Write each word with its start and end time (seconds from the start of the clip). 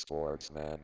Sportsman. 0.00 0.78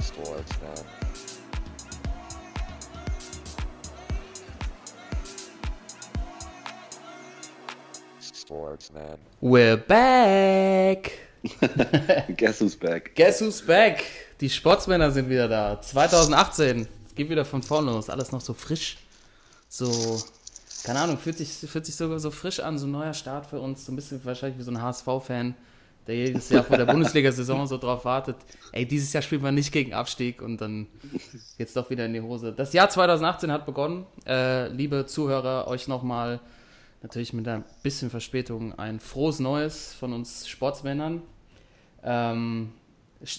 Sportsman. 0.00 0.84
Sportsman. 8.20 9.18
We're 9.40 9.76
back! 9.76 11.12
Guess 12.36 12.60
who's 12.60 12.76
back? 12.76 13.16
Guess 13.16 13.40
who's 13.40 13.60
back? 13.60 14.04
Die 14.40 14.48
Sportsmänner 14.48 15.10
sind 15.10 15.28
wieder 15.28 15.48
da. 15.48 15.80
2018. 15.80 16.86
Es 17.08 17.14
geht 17.16 17.28
wieder 17.28 17.44
von 17.44 17.64
vorne 17.64 17.90
los. 17.90 18.08
Alles 18.08 18.30
noch 18.30 18.40
so 18.40 18.54
frisch. 18.54 18.96
So, 19.72 20.20
keine 20.82 20.98
Ahnung, 20.98 21.16
fühlt 21.16 21.38
sich, 21.38 21.48
fühlt 21.48 21.86
sich 21.86 21.94
so, 21.94 22.18
so 22.18 22.32
frisch 22.32 22.58
an. 22.58 22.76
So 22.76 22.86
ein 22.86 22.90
neuer 22.90 23.14
Start 23.14 23.46
für 23.46 23.60
uns. 23.60 23.86
So 23.86 23.92
ein 23.92 23.96
bisschen 23.96 24.22
wahrscheinlich 24.24 24.58
wie 24.58 24.64
so 24.64 24.72
ein 24.72 24.82
HSV-Fan, 24.82 25.54
der 26.08 26.16
jedes 26.16 26.48
Jahr 26.48 26.64
vor 26.64 26.76
der 26.76 26.86
Bundesliga-Saison 26.86 27.68
so 27.68 27.78
drauf 27.78 28.04
wartet. 28.04 28.34
Ey, 28.72 28.84
dieses 28.84 29.12
Jahr 29.12 29.22
spielt 29.22 29.42
man 29.42 29.54
nicht 29.54 29.70
gegen 29.70 29.94
Abstieg 29.94 30.42
und 30.42 30.60
dann 30.60 30.88
geht's 31.56 31.72
doch 31.72 31.88
wieder 31.88 32.04
in 32.04 32.12
die 32.12 32.20
Hose. 32.20 32.52
Das 32.52 32.72
Jahr 32.72 32.90
2018 32.90 33.52
hat 33.52 33.64
begonnen. 33.64 34.06
Äh, 34.26 34.66
liebe 34.70 35.06
Zuhörer, 35.06 35.68
euch 35.68 35.86
nochmal 35.86 36.40
natürlich 37.02 37.32
mit 37.32 37.46
ein 37.46 37.64
bisschen 37.84 38.10
Verspätung 38.10 38.76
ein 38.76 38.98
frohes 38.98 39.38
Neues 39.38 39.94
von 39.94 40.12
uns 40.12 40.48
Sportsmännern. 40.48 41.22
Ähm, 42.02 42.72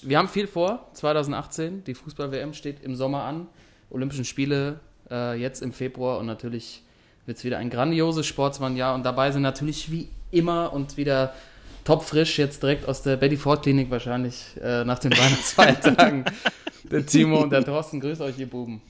wir 0.03 0.17
haben 0.17 0.29
viel 0.29 0.47
vor, 0.47 0.87
2018. 0.93 1.83
Die 1.83 1.93
Fußball-WM 1.93 2.53
steht 2.53 2.81
im 2.83 2.95
Sommer 2.95 3.23
an. 3.23 3.47
Olympischen 3.89 4.23
Spiele 4.23 4.79
äh, 5.11 5.35
jetzt 5.35 5.61
im 5.61 5.73
Februar 5.73 6.17
und 6.17 6.25
natürlich 6.25 6.81
wird 7.25 7.37
es 7.37 7.43
wieder 7.43 7.57
ein 7.59 7.69
grandioses 7.69 8.25
Sportsmannjahr. 8.25 8.95
Und 8.95 9.03
dabei 9.03 9.31
sind 9.31 9.41
natürlich 9.43 9.91
wie 9.91 10.09
immer 10.31 10.73
und 10.73 10.97
wieder 10.97 11.35
topfrisch 11.83 12.39
jetzt 12.39 12.63
direkt 12.63 12.87
aus 12.87 13.01
der 13.03 13.17
Betty 13.17 13.37
Ford 13.37 13.61
Klinik 13.63 13.91
wahrscheinlich 13.91 14.55
äh, 14.61 14.83
nach 14.85 14.99
den 14.99 15.11
Weihnachtsfeiertagen. 15.11 16.25
der 16.83 17.05
Timo 17.05 17.41
und 17.41 17.51
der 17.51 17.63
Thorsten, 17.63 17.99
grüßt 17.99 18.21
euch, 18.21 18.37
ihr 18.39 18.49
Buben. 18.49 18.81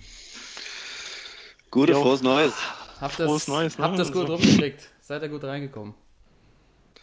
Gute, 1.69 1.93
Jo. 1.93 2.01
frohes 2.01 2.21
Neues. 2.21 2.53
Habt 2.99 3.19
das, 3.19 3.25
Frohes 3.27 3.47
Neues, 3.47 3.77
ne? 3.77 3.83
habt 3.85 3.97
das 3.99 4.11
gut 4.11 4.23
Also- 4.29 4.35
rumgekriegt? 4.35 4.87
Seid 5.01 5.23
ihr 5.23 5.29
gut 5.29 5.43
reingekommen? 5.43 5.93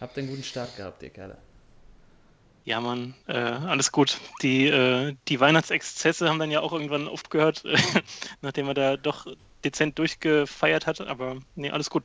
Habt 0.01 0.17
ihr 0.17 0.23
einen 0.23 0.31
guten 0.31 0.45
Start 0.45 0.77
gehabt, 0.77 1.03
ihr 1.03 1.11
Kerle? 1.11 1.37
Ja, 2.69 2.83
Mann, 2.83 3.15
äh, 3.27 3.33
alles 3.33 3.93
gut. 3.93 4.19
Die, 4.43 4.67
äh, 4.67 5.15
die 5.29 5.41
Weihnachtsexzesse 5.41 6.29
haben 6.29 6.39
dann 6.39 6.51
ja 6.51 6.61
auch 6.61 6.75
irgendwann 6.75 7.09
aufgehört, 7.09 7.63
nachdem 8.43 8.69
er 8.69 8.75
da 8.75 8.97
doch 8.99 9.27
dezent 9.65 9.99
durchgefeiert 9.99 10.87
hat. 10.87 11.01
Aber 11.01 11.39
nee, 11.55 11.71
alles 11.71 11.89
gut. 11.89 12.05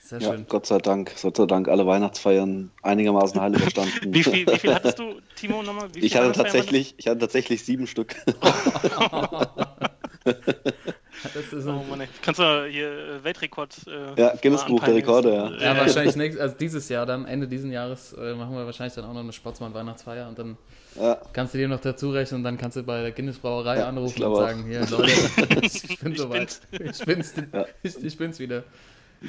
Sehr 0.00 0.20
Ja, 0.20 0.30
schön. 0.30 0.46
Gott 0.48 0.64
sei 0.64 0.78
Dank, 0.78 1.12
Gott 1.20 1.36
sei 1.36 1.44
Dank, 1.44 1.68
alle 1.68 1.86
Weihnachtsfeiern 1.86 2.70
einigermaßen 2.80 3.38
heil 3.38 3.54
überstanden. 3.60 4.14
Wie 4.14 4.24
viel, 4.24 4.46
wie 4.46 4.58
viel 4.58 4.74
hattest 4.74 4.98
du, 4.98 5.20
Timo, 5.36 5.62
nochmal? 5.62 5.94
Wie 5.94 5.98
ich 5.98 6.16
hatte 6.16 6.32
tatsächlich, 6.32 6.94
ich 6.96 7.06
hatte 7.06 7.18
tatsächlich 7.18 7.62
sieben 7.62 7.86
Stück. 7.86 8.16
Oh 11.66 11.84
Mann, 11.88 12.00
ey. 12.00 12.08
Kannst 12.22 12.40
du 12.40 12.66
hier 12.66 12.88
äh, 12.90 13.24
Weltrekord. 13.24 13.76
Äh, 13.86 14.20
Ja, 14.20 14.34
Guinness 14.40 14.64
Buch 14.64 14.82
der? 14.82 14.94
Rekorde, 14.94 15.34
ja. 15.34 15.50
Ja, 15.74 15.76
wahrscheinlich 15.80 16.16
nächstes, 16.16 16.40
also 16.42 16.56
dieses 16.58 16.88
Jahr 16.88 17.06
dann, 17.06 17.26
Ende 17.26 17.46
dieses 17.46 17.70
Jahres, 17.70 18.12
äh, 18.14 18.34
machen 18.34 18.54
wir 18.56 18.64
wahrscheinlich 18.66 18.94
dann 18.94 19.04
auch 19.04 19.12
noch 19.12 19.20
eine 19.20 19.32
Sportsmann-Weihnachtsfeier 19.32 20.28
und 20.28 20.38
dann 20.38 20.56
Ja, 20.96 21.18
kannst 21.32 21.54
du 21.54 21.58
dir 21.58 21.68
noch 21.68 21.80
dazu 21.80 22.10
rechnen 22.10 22.38
und 22.40 22.44
dann 22.44 22.58
kannst 22.58 22.76
du 22.76 22.82
bei 22.82 23.02
der 23.02 23.12
Guinness 23.12 23.38
Brauerei 23.38 23.78
Ja, 23.78 23.88
anrufen 23.88 24.22
und 24.22 24.30
glaube 24.30 24.36
auch. 24.36 24.40
sagen, 24.48 24.64
hier, 24.66 24.86
Leute, 24.88 25.12
ich 25.62 25.98
bin 26.00 26.16
soweit. 26.16 26.60
Ich 26.72 27.04
bin's, 27.04 27.34
Ja. 27.52 27.66
ich, 27.82 28.02
ich 28.04 28.16
bin's 28.16 28.38
wieder. 28.38 28.64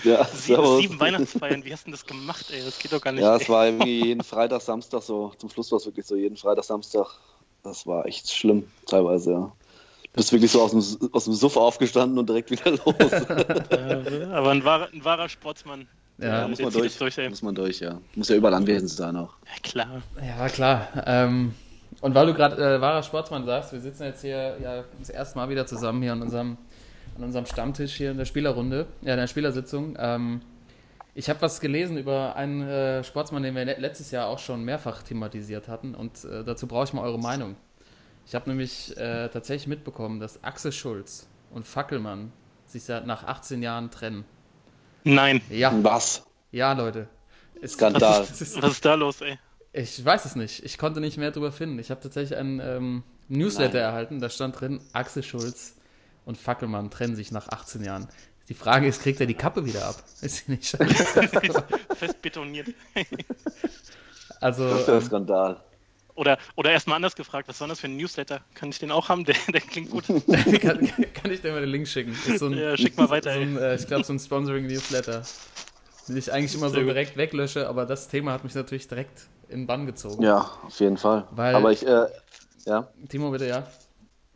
ja, 0.04 0.23
Sieben, 0.26 0.78
sieben 0.81 1.00
Weihnachtsfeiern, 1.00 1.64
wie 1.64 1.72
hast 1.73 1.81
du 1.81 1.86
denn 1.86 1.92
das 1.94 2.06
gemacht, 2.06 2.45
ey? 2.52 2.64
Das 2.66 2.80
geht 2.80 2.92
doch 2.94 3.02
gar 3.02 3.11
nicht. 3.11 3.22
Ja, 3.22 3.36
ey. 3.36 3.42
es 3.42 3.50
war 3.50 3.66
irgendwie 3.67 4.06
jeden 4.06 4.23
Freitag, 4.23 4.61
Samstag 4.61 5.04
so. 5.04 5.31
Zum 5.38 5.50
Schluss 5.50 5.72
war 5.72 5.78
es 5.78 5.86
wirklich 5.86 6.06
so, 6.06 6.16
jeden 6.16 6.38
Freitag, 6.38 6.64
Samstag. 6.64 7.08
Das 7.61 7.86
war 7.86 8.05
echt 8.05 8.32
schlimm, 8.32 8.67
teilweise, 8.88 9.32
ja. 9.32 9.52
Du 10.14 10.18
bist 10.18 10.32
wirklich 10.32 10.52
so 10.52 10.62
aus 10.62 10.72
dem, 10.72 11.10
aus 11.12 11.26
dem 11.26 11.34
Suff 11.34 11.58
aufgestanden 11.58 12.20
und 12.20 12.30
direkt 12.30 12.52
wieder 12.52 12.70
los. 12.72 12.86
Aber 14.32 14.52
ein 14.52 14.64
wahrer, 14.64 14.90
ein 14.94 15.04
wahrer 15.04 15.28
Sportsmann. 15.28 15.88
Ja, 16.20 16.42
Ja, 16.42 16.48
muss 16.48 16.60
man 16.62 16.72
durch. 16.72 16.98
durch. 16.98 17.18
Muss 17.30 17.42
man 17.42 17.56
durch, 17.56 17.80
ja. 17.80 18.00
Muss 18.16 18.30
ja 18.30 18.36
überall 18.36 18.54
anwesend 18.54 18.92
sein 18.92 19.16
auch. 19.18 19.34
Ja, 19.46 19.62
klar. 19.64 20.02
Ja, 20.22 20.48
klar. 20.50 20.88
Ähm, 21.08 21.54
und 22.02 22.14
weil 22.14 22.28
du 22.28 22.34
gerade 22.36 22.56
äh, 22.76 22.80
wahrer 22.80 23.02
Sportsmann 23.02 23.46
sagst, 23.46 23.74
wir 23.74 23.80
sitzen 23.80 24.04
jetzt 24.04 24.22
hier 24.22 24.58
ja 24.62 24.84
das 25.00 25.10
erste 25.10 25.38
Mal 25.40 25.50
wieder 25.50 25.66
zusammen 25.66 26.04
hier 26.04 26.12
an 26.12 26.22
unserem, 26.22 26.58
an 27.18 27.24
unserem 27.24 27.48
Stammtisch 27.48 27.95
hier 27.95 28.12
in 28.12 28.18
der 28.18 28.26
Spielerrunde, 28.26 28.86
ja, 29.02 29.14
in 29.14 29.20
der 29.20 29.28
Spielersitzung. 29.28 29.95
Ähm, 30.00 30.42
ich 31.16 31.30
habe 31.30 31.42
was 31.42 31.60
gelesen 31.60 31.98
über 31.98 32.36
einen 32.36 32.62
äh, 32.62 33.04
Sportsmann, 33.04 33.42
den 33.44 33.56
wir 33.56 33.66
le- 33.66 33.78
letztes 33.80 34.12
Jahr 34.12 34.28
auch 34.28 34.40
schon 34.40 34.64
mehrfach 34.64 35.02
thematisiert 35.04 35.68
hatten 35.68 35.95
und 35.95 36.24
äh, 36.26 36.44
dazu 36.44 36.68
brauche 36.68 36.84
ich 36.86 36.94
mal 36.94 37.02
eure 37.04 37.20
Meinung. 37.20 37.56
Ich 38.26 38.36
habe 38.36 38.50
nämlich 38.50 38.95
äh, 38.98 39.30
tatsächlich 39.30 39.67
mitbekommen, 39.67 40.20
dass 40.20 40.44
Axel 40.44 40.72
Schulz 40.72 41.28
und 41.52 41.67
Fackelmann 41.67 42.32
sich 42.66 42.84
seit 42.84 43.06
nach 43.06 43.23
18 43.26 43.61
Jahren 43.61 43.92
trennen. 43.92 44.26
Nein. 45.04 45.42
Ja, 45.50 45.73
Was? 45.84 46.23
ja, 46.52 46.73
Leute. 46.73 47.08
Es- 47.62 47.73
Skandal. 47.73 48.22
es 48.32 48.42
ist- 48.42 48.62
Was 48.62 48.72
ist 48.73 48.86
da 48.86 48.95
los, 48.95 49.22
ey? 49.22 49.38
ich 49.73 50.04
weiß 50.04 50.26
es 50.26 50.36
nicht. 50.36 50.64
Ich 50.64 50.78
konnte 50.78 51.00
nicht 51.02 51.17
mehr 51.17 51.32
drüber 51.32 51.52
finden. 51.52 51.80
Ich 51.80 51.89
habe 51.92 52.00
tatsächlich 52.02 52.38
einen 52.38 52.60
ähm, 52.60 53.04
Newsletter 53.28 53.73
Nein. 53.80 53.83
erhalten. 53.83 54.20
Da 54.20 54.30
stand 54.30 54.60
drin, 54.60 54.80
Axel 54.94 55.23
Schulz 55.23 55.76
und 56.26 56.38
Fackelmann 56.38 56.89
trennen 56.92 57.16
sich 57.16 57.32
nach 57.32 57.50
18 57.50 57.83
Jahren. 57.83 58.08
Die 58.50 58.54
Frage 58.54 58.88
ist, 58.88 59.02
kriegt 59.02 59.20
er 59.20 59.26
die 59.26 59.33
Kappe 59.36 59.66
wieder 59.66 59.86
ab? 59.88 59.95
Ist 60.22 60.45
sie 60.45 60.52
nicht 60.52 60.66
scheiße? 60.78 61.64
Fest 61.95 62.22
betoniert. 62.22 62.67
Also, 64.39 64.70
Das 64.70 64.80
ist 64.82 64.88
der 64.88 64.95
ähm, 64.95 65.02
Skandal. 65.02 65.64
Oder, 66.16 66.38
oder 66.56 66.72
erstmal 66.72 66.98
anders 66.98 67.16
gefragt, 67.16 67.48
was 67.48 67.60
war 67.60 67.68
das 67.68 67.80
für 67.80 67.88
ein 67.88 67.98
Newsletter? 67.98 68.42
Kann 68.54 68.70
ich 68.70 68.80
den 68.80 68.92
auch 68.92 69.10
haben? 69.10 69.26
Der, 69.26 69.36
der 69.52 69.62
klingt 69.62 69.90
gut. 69.90 70.04
kann, 70.62 70.88
kann 71.14 71.32
ich 71.32 71.42
dir 71.42 71.52
mal 71.52 71.62
den 71.62 71.70
Link 71.70 71.88
schicken? 71.88 72.12
Ist 72.12 72.40
so 72.40 72.48
ein, 72.48 72.58
Ja, 72.58 72.78
schick 72.78 72.96
mal 72.98 73.10
weiter, 73.10 73.34
So 73.34 73.40
ein, 73.42 73.58
äh, 73.58 73.76
ich 73.76 73.88
glaube, 73.88 74.04
so 74.04 74.14
ein 74.14 74.20
Sponsoring-Newsletter. 74.20 75.24
Den 76.08 76.18
ich 76.18 76.32
eigentlich 76.32 76.54
immer 76.54 76.70
so 76.70 76.76
direkt 76.76 77.16
weglösche, 77.18 77.68
aber 77.68 77.86
das 77.86 78.10
Thema 78.10 78.34
hat 78.34 78.44
mich 78.44 78.54
natürlich 78.54 78.88
direkt 78.88 79.28
in 79.50 79.62
den 79.62 79.68
Bann 79.68 79.86
gezogen. 79.86 80.22
Ja, 80.22 80.52
auf 80.66 80.80
jeden 80.80 80.98
Fall. 80.98 81.28
Weil- 81.32 81.56
Aber 81.56 81.72
ich, 81.72 81.86
äh, 81.88 82.08
ja. 82.66 82.88
Timo, 83.10 83.32
bitte, 83.32 83.48
ja. 83.48 83.66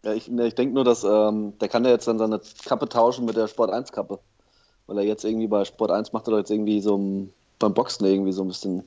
Ja, 0.04 0.14
ich, 0.14 0.30
ne, 0.30 0.48
ich 0.48 0.56
denke 0.56 0.74
nur, 0.74 0.84
dass 0.86 1.04
ähm, 1.04 1.58
der 1.60 1.68
kann 1.68 1.84
ja 1.84 1.92
jetzt 1.92 2.08
dann 2.08 2.18
seine 2.18 2.40
Kappe 2.66 2.88
tauschen 2.88 3.26
mit 3.26 3.36
der 3.36 3.48
Sport 3.48 3.72
1 3.72 3.92
Kappe. 3.92 4.20
Weil 4.86 5.00
er 5.00 5.04
jetzt 5.04 5.26
irgendwie 5.26 5.48
bei 5.48 5.66
Sport 5.66 5.92
1 5.92 6.14
macht 6.14 6.28
er 6.28 6.32
doch 6.32 6.38
jetzt 6.38 6.52
irgendwie 6.52 6.80
so 6.82 6.98
ein- 6.98 7.34
beim 7.60 7.74
Boxen 7.74 8.06
irgendwie 8.06 8.32
so 8.32 8.44
ein 8.44 8.48
bisschen 8.48 8.84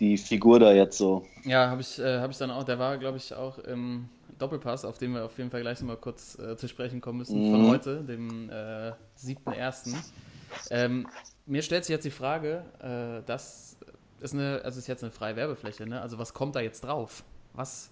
die 0.00 0.16
Figur 0.18 0.60
da 0.60 0.72
jetzt 0.72 0.98
so. 0.98 1.26
Ja, 1.44 1.68
habe 1.70 1.80
ich, 1.80 1.98
äh, 1.98 2.20
hab 2.20 2.30
ich 2.30 2.38
dann 2.38 2.50
auch. 2.50 2.64
Der 2.64 2.78
war, 2.78 2.98
glaube 2.98 3.16
ich, 3.18 3.34
auch 3.34 3.58
im 3.58 4.08
Doppelpass, 4.38 4.84
auf 4.84 4.98
den 4.98 5.12
wir 5.14 5.24
auf 5.24 5.36
jeden 5.38 5.50
Fall 5.50 5.62
gleich 5.62 5.80
nochmal 5.80 5.96
kurz 5.96 6.38
äh, 6.38 6.56
zu 6.56 6.68
sprechen 6.68 7.00
kommen 7.00 7.18
müssen, 7.18 7.42
von 7.44 7.60
Mhm. 7.62 7.66
heute, 7.66 8.04
dem 8.04 8.50
äh, 8.50 8.92
7.1. 9.16 10.12
Ähm, 10.70 11.06
mir 11.46 11.62
stellt 11.62 11.84
sich 11.84 11.92
jetzt 11.92 12.04
die 12.04 12.10
Frage, 12.10 12.64
äh, 12.80 13.22
das 13.26 13.76
ist 14.20 14.34
eine, 14.34 14.60
also 14.64 14.78
ist 14.78 14.86
jetzt 14.86 15.02
eine 15.02 15.12
freie 15.12 15.36
Werbefläche, 15.36 15.86
ne? 15.86 16.00
Also 16.00 16.18
was 16.18 16.34
kommt 16.34 16.56
da 16.56 16.60
jetzt 16.60 16.82
drauf? 16.82 17.24
Was? 17.54 17.90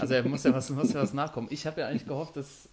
Also 0.00 0.14
er 0.14 0.22
muss 0.28 0.44
ja 0.44 0.52
was, 0.54 0.70
muss 0.70 0.92
ja 0.92 1.02
was 1.02 1.12
nachkommen. 1.12 1.48
Ich 1.50 1.66
habe 1.66 1.80
ja 1.80 1.88
eigentlich 1.88 2.06
gehofft, 2.06 2.36
dass. 2.36 2.68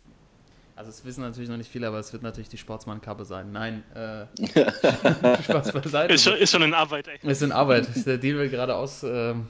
Also 0.75 0.89
es 0.89 1.05
wissen 1.05 1.21
natürlich 1.21 1.49
noch 1.49 1.57
nicht 1.57 1.69
viele, 1.69 1.87
aber 1.87 1.99
es 1.99 2.11
wird 2.13 2.23
natürlich 2.23 2.49
die 2.49 2.57
Sportsmann-Kappe 2.57 3.25
sein. 3.25 3.51
Nein, 3.51 3.83
äh, 3.93 4.25
Spaß 5.43 5.71
beiseite. 5.73 6.13
Ist 6.13 6.23
schon, 6.23 6.35
ist 6.35 6.51
schon 6.51 6.61
in 6.63 6.73
Arbeit, 6.73 7.07
ey. 7.07 7.29
Ist 7.29 7.41
in 7.43 7.51
Arbeit. 7.51 7.87
Der 8.05 8.17
Deal 8.17 8.37
wird 8.37 8.51
gerade 8.51 8.75
aus, 8.75 9.03
ähm, 9.03 9.47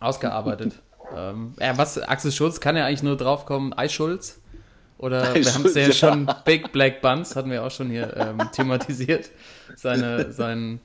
ausgearbeitet. 0.00 0.74
ähm, 1.16 1.54
ja, 1.60 1.76
was, 1.76 1.98
Axel 1.98 2.32
Schulz 2.32 2.60
kann 2.60 2.76
ja 2.76 2.86
eigentlich 2.86 3.02
nur 3.02 3.16
draufkommen, 3.16 3.76
Ei 3.76 3.88
Schulz. 3.88 4.40
Oder 4.98 5.34
wir 5.34 5.52
haben 5.52 5.66
es 5.66 5.74
ja, 5.74 5.82
ja. 5.82 5.92
schon, 5.92 6.26
Big 6.46 6.72
Black 6.72 7.02
Buns 7.02 7.36
hatten 7.36 7.50
wir 7.50 7.62
auch 7.62 7.70
schon 7.70 7.90
hier 7.90 8.16
ähm, 8.16 8.38
thematisiert. 8.52 9.30
Seine, 9.74 10.32
sein, 10.32 10.80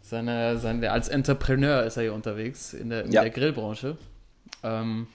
seine, 0.00 0.56
sein, 0.56 0.82
als 0.86 1.08
Entrepreneur 1.08 1.82
ist 1.82 1.98
er 1.98 2.04
hier 2.04 2.14
unterwegs 2.14 2.72
in 2.72 2.88
der, 2.88 3.04
in 3.04 3.12
Ja. 3.12 3.20
der 3.20 3.30
Grillbranche. 3.30 3.98
Ähm, 4.62 5.08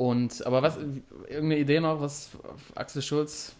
und, 0.00 0.46
aber 0.46 0.62
was, 0.62 0.78
irgendeine 0.78 1.58
Idee 1.58 1.78
noch, 1.78 2.00
was 2.00 2.30
Axel 2.74 3.02
Schulz, 3.02 3.52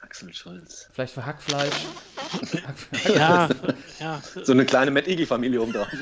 Axel 0.00 0.34
Schulz. 0.34 0.86
vielleicht 0.92 1.14
für 1.14 1.24
Hackfleisch? 1.24 1.72
Ja, 3.14 3.48
ja. 3.98 4.20
So 4.42 4.52
eine 4.52 4.66
kleine 4.66 4.90
Matt 4.90 5.08
Eagle-Familie 5.08 5.62
oben 5.62 5.72
drauf. 5.72 5.88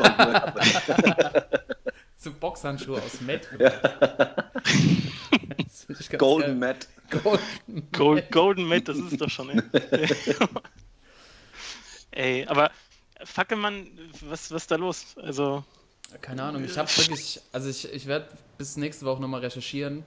So 2.19 2.33
Boxhandschuhe 2.33 3.01
aus 3.01 3.21
ich 3.29 3.29
ganz 6.09 6.19
Golden 6.19 6.59
geil. 6.59 6.75
Matt. 6.75 6.89
Golden. 7.23 7.89
Gold, 7.93 8.33
Golden 8.33 8.67
Mate, 8.67 8.93
das 8.93 8.97
ist 8.97 9.21
doch 9.21 9.31
schon, 9.31 9.51
ey. 9.51 9.63
ey, 12.11 12.45
aber 12.49 12.73
Fackelmann, 13.23 13.87
was, 14.23 14.51
was 14.51 14.63
ist 14.63 14.73
da 14.73 14.77
los? 14.77 15.15
Also, 15.23 15.63
Keine 16.23 16.43
Ahnung, 16.43 16.65
ich 16.65 16.77
habe 16.77 16.89
wirklich, 16.97 17.41
also 17.53 17.69
ich, 17.69 17.93
ich 17.93 18.09
werde 18.09 18.27
bis 18.59 18.77
nächste 18.77 19.05
Woche 19.07 19.21
nochmal 19.21 19.41
recherchieren, 19.41 20.05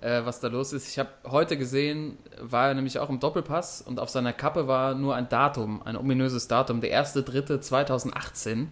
äh, 0.00 0.22
was 0.24 0.40
da 0.40 0.48
los 0.48 0.72
ist. 0.72 0.88
Ich 0.88 0.98
habe 0.98 1.08
heute 1.24 1.56
gesehen, 1.56 2.18
war 2.40 2.68
er 2.68 2.74
nämlich 2.74 2.98
auch 2.98 3.08
im 3.10 3.20
Doppelpass 3.20 3.82
und 3.82 3.98
auf 4.00 4.10
seiner 4.10 4.32
Kappe 4.32 4.66
war 4.68 4.94
nur 4.94 5.14
ein 5.14 5.28
Datum, 5.28 5.82
ein 5.84 5.96
ominöses 5.96 6.48
Datum, 6.48 6.80
der 6.80 7.02
1.3.2018. 7.04 8.66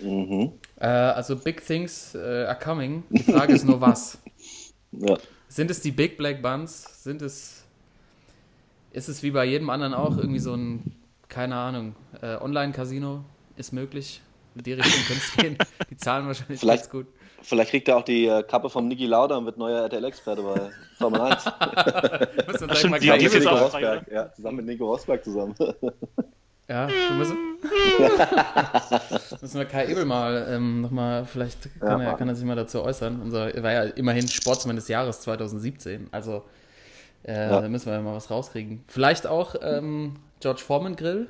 Mhm. 0.00 0.52
Äh, 0.80 0.86
also 0.86 1.36
Big 1.36 1.64
Things 1.66 2.14
äh, 2.14 2.44
are 2.46 2.58
coming. 2.58 3.02
Die 3.10 3.22
Frage 3.22 3.52
ist 3.52 3.64
nur 3.64 3.80
was. 3.80 4.18
Ja. 4.92 5.16
Sind 5.48 5.70
es 5.70 5.80
die 5.80 5.90
Big 5.92 6.16
Black 6.16 6.40
Buns? 6.42 7.02
Sind 7.02 7.20
es. 7.22 7.64
Ist 8.92 9.08
es 9.08 9.22
wie 9.22 9.30
bei 9.30 9.44
jedem 9.44 9.70
anderen 9.70 9.94
auch 9.94 10.16
irgendwie 10.16 10.38
so 10.38 10.54
ein, 10.54 10.94
keine 11.28 11.56
Ahnung, 11.56 11.94
äh, 12.20 12.36
Online-Casino? 12.36 13.24
Ist 13.56 13.72
möglich. 13.72 14.22
In 14.54 14.62
die 14.64 14.72
Richtung 14.74 15.02
könnte 15.06 15.22
es 15.22 15.36
gehen. 15.36 15.58
Die 15.90 15.96
zahlen 15.96 16.26
wahrscheinlich 16.26 16.60
Vielleicht- 16.60 16.84
ganz 16.84 16.90
gut. 16.92 17.06
Vielleicht 17.42 17.70
kriegt 17.70 17.88
er 17.88 17.96
auch 17.96 18.04
die 18.04 18.26
äh, 18.26 18.42
Kappe 18.42 18.70
vom 18.70 18.88
Niki 18.88 19.06
Lauda 19.06 19.36
und 19.36 19.46
wird 19.46 19.58
neuer 19.58 19.82
RTL-Experte 19.82 20.42
bei 20.42 20.70
Formel 20.98 21.20
1. 21.20 21.44
Müssen 21.44 21.54
wir 21.58 22.56
direkt 22.58 22.76
stimmt, 22.78 22.90
mal 22.92 23.00
die- 23.00 23.08
Kai 23.08 23.18
die 23.18 23.38
Nico 23.38 23.48
Rosberg. 23.50 24.06
Ja, 24.12 24.32
zusammen 24.32 24.56
mit 24.58 24.66
Nico 24.66 24.86
Rosberg 24.86 25.24
zusammen. 25.24 25.54
Ja, 26.68 26.88
wir 27.08 27.16
müssen, 27.16 27.36
müssen 29.40 29.58
wir 29.58 29.64
Kai 29.66 29.86
Ebel 29.88 30.04
mal 30.04 30.46
ähm, 30.50 30.80
nochmal, 30.82 31.24
vielleicht 31.26 31.68
kann, 31.80 32.00
Ja. 32.00 32.10
er, 32.10 32.14
kann 32.16 32.28
er 32.28 32.34
sich 32.34 32.44
mal 32.44 32.56
dazu 32.56 32.82
äußern. 32.82 33.20
Unser, 33.20 33.54
er 33.54 33.62
war 33.62 33.72
ja 33.72 33.82
immerhin 33.84 34.28
Sportsmann 34.28 34.76
des 34.76 34.88
Jahres 34.88 35.20
2017, 35.22 36.08
also 36.12 36.44
äh, 37.24 37.32
Ja. 37.50 37.60
da 37.60 37.68
müssen 37.68 37.86
wir 37.86 37.94
ja 37.94 38.00
mal 38.00 38.14
was 38.14 38.30
rauskriegen. 38.30 38.84
Vielleicht 38.86 39.26
auch 39.26 39.54
ähm, 39.62 40.14
George 40.40 40.60
Foreman 40.64 40.96
Grill. 40.96 41.28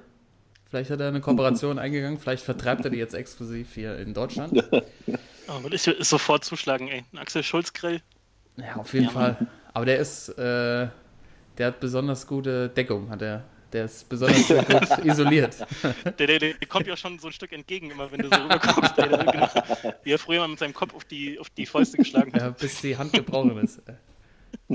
Vielleicht 0.69 0.91
hat 0.91 1.01
er 1.01 1.09
eine 1.09 1.21
Kooperation 1.21 1.79
eingegangen, 1.79 2.19
vielleicht 2.19 2.45
vertreibt 2.45 2.85
er 2.85 2.91
die 2.91 2.99
jetzt 2.99 3.15
exklusiv 3.15 3.75
hier 3.75 3.97
in 3.99 4.15
Deutschland. 4.15 4.63
Oh, 5.49 5.63
will 5.63 5.75
ich 5.75 5.87
ist 5.87 6.09
sofort 6.09 6.45
zuschlagen, 6.45 6.89
ey. 6.89 7.05
Ein 7.13 7.19
Axel 7.19 7.43
Schulz 7.43 7.73
Grill. 7.73 8.01
Ja, 8.57 8.77
auf 8.77 8.93
jeden 8.95 9.07
Ja, 9.07 9.11
Fall. 9.11 9.47
Aber 9.75 9.87
der 9.87 9.99
ist, 9.99 10.29
äh, 10.31 10.89
der 11.59 11.67
hat 11.67 11.81
besonders 11.81 12.27
gute 12.27 12.69
Deckung, 12.69 13.11
hat 13.11 13.23
er. 13.23 13.45
Der 13.73 13.87
ist 13.87 14.07
besonders 14.09 14.47
gut 14.49 14.99
isoliert. 15.05 15.57
Der, 16.19 16.27
der, 16.27 16.39
der 16.39 16.55
kommt 16.69 16.87
ja 16.87 16.97
schon 16.97 17.19
so 17.19 17.29
ein 17.29 17.33
Stück 17.33 17.53
entgegen, 17.53 17.91
immer 17.91 18.13
wenn 18.13 18.21
du 18.21 18.29
so 18.29 18.37
rüberkommst. 18.43 18.99
Ey, 18.99 19.09
der, 19.09 19.25
genau, 19.25 19.49
wie 20.03 20.13
er 20.13 20.19
früher 20.19 20.41
mal 20.41 20.49
mit 20.49 20.59
seinem 20.59 20.75
Kopf 20.75 20.95
auf 20.95 21.05
die, 21.05 21.39
auf 21.39 21.49
die 21.51 21.65
Fäuste 21.65 21.97
geschlagen 21.97 22.35
hat. 22.35 22.41
Ja, 22.41 22.51
bis 22.51 22.83
die 22.83 22.97
Hand 22.97 23.15
gebrochen 23.15 23.57
ist. 23.59 23.81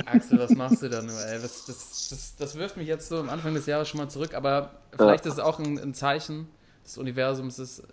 Axel, 0.05 0.39
was 0.39 0.51
machst 0.51 0.81
du 0.81 0.89
da 0.89 1.03
nur? 1.03 1.19
Ey? 1.27 1.39
Das, 1.39 1.65
das, 1.65 2.09
das, 2.09 2.35
das 2.37 2.55
wirft 2.55 2.77
mich 2.77 2.87
jetzt 2.87 3.07
so 3.07 3.19
am 3.19 3.29
Anfang 3.29 3.53
des 3.53 3.67
Jahres 3.67 3.87
schon 3.87 3.99
mal 3.99 4.09
zurück, 4.09 4.33
aber 4.33 4.81
vielleicht 4.95 5.27
ist 5.27 5.33
es 5.33 5.39
auch 5.39 5.59
ein, 5.59 5.77
ein 5.77 5.93
Zeichen 5.93 6.47
des 6.83 6.97
Universums, 6.97 7.57
des 7.57 7.83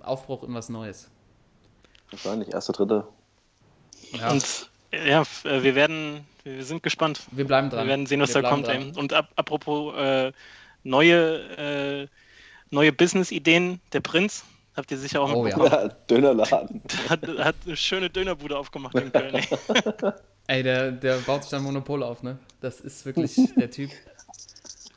Aufbruch 0.00 0.42
in 0.44 0.52
was 0.52 0.68
Neues. 0.68 1.08
Wahrscheinlich, 2.10 2.52
erste, 2.52 2.72
dritte. 2.72 3.04
Ja, 4.12 4.30
Und 4.30 4.70
ja, 4.92 5.22
äh, 5.44 5.62
wir 5.62 5.74
werden, 5.74 6.26
wir 6.44 6.64
sind 6.64 6.82
gespannt. 6.82 7.20
wir 7.30 7.46
bleiben 7.46 7.70
dran. 7.70 7.84
Wir 7.86 7.88
werden 7.90 8.06
sehen, 8.06 8.20
was 8.20 8.34
Wir 8.34 8.42
da 8.42 8.50
kommt. 8.50 8.66
dran. 8.66 8.92
Und 8.96 9.12
ab, 9.12 9.28
apropos 9.36 9.94
äh, 9.96 10.32
neue, 10.82 11.38
äh, 11.56 12.08
neue 12.70 12.92
Business-Ideen, 12.92 13.80
der 13.92 14.00
Prinz, 14.00 14.44
habt 14.76 14.90
ihr 14.90 14.98
sicher 14.98 15.20
auch 15.22 15.32
Oh 15.32 15.46
ja. 15.46 15.56
mitbekommen, 15.56 15.70
Ja, 15.72 15.88
Dönerladen. 16.08 16.82
hat, 17.08 17.26
hat 17.38 17.56
eine 17.66 17.76
schöne 17.76 18.10
Dönerbude 18.10 18.56
aufgemacht 18.58 18.94
in 18.96 19.12
Köln. 19.12 19.34
Ey. 19.36 19.48
Ey, 20.48 20.62
der, 20.64 20.90
der 20.90 21.18
baut 21.18 21.42
sich 21.42 21.50
dann 21.50 21.62
Monopol 21.62 22.02
auf, 22.02 22.24
ne? 22.24 22.36
Das 22.60 22.80
ist 22.80 23.06
wirklich 23.06 23.36
der 23.56 23.70
Typ. 23.70 23.90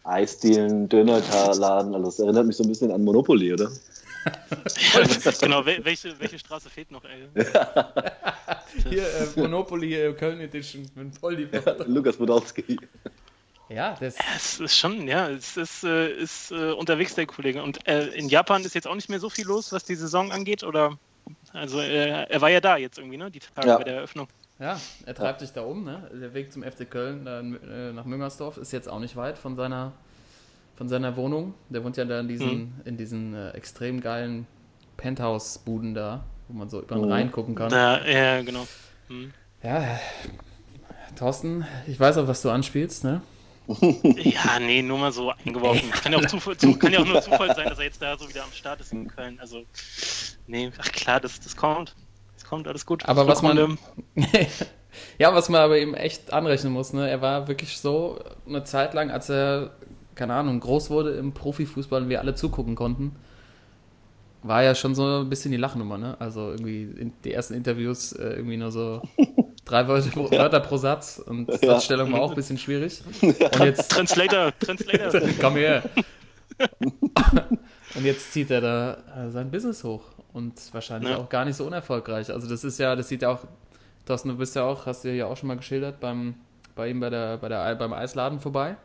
Eisdielen, 0.04 0.90
Dönerladen, 0.90 1.94
also 1.94 2.06
das 2.08 2.20
erinnert 2.20 2.46
mich 2.46 2.58
so 2.58 2.64
ein 2.64 2.68
bisschen 2.70 2.92
an 2.92 3.04
Monopoly, 3.04 3.54
oder? 3.54 3.70
Genau, 5.42 5.62
wel- 5.66 5.84
welche, 5.84 6.20
welche 6.20 6.40
Straße 6.40 6.70
fehlt 6.70 6.92
noch? 6.92 7.04
Ey? 7.06 7.28
Hier, 8.90 9.04
äh, 9.04 9.28
Monopoly 9.40 9.94
äh, 9.96 10.14
Köln 10.14 10.40
Edition 10.42 10.90
mit 10.96 11.20
Poldi. 11.20 11.48
Lukas 11.86 12.18
Podolski. 12.18 12.78
Ja, 13.70 13.96
das, 14.00 14.16
Es 14.36 14.60
ist 14.60 14.78
schon, 14.78 15.08
ja, 15.08 15.30
es 15.30 15.58
ist, 15.58 15.84
äh, 15.84 16.10
ist 16.12 16.52
äh, 16.52 16.72
unterwegs 16.72 17.16
der 17.16 17.26
Kollege. 17.26 17.64
Und 17.64 17.88
äh, 17.88 18.08
in 18.10 18.30
Japan 18.30 18.64
ist 18.64 18.76
jetzt 18.76 18.88
auch 18.88 18.96
nicht 18.96 19.10
mehr 19.10 19.20
so 19.20 19.30
viel 19.30 19.46
los, 19.46 19.72
was 19.72 19.84
die 19.84 19.96
Saison 19.96 20.32
angeht, 20.32 20.64
oder? 20.64 20.98
Also 21.54 21.80
äh, 21.80 22.26
er 22.30 22.42
war 22.42 22.50
ja 22.50 22.60
da 22.60 22.78
jetzt 22.78 22.98
irgendwie, 22.98 23.18
ne? 23.18 23.32
Die 23.32 23.40
Tage 23.40 23.68
Ja. 23.68 23.78
bei 23.78 23.84
der 23.86 23.96
Eröffnung. 23.96 24.28
ja, 24.60 24.80
er 25.06 25.16
treibt 25.16 25.40
sich 25.40 25.52
da 25.54 25.62
um, 25.62 25.84
ne? 25.86 26.10
Der 26.14 26.34
Weg 26.34 26.52
zum 26.52 26.62
FC 26.64 26.90
Köln 26.90 27.26
äh, 27.26 27.94
nach 27.94 28.06
Müngersdorf 28.06 28.58
ist 28.58 28.74
jetzt 28.74 28.90
auch 28.90 29.00
nicht 29.00 29.16
weit 29.16 29.38
von 29.38 29.56
seiner, 29.56 29.94
von 30.76 30.90
seiner 30.90 31.16
Wohnung. 31.16 31.54
Der 31.70 31.84
wohnt 31.84 31.98
ja 31.98 32.06
da 32.06 32.20
in 32.20 32.28
diesen, 32.28 32.82
in 32.86 32.98
diesen 32.98 33.34
äh, 33.34 33.52
extrem 33.52 34.02
geilen 34.02 34.48
Penthouse-Buden 34.98 35.94
da, 35.94 36.24
wo 36.48 36.54
man 36.58 36.70
so 36.70 36.82
über 36.82 36.96
den 36.96 37.06
Mhm. 37.06 37.12
Rhein 37.12 37.32
gucken 37.32 37.56
kann. 37.56 37.70
Da, 37.70 38.06
ja, 38.06 38.42
genau. 38.42 38.68
Hm. 39.08 39.32
Ja, 39.64 40.00
Thorsten, 41.18 41.66
ich 41.88 42.00
weiß 42.00 42.18
auch, 42.18 42.28
was 42.28 42.42
du 42.42 42.50
anspielst, 42.50 43.04
ne? 43.04 43.22
Ja, 44.18 44.60
nee, 44.60 44.82
nur 44.82 44.98
mal 44.98 45.12
so 45.12 45.32
eingeworfen. 45.32 45.90
Kann 45.92 46.12
ja, 46.12 46.18
auch 46.20 46.26
Zufall, 46.26 46.58
zu, 46.58 46.78
kann 46.78 46.92
ja 46.92 47.00
auch 47.00 47.06
nur 47.06 47.22
Zufall 47.22 47.56
sein, 47.56 47.70
dass 47.70 47.80
er 47.80 47.86
jetzt 47.86 48.02
da 48.02 48.18
so 48.18 48.28
wieder 48.28 48.44
am 48.44 48.52
Start 48.52 48.82
ist 48.82 48.92
in 48.92 49.08
Köln. 49.08 49.40
Also, 49.40 49.64
nee, 50.48 50.72
ach 50.78 50.92
klar, 50.92 51.20
das, 51.22 51.40
das 51.40 51.56
kommt. 51.56 51.96
Das 52.36 52.44
kommt, 52.46 52.68
alles 52.68 52.86
gut. 52.86 53.06
Aber 53.08 53.26
was 53.28 53.42
man- 53.42 53.78
ja, 55.18 55.34
was 55.34 55.48
man 55.50 55.62
aber 55.62 55.78
eben 55.78 55.94
echt 55.94 56.34
anrechnen 56.34 56.74
muss, 56.74 56.92
ne? 56.94 57.10
Er 57.10 57.22
war 57.22 57.48
wirklich 57.48 57.78
so 57.80 58.20
eine 58.46 58.64
Zeit 58.66 58.94
lang, 58.94 59.12
als 59.12 59.30
er, 59.30 59.72
keine 60.16 60.34
Ahnung, 60.34 60.60
groß 60.60 60.90
wurde 60.90 61.12
im 61.12 61.34
Profifußball 61.34 62.04
und 62.04 62.10
wir 62.10 62.20
alle 62.20 62.36
zugucken 62.36 62.76
konnten, 62.76 63.16
war 64.44 64.62
ja 64.64 64.76
schon 64.76 64.94
so 64.94 65.22
ein 65.22 65.30
bisschen 65.30 65.52
die 65.52 65.58
Lachnummer, 65.58 65.98
ne? 65.98 66.18
Also 66.20 66.52
irgendwie 66.52 66.84
in 66.84 67.14
die 67.24 67.34
ersten 67.34 67.54
Interviews 67.54 68.12
äh, 68.14 68.34
irgendwie 68.34 68.58
nur 68.58 68.72
so 68.72 69.02
drei 69.66 69.88
Wörter 69.88 70.10
pro, 70.10 70.30
Wörter 70.32 70.60
pro 70.60 70.78
Satz 70.78 71.18
und 71.26 71.50
Satzstellung 71.52 72.12
war 72.12 72.22
auch 72.22 72.32
ein 72.32 72.36
bisschen 72.36 72.58
schwierig. 72.58 73.02
Und 73.22 73.60
jetzt 73.62 73.90
Translator, 73.90 74.52
Translator. 74.60 75.22
Komm 75.42 75.56
her. 75.56 75.84
Und 77.96 78.06
jetzt 78.06 78.32
zieht 78.34 78.50
er 78.50 78.62
da 78.62 78.98
äh, 79.16 79.30
sein 79.30 79.52
Business 79.52 79.84
hoch 79.84 80.02
und 80.34 80.54
wahrscheinlich 80.74 81.12
Ja. 81.12 81.18
auch 81.18 81.30
gar 81.30 81.46
nicht 81.46 81.56
so 81.56 81.66
unerfolgreich. 81.66 82.32
Also 82.32 82.48
das 82.50 82.64
ist 82.64 82.80
ja, 82.80 82.96
das 82.96 83.08
sieht 83.08 83.22
ja 83.22 83.30
auch, 83.30 83.40
Thorsten, 84.06 84.30
du 84.30 84.38
bist 84.38 84.56
ja 84.56 84.64
auch, 84.64 84.86
hast 84.88 85.04
du 85.04 85.14
ja 85.14 85.28
auch 85.28 85.38
schon 85.38 85.48
mal 85.48 85.58
geschildert, 85.58 86.00
beim, 86.00 86.36
bei 86.76 86.90
ihm 86.90 87.00
bei 87.00 87.10
der, 87.12 87.38
bei 87.38 87.50
der, 87.50 87.76
beim 87.76 87.94
Eisladen 87.94 88.40
vorbei. 88.40 88.78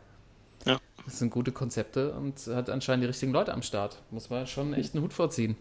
Ja. 1.09 1.11
Das 1.11 1.19
sind 1.19 1.29
gute 1.31 1.51
Konzepte 1.51 2.11
und 2.13 2.39
hat 2.47 2.69
anscheinend 2.69 3.03
die 3.03 3.07
richtigen 3.07 3.31
Leute 3.31 3.53
am 3.53 3.61
Start. 3.63 3.97
Muss 4.11 4.29
man 4.29 4.45
schon 4.47 4.73
echt 4.73 4.93
einen 4.93 5.03
Hut 5.03 5.13
vorziehen. 5.13 5.55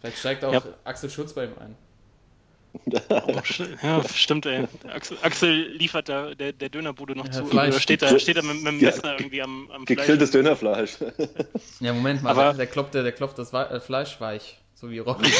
Vielleicht 0.00 0.18
steigt 0.18 0.44
auch 0.44 0.52
Ja. 0.52 0.62
Axel 0.84 1.10
Schulz 1.10 1.32
bei 1.34 1.44
ihm 1.44 1.52
ein. 1.60 1.76
Oh, 3.08 3.40
ja, 3.82 4.02
stimmt, 4.08 4.46
ey. 4.46 4.66
Axel, 4.92 5.16
Axel 5.22 5.68
liefert 5.76 6.08
da 6.08 6.34
der, 6.34 6.52
der 6.52 6.68
Dönerbude 6.70 7.14
noch 7.14 7.26
Ja, 7.26 7.32
zu. 7.32 7.46
Fleisch. 7.46 7.70
Oder 7.74 7.80
steht 7.80 8.02
da, 8.02 8.18
steht 8.18 8.36
da 8.36 8.42
mit, 8.42 8.56
mit 8.56 8.66
dem 8.66 8.80
Ja, 8.80 8.90
Messer 8.90 9.12
irgendwie 9.18 9.42
am, 9.42 9.70
am 9.70 9.86
Fleisch. 9.86 9.98
Gegrilltes 9.98 10.30
Dönerfleisch. 10.32 10.96
Ja, 11.80 11.92
Moment 11.92 12.22
mal, 12.22 12.30
Aber- 12.30 12.54
der, 12.54 12.66
klopft, 12.66 12.94
der, 12.94 13.02
der 13.04 13.12
klopft 13.12 13.38
das 13.38 13.52
äh, 13.52 13.78
Fleisch 13.80 14.20
weich, 14.20 14.58
so 14.74 14.90
wie 14.90 14.98
Rocky. 14.98 15.30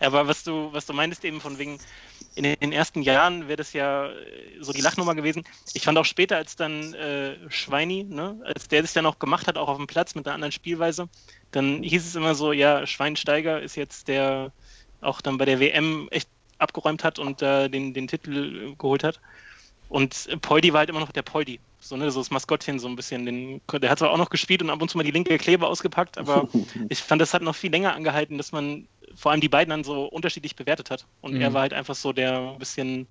Aber 0.00 0.26
was 0.26 0.42
du, 0.44 0.72
was 0.72 0.86
du 0.86 0.94
meintest 0.94 1.24
eben 1.24 1.40
von 1.40 1.58
wegen, 1.58 1.78
in 2.34 2.44
den 2.44 2.72
ersten 2.72 3.02
Jahren 3.02 3.48
wäre 3.48 3.56
das 3.56 3.72
ja 3.72 4.06
äh, 4.06 4.12
so 4.60 4.72
die 4.72 4.80
Lachnummer 4.80 5.14
gewesen. 5.14 5.44
Ich 5.74 5.82
fand 5.82 5.98
auch 5.98 6.04
später, 6.04 6.36
als 6.36 6.56
dann 6.56 6.94
äh, 6.94 7.36
Schweini, 7.50 8.04
ne, 8.04 8.40
als 8.44 8.68
der 8.68 8.82
sich 8.82 8.92
dann 8.92 9.06
auch 9.06 9.18
gemacht 9.18 9.46
hat, 9.46 9.58
auch 9.58 9.68
auf 9.68 9.76
dem 9.76 9.86
Platz 9.86 10.14
mit 10.14 10.26
einer 10.26 10.34
anderen 10.34 10.52
Spielweise, 10.52 11.08
dann 11.50 11.82
hieß 11.82 12.06
es 12.06 12.14
immer 12.14 12.34
so, 12.34 12.52
ja, 12.52 12.86
Schweinsteiger 12.86 13.60
ist 13.60 13.76
jetzt 13.76 14.08
der 14.08 14.52
auch 15.00 15.20
dann 15.20 15.38
bei 15.38 15.44
der 15.44 15.60
WM 15.60 16.08
echt 16.10 16.28
abgeräumt 16.58 17.04
hat 17.04 17.18
und 17.18 17.42
äh, 17.42 17.68
den, 17.68 17.94
den 17.94 18.06
Titel 18.06 18.72
äh, 18.72 18.74
geholt 18.76 19.02
hat. 19.02 19.20
Und 19.90 20.28
Poldi 20.40 20.72
war 20.72 20.78
halt 20.80 20.88
immer 20.88 21.00
noch 21.00 21.10
der 21.12 21.22
Poldi. 21.22 21.60
So, 21.80 21.96
ne, 21.96 22.10
so 22.10 22.20
das 22.20 22.30
Maskottchen 22.30 22.78
so 22.78 22.86
ein 22.88 22.94
bisschen. 22.94 23.26
Den, 23.26 23.60
der 23.72 23.90
hat 23.90 23.98
zwar 23.98 24.10
auch 24.10 24.18
noch 24.18 24.30
gespielt 24.30 24.62
und 24.62 24.70
ab 24.70 24.80
und 24.80 24.88
zu 24.88 24.96
mal 24.96 25.02
die 25.02 25.10
linke 25.10 25.36
Kleber 25.36 25.68
ausgepackt, 25.68 26.16
aber 26.16 26.48
ich 26.88 27.00
fand, 27.00 27.20
das 27.20 27.34
hat 27.34 27.42
noch 27.42 27.56
viel 27.56 27.70
länger 27.72 27.94
angehalten, 27.94 28.38
dass 28.38 28.52
man 28.52 28.86
vor 29.16 29.32
allem 29.32 29.40
die 29.40 29.48
beiden 29.48 29.70
dann 29.70 29.82
so 29.82 30.04
unterschiedlich 30.04 30.54
bewertet 30.54 30.90
hat. 30.90 31.06
Und 31.20 31.34
Mhm. 31.34 31.40
er 31.40 31.52
war 31.54 31.62
halt 31.62 31.72
einfach 31.74 31.96
so, 31.96 32.12
der 32.12 32.38
ein 32.52 32.58
bisschen, 32.58 33.08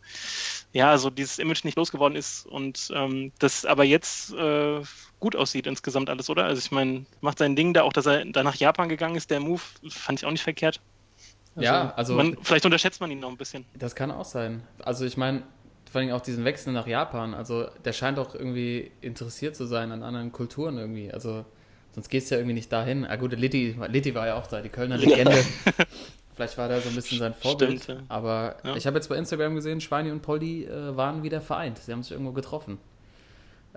ja, 0.72 0.98
so 0.98 1.10
dieses 1.10 1.38
Image 1.40 1.66
nicht 1.66 1.76
losgeworden 1.78 2.16
ist 2.16 2.46
und 2.46 2.90
ähm, 2.94 3.34
das 3.40 3.66
aber 3.66 3.84
jetzt 3.84 4.32
äh, 4.34 4.82
gut 5.20 5.36
aussieht 5.36 5.68
insgesamt 5.68 6.10
alles, 6.10 6.30
oder? 6.30 6.46
Also 6.46 6.60
ich 6.60 6.72
meine, 6.72 7.06
macht 7.20 7.40
sein 7.40 7.58
Ding 7.58 7.74
da, 7.74 7.82
auch 7.84 7.92
dass 7.92 8.06
er 8.06 8.24
da 8.24 8.44
nach 8.44 8.56
Japan 8.56 8.88
gegangen 8.88 9.16
ist, 9.16 9.32
der 9.32 9.42
Move, 9.42 9.62
fand 9.90 10.20
ich 10.22 10.26
auch 10.26 10.32
nicht 10.32 10.44
verkehrt. 10.44 10.80
Ja, 11.56 11.92
also- 11.96 12.14
Man, 12.14 12.38
vielleicht 12.42 12.64
unterschätzt 12.64 13.02
man 13.02 13.12
ihn 13.12 13.20
noch 13.20 13.30
ein 13.32 13.36
bisschen. 13.38 13.66
Das 13.74 13.96
kann 13.96 14.12
auch 14.12 14.24
sein. 14.24 14.66
Also 14.84 15.04
ich 15.06 15.18
meine, 15.18 15.44
vor 15.92 16.02
allem 16.02 16.12
auch 16.12 16.22
diesen 16.22 16.46
Wechsel 16.46 16.74
nach 16.74 16.88
Japan, 16.88 17.34
also 17.34 17.68
der 17.86 17.94
scheint 17.94 18.20
auch 18.20 18.36
irgendwie 18.36 18.92
interessiert 19.02 19.56
zu 19.56 19.66
sein 19.66 19.92
an 19.92 20.04
anderen 20.04 20.32
Kulturen 20.32 20.78
irgendwie. 20.78 21.12
Also 21.12 21.46
sonst 21.94 22.10
gehst 22.10 22.30
du 22.30 22.36
ja 22.36 22.40
irgendwie 22.42 22.54
nicht 22.54 22.72
dahin. 22.72 23.06
Ah 23.06 23.16
gut, 23.16 23.32
Litti, 23.34 23.76
Litti 23.88 24.14
war 24.16 24.28
ja 24.28 24.36
auch 24.36 24.48
da, 24.48 24.62
die 24.62 24.70
Kölner 24.70 24.98
Legende. 25.00 25.44
Vielleicht 26.36 26.58
war 26.58 26.70
da 26.70 26.80
so 26.80 26.90
ein 26.90 26.96
bisschen 26.96 27.20
sein 27.20 27.34
Vorbild. 27.34 27.84
Stimmt, 27.84 28.00
ja. 28.00 28.06
Aber 28.08 28.56
Ja. 28.64 28.76
ich 28.76 28.88
habe 28.88 28.98
jetzt 28.98 29.10
bei 29.10 29.16
Instagram 29.18 29.56
gesehen, 29.56 29.82
Schweini 29.82 30.12
und 30.12 30.22
Poldi 30.22 30.66
äh, 30.66 30.96
waren 30.96 31.24
wieder 31.24 31.42
vereint. 31.42 31.80
Sie 31.80 31.92
haben 31.92 32.04
sich 32.04 32.12
irgendwo 32.14 32.32
getroffen. 32.32 32.78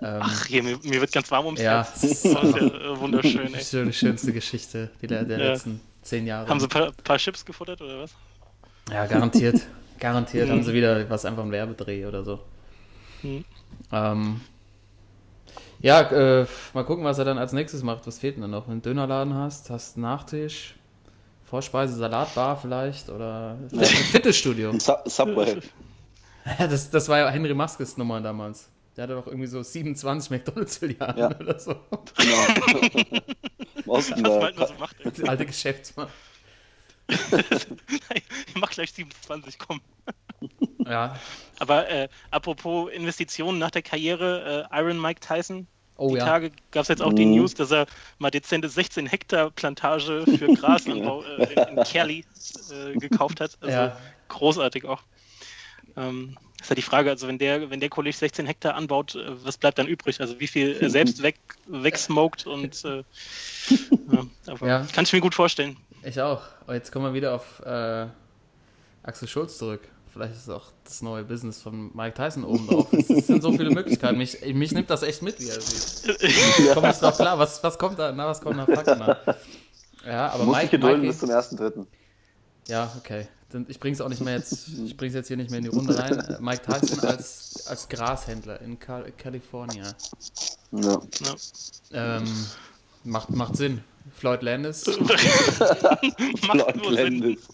Ähm, 0.01 0.19
Ach, 0.21 0.45
hier, 0.45 0.63
mir, 0.63 0.77
mir 0.83 1.01
wird 1.01 1.11
ganz 1.11 1.29
warm 1.29 1.45
ums 1.45 1.61
Ja. 1.61 1.83
Herz. 1.83 2.01
Das 2.01 2.03
ist 2.03 2.23
ja 2.25 2.41
äh, 2.41 2.99
wunderschön, 2.99 3.53
ey. 3.53 3.63
schöne, 3.63 3.91
schönste 3.93 4.31
Geschichte 4.33 4.89
die 5.01 5.07
der, 5.07 5.23
der 5.23 5.39
Ja. 5.39 5.51
letzten 5.51 5.81
zehn 6.01 6.25
Jahre. 6.25 6.47
Haben 6.47 6.59
sie 6.59 6.65
ein 6.67 6.69
paar, 6.69 6.91
paar 7.03 7.17
Chips 7.17 7.43
gefuttert 7.45 7.81
oder 7.81 7.99
was? 8.03 8.11
Ja, 8.91 9.05
garantiert. 9.07 9.61
Garantiert 10.03 10.49
haben 10.49 10.61
sie 10.63 10.73
wieder 10.73 11.09
was 11.09 11.23
einfach 11.23 11.43
ein 11.43 11.51
Werbedreh 11.51 12.05
oder 12.05 12.25
so. 12.25 12.41
Mhm. 13.21 13.45
Ähm, 13.89 14.41
ja, 15.79 16.01
äh, 16.41 16.45
mal 16.73 16.83
gucken, 16.83 17.05
was 17.05 17.19
er 17.19 17.25
dann 17.25 17.37
als 17.37 17.53
nächstes 17.53 17.83
macht. 17.83 18.05
Was 18.05 18.19
fehlt 18.19 18.35
denn 18.37 18.49
noch? 18.49 18.67
Wenn 18.67 18.81
du 18.81 18.89
einen 18.89 18.97
Dönerladen 18.97 19.33
hast, 19.33 19.69
hast 19.69 19.95
einen 19.95 20.03
Nachtisch, 20.03 20.75
Vorspeise, 21.45 21.95
Salatbar 21.95 22.57
vielleicht 22.57 23.09
oder 23.09 23.57
ein 23.71 23.83
Fitnessstudio. 23.85 24.77
Sub 24.77 25.03
Subway. 25.07 25.57
Das, 26.59 26.89
das 26.89 27.07
war 27.07 27.19
ja 27.19 27.29
Henry 27.29 27.53
Maskes 27.53 27.95
Nummer 27.95 28.19
damals. 28.19 28.67
Der 28.97 29.03
hatte 29.05 29.13
doch 29.13 29.27
irgendwie 29.27 29.47
so 29.47 29.63
27 29.63 30.29
McDonalds-Filialen 30.29 31.17
Ja. 31.17 31.39
oder 31.39 31.57
so. 31.57 31.73
Genau. 32.17 33.21
Osten 33.87 34.25
Was 34.25 34.33
da. 34.33 34.39
man 34.41 34.67
so 34.67 34.73
macht. 34.77 34.95
ey. 35.05 35.29
Alte 35.29 35.45
Geschäftsmann. 35.45 36.09
Ich 37.07 38.55
mach 38.55 38.69
gleich 38.69 38.91
27, 38.91 39.57
komm. 39.59 39.81
Ja. 40.85 41.19
Aber 41.59 41.89
äh, 41.89 42.09
apropos 42.31 42.91
Investitionen 42.91 43.59
nach 43.59 43.71
der 43.71 43.81
Karriere, 43.81 44.67
äh, 44.71 44.79
Iron 44.79 44.99
Mike 45.01 45.19
Tyson. 45.19 45.67
Oh 45.95 46.09
die 46.09 46.17
ja. 46.17 46.25
Tage 46.25 46.51
gab 46.71 46.81
es 46.81 46.87
jetzt 46.87 47.01
auch 47.01 47.13
die 47.13 47.25
Mhm. 47.25 47.35
News, 47.35 47.53
dass 47.53 47.71
er 47.71 47.85
mal 48.17 48.31
dezente 48.31 48.67
16 48.67 49.05
Hektar 49.07 49.51
Plantage 49.51 50.25
für 50.25 50.49
Grasanbau 50.49 51.23
äh, 51.23 51.53
in, 51.53 51.77
in 51.77 51.83
Kerli 51.83 52.25
äh, 52.71 52.97
gekauft 52.97 53.39
hat. 53.39 53.57
Also 53.61 53.73
Ja. 53.73 53.97
großartig 54.27 54.85
auch. 54.85 55.01
Ähm, 55.95 56.37
ist 56.59 56.69
ja 56.69 56.75
die 56.75 56.81
Frage, 56.81 57.09
also 57.11 57.27
wenn 57.27 57.37
der, 57.37 57.69
wenn 57.69 57.79
der 57.79 57.89
Kollege 57.89 58.17
16 58.17 58.47
Hektar 58.47 58.73
anbaut, 58.75 59.15
äh, 59.15 59.45
was 59.45 59.57
bleibt 59.57 59.77
dann 59.77 59.87
übrig? 59.87 60.19
Also 60.19 60.39
wie 60.39 60.47
viel 60.47 60.75
er 60.81 60.89
selbst 60.89 61.21
weg, 61.21 61.39
wegsmoked 61.67 62.47
und 62.47 62.83
äh, 62.85 63.03
ja, 64.11 64.25
aber 64.47 64.67
Ja. 64.67 64.87
kann 64.93 65.03
ich 65.03 65.13
mir 65.13 65.21
gut 65.21 65.35
vorstellen. 65.35 65.77
Ich 66.03 66.19
auch. 66.21 66.41
Aber 66.61 66.75
jetzt 66.75 66.91
kommen 66.91 67.05
wir 67.05 67.13
wieder 67.13 67.33
auf 67.33 67.61
äh, 67.65 68.07
Axel 69.03 69.27
Schulz 69.27 69.57
zurück. 69.57 69.81
Vielleicht 70.11 70.35
ist 70.35 70.49
auch 70.49 70.67
das 70.83 71.01
neue 71.01 71.23
Business 71.23 71.61
von 71.61 71.89
Mike 71.95 72.13
Tyson 72.13 72.43
oben 72.43 72.67
drauf. 72.67 72.93
Es, 72.93 73.07
sind 73.27 73.41
so 73.41 73.51
viele 73.51 73.71
Möglichkeiten. 73.71 74.17
Mich, 74.17 74.39
mich 74.53 74.71
nimmt 74.71 74.89
das 74.89 75.01
echt 75.01 75.23
mit, 75.23 75.39
wie 75.39 75.49
er 75.49 75.59
sieht. 75.59 76.21
Ich 76.21 76.73
komme 76.73 76.89
nicht 76.89 77.01
drauf 77.01 77.17
klar. 77.17 77.39
Was, 77.39 77.63
was 77.63 77.77
kommt 77.79 77.97
da? 77.97 78.11
Na, 78.11 78.27
was 78.27 78.39
kommt 78.39 78.57
nach 78.57 78.67
Fakten? 78.67 79.01
Ja, 80.05 80.29
aber 80.29 80.43
Muss 80.43 80.55
Mike, 80.55 80.69
gedulden 80.69 81.01
Mikey, 81.01 81.11
bis 81.11 81.19
zum 81.19 81.29
ersten 81.29 81.57
Dritten. 81.57 81.87
Ja, 82.67 82.91
okay. 82.97 83.27
Ich 83.67 83.79
bring's 83.79 84.01
auch 84.01 84.09
nicht 84.09 84.21
mehr 84.21 84.35
jetzt, 84.35 84.67
ich 84.85 84.97
bring's 84.97 85.13
jetzt 85.15 85.27
hier 85.27 85.37
nicht 85.37 85.49
mehr 85.49 85.59
in 85.59 85.65
die 85.65 85.69
Runde 85.69 85.97
rein. 85.97 86.19
Äh, 86.19 86.37
Mike 86.39 86.61
Tyson 86.63 86.99
als, 87.01 87.65
als 87.67 87.87
Grashändler 87.87 88.61
in 88.61 88.79
Cal 88.79 89.11
California. 89.17 89.95
Ja. 90.71 91.01
Ja. 91.21 92.17
Ähm, 92.17 92.23
macht, 93.03 93.29
macht 93.29 93.55
Sinn. 93.55 93.83
Floyd 94.17 94.41
Landis. 94.43 94.85
Macht 96.47 96.53
Lord 96.57 96.75
nur 96.75 96.93
Sinn. 96.93 97.19
Landis. 97.21 97.47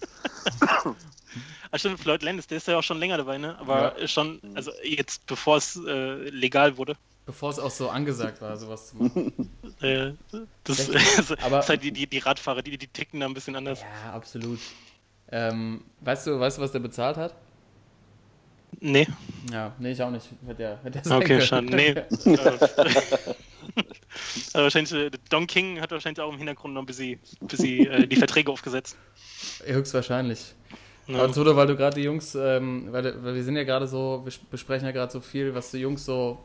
Ah, 1.71 1.77
stimmt, 1.77 1.99
Floyd 1.99 2.23
Landis, 2.23 2.47
der 2.47 2.57
ist 2.57 2.67
ja 2.67 2.77
auch 2.77 2.83
schon 2.83 2.97
länger 2.99 3.17
dabei, 3.17 3.37
ne? 3.37 3.57
Aber 3.59 3.99
Ja. 3.99 4.07
schon, 4.07 4.39
also 4.55 4.71
jetzt 4.83 5.25
bevor 5.27 5.57
es 5.57 5.75
äh, 5.85 6.13
legal 6.29 6.75
wurde. 6.77 6.95
Bevor 7.27 7.51
es 7.51 7.59
auch 7.59 7.69
so 7.69 7.89
angesagt 7.89 8.41
war, 8.41 8.57
sowas 8.57 8.89
zu 8.89 8.95
machen. 8.97 9.49
Äh, 9.81 10.11
das 10.65 10.89
das 10.89 11.31
Aber- 11.41 11.59
ist 11.59 11.69
halt 11.69 11.81
die, 11.83 11.91
die, 11.93 12.05
die 12.05 12.17
Radfahrer, 12.17 12.61
die, 12.61 12.77
die 12.77 12.87
ticken 12.87 13.21
da 13.21 13.27
ein 13.27 13.33
bisschen 13.33 13.55
anders. 13.55 13.79
Ja, 13.79 14.11
absolut. 14.13 14.59
Ähm, 15.31 15.85
weißt 16.01 16.27
du, 16.27 16.37
weißt 16.37 16.57
du, 16.57 16.61
was 16.63 16.71
der 16.73 16.79
bezahlt 16.79 17.15
hat? 17.15 17.33
Nee, 18.81 19.07
Ja, 19.53 19.73
nee, 19.79 19.91
ich 19.91 20.01
auch 20.01 20.09
nicht. 20.11 20.27
Hätte 20.45 20.55
der, 20.55 20.79
hätte 20.83 20.91
der 20.91 21.03
sein 21.05 21.17
okay, 21.21 21.39
schon. 21.41 21.65
Nee. 21.67 21.95
Aber 24.53 24.63
wahrscheinlich, 24.63 24.93
äh, 24.93 25.11
Don 25.29 25.47
King 25.47 25.79
hat 25.81 25.91
wahrscheinlich 25.91 26.19
auch 26.21 26.31
im 26.31 26.37
Hintergrund 26.37 26.73
noch 26.73 26.81
ein 26.81 26.85
bisschen, 26.85 27.19
bisschen 27.41 27.87
äh, 27.87 28.07
die 28.07 28.15
Verträge 28.15 28.51
aufgesetzt. 28.51 28.97
Höchstwahrscheinlich. 29.65 30.55
Ja. 31.07 31.23
Aber 31.23 31.33
Toto, 31.33 31.55
weil 31.55 31.67
du 31.67 31.75
gerade 31.75 31.95
die 31.95 32.03
Jungs, 32.03 32.35
ähm, 32.35 32.87
weil, 32.91 33.23
weil 33.23 33.35
wir 33.35 33.43
sind 33.43 33.55
ja 33.55 33.63
gerade 33.63 33.87
so, 33.87 34.21
wir 34.23 34.31
besprechen 34.51 34.85
ja 34.85 34.91
gerade 34.91 35.11
so 35.11 35.21
viel, 35.21 35.55
was 35.55 35.71
die 35.71 35.79
Jungs 35.79 36.05
so 36.05 36.37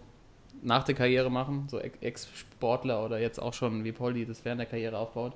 nach 0.62 0.84
der 0.84 0.94
Karriere 0.94 1.30
machen, 1.30 1.66
so 1.70 1.78
Ex- 1.78 1.98
Ex-Sportler 2.00 3.04
oder 3.04 3.18
jetzt 3.18 3.38
auch 3.40 3.52
schon 3.52 3.84
wie 3.84 3.92
Polly 3.92 4.24
das 4.24 4.44
während 4.44 4.60
der 4.60 4.66
Karriere 4.66 4.96
aufbaut. 4.96 5.34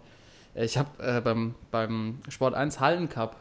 Äh, 0.54 0.64
Ich 0.64 0.78
habe 0.78 0.88
äh, 1.02 1.20
beim, 1.20 1.54
beim 1.70 2.20
Sport 2.28 2.54
1 2.54 2.80
Hallencup 2.80 3.37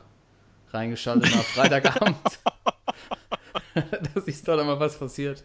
reingeschaltet 0.71 1.31
am 1.33 1.39
Freitagabend. 1.43 2.17
da 3.75 4.21
siehst 4.21 4.47
du 4.47 4.57
doch 4.57 4.65
mal, 4.65 4.79
was 4.79 4.97
passiert, 4.97 5.43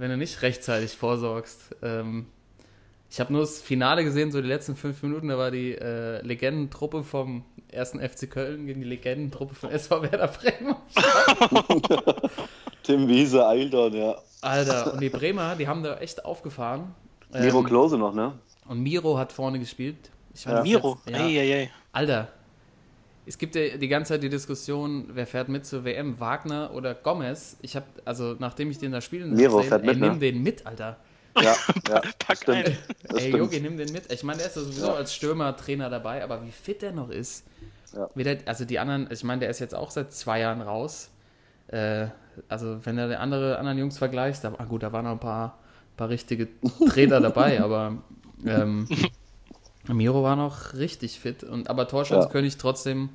wenn 0.00 0.10
du 0.10 0.16
nicht 0.16 0.42
rechtzeitig 0.42 0.96
vorsorgst. 0.96 1.76
Ähm, 1.82 2.26
ich 3.10 3.18
habe 3.20 3.32
nur 3.32 3.42
das 3.42 3.60
Finale 3.60 4.04
gesehen, 4.04 4.30
so 4.32 4.40
die 4.40 4.46
letzten 4.48 4.76
fünf 4.76 5.02
Minuten, 5.02 5.28
da 5.28 5.36
war 5.38 5.50
die 5.50 5.72
äh, 5.74 6.20
Legendentruppe 6.22 7.02
vom 7.04 7.44
ersten 7.68 8.00
FC 8.00 8.30
Köln 8.30 8.66
gegen 8.66 8.80
die 8.80 8.86
Legendentruppe 8.86 9.54
von 9.54 9.70
SV 9.70 10.02
Werder 10.02 10.28
Bremen. 10.28 10.76
Tim 12.82 13.08
Wiese, 13.08 13.46
Eildon, 13.46 13.92
ja. 13.94 14.16
Alter, 14.42 14.94
und 14.94 15.00
die 15.02 15.10
Bremer, 15.10 15.54
die 15.56 15.68
haben 15.68 15.82
da 15.82 15.98
echt 15.98 16.24
aufgefahren. 16.24 16.94
Miro 17.32 17.58
Ähm, 17.60 17.64
Klose 17.66 17.98
noch, 17.98 18.14
ne? 18.14 18.32
Und 18.66 18.80
Miro 18.82 19.18
hat 19.18 19.32
vorne 19.32 19.58
gespielt. 19.58 20.10
Ich 20.34 20.46
weiß 20.46 20.54
Ja. 20.54 20.62
Miro, 20.62 20.98
jetzt- 21.06 21.18
ja. 21.18 21.26
ey, 21.26 21.52
ey. 21.52 21.70
Alter, 21.92 22.28
es 23.30 23.38
gibt 23.38 23.54
ja 23.54 23.76
die 23.76 23.86
ganze 23.86 24.14
Zeit 24.14 24.24
die 24.24 24.28
Diskussion, 24.28 25.04
wer 25.12 25.24
fährt 25.24 25.48
mit 25.48 25.64
zur 25.64 25.84
WM, 25.84 26.18
Wagner 26.18 26.72
oder 26.74 26.94
Gomez. 26.94 27.56
Ich 27.62 27.76
habe, 27.76 27.86
also 28.04 28.34
nachdem 28.40 28.72
ich 28.72 28.78
den 28.78 28.90
da 28.90 29.00
spielen 29.00 29.36
Miro 29.36 29.62
fährt 29.62 29.82
ey, 29.82 29.86
mit, 29.90 30.00
ne? 30.00 30.08
nimm 30.08 30.18
den 30.18 30.42
mit, 30.42 30.66
Alter. 30.66 30.96
Ja, 31.36 31.54
ja. 31.88 32.02
Pack 32.18 32.38
stimmt. 32.38 32.66
ein. 32.66 32.78
Das 33.04 33.18
Ey, 33.18 33.28
stimmt. 33.28 33.38
Jogi, 33.38 33.60
nimm 33.60 33.76
den 33.76 33.92
mit. 33.92 34.12
Ich 34.12 34.24
meine, 34.24 34.38
der 34.38 34.48
ist 34.48 34.56
ja 34.56 34.62
sowieso 34.62 34.92
als 34.94 35.14
Stürmer-Trainer 35.14 35.88
dabei, 35.88 36.24
aber 36.24 36.44
wie 36.44 36.50
fit 36.50 36.82
der 36.82 36.90
noch 36.90 37.08
ist. 37.08 37.44
Ja. 37.94 38.10
Wie 38.16 38.24
der, 38.24 38.38
also 38.46 38.64
die 38.64 38.80
anderen, 38.80 39.06
ich 39.12 39.22
meine, 39.22 39.38
der 39.38 39.50
ist 39.50 39.60
jetzt 39.60 39.76
auch 39.76 39.92
seit 39.92 40.12
zwei 40.12 40.40
Jahren 40.40 40.60
raus. 40.60 41.10
Äh, 41.68 42.08
also 42.48 42.84
wenn 42.84 42.96
du 42.96 43.08
die 43.08 43.14
andere, 43.14 43.58
anderen 43.58 43.78
Jungs 43.78 43.96
vergleichst, 43.96 44.42
da, 44.42 44.54
ah 44.58 44.64
gut, 44.64 44.82
da 44.82 44.92
waren 44.92 45.04
noch 45.04 45.12
ein 45.12 45.20
paar, 45.20 45.56
paar 45.96 46.08
richtige 46.08 46.48
Trainer 46.88 47.20
dabei, 47.20 47.60
aber 47.62 47.96
ähm, 48.44 48.88
Miro 49.94 50.22
war 50.22 50.36
noch 50.36 50.74
richtig 50.74 51.18
fit. 51.18 51.42
Und, 51.44 51.68
aber 51.68 51.88
Torschützenkönig 51.88 52.56
trotzdem 52.58 53.10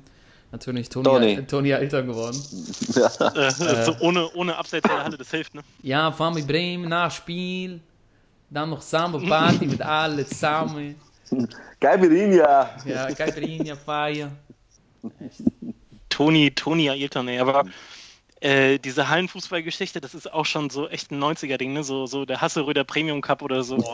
natürlich 0.52 0.88
Toni, 0.88 1.04
Toni. 1.04 1.46
Toni 1.46 1.70
Eltern 1.70 2.06
geworden. 2.06 2.40
Ja. 2.94 3.28
Äh, 3.28 3.84
so 3.84 3.96
ohne, 4.00 4.30
ohne 4.34 4.56
Abseits 4.56 4.84
in 4.84 4.94
der 4.94 5.04
Halle, 5.04 5.18
das 5.18 5.30
hilft, 5.30 5.54
ne? 5.54 5.62
Ja, 5.82 6.12
fahren 6.12 6.34
mit 6.34 6.46
Bremen 6.46 6.88
nach 6.88 7.10
Spiel. 7.10 7.80
Dann 8.48 8.70
noch 8.70 8.80
Samba 8.80 9.18
Party 9.18 9.66
mit 9.66 9.82
alle 9.82 10.24
zusammen. 10.26 10.94
Geibirinha. 11.80 12.70
Ja, 12.84 13.12
Caipirinha, 13.12 13.74
Feier. 13.74 14.30
Toni, 16.08 16.50
Toni 16.52 16.88
Ailton, 16.88 17.28
ey, 17.28 17.38
aber 17.38 17.64
äh, 18.40 18.78
diese 18.78 19.08
Hallenfußballgeschichte, 19.08 20.00
das 20.00 20.14
ist 20.14 20.32
auch 20.32 20.46
schon 20.46 20.70
so 20.70 20.88
echt 20.88 21.10
ein 21.10 21.22
90er-Ding, 21.22 21.72
ne? 21.72 21.82
So, 21.82 22.06
so 22.06 22.24
der 22.24 22.40
Hasseröder 22.40 22.84
Premium 22.84 23.20
Cup 23.20 23.42
oder 23.42 23.62
so. 23.62 23.76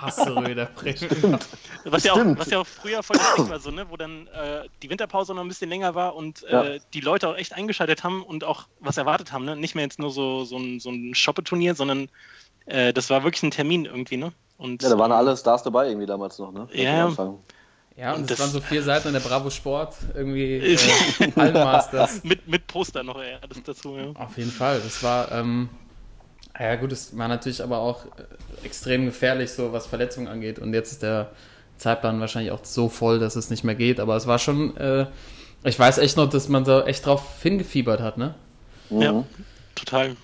Hasseröder 0.00 0.66
Bremen. 0.66 1.38
Was 1.84 2.04
ja, 2.04 2.12
auch, 2.12 2.18
was 2.36 2.50
ja 2.50 2.58
auch 2.60 2.66
früher 2.66 3.02
voll 3.02 3.16
Ding 3.36 3.48
war, 3.48 3.58
so, 3.60 3.70
ne? 3.70 3.86
wo 3.88 3.96
dann 3.96 4.26
äh, 4.28 4.68
die 4.82 4.90
Winterpause 4.90 5.34
noch 5.34 5.42
ein 5.42 5.48
bisschen 5.48 5.70
länger 5.70 5.94
war 5.94 6.14
und 6.16 6.42
äh, 6.44 6.76
Ja. 6.76 6.80
die 6.94 7.00
Leute 7.00 7.28
auch 7.28 7.36
echt 7.36 7.52
eingeschaltet 7.54 8.04
haben 8.04 8.22
und 8.22 8.44
auch 8.44 8.66
was 8.80 8.96
erwartet 8.96 9.32
haben. 9.32 9.44
Ne? 9.44 9.56
Nicht 9.56 9.74
mehr 9.74 9.84
jetzt 9.84 9.98
nur 9.98 10.10
so, 10.10 10.44
so 10.44 10.56
ein, 10.58 10.80
so 10.80 10.90
ein 10.90 11.14
Shoppeturnier, 11.14 11.74
sondern 11.74 12.08
äh, 12.66 12.92
das 12.92 13.08
war 13.10 13.24
wirklich 13.24 13.42
ein 13.42 13.50
Termin 13.50 13.84
irgendwie. 13.86 14.16
Ne? 14.16 14.32
Und, 14.58 14.82
Ja, 14.82 14.88
da 14.90 14.98
waren 14.98 15.12
alle 15.12 15.36
Stars 15.36 15.62
dabei 15.62 15.88
irgendwie 15.88 16.06
damals 16.06 16.38
noch, 16.38 16.52
ne? 16.52 16.68
Ja. 16.72 17.12
Ja, 17.98 18.12
und 18.12 18.18
Und 18.18 18.30
es 18.30 18.36
das- 18.36 18.40
waren 18.40 18.50
so 18.50 18.60
vier 18.60 18.82
Seiten 18.82 19.08
in 19.08 19.14
der 19.14 19.20
Bravo 19.20 19.48
Sport, 19.48 19.94
irgendwie 20.14 20.56
äh, 20.58 20.76
Hallenmasters. 21.34 22.22
Mit, 22.24 22.46
mit 22.46 22.66
Poster 22.66 23.02
noch, 23.02 23.18
ey, 23.18 23.36
alles 23.40 23.62
dazu. 23.62 23.96
Ja. 23.96 24.10
Auf 24.22 24.36
jeden 24.36 24.50
Fall, 24.50 24.80
das 24.80 25.02
war, 25.02 25.32
ähm, 25.32 25.70
ja 26.58 26.76
gut, 26.76 26.92
es 26.92 27.16
war 27.16 27.28
natürlich 27.28 27.62
aber 27.62 27.78
auch 27.78 28.04
äh, 28.04 28.64
extrem 28.64 29.06
gefährlich, 29.06 29.52
so 29.52 29.72
was 29.72 29.86
Verletzungen 29.86 30.28
angeht. 30.28 30.58
Und 30.58 30.72
jetzt 30.74 30.92
ist 30.92 31.02
der 31.02 31.30
Zeitplan 31.76 32.20
wahrscheinlich 32.20 32.52
auch 32.52 32.64
so 32.64 32.88
voll, 32.88 33.18
dass 33.18 33.36
es 33.36 33.50
nicht 33.50 33.64
mehr 33.64 33.74
geht. 33.74 34.00
Aber 34.00 34.16
es 34.16 34.26
war 34.26 34.38
schon, 34.38 34.76
äh, 34.76 35.06
ich 35.64 35.78
weiß 35.78 35.98
echt 35.98 36.16
noch, 36.16 36.28
dass 36.28 36.48
man 36.48 36.64
da 36.64 36.84
echt 36.84 37.06
drauf 37.06 37.42
hingefiebert 37.42 38.00
hat, 38.00 38.18
ne? 38.18 38.34
Mhm. 38.90 39.02
ja, 39.02 39.24
total. 39.74 40.16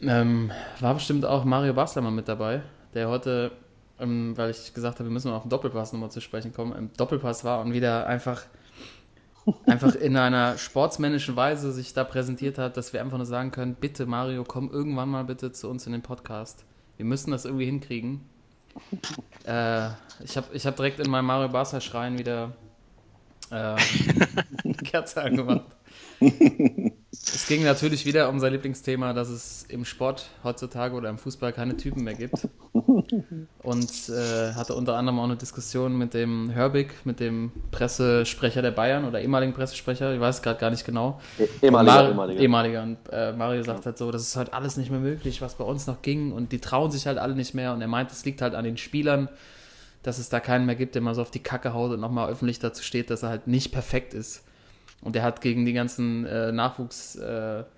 Ähm, 0.00 0.50
war 0.80 0.94
bestimmt 0.94 1.24
auch 1.24 1.44
Mario 1.44 1.74
Basler 1.74 2.02
mal 2.02 2.10
mit 2.10 2.28
dabei, 2.28 2.62
der 2.94 3.08
heute, 3.08 3.52
ähm, 4.00 4.36
weil 4.36 4.50
ich 4.50 4.74
gesagt 4.74 4.98
habe, 4.98 5.08
wir 5.08 5.12
müssen 5.12 5.30
mal 5.30 5.36
auf 5.36 5.44
den 5.44 5.50
Doppelpass 5.50 5.92
nochmal 5.92 6.10
zu 6.10 6.20
sprechen 6.20 6.52
kommen, 6.52 6.74
im 6.76 6.90
Doppelpass 6.96 7.44
war 7.44 7.60
und 7.60 7.72
wieder 7.72 8.06
einfach, 8.06 8.42
einfach 9.66 9.94
in 9.94 10.16
einer 10.16 10.58
sportsmännischen 10.58 11.36
Weise 11.36 11.72
sich 11.72 11.92
da 11.92 12.04
präsentiert 12.04 12.58
hat, 12.58 12.76
dass 12.76 12.92
wir 12.92 13.00
einfach 13.00 13.18
nur 13.18 13.26
sagen 13.26 13.50
können, 13.50 13.74
bitte 13.74 14.06
Mario, 14.06 14.44
komm 14.44 14.70
irgendwann 14.70 15.08
mal 15.08 15.24
bitte 15.24 15.52
zu 15.52 15.68
uns 15.68 15.86
in 15.86 15.92
den 15.92 16.02
Podcast. 16.02 16.64
Wir 16.96 17.04
müssen 17.04 17.30
das 17.30 17.44
irgendwie 17.44 17.66
hinkriegen. 17.66 18.20
Äh, 19.46 19.90
ich 20.24 20.38
habe 20.38 20.46
ich 20.54 20.66
hab 20.66 20.74
direkt 20.76 21.00
in 21.00 21.10
meinem 21.10 21.26
Mario 21.26 21.50
Basler 21.50 21.82
Schrein 21.82 22.18
wieder 22.18 22.52
äh, 23.50 23.76
Kerze 24.84 25.22
angemacht. 25.22 25.66
Es 27.16 27.46
ging 27.46 27.62
natürlich 27.62 28.04
wieder 28.06 28.28
um 28.28 28.40
sein 28.40 28.52
Lieblingsthema, 28.52 29.12
dass 29.12 29.28
es 29.28 29.64
im 29.68 29.84
Sport 29.84 30.30
heutzutage 30.42 30.94
oder 30.96 31.08
im 31.08 31.16
Fußball 31.16 31.52
keine 31.52 31.76
Typen 31.76 32.02
mehr 32.02 32.14
gibt. 32.14 32.48
Und 33.62 34.08
äh, 34.08 34.52
hatte 34.54 34.74
unter 34.74 34.96
anderem 34.96 35.20
auch 35.20 35.24
eine 35.24 35.36
Diskussion 35.36 35.96
mit 35.96 36.12
dem 36.12 36.50
Herbig, 36.50 36.92
mit 37.04 37.20
dem 37.20 37.52
Pressesprecher 37.70 38.62
der 38.62 38.72
Bayern 38.72 39.04
oder 39.04 39.20
ehemaligen 39.22 39.52
Pressesprecher, 39.52 40.12
ich 40.12 40.20
weiß 40.20 40.42
gerade 40.42 40.58
gar 40.58 40.70
nicht 40.70 40.84
genau. 40.84 41.20
Eh- 41.38 41.48
Ehemaliger, 41.62 41.94
Mar 41.94 42.08
ehemaliger. 42.08 42.40
ehemaliger. 42.40 42.82
Und 42.82 42.98
äh, 43.12 43.32
Mario 43.32 43.62
sagt 43.62 43.86
halt 43.86 43.96
so, 43.96 44.10
das 44.10 44.22
ist 44.22 44.36
halt 44.36 44.52
alles 44.52 44.76
nicht 44.76 44.90
mehr 44.90 45.00
möglich, 45.00 45.40
was 45.40 45.54
bei 45.54 45.64
uns 45.64 45.86
noch 45.86 46.02
ging. 46.02 46.32
Und 46.32 46.50
die 46.52 46.60
trauen 46.60 46.90
sich 46.90 47.06
halt 47.06 47.18
alle 47.18 47.36
nicht 47.36 47.54
mehr. 47.54 47.72
Und 47.72 47.80
er 47.80 47.88
meint, 47.88 48.10
es 48.10 48.24
liegt 48.24 48.42
halt 48.42 48.54
an 48.54 48.64
den 48.64 48.76
Spielern, 48.76 49.28
dass 50.02 50.18
es 50.18 50.28
da 50.28 50.40
keinen 50.40 50.66
mehr 50.66 50.74
gibt, 50.74 50.94
der 50.96 51.02
mal 51.02 51.14
so 51.14 51.22
auf 51.22 51.30
die 51.30 51.42
Kacke 51.42 51.72
haut 51.74 51.92
und 51.92 52.00
nochmal 52.00 52.28
öffentlich 52.30 52.58
dazu 52.58 52.82
steht, 52.82 53.08
dass 53.10 53.22
er 53.22 53.28
halt 53.28 53.46
nicht 53.46 53.70
perfekt 53.72 54.14
ist. 54.14 54.42
Und 55.04 55.14
er 55.16 55.22
hat 55.22 55.40
gegen 55.40 55.64
die 55.64 55.72
ganzen 55.74 56.24
äh, 56.26 56.50
Nachwuchszentren 56.50 57.68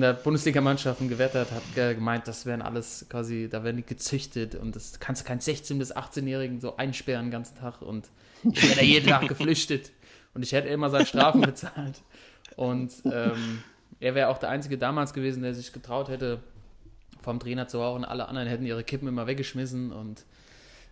der 0.00 0.12
Bundesligamannschaften 0.14 1.08
gewettert, 1.08 1.50
hat 1.52 1.62
ge- 1.74 1.94
gemeint, 1.94 2.26
das 2.28 2.44
wären 2.46 2.62
alles 2.62 3.06
quasi, 3.08 3.48
da 3.50 3.64
werden 3.64 3.76
die 3.78 3.84
gezüchtet 3.86 4.54
und 4.54 4.76
das 4.76 4.98
kannst 5.00 5.22
du 5.22 5.26
keinen 5.26 5.40
16- 5.40 5.78
bis 5.78 5.94
18-Jährigen 5.96 6.60
so 6.60 6.76
einsperren 6.76 7.26
den 7.26 7.30
ganzen 7.30 7.56
Tag 7.56 7.80
und 7.82 8.08
ich 8.42 8.62
wäre 8.62 8.74
da 8.76 8.82
jeden 8.82 9.08
Tag 9.08 9.28
geflüchtet 9.28 9.92
und 10.34 10.42
ich 10.42 10.52
hätte 10.52 10.68
immer 10.68 10.90
seine 10.90 11.06
Strafen 11.06 11.40
bezahlt. 11.40 12.02
Und 12.56 12.92
ähm, 13.04 13.62
er 14.00 14.14
wäre 14.14 14.28
auch 14.28 14.38
der 14.38 14.48
Einzige 14.50 14.78
damals 14.78 15.12
gewesen, 15.14 15.42
der 15.42 15.54
sich 15.54 15.72
getraut 15.72 16.08
hätte, 16.08 16.40
vom 17.22 17.38
Trainer 17.40 17.68
zu 17.68 17.78
rauchen. 17.80 18.04
Alle 18.04 18.28
anderen 18.28 18.48
hätten 18.48 18.64
ihre 18.66 18.84
Kippen 18.84 19.08
immer 19.08 19.26
weggeschmissen 19.26 19.92
und 19.92 20.24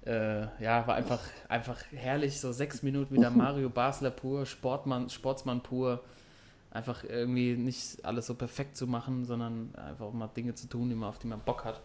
äh, 0.06 0.42
ja, 0.62 0.86
war 0.86 0.94
einfach, 0.94 1.20
einfach 1.48 1.78
herrlich. 1.92 2.40
So 2.40 2.52
sechs 2.52 2.82
Minuten 2.82 3.14
wieder 3.14 3.30
Mario 3.30 3.70
Basler 3.70 4.10
pur, 4.10 4.46
Sportmann, 4.46 5.08
Sportsmann 5.08 5.62
pur. 5.62 6.00
Einfach 6.70 7.04
irgendwie 7.04 7.56
nicht 7.56 8.04
alles 8.04 8.26
so 8.26 8.34
perfekt 8.34 8.76
zu 8.76 8.86
machen, 8.86 9.24
sondern 9.24 9.74
einfach 9.76 10.12
mal 10.12 10.28
Dinge 10.28 10.54
zu 10.54 10.68
tun, 10.68 10.88
die 10.88 10.94
man, 10.94 11.08
auf 11.08 11.18
die 11.18 11.28
man 11.28 11.40
Bock 11.40 11.64
hat. 11.64 11.80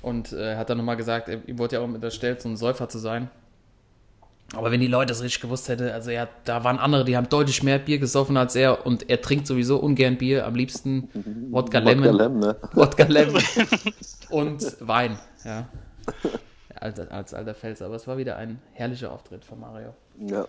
Und 0.00 0.32
äh, 0.32 0.52
er 0.52 0.58
hat 0.58 0.70
dann 0.70 0.78
nochmal 0.78 0.96
gesagt, 0.96 1.28
er, 1.28 1.46
ihm 1.46 1.58
wurde 1.58 1.76
ja 1.76 1.82
auch 1.82 1.84
unterstellt, 1.84 2.40
so 2.40 2.48
ein 2.48 2.56
Säufer 2.56 2.88
zu 2.88 2.98
sein. 2.98 3.28
Aber 4.54 4.70
wenn 4.70 4.80
die 4.80 4.86
Leute 4.86 5.08
das 5.08 5.22
richtig 5.22 5.40
gewusst 5.40 5.68
hätten, 5.68 5.88
also 5.88 6.10
er, 6.10 6.28
da 6.44 6.62
waren 6.62 6.78
andere, 6.78 7.04
die 7.04 7.16
haben 7.16 7.28
deutlich 7.28 7.62
mehr 7.62 7.78
Bier 7.78 7.98
gesoffen 7.98 8.36
als 8.36 8.54
er 8.54 8.84
und 8.86 9.08
er 9.08 9.20
trinkt 9.20 9.46
sowieso 9.46 9.78
ungern 9.78 10.18
Bier, 10.18 10.46
am 10.46 10.54
liebsten 10.54 11.08
Wodka 11.50 11.78
Lemon. 11.78 12.04
Wodka 12.04 12.24
Lemon, 12.24 12.38
ne? 12.40 12.56
Wodka 12.74 13.04
Lemon 13.04 13.42
und 14.30 14.76
Wein, 14.80 15.18
ja. 15.44 15.68
Als, 16.82 16.98
als 16.98 17.32
alter 17.32 17.54
Fels, 17.54 17.80
aber 17.80 17.94
es 17.94 18.08
war 18.08 18.18
wieder 18.18 18.36
ein 18.36 18.60
herrlicher 18.72 19.12
Auftritt 19.12 19.44
von 19.44 19.60
Mario. 19.60 19.94
Ja. 20.18 20.48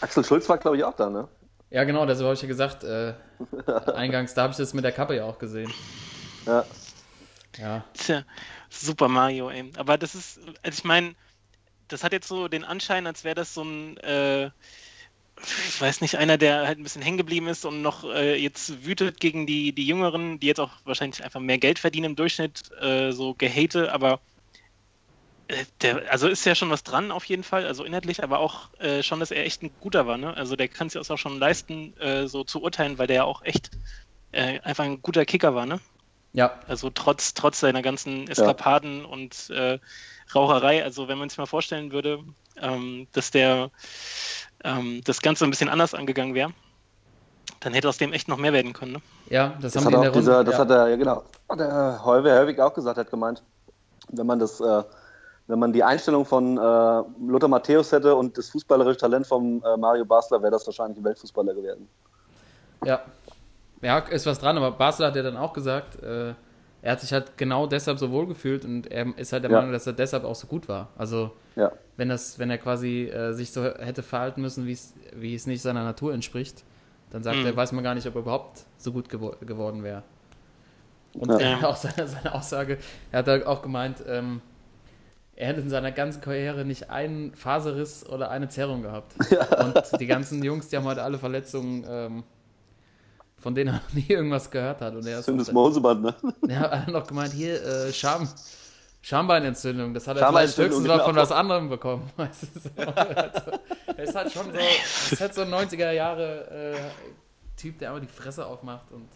Axel 0.00 0.24
Schulz 0.24 0.48
war, 0.48 0.58
glaube 0.58 0.76
ich, 0.76 0.82
auch 0.82 0.96
da, 0.96 1.08
ne? 1.08 1.28
Ja, 1.70 1.84
genau, 1.84 2.06
deshalb 2.06 2.24
habe 2.24 2.34
ich 2.34 2.42
ja 2.42 2.48
gesagt, 2.48 2.82
äh, 2.82 3.14
eingangs, 3.94 4.34
da 4.34 4.42
habe 4.42 4.50
ich 4.50 4.56
das 4.56 4.74
mit 4.74 4.82
der 4.84 4.90
Kappe 4.90 5.14
ja 5.14 5.26
auch 5.26 5.38
gesehen. 5.38 5.72
Ja. 6.44 6.64
Ja, 7.56 7.84
Tja, 7.94 8.24
Super 8.68 9.06
Mario, 9.06 9.48
ey. 9.48 9.70
Aber 9.76 9.96
das 9.96 10.16
ist, 10.16 10.40
also 10.62 10.76
ich 10.76 10.84
meine, 10.84 11.14
das 11.86 12.02
hat 12.02 12.12
jetzt 12.12 12.26
so 12.26 12.48
den 12.48 12.64
Anschein, 12.64 13.06
als 13.06 13.22
wäre 13.22 13.36
das 13.36 13.54
so 13.54 13.62
ein, 13.62 13.96
äh, 13.98 14.46
ich 15.36 15.80
weiß 15.80 16.00
nicht, 16.00 16.16
einer, 16.16 16.36
der 16.36 16.66
halt 16.66 16.80
ein 16.80 16.82
bisschen 16.82 17.02
hängen 17.02 17.16
geblieben 17.16 17.46
ist 17.46 17.64
und 17.64 17.80
noch 17.80 18.02
äh, 18.04 18.34
jetzt 18.34 18.84
wütet 18.84 19.20
gegen 19.20 19.46
die, 19.46 19.72
die 19.72 19.86
Jüngeren, 19.86 20.40
die 20.40 20.48
jetzt 20.48 20.58
auch 20.58 20.72
wahrscheinlich 20.84 21.22
einfach 21.22 21.38
mehr 21.38 21.58
Geld 21.58 21.78
verdienen 21.78 22.06
im 22.06 22.16
Durchschnitt, 22.16 22.72
äh, 22.80 23.12
so 23.12 23.34
gehate, 23.34 23.92
aber 23.92 24.20
der, 25.82 26.10
also 26.10 26.28
ist 26.28 26.44
ja 26.44 26.54
schon 26.54 26.70
was 26.70 26.82
dran 26.82 27.10
auf 27.10 27.24
jeden 27.24 27.42
Fall, 27.42 27.66
also 27.66 27.84
inhaltlich, 27.84 28.22
aber 28.22 28.38
auch 28.38 28.68
äh, 28.78 29.02
schon, 29.02 29.20
dass 29.20 29.30
er 29.30 29.44
echt 29.44 29.62
ein 29.62 29.70
guter 29.80 30.06
war, 30.06 30.18
ne? 30.18 30.36
Also 30.36 30.56
der 30.56 30.68
kann 30.68 30.88
es 30.88 30.92
sich 30.92 31.10
auch 31.10 31.16
schon 31.18 31.38
leisten, 31.38 31.96
äh, 31.98 32.26
so 32.26 32.44
zu 32.44 32.62
urteilen, 32.62 32.98
weil 32.98 33.06
der 33.06 33.16
ja 33.16 33.24
auch 33.24 33.42
echt 33.42 33.70
äh, 34.32 34.60
einfach 34.60 34.84
ein 34.84 35.00
guter 35.02 35.24
Kicker 35.24 35.54
war, 35.54 35.66
ne? 35.66 35.80
ja, 36.34 36.52
Also 36.68 36.90
trotz, 36.90 37.32
trotz 37.34 37.60
seiner 37.60 37.80
ganzen 37.82 38.28
Eskapaden 38.28 39.04
und 39.06 39.48
äh, 39.50 39.78
Raucherei, 40.34 40.84
also 40.84 41.08
wenn 41.08 41.16
man 41.18 41.30
sich 41.30 41.38
mal 41.38 41.46
vorstellen 41.46 41.90
würde, 41.92 42.22
ähm, 42.60 43.08
dass 43.12 43.30
der 43.30 43.70
ähm, 44.62 45.00
das 45.04 45.22
Ganze 45.22 45.44
ein 45.44 45.50
bisschen 45.50 45.70
anders 45.70 45.94
angegangen 45.94 46.34
wäre, 46.34 46.52
dann 47.60 47.72
hätte 47.72 47.88
aus 47.88 47.96
dem 47.96 48.12
echt 48.12 48.28
noch 48.28 48.36
mehr 48.36 48.52
werden 48.52 48.74
können. 48.74 48.92
Ne? 48.92 49.02
ja, 49.30 49.56
das, 49.60 49.72
Das 49.72 49.84
haben 49.84 49.86
hat 49.86 49.92
die 49.92 49.94
in 49.94 50.00
auch 50.00 50.02
der 50.02 50.10
Runde. 50.12 50.20
dieser, 50.20 50.44
das 50.44 50.54
ja. 50.54 50.60
hat 50.60 50.70
er, 50.70 50.88
ja 50.88 50.96
genau, 50.96 51.24
hat 51.48 51.60
der 51.60 52.04
Heuwe 52.04 52.30
Herwig 52.30 52.60
auch 52.60 52.74
gesagt, 52.74 52.98
hat 52.98 53.10
gemeint, 53.10 53.42
wenn 54.10 54.26
man 54.26 54.38
das, 54.38 54.60
äh, 54.60 54.84
wenn 55.48 55.58
man 55.58 55.72
die 55.72 55.82
Einstellung 55.82 56.24
von 56.24 56.56
äh, 56.56 56.60
Lothar 56.60 57.48
Matthäus 57.48 57.90
hätte 57.90 58.14
und 58.14 58.36
das 58.38 58.50
fußballerische 58.50 58.98
Talent 58.98 59.26
von 59.26 59.62
äh, 59.62 59.76
Mario 59.76 60.04
Basler, 60.04 60.40
wäre 60.40 60.52
das 60.52 60.66
wahrscheinlich 60.66 60.98
ein 60.98 61.04
Weltfußballer 61.04 61.54
geworden. 61.54 61.88
Ja. 62.84 63.00
Ja, 63.80 63.98
ist 63.98 64.26
was 64.26 64.38
dran, 64.40 64.56
aber 64.56 64.72
Basel 64.72 65.06
hat 65.06 65.16
ja 65.16 65.22
dann 65.22 65.36
auch 65.36 65.52
gesagt, 65.52 66.02
äh, 66.02 66.34
er 66.82 66.92
hat 66.92 67.00
sich 67.00 67.12
halt 67.12 67.36
genau 67.36 67.66
deshalb 67.66 67.98
so 67.98 68.10
wohl 68.10 68.26
gefühlt 68.26 68.64
und 68.64 68.90
er 68.90 69.06
ist 69.16 69.32
halt 69.32 69.44
der 69.44 69.50
Ja. 69.50 69.58
Meinung, 69.58 69.72
dass 69.72 69.86
er 69.86 69.92
deshalb 69.92 70.24
auch 70.24 70.34
so 70.34 70.46
gut 70.46 70.68
war. 70.68 70.88
Also, 70.96 71.30
Ja, 71.56 71.72
wenn, 71.96 72.08
das, 72.08 72.38
wenn 72.38 72.50
er 72.50 72.58
quasi 72.58 73.04
äh, 73.08 73.32
sich 73.32 73.52
so 73.52 73.64
hätte 73.64 74.02
verhalten 74.02 74.42
müssen, 74.42 74.66
wie 74.66 75.34
es 75.34 75.46
nicht 75.46 75.62
seiner 75.62 75.84
Natur 75.84 76.12
entspricht, 76.12 76.64
dann 77.10 77.22
sagt 77.22 77.38
Mhm. 77.38 77.46
er, 77.46 77.56
weiß 77.56 77.72
man 77.72 77.82
gar 77.84 77.94
nicht, 77.94 78.06
ob 78.06 78.14
er 78.16 78.20
überhaupt 78.20 78.64
so 78.78 78.92
gut 78.92 79.08
gewo 79.08 79.32
geworden 79.40 79.82
wäre. 79.82 80.02
Und 81.14 81.40
Ja. 81.40 81.58
auch 81.68 81.76
seine, 81.76 82.06
seine 82.06 82.34
Aussage, 82.34 82.78
er 83.12 83.18
hat 83.20 83.28
da 83.28 83.46
auch 83.46 83.62
gemeint, 83.62 84.02
ähm, 84.08 84.40
er 85.38 85.46
hätte 85.46 85.60
in 85.60 85.70
seiner 85.70 85.92
ganzen 85.92 86.20
Karriere 86.20 86.64
nicht 86.64 86.90
einen 86.90 87.32
Faserriss 87.32 88.04
oder 88.04 88.28
eine 88.28 88.48
Zerrung 88.48 88.82
gehabt. 88.82 89.14
Und 89.60 90.00
die 90.00 90.06
ganzen 90.06 90.42
Jungs, 90.42 90.66
die 90.68 90.76
haben 90.76 90.84
heute 90.84 91.04
alle 91.04 91.16
Verletzungen, 91.16 91.86
ähm, 91.88 92.24
von 93.38 93.54
denen 93.54 93.68
er 93.68 93.74
noch 93.86 93.92
nie 93.92 94.06
irgendwas 94.08 94.50
gehört 94.50 94.80
hat. 94.80 94.96
Und 94.96 95.06
er 95.06 95.20
ist 95.20 95.26
sind 95.26 95.38
das 95.38 95.52
Moseband, 95.52 96.02
ne? 96.02 96.14
ja, 96.48 96.62
er 96.64 96.86
hat 96.86 96.88
noch 96.88 97.06
gemeint, 97.06 97.32
hier, 97.32 97.64
äh, 97.64 97.92
Scham, 97.92 98.28
Schambeinentzündung, 99.00 99.94
das 99.94 100.08
hat 100.08 100.16
er 100.16 100.26
vielleicht 100.26 100.58
höchstens 100.58 100.84
mal 100.88 100.98
von 100.98 101.10
genau. 101.10 101.22
was 101.22 101.30
anderem 101.30 101.68
bekommen. 101.68 102.10
Weißt 102.16 102.42
du, 102.42 102.60
so. 102.60 102.82
also, 102.82 103.52
er 103.96 104.04
ist 104.04 104.14
halt 104.16 104.32
schon 104.32 104.46
so, 104.46 104.58
ist 104.58 105.20
halt 105.20 105.34
so 105.34 105.42
ein 105.42 105.54
90er 105.54 105.92
Jahre 105.92 106.74
äh, 106.74 106.76
Typ, 107.56 107.78
der 107.78 107.92
einfach 107.92 108.04
die 108.04 108.12
Fresse 108.12 108.44
aufmacht 108.44 108.90
und 108.90 109.06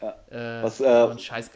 äh, 0.00 0.62
Was, 0.62 0.80
äh. 0.80 1.08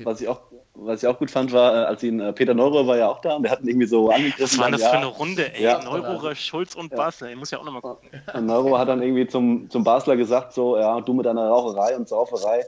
Was 0.04 0.20
ich 0.20 0.28
auch, 0.28 0.40
was 0.74 1.02
ich 1.02 1.08
auch 1.08 1.18
gut 1.18 1.30
fand, 1.30 1.52
war, 1.52 1.74
äh, 1.74 1.86
als 1.86 2.02
ihn, 2.02 2.20
äh, 2.20 2.32
Peter 2.32 2.54
Neurohr 2.54 2.86
war 2.86 2.96
ja 2.96 3.08
auch 3.08 3.20
da 3.20 3.34
und 3.34 3.42
der 3.42 3.52
hat 3.52 3.60
ihn 3.60 3.68
irgendwie 3.68 3.86
so 3.86 4.10
angegriffen. 4.10 4.42
Was 4.42 4.58
war 4.58 4.64
dann, 4.64 4.72
das 4.72 4.82
ja, 4.82 4.90
für 4.90 4.96
eine 4.96 5.06
Runde, 5.06 5.54
ey? 5.54 5.62
Ja. 5.62 5.82
Neurohrer, 5.82 6.34
Schulz 6.34 6.74
und 6.74 6.90
Basler, 6.94 7.30
ich 7.30 7.36
muss 7.36 7.50
ja 7.50 7.58
auch 7.58 7.64
nochmal 7.64 7.82
gucken. 7.82 8.08
Und 8.32 8.46
Neuro 8.46 8.78
hat 8.78 8.88
dann 8.88 9.02
irgendwie 9.02 9.26
zum, 9.26 9.68
zum 9.70 9.84
Basler 9.84 10.16
gesagt, 10.16 10.52
so, 10.52 10.78
ja, 10.78 11.00
du 11.00 11.12
mit 11.12 11.26
deiner 11.26 11.48
Raucherei 11.48 11.96
und 11.96 12.08
Sauferei, 12.08 12.64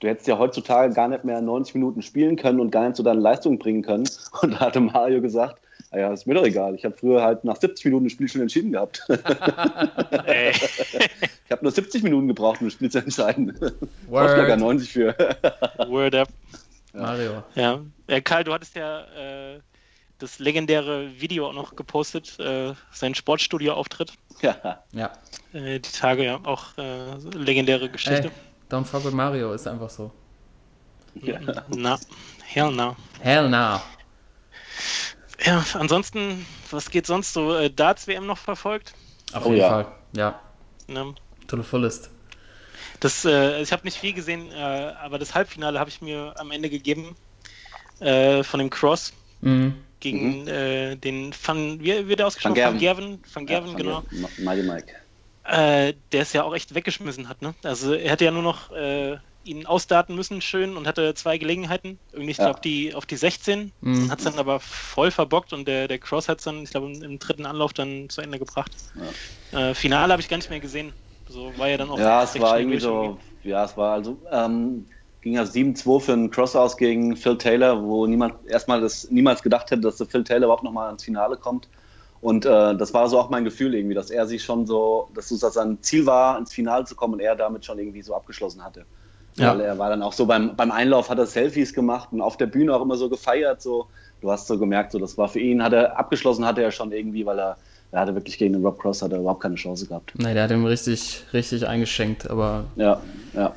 du 0.00 0.08
hättest 0.08 0.26
ja 0.26 0.38
heutzutage 0.38 0.92
gar 0.92 1.08
nicht 1.08 1.24
mehr 1.24 1.40
90 1.40 1.74
Minuten 1.74 2.02
spielen 2.02 2.36
können 2.36 2.60
und 2.60 2.70
gar 2.70 2.84
nicht 2.86 2.96
so 2.96 3.02
deine 3.02 3.20
Leistung 3.20 3.58
bringen 3.58 3.82
können. 3.82 4.08
Und 4.42 4.54
da 4.54 4.60
hatte 4.60 4.80
Mario 4.80 5.20
gesagt, 5.20 5.60
"Ah 5.90 5.98
ja, 5.98 6.12
ist 6.12 6.26
mir 6.26 6.34
doch 6.34 6.44
egal. 6.44 6.74
Ich 6.74 6.84
habe 6.84 6.96
früher 6.96 7.22
halt 7.22 7.44
nach 7.44 7.56
70 7.56 7.84
Minuten 7.86 8.04
das 8.04 8.12
Spiel 8.12 8.28
schon 8.28 8.40
entschieden 8.42 8.72
gehabt. 8.72 9.02
Ey, 10.26 10.52
Ich 11.46 11.52
habe 11.52 11.62
nur 11.62 11.70
70 11.70 12.02
Minuten 12.02 12.26
gebraucht, 12.26 12.60
um 12.60 12.66
das 12.66 12.74
Spiel 12.74 12.90
zu 12.90 12.98
entscheiden. 12.98 13.56
Word. 13.60 13.80
Brauchst 14.08 14.48
gar 14.48 14.56
90 14.56 14.92
für. 14.92 15.14
word 15.86 16.14
up. 16.16 16.28
Mario. 16.92 17.44
Ja. 17.54 17.80
ja, 18.08 18.20
Karl, 18.20 18.42
du 18.42 18.52
hattest 18.52 18.74
ja 18.74 19.04
äh, 19.54 19.60
das 20.18 20.40
legendäre 20.40 21.08
Video 21.20 21.46
auch 21.46 21.52
noch 21.52 21.76
gepostet, 21.76 22.36
äh, 22.40 22.72
sein 22.90 23.14
Sportstudio-Auftritt. 23.14 24.12
ja. 24.42 24.82
Ja. 24.92 25.12
Äh, 25.52 25.78
die 25.78 25.92
Tage 25.92 26.24
ja 26.24 26.40
auch 26.42 26.76
äh, 26.78 27.14
legendäre 27.36 27.88
Geschichte. 27.90 28.28
Ey, 28.28 28.74
don't 28.74 28.84
fuck 28.84 29.04
with 29.04 29.12
Mario, 29.12 29.52
ist 29.52 29.68
einfach 29.68 29.90
so. 29.90 30.10
Na, 31.68 31.98
hell 32.44 32.72
no. 32.72 32.96
Hell 33.20 33.48
no. 33.48 33.80
Ja, 35.44 35.64
ansonsten, 35.74 36.46
was 36.70 36.90
geht 36.90 37.06
sonst 37.06 37.32
so? 37.32 37.54
Äh, 37.54 37.70
Darts-WM 37.70 38.26
noch 38.26 38.38
verfolgt? 38.38 38.94
Auf 39.32 39.44
Oh 39.46 39.48
jeden 39.50 39.60
ja. 39.60 39.68
Fall. 39.68 39.86
Ja, 40.12 40.40
Ne? 40.88 41.14
to 41.48 41.56
the 41.56 41.62
fullest. 41.62 42.10
Das, 43.00 43.24
äh, 43.24 43.60
ich 43.60 43.72
habe 43.72 43.82
nicht 43.84 43.98
viel 43.98 44.12
gesehen, 44.14 44.50
äh, 44.52 44.54
aber 44.56 45.18
das 45.18 45.34
Halbfinale 45.34 45.78
habe 45.78 45.90
ich 45.90 46.00
mir 46.00 46.34
am 46.38 46.50
Ende 46.50 46.70
gegeben 46.70 47.16
äh, 48.00 48.42
von 48.42 48.58
dem 48.58 48.70
Cross 48.70 49.12
Mhm. 49.42 49.74
gegen 50.00 50.46
äh, 50.48 50.96
den 50.96 51.34
Van, 51.44 51.78
wie 51.80 52.08
wird 52.08 52.20
der 52.20 52.26
ausgesprochen? 52.28 52.56
Van 52.56 52.72
Van 52.72 52.78
Gerven, 52.78 53.22
Van 53.32 53.46
Gerven, 53.46 53.70
Ja, 53.72 53.76
genau. 53.76 54.02
Mighty 54.38 54.62
Mike. 54.62 54.86
Äh, 55.44 55.92
der 56.12 56.22
es 56.22 56.32
ja 56.32 56.42
auch 56.44 56.54
echt 56.54 56.74
weggeschmissen 56.74 57.28
hat, 57.28 57.42
ne? 57.42 57.54
Also 57.62 57.92
er 57.92 58.10
hätte 58.12 58.24
ja 58.24 58.30
nur 58.30 58.42
noch 58.42 58.70
äh, 58.72 59.18
ihn 59.46 59.66
ausdaten 59.66 60.14
müssen, 60.14 60.40
schön, 60.40 60.76
und 60.76 60.86
hatte 60.86 61.14
zwei 61.14 61.38
Gelegenheiten. 61.38 62.00
Irgendwie, 62.12 62.32
ich 62.32 62.38
Ja. 62.38 62.44
glaube, 62.46 62.60
die 62.62 62.94
auf 62.94 63.06
die 63.06 63.16
16. 63.16 63.72
Mhm. 63.80 64.10
Hat 64.10 64.18
es 64.18 64.24
dann 64.24 64.38
aber 64.38 64.60
voll 64.60 65.10
verbockt 65.10 65.52
und 65.52 65.66
der, 65.66 65.88
der 65.88 65.98
Cross 65.98 66.28
hat 66.28 66.38
es 66.38 66.44
dann, 66.44 66.62
ich 66.62 66.70
glaube, 66.70 66.86
im, 66.92 67.02
im 67.02 67.18
dritten 67.18 67.46
Anlauf 67.46 67.72
dann 67.72 68.08
zu 68.10 68.20
Ende 68.20 68.38
gebracht. 68.38 68.72
Äh, 69.52 69.74
Finale 69.74 70.12
habe 70.12 70.20
ich 70.22 70.28
gar 70.28 70.36
nicht 70.36 70.50
mehr 70.50 70.60
gesehen. 70.60 70.92
So 71.28 71.56
war 71.58 71.68
ja 71.68 71.76
dann 71.76 71.90
auch 71.90 71.98
Ja, 71.98 72.22
es 72.22 72.38
war 72.38 72.58
irgendwie 72.58 72.78
so, 72.78 73.18
ja, 73.42 73.64
es 73.64 73.76
war 73.76 73.92
also, 73.94 74.18
ähm, 74.30 74.86
ging 75.20 75.34
ja 75.34 75.44
7-2 75.44 75.98
für 76.00 76.12
einen 76.12 76.30
Cross 76.30 76.54
aus 76.56 76.76
gegen 76.76 77.16
Phil 77.16 77.36
Taylor, 77.38 77.82
wo 77.82 78.06
niemand 78.06 78.46
erstmal 78.46 78.80
das 78.80 79.10
niemals 79.10 79.42
gedacht 79.42 79.70
hätte, 79.70 79.82
dass 79.82 79.96
der 79.96 80.06
Phil 80.06 80.22
Taylor 80.24 80.44
überhaupt 80.46 80.62
nochmal 80.62 80.92
ins 80.92 81.02
Finale 81.04 81.36
kommt. 81.36 81.68
Und 82.20 82.46
äh, 82.46 82.76
das 82.76 82.94
war 82.94 83.08
so 83.08 83.18
auch 83.18 83.28
mein 83.30 83.44
Gefühl 83.44 83.74
irgendwie, 83.74 83.94
dass 83.94 84.10
er 84.10 84.26
sich 84.26 84.42
schon 84.42 84.66
so, 84.66 85.10
dass 85.14 85.28
so 85.28 85.36
sein 85.36 85.82
Ziel 85.82 86.06
war, 86.06 86.38
ins 86.38 86.52
Finale 86.52 86.84
zu 86.84 86.94
kommen 86.96 87.14
und 87.14 87.20
er 87.20 87.36
damit 87.36 87.64
schon 87.64 87.78
irgendwie 87.78 88.02
so 88.02 88.14
abgeschlossen 88.14 88.64
hatte. 88.64 88.86
Ja. 89.36 89.52
Weil 89.52 89.60
er 89.60 89.78
war 89.78 89.90
dann 89.90 90.02
auch 90.02 90.12
so 90.12 90.26
beim, 90.26 90.56
beim 90.56 90.70
Einlauf 90.70 91.10
hat 91.10 91.18
er 91.18 91.26
Selfies 91.26 91.74
gemacht 91.74 92.08
und 92.12 92.20
auf 92.20 92.36
der 92.36 92.46
Bühne 92.46 92.74
auch 92.74 92.82
immer 92.82 92.96
so 92.96 93.08
gefeiert. 93.08 93.60
So, 93.60 93.86
du 94.20 94.30
hast 94.30 94.46
so 94.46 94.58
gemerkt, 94.58 94.92
so 94.92 94.98
das 94.98 95.18
war 95.18 95.28
für 95.28 95.40
ihn, 95.40 95.62
hat 95.62 95.72
er 95.72 95.98
abgeschlossen 95.98 96.44
hatte 96.44 96.62
er 96.62 96.70
schon 96.70 96.92
irgendwie, 96.92 97.26
weil 97.26 97.38
er, 97.38 97.56
er 97.92 98.00
hatte 98.00 98.14
wirklich 98.14 98.38
gegen 98.38 98.54
den 98.54 98.64
Rob 98.64 98.78
Cross 98.78 99.02
hat 99.02 99.12
er 99.12 99.18
überhaupt 99.18 99.42
keine 99.42 99.56
Chance 99.56 99.86
gehabt. 99.86 100.12
Nee, 100.16 100.32
der 100.32 100.44
hat 100.44 100.50
ihm 100.50 100.64
richtig, 100.64 101.24
richtig 101.32 101.66
eingeschenkt, 101.66 102.28
aber. 102.30 102.64
Ja, 102.76 103.00
ja. 103.34 103.54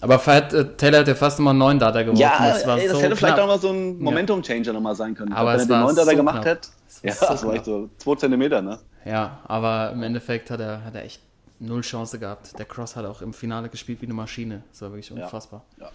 Aber 0.00 0.18
Fat, 0.18 0.52
äh, 0.52 0.64
Taylor 0.76 1.00
hat 1.00 1.08
ja 1.08 1.14
fast 1.14 1.38
immer 1.38 1.50
einen 1.50 1.60
neuen 1.60 1.78
Data 1.78 2.02
geworfen. 2.02 2.20
Ja, 2.20 2.36
das, 2.38 2.62
ey, 2.62 2.88
das 2.88 2.96
so 2.96 3.02
hätte 3.02 3.16
vielleicht 3.16 3.34
knapp. 3.34 3.38
auch 3.44 3.46
mal 3.46 3.58
so 3.58 3.70
ein 3.70 3.98
Momentum-Changer 4.00 4.72
nochmal 4.72 4.96
sein 4.96 5.14
können. 5.14 5.32
Aber 5.32 5.52
wenn 5.52 5.60
er 5.60 5.66
den 5.66 5.80
9 5.80 5.94
Data 5.94 6.10
so 6.10 6.16
gemacht 6.16 6.44
hätte, 6.44 6.68
ja, 7.02 7.12
so 7.12 7.26
das 7.26 7.46
war 7.46 7.54
echt 7.54 7.64
so 7.64 7.88
2 7.98 8.16
Zentimeter, 8.16 8.62
ne? 8.62 8.78
Ja, 9.04 9.38
aber 9.44 9.92
im 9.92 10.02
Endeffekt 10.02 10.50
hat 10.50 10.60
er, 10.60 10.84
hat 10.84 10.94
er 10.94 11.04
echt 11.04 11.20
null 11.62 11.80
Chance 11.82 12.18
gehabt. 12.18 12.58
Der 12.58 12.66
Cross 12.66 12.96
hat 12.96 13.04
auch 13.06 13.22
im 13.22 13.32
Finale 13.32 13.68
gespielt 13.68 14.00
wie 14.02 14.06
eine 14.06 14.14
Maschine. 14.14 14.62
Das 14.70 14.82
war 14.82 14.90
wirklich 14.90 15.10
Ja. 15.10 15.24
unfassbar. 15.24 15.64
Ja. 15.78 15.90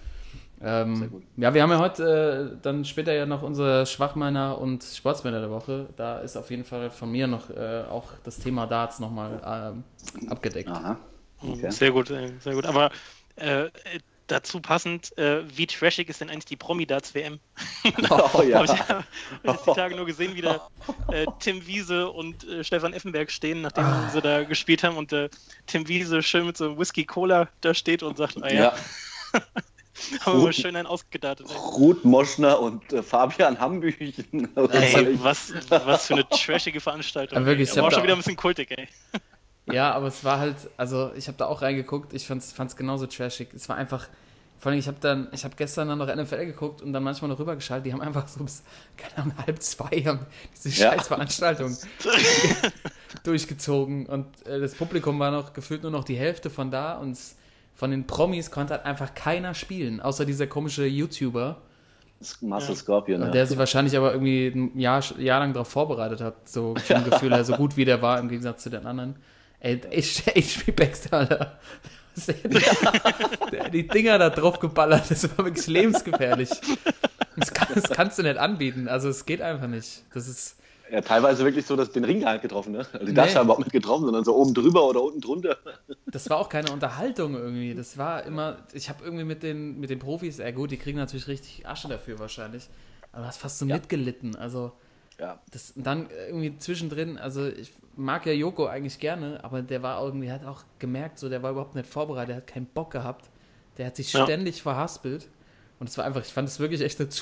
Ähm, 0.60 0.95
Sehr 0.95 1.08
gut. 1.10 1.23
ja, 1.36 1.53
wir 1.53 1.62
haben 1.62 1.69
ja 1.69 1.77
heute 1.77 2.51
äh, 2.56 2.58
dann 2.63 2.84
später 2.84 3.13
ja 3.13 3.27
noch 3.27 3.43
unsere 3.43 3.86
Schwachmänner 3.86 4.58
und 4.58 4.84
Sportsmänner 4.84 5.39
der 5.39 5.51
Woche. 5.51 5.88
Da 5.97 6.19
ist 6.19 6.36
auf 6.36 6.49
jeden 6.49 6.63
Fall 6.63 6.89
von 6.89 7.12
mir 7.12 7.27
noch 7.27 7.51
äh, 7.51 7.84
auch 7.89 8.06
das 8.23 8.38
Thema 8.39 8.65
Darts 8.65 8.99
nochmal 8.99 9.39
ähm, 9.45 9.84
abgedeckt. 10.30 10.69
Aha. 10.69 10.97
Okay. 11.41 11.69
Sehr 11.69 11.91
gut, 11.91 12.10
äh, 12.10 12.32
sehr 12.39 12.56
gut. 12.56 12.65
Aber 12.65 12.89
äh, 13.36 13.69
dazu 14.28 14.60
passend, 14.62 15.18
äh, 15.18 15.44
wie 15.58 15.68
trashig 15.68 16.10
ist 16.10 16.22
denn 16.22 16.30
eigentlich 16.30 16.46
die 16.46 16.56
Promi-Darts-WM? 16.56 17.40
Oh 18.10 18.42
ja. 18.44 18.60
Habe 18.60 18.66
ich, 18.66 18.72
hab 18.90 19.04
ich 19.44 19.52
jetzt 19.52 19.66
die 19.68 19.74
Tage 19.74 19.96
nur 19.96 20.06
gesehen, 20.06 20.36
wie 20.36 20.42
da 20.42 20.68
äh, 21.12 21.26
Tim 21.40 21.66
Wiese 21.66 22.10
und 22.10 22.44
äh, 22.48 22.63
Stefan 22.63 22.94
Effenberg 22.94 23.32
stehen, 23.32 23.62
nachdem 23.62 23.86
Ah. 23.86 24.10
sie 24.12 24.22
da 24.22 24.44
gespielt 24.44 24.84
haben 24.84 24.98
und 24.98 25.12
äh, 25.13 25.30
Tim 25.66 25.88
Wiese 25.88 26.22
schön 26.22 26.46
mit 26.46 26.58
so 26.58 26.66
einem 26.66 26.78
Whisky-Cola 26.78 27.48
da 27.62 27.74
steht 27.74 28.04
und 28.04 28.18
sagt, 28.18 28.38
ah 28.44 28.48
ja, 28.50 28.54
Ja. 28.54 28.74
haben 30.26 30.38
wir 30.38 30.44
mal 30.46 30.54
schön 30.54 30.76
einen 30.76 30.86
ausgedartet. 30.88 31.48
Ruth 31.76 32.06
Moschner 32.06 32.60
und 32.60 32.94
äh, 32.94 33.02
Fabian 33.02 33.60
Hambüchen. 33.60 34.13
Ey, 34.72 35.18
was, 35.24 35.54
was 35.70 36.08
für 36.08 36.13
eine 36.13 36.30
trashige 36.30 36.80
Veranstaltung. 36.80 37.40
Ja, 37.40 37.46
wirklich, 37.46 37.70
ey. 37.70 37.74
ich 37.74 37.78
Aber 37.80 37.88
hab 37.88 37.92
auch 37.94 37.96
schon 37.96 38.04
wieder 38.04 38.13
ein 38.13 38.20
bisschen 38.20 38.36
kultig, 38.36 38.70
ey. 38.78 38.88
Ja, 39.71 39.91
aber 39.93 40.08
es 40.08 40.23
war 40.23 40.39
halt, 40.39 40.56
also 40.77 41.12
ich 41.15 41.27
habe 41.27 41.38
da 41.38 41.45
auch 41.45 41.62
reingeguckt, 41.62 42.13
ich 42.13 42.25
fand 42.25 42.41
es 42.43 42.75
genauso 42.75 43.06
trashig. 43.06 43.49
Es 43.53 43.67
war 43.67 43.75
einfach, 43.75 44.08
vor 44.60 44.71
allem, 44.71 44.80
ich 44.80 44.88
habe 44.88 44.97
dann, 44.99 45.27
ich 45.34 45.43
habe 45.43 45.56
gestern 45.56 45.88
dann 45.89 45.97
noch 45.97 46.13
NFL 46.13 46.45
geguckt 46.45 46.82
und 46.82 46.93
dann 46.93 47.03
manchmal 47.03 47.30
noch 47.30 47.39
rübergeschaltet, 47.39 47.86
die 47.86 47.93
haben 47.93 48.01
einfach 48.01 48.27
so 48.27 48.43
bis, 48.43 48.63
keine 48.95 49.17
Ahnung, 49.17 49.34
halb 49.45 49.62
zwei 49.62 50.01
haben 50.06 50.19
diese 50.56 50.69
Ja. 50.82 50.91
scheiß 50.93 51.08
Veranstaltung 51.08 51.75
durchgezogen 53.23 54.06
und 54.06 54.25
äh, 54.47 54.60
das 54.60 54.75
Publikum 54.75 55.19
war 55.19 55.32
noch 55.32 55.53
gefühlt 55.53 55.84
nur 55.84 55.91
noch 55.91 56.03
die 56.03 56.15
Hälfte 56.15 56.49
von 56.49 56.71
da 56.71 56.97
und 56.97 57.17
von 57.75 57.91
den 57.91 58.08
Promis 58.08 58.49
konnte 58.49 58.73
halt 58.73 58.86
einfach 58.86 59.13
keiner 59.13 59.53
spielen, 59.53 59.99
außer 60.01 60.25
dieser 60.25 60.47
komische 60.47 60.86
YouTuber, 60.86 61.58
Marcel 62.41 62.75
Scorpion. 62.75 63.21
Ja. 63.21 63.30
der 63.30 63.45
sich 63.45 63.58
wahrscheinlich 63.60 63.95
aber 63.95 64.12
irgendwie 64.12 64.47
ein 64.47 64.80
Jahr, 64.80 65.03
Jahr 65.19 65.39
lang 65.39 65.53
darauf 65.53 65.67
vorbereitet 65.67 66.19
hat, 66.19 66.49
so 66.49 66.73
vom 66.75 67.03
Gefühl 67.03 67.32
her, 67.32 67.43
so 67.45 67.53
gut 67.56 67.77
wie 67.77 67.86
der 67.86 68.01
war 68.01 68.19
im 68.19 68.27
Gegensatz 68.27 68.63
zu 68.63 68.71
den 68.71 68.88
anderen. 68.88 69.15
Ey, 69.60 69.80
HP 69.82 70.72
Baxter, 70.76 71.13
Alter. 71.17 71.60
Die 73.74 73.88
Dinger 73.88 74.17
da 74.17 74.30
drauf 74.30 74.60
geballert, 74.60 75.10
das 75.12 75.38
war 75.38 75.46
wirklich 75.46 75.67
lebensgefährlich. 75.67 76.50
Das, 77.36 77.54
kann, 77.54 77.67
das 77.76 77.84
kannst 77.91 78.17
du 78.17 78.24
nicht 78.24 78.38
anbieten, 78.38 78.88
also 78.88 79.10
es 79.10 79.26
geht 79.26 79.41
einfach 79.41 79.67
nicht. 79.67 80.04
Das 80.13 80.28
ist, 80.28 80.56
ja, 80.91 81.02
teilweise 81.02 81.43
wirklich 81.43 81.65
so, 81.65 81.76
dass 81.76 81.91
den 81.91 82.04
Ring 82.06 82.26
halt 82.26 82.41
getroffen, 82.41 82.72
ne? 82.72 82.88
Also 82.93 83.06
die 83.06 83.12
Nee. 83.12 83.22
Haben 83.36 83.43
überhaupt 83.46 83.60
nicht 83.60 83.72
getroffen, 83.72 84.06
sondern 84.06 84.24
so 84.24 84.36
oben 84.36 84.54
drüber 84.54 84.88
oder 84.88 85.04
unten 85.04 85.22
drunter. 85.22 85.58
das 86.08 86.30
war 86.30 86.38
auch 86.38 86.50
keine 86.50 86.72
Unterhaltung 86.72 87.36
irgendwie. 87.36 87.76
Das 87.76 87.98
war 87.98 88.24
immer, 88.24 88.58
ich 88.74 88.89
habe 88.89 89.04
irgendwie 89.04 89.26
mit 89.26 89.43
den, 89.43 89.80
mit 89.80 89.89
den 89.91 90.00
Profis, 90.00 90.38
ja 90.38 90.50
gut, 90.52 90.72
die 90.72 90.78
kriegen 90.78 90.98
natürlich 90.98 91.28
richtig 91.28 91.67
Asche 91.67 91.88
dafür 91.88 92.17
wahrscheinlich, 92.20 92.67
aber 93.12 93.24
du 93.24 93.28
hast 93.28 93.38
fast 93.38 93.60
so 93.60 93.65
Ja. 93.65 93.76
mitgelitten, 93.76 94.36
also 94.36 94.72
Ja. 95.19 95.39
das, 95.51 95.71
und 95.71 95.86
dann 95.86 96.10
irgendwie 96.27 96.58
zwischendrin, 96.58 97.17
also 97.17 97.47
ich 97.47 97.71
mag 97.95 98.25
ja 98.27 98.34
Joko 98.34 98.67
eigentlich 98.67 98.99
gerne, 98.99 99.43
aber 99.43 99.62
der 99.63 99.82
war 99.82 100.03
irgendwie, 100.03 100.32
hat 100.32 100.45
auch 100.45 100.63
gemerkt, 100.80 101.17
so 101.17 101.27
der 101.30 101.41
war 101.41 101.51
überhaupt 101.51 101.73
nicht 101.75 101.89
vorbereitet, 101.89 102.30
der 102.30 102.36
hat 102.38 102.47
keinen 102.47 102.67
Bock 102.67 102.91
gehabt, 102.91 103.30
der 103.77 103.88
hat 103.88 103.95
sich 103.95 104.13
Ja. 104.13 104.23
ständig 104.25 104.62
verhaspelt 104.62 105.27
und 105.80 105.89
es 105.89 105.97
war 105.97 106.06
einfach, 106.06 106.21
ich 106.21 106.32
fand 106.34 106.47
es 106.47 106.60
wirklich 106.60 106.82
echt 106.82 106.99
eine 106.99 107.10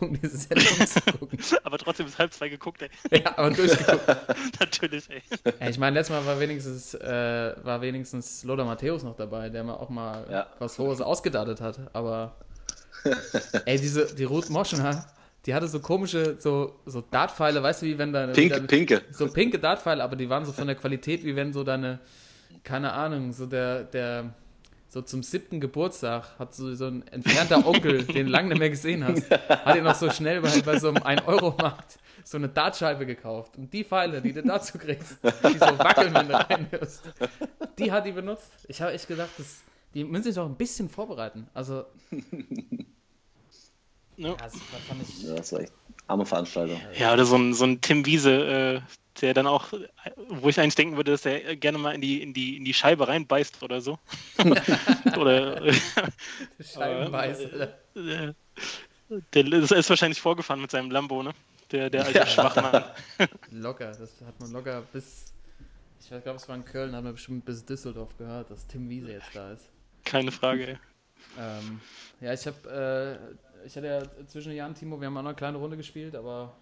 Zumutung, 0.00 0.16
diese 0.20 0.36
Sendung 0.36 0.86
zu 0.86 1.00
gucken. 1.18 1.38
Aber 1.64 1.78
trotzdem 1.78 2.06
ist 2.06 2.18
halb 2.20 2.32
zwei 2.32 2.48
geguckt, 2.48 2.82
ey. 2.82 2.90
ja, 3.20 3.36
aber 3.36 3.50
durchgeguckt. 3.50 4.06
Natürlich, 4.60 5.08
ey. 5.10 5.22
Ja, 5.60 5.68
ich 5.68 5.78
meine, 5.78 5.94
letztes 5.98 6.14
Mal 6.16 6.24
war 6.26 6.38
wenigstens, 6.38 6.94
äh, 6.94 7.54
war 7.64 7.80
wenigstens 7.80 8.44
Lothar 8.44 8.64
Matthäus 8.66 9.02
noch 9.02 9.16
dabei, 9.16 9.48
der 9.48 9.64
mal 9.64 9.74
auch 9.74 9.88
mal 9.90 10.24
Ja. 10.30 10.46
was 10.60 10.78
Hohes 10.78 11.00
ausgedattet 11.00 11.60
hat, 11.60 11.80
aber 11.92 12.34
ey, 13.64 13.78
diese, 13.80 14.14
die 14.14 14.24
Ruth 14.24 14.50
Moschner, 14.50 15.04
die 15.50 15.54
hatte 15.56 15.66
so 15.66 15.80
komische, 15.80 16.36
so, 16.38 16.76
so 16.86 17.00
Dartpfeile, 17.00 17.60
weißt 17.60 17.82
du, 17.82 17.86
wie 17.86 17.98
wenn 17.98 18.12
deine... 18.12 18.34
Pink, 18.34 18.52
deine, 18.52 18.68
pinke. 18.68 19.02
so 19.10 19.26
pinke 19.26 19.58
Dartpfeile, 19.58 20.00
aber 20.04 20.14
die 20.14 20.28
waren 20.28 20.44
so 20.44 20.52
von 20.52 20.68
der 20.68 20.76
Qualität, 20.76 21.24
wie 21.24 21.34
wenn 21.34 21.52
so 21.52 21.64
deine, 21.64 21.98
keine 22.62 22.92
Ahnung, 22.92 23.32
so 23.32 23.46
der, 23.46 23.82
der, 23.82 24.32
so 24.88 25.02
zum 25.02 25.24
siebten 25.24 25.58
Geburtstag 25.58 26.38
hat 26.38 26.54
so, 26.54 26.72
so 26.76 26.86
ein 26.86 27.04
entfernter 27.08 27.66
Onkel, 27.66 28.04
den 28.04 28.26
du 28.26 28.30
lange 28.30 28.50
nicht 28.50 28.60
mehr 28.60 28.70
gesehen 28.70 29.04
hast, 29.04 29.28
hat 29.28 29.74
ihn 29.74 29.82
noch 29.82 29.96
so 29.96 30.08
schnell 30.10 30.40
bei, 30.40 30.60
bei 30.60 30.78
so 30.78 30.86
einem 30.90 30.98
1-Euro-Markt 30.98 31.98
so 32.22 32.36
eine 32.36 32.48
Dartscheibe 32.48 33.04
gekauft. 33.04 33.56
Und 33.56 33.72
die 33.72 33.82
Pfeile, 33.82 34.22
die 34.22 34.32
du 34.32 34.44
dazu 34.44 34.78
kriegst, 34.78 35.18
die 35.24 35.58
so 35.58 35.78
wackeln, 35.80 36.14
wenn 36.14 36.28
du 36.28 36.34
reinhörst, 36.34 37.02
die 37.76 37.90
hat 37.90 38.06
die 38.06 38.12
benutzt. 38.12 38.52
Ich 38.68 38.80
habe 38.80 38.92
echt 38.92 39.08
gedacht, 39.08 39.30
das, 39.36 39.62
die 39.94 40.04
müssen 40.04 40.22
sich 40.22 40.36
doch 40.36 40.46
ein 40.46 40.54
bisschen 40.54 40.88
vorbereiten. 40.88 41.48
Also? 41.54 41.86
Ja, 44.20 44.34
das 44.36 44.54
war- 44.54 44.80
fand 44.88 45.02
ich, 45.08 45.22
Ja, 45.22 45.34
das 45.34 45.52
war 45.52 45.60
echt 45.60 45.72
arme 46.06 46.26
Veranstaltung. 46.26 46.80
Ja, 46.98 47.12
oder 47.12 47.24
so 47.24 47.36
ein, 47.36 47.54
so 47.54 47.64
ein 47.64 47.80
Tim 47.80 48.04
Wiese, 48.06 48.30
äh, 48.32 48.80
der 49.20 49.34
dann 49.34 49.46
auch, 49.46 49.72
äh, 49.72 49.88
wo 50.28 50.48
ich 50.48 50.58
eigentlich 50.58 50.74
denken 50.74 50.96
würde, 50.96 51.12
dass 51.12 51.26
er 51.26 51.56
gerne 51.56 51.78
mal 51.78 51.94
in 51.94 52.00
die, 52.00 52.22
in 52.22 52.32
die, 52.32 52.56
in 52.56 52.64
die 52.64 52.74
Scheibe 52.74 53.06
reinbeißt 53.08 53.62
oder 53.62 53.80
so. 53.80 53.98
oder 55.16 55.62
äh, 55.64 55.72
Scheibenweiß. 56.60 57.38
Alter. 57.40 57.74
äh, 57.96 58.32
der 59.34 59.46
ist, 59.52 59.90
wahrscheinlich 59.90 60.20
vorgefahren 60.20 60.60
mit 60.60 60.70
seinem 60.70 60.90
Lambo, 60.90 61.22
ne? 61.22 61.32
Der, 61.72 61.90
der 61.90 62.04
alte 62.04 62.26
Schwachmann. 62.26 62.84
Locker, 63.50 63.92
das 63.92 64.10
hat 64.26 64.40
man 64.40 64.50
locker 64.52 64.82
bis, 64.92 65.32
ich 66.00 66.08
glaube, 66.08 66.32
es 66.36 66.48
war 66.48 66.56
in 66.56 66.64
Köln, 66.64 66.94
hat 66.96 67.04
man 67.04 67.12
bestimmt 67.12 67.44
bis 67.44 67.64
Düsseldorf 67.64 68.16
gehört, 68.18 68.50
dass 68.50 68.66
Tim 68.66 68.88
Wiese 68.88 69.12
jetzt 69.12 69.34
da 69.34 69.52
ist. 69.52 69.68
Keine 70.04 70.32
Frage, 70.32 70.68
ey. 70.68 70.78
Ähm, 71.38 71.80
ja, 72.20 72.32
ich 72.32 72.46
habe, 72.46 73.18
äh, 73.28 73.49
ich 73.66 73.76
hatte 73.76 73.86
ja 73.86 74.26
zwischen 74.26 74.48
den 74.50 74.58
Jahren, 74.58 74.74
Timo, 74.74 75.00
wir 75.00 75.06
haben 75.06 75.16
auch 75.16 75.22
noch 75.22 75.30
eine 75.30 75.36
kleine 75.36 75.58
Runde 75.58 75.76
gespielt, 75.76 76.14
aber 76.14 76.52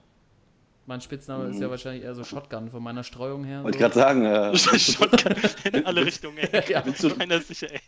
mein 0.86 1.00
Spitzname 1.00 1.48
ist 1.48 1.60
ja 1.60 1.68
wahrscheinlich 1.70 2.02
eher 2.04 2.14
so 2.14 2.24
Shotgun 2.24 2.70
von 2.70 2.82
meiner 2.82 3.04
Streuung 3.04 3.44
her. 3.44 3.62
Wollte 3.62 3.76
ich 3.76 3.82
so. 3.82 3.88
gerade 3.90 3.94
sagen, 3.94 4.24
äh, 4.24 4.56
Shotgun 4.78 5.34
in 5.72 5.86
alle 5.86 6.04
Richtungen, 6.04 6.38
ey. 6.38 6.62
Ja, 6.72 6.82
willst 6.84 7.02
du- 7.02 7.10
Keiner 7.14 7.40
sicher, 7.40 7.70
ey. 7.70 7.80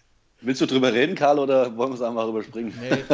willst 0.43 0.61
du 0.61 0.67
drüber 0.67 0.93
reden, 0.93 1.15
Karl, 1.15 1.39
oder 1.39 1.77
wollen 1.77 1.91
wir 1.91 1.95
es 1.95 2.03
einfach 2.03 2.29
überspringen? 2.29 2.75
Nee, 2.81 3.05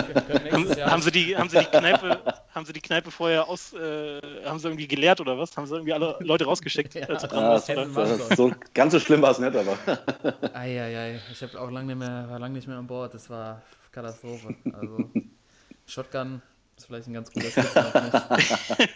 Haben, 0.53 0.67
Jahr. 0.77 0.91
haben, 0.91 1.03
sie 1.03 1.11
die, 1.13 1.37
haben, 1.37 1.49
sie 1.49 1.59
die 1.59 1.67
Kneipe, 1.67 2.21
haben 2.55 2.67
sie 2.67 2.73
die 2.73 2.81
Kneipe 2.81 3.11
vorher 3.11 3.49
aus, 3.49 3.73
äh, 3.75 4.21
haben 4.45 4.59
sie 4.59 4.69
irgendwie 4.69 4.89
geleert 4.89 5.21
oder 5.21 5.39
was? 5.39 5.57
Haben 5.57 5.67
sie 5.67 5.75
irgendwie 5.75 5.93
alle 5.93 6.17
Leute 6.21 6.45
rausgeschickt? 6.45 6.95
Ja, 6.95 7.07
als 7.07 7.23
das 7.23 7.33
Ja, 7.33 7.41
machen 7.77 8.19
das, 8.29 8.37
so 8.37 8.53
ganz 8.75 8.93
so 8.93 9.01
schlimm 9.01 9.23
war 9.23 9.31
es 9.33 9.39
nicht, 9.39 9.55
aber. 9.57 9.77
Eieiei, 10.55 11.21
ich 11.33 11.43
habe 11.43 11.61
auch 11.61 11.71
lange 11.71 11.87
nicht 11.87 11.99
mehr, 11.99 12.27
war 12.29 12.39
lange 12.39 12.55
nicht 12.55 12.67
mehr 12.69 12.77
an 12.79 12.87
Bord, 12.87 13.15
das 13.15 13.29
war 13.31 13.63
Katastrophe. 13.93 14.55
Also, 14.73 15.11
Shotgun 15.87 16.43
ist 16.77 16.87
vielleicht 16.87 17.07
ein 17.09 17.15
ganz 17.15 17.31
guter 17.33 17.51
Spitzname. 17.51 18.11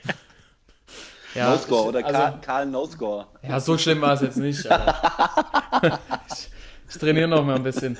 Ja, 1.35 1.51
No-Score 1.51 1.83
ich- 1.83 1.89
oder 1.89 2.07
also- 2.07 2.19
Karl, 2.19 2.41
Karl 2.41 2.67
No-Score. 2.67 3.27
Ja, 3.49 3.61
so 3.61 3.79
schlimm 3.79 4.01
war 4.01 4.15
es 4.15 4.21
jetzt 4.21 4.37
nicht. 4.37 4.67
Aber 4.69 6.01
ich, 6.29 6.51
ich 6.89 6.99
trainiere 6.99 7.29
noch 7.29 7.45
mal 7.45 7.55
ein 7.55 7.63
bisschen. 7.63 7.97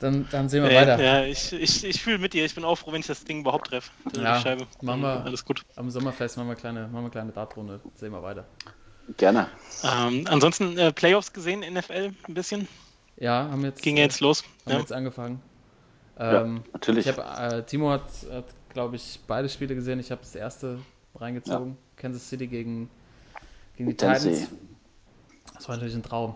Dann, 0.00 0.26
dann 0.32 0.48
sehen 0.48 0.64
wir 0.64 0.72
Ja, 0.72 0.80
weiter. 0.80 1.00
ja, 1.02 1.22
ich, 1.24 1.52
ich, 1.52 1.84
ich 1.84 2.02
fühle 2.02 2.18
mit 2.18 2.32
dir. 2.32 2.44
Ich 2.44 2.56
bin 2.56 2.64
auch 2.64 2.74
froh, 2.74 2.90
wenn 2.92 2.98
ich 3.00 3.06
das 3.06 3.22
Ding 3.24 3.40
überhaupt 3.42 3.68
treffe. 3.68 3.92
Ja, 4.16 4.40
Scheibe. 4.40 4.66
machen 4.82 5.02
wir. 5.02 5.24
Alles 5.24 5.44
gut. 5.44 5.62
Am 5.76 5.88
Sommerfest 5.88 6.36
machen 6.36 6.48
wir 6.48 6.52
eine 6.54 6.60
kleine, 6.60 6.80
machen 6.82 6.92
wir 6.94 6.98
eine 6.98 7.10
kleine 7.10 7.30
Dartrunde. 7.32 7.80
Sehen 7.94 8.10
wir 8.12 8.22
weiter. 8.24 8.44
Gerne. 9.16 9.46
Ähm, 9.84 10.26
ansonsten 10.28 10.76
äh, 10.78 10.92
Playoffs 10.92 11.32
gesehen, 11.32 11.60
NFL 11.60 12.12
ein 12.28 12.34
bisschen. 12.34 12.66
Ja, 13.18 13.48
haben 13.50 13.64
jetzt, 13.64 13.82
Ging 13.82 13.96
ja 13.96 14.02
jetzt 14.02 14.18
los. 14.20 14.42
haben 14.66 14.72
Ja. 14.72 14.78
jetzt 14.80 14.92
angefangen. 14.92 15.40
Ja, 16.18 16.42
Ähm, 16.42 16.62
natürlich. 16.72 17.06
ich 17.06 17.16
hab, 17.16 17.52
äh, 17.52 17.62
Timo 17.62 17.90
hat, 17.90 18.02
hat 18.32 18.44
glaube 18.72 18.96
ich, 18.96 19.20
beide 19.26 19.48
Spiele 19.48 19.74
gesehen. 19.74 19.98
Ich 20.00 20.10
habe 20.10 20.20
das 20.20 20.34
erste 20.34 20.78
reingezogen. 21.14 21.76
Kansas 21.96 22.28
City 22.28 22.46
gegen, 22.46 22.90
gegen 23.76 23.90
die 23.90 23.96
Tennessee. 23.96 24.30
Titans. 24.32 24.50
Das 25.54 25.68
war 25.68 25.76
natürlich 25.76 25.94
ein 25.94 26.02
Traum. 26.02 26.34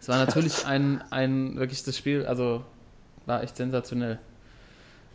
Es 0.00 0.08
war 0.08 0.16
natürlich 0.18 0.66
ein, 0.66 1.02
ein 1.10 1.56
wirklich 1.58 1.82
das 1.82 1.96
Spiel, 1.96 2.24
also 2.26 2.62
war 3.26 3.42
echt 3.42 3.56
sensationell. 3.56 4.18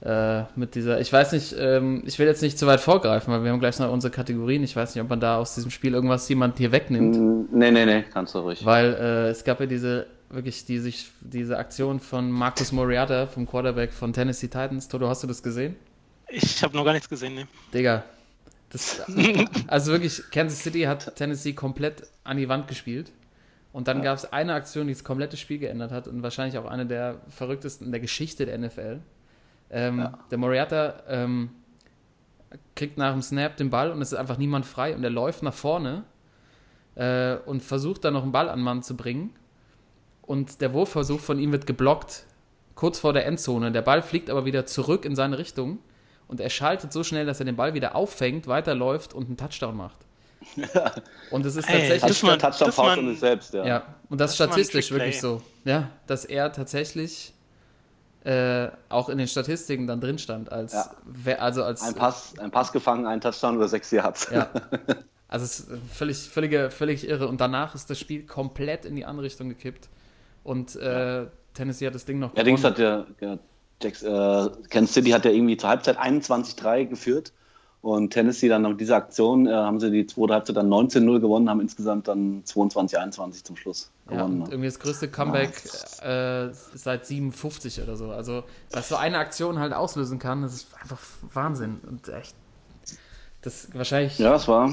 Äh, 0.02 0.44
mit 0.58 0.76
dieser, 0.76 1.00
ich 1.00 1.14
weiß 1.14 1.32
nicht, 1.32 1.56
ähm, 1.58 2.04
ich 2.06 2.20
will 2.20 2.28
jetzt 2.28 2.42
nicht 2.42 2.60
zu 2.60 2.68
weit 2.68 2.82
vorgreifen, 2.82 3.34
weil 3.34 3.44
wir 3.46 3.52
haben 3.52 3.62
gleich 3.62 3.80
noch 3.80 3.90
unsere 3.90 4.12
Kategorien. 4.12 4.62
Ich 4.64 4.76
weiß 4.76 4.94
nicht, 4.94 5.02
ob 5.02 5.10
man 5.10 5.22
da 5.22 5.38
aus 5.38 5.56
diesem 5.56 5.72
Spiel 5.72 5.94
irgendwas 5.94 6.28
jemand 6.28 6.58
hier 6.58 6.74
wegnimmt. 6.74 7.16
Mm, 7.16 7.58
Nee, 7.58 7.72
nee, 7.72 7.86
nee, 7.86 8.04
kannst 8.12 8.36
du 8.36 8.40
ruhig. 8.40 8.66
Weil 8.66 8.94
äh, 8.96 9.30
es 9.30 9.46
gab 9.46 9.62
ja 9.62 9.66
diese, 9.66 10.08
wirklich 10.34 10.66
die, 10.66 10.80
sich, 10.80 11.10
diese 11.22 11.58
Aktion 11.58 12.00
von 12.00 12.32
Marcus 12.32 12.72
Moriarty, 12.72 13.28
vom 13.32 13.48
Quarterback 13.48 13.94
von 13.94 14.14
Tennessee 14.14 14.48
Titans. 14.48 14.88
Toto, 14.88 15.08
hast 15.08 15.24
du 15.24 15.28
das 15.28 15.44
gesehen? 15.44 15.76
Ich 16.28 16.64
habe 16.64 16.76
noch 16.76 16.84
gar 16.84 16.94
nichts 16.94 17.10
gesehen, 17.10 17.36
ne. 17.36 17.48
Digga. 17.74 18.04
Das, 18.70 19.02
also 19.68 19.92
wirklich, 19.92 20.24
Kansas 20.32 20.64
City 20.64 20.82
hat 20.82 21.16
Tennessee 21.16 21.54
komplett 21.54 22.04
an 22.24 22.38
die 22.38 22.50
Wand 22.50 22.68
gespielt. 22.68 23.12
Und 23.72 23.88
dann 23.88 24.04
gab 24.04 24.18
es 24.18 24.32
eine 24.32 24.54
Aktion, 24.54 24.88
die 24.88 24.94
das 24.94 25.04
komplette 25.04 25.36
Spiel 25.36 25.58
geändert 25.58 25.92
hat 25.92 26.08
und 26.08 26.22
wahrscheinlich 26.22 26.58
auch 26.60 26.66
eine 26.66 26.86
der 26.86 27.22
verrücktesten 27.30 27.88
in 27.88 27.92
der 27.92 28.02
Geschichte 28.02 28.46
der 28.46 28.58
NFL. 28.58 29.00
Ähm, 29.72 30.00
Ja. 30.00 30.20
Der 30.30 30.38
Moriarty 30.38 30.94
ähm, 31.08 31.50
kriegt 32.76 32.98
nach 32.98 33.14
dem 33.14 33.24
Snap 33.24 33.58
den 33.58 33.72
Ball 33.72 33.92
und 33.92 34.02
es 34.02 34.12
ist 34.12 34.18
einfach 34.18 34.38
niemand 34.38 34.66
frei 34.68 34.96
und 34.96 35.04
er 35.04 35.10
läuft 35.10 35.42
nach 35.42 35.54
vorne 35.54 36.04
äh, 36.96 37.36
und 37.46 37.64
versucht 37.64 38.06
dann 38.06 38.14
noch 38.14 38.24
einen 38.24 38.32
Ball 38.32 38.50
an 38.50 38.62
Mann 38.62 38.84
zu 38.84 38.96
bringen. 38.96 39.32
Und 40.24 40.62
der 40.62 40.74
Wurfversuch 40.74 41.20
von 41.20 41.38
ihm 41.40 41.52
wird 41.52 41.66
geblockt, 41.68 42.24
kurz 42.76 43.00
vor 43.00 43.14
der 43.14 43.26
Endzone. 43.26 43.72
Der 43.72 43.82
Ball 43.82 44.02
fliegt 44.02 44.30
aber 44.30 44.46
wieder 44.46 44.66
zurück 44.66 45.06
in 45.06 45.16
seine 45.16 45.38
Richtung 45.38 45.80
und 46.28 46.40
er 46.40 46.50
schaltet 46.50 46.92
so 46.94 47.04
schnell, 47.04 47.26
dass 47.26 47.40
er 47.40 47.46
den 47.46 47.56
Ball 47.56 47.74
wieder 47.74 47.96
auffängt, 47.96 48.48
weiterläuft 48.48 49.14
und 49.14 49.28
einen 49.28 49.38
Touchdown 49.38 49.76
macht. 49.78 49.98
Und 51.32 51.46
es 51.46 51.56
ist 51.56 51.70
Ey, 51.70 51.80
tatsächlich. 51.80 52.02
das 52.02 52.24
man- 52.24 52.38
Touchdown 52.38 52.68
das 52.68 52.78
man- 52.78 53.00
und 53.00 53.08
es 53.14 53.22
selbst, 53.22 53.54
ja. 53.54 53.66
Ja, 53.66 53.96
und 54.10 54.20
das, 54.20 54.32
Das 54.32 54.36
statistisch 54.36 54.92
wirklich 54.92 55.22
so. 55.22 55.42
Ja, 55.64 55.90
dass 56.06 56.26
er 56.26 56.52
tatsächlich 56.52 57.34
äh, 58.26 58.68
auch 58.90 59.08
in 59.08 59.18
den 59.18 59.28
Statistiken 59.28 59.88
dann 59.88 60.02
drin 60.02 60.18
stand, 60.18 60.52
als, 60.52 60.74
Ja. 60.74 61.38
also 61.38 61.64
als 61.64 61.82
Ein 61.82 61.96
Pass, 61.96 62.38
ein 62.40 62.52
Pass 62.52 62.74
gefangen, 62.74 63.06
ein 63.06 63.22
Touchdown 63.22 63.56
oder 63.56 63.68
sechs 63.70 63.90
Yards. 63.92 64.30
Ja. 64.32 64.50
Also 65.30 65.46
es 65.46 65.60
ist 65.62 65.70
völlig, 65.92 66.18
völlige, 66.30 66.70
völlig 66.70 67.08
irre. 67.10 67.28
Und 67.28 67.42
danach 67.42 67.74
ist 67.74 67.90
das 67.90 67.98
Spiel 68.00 68.24
komplett 68.24 68.86
in 68.86 68.96
die 68.96 69.04
andere 69.06 69.26
Richtung 69.26 69.50
gekippt. 69.50 69.90
Und 70.44 70.76
äh, 70.76 71.26
Tennessee 71.54 71.88
hat 71.88 71.96
das 71.96 72.06
Ding 72.06 72.20
noch 72.20 72.36
Ja, 72.36 72.44
Dings 72.44 72.64
hat 72.64 72.80
ja, 72.80 73.06
ja 73.22 73.38
Jacks, 73.82 74.02
äh, 74.04 74.50
Kansas 74.70 74.94
City 74.94 75.10
hat 75.12 75.26
ja 75.26 75.32
irgendwie 75.32 75.58
zur 75.58 75.70
Halbzeit 75.70 75.98
21-3 76.00 76.86
geführt 76.86 77.34
und 77.82 78.12
Tennessee 78.12 78.48
dann 78.48 78.62
nach 78.62 78.78
dieser 78.78 78.96
Aktion 78.96 79.46
äh, 79.46 79.52
haben 79.52 79.80
sie 79.80 79.92
die 79.92 80.06
zweite 80.08 80.34
Halbzeit 80.34 80.56
dann 80.56 80.70
19-0 80.70 81.20
gewonnen, 81.20 81.50
haben 81.50 81.60
insgesamt 81.60 82.08
dann 82.08 82.44
22-21 82.46 83.44
zum 83.44 83.58
Schluss 83.58 83.92
Ja, 84.10 84.18
gewonnen. 84.18 84.42
und 84.44 84.52
irgendwie 84.52 84.70
das 84.70 84.80
größte 84.80 85.10
Comeback 85.10 85.52
äh, 86.02 86.50
seit 86.74 87.06
57 87.06 87.82
oder 87.82 87.98
so. 87.98 88.12
Also, 88.12 88.44
was 88.72 88.88
so 88.88 88.96
eine 88.96 89.18
Aktion 89.18 89.60
halt 89.60 89.74
auslösen 89.74 90.18
kann, 90.18 90.44
das 90.44 90.54
ist 90.54 90.68
einfach 90.82 91.00
Wahnsinn. 91.34 91.82
Und 91.86 92.08
echt, 92.08 92.36
das 93.42 93.68
wahrscheinlich. 93.74 94.18
ja, 94.18 94.36
es 94.36 94.48
war. 94.48 94.72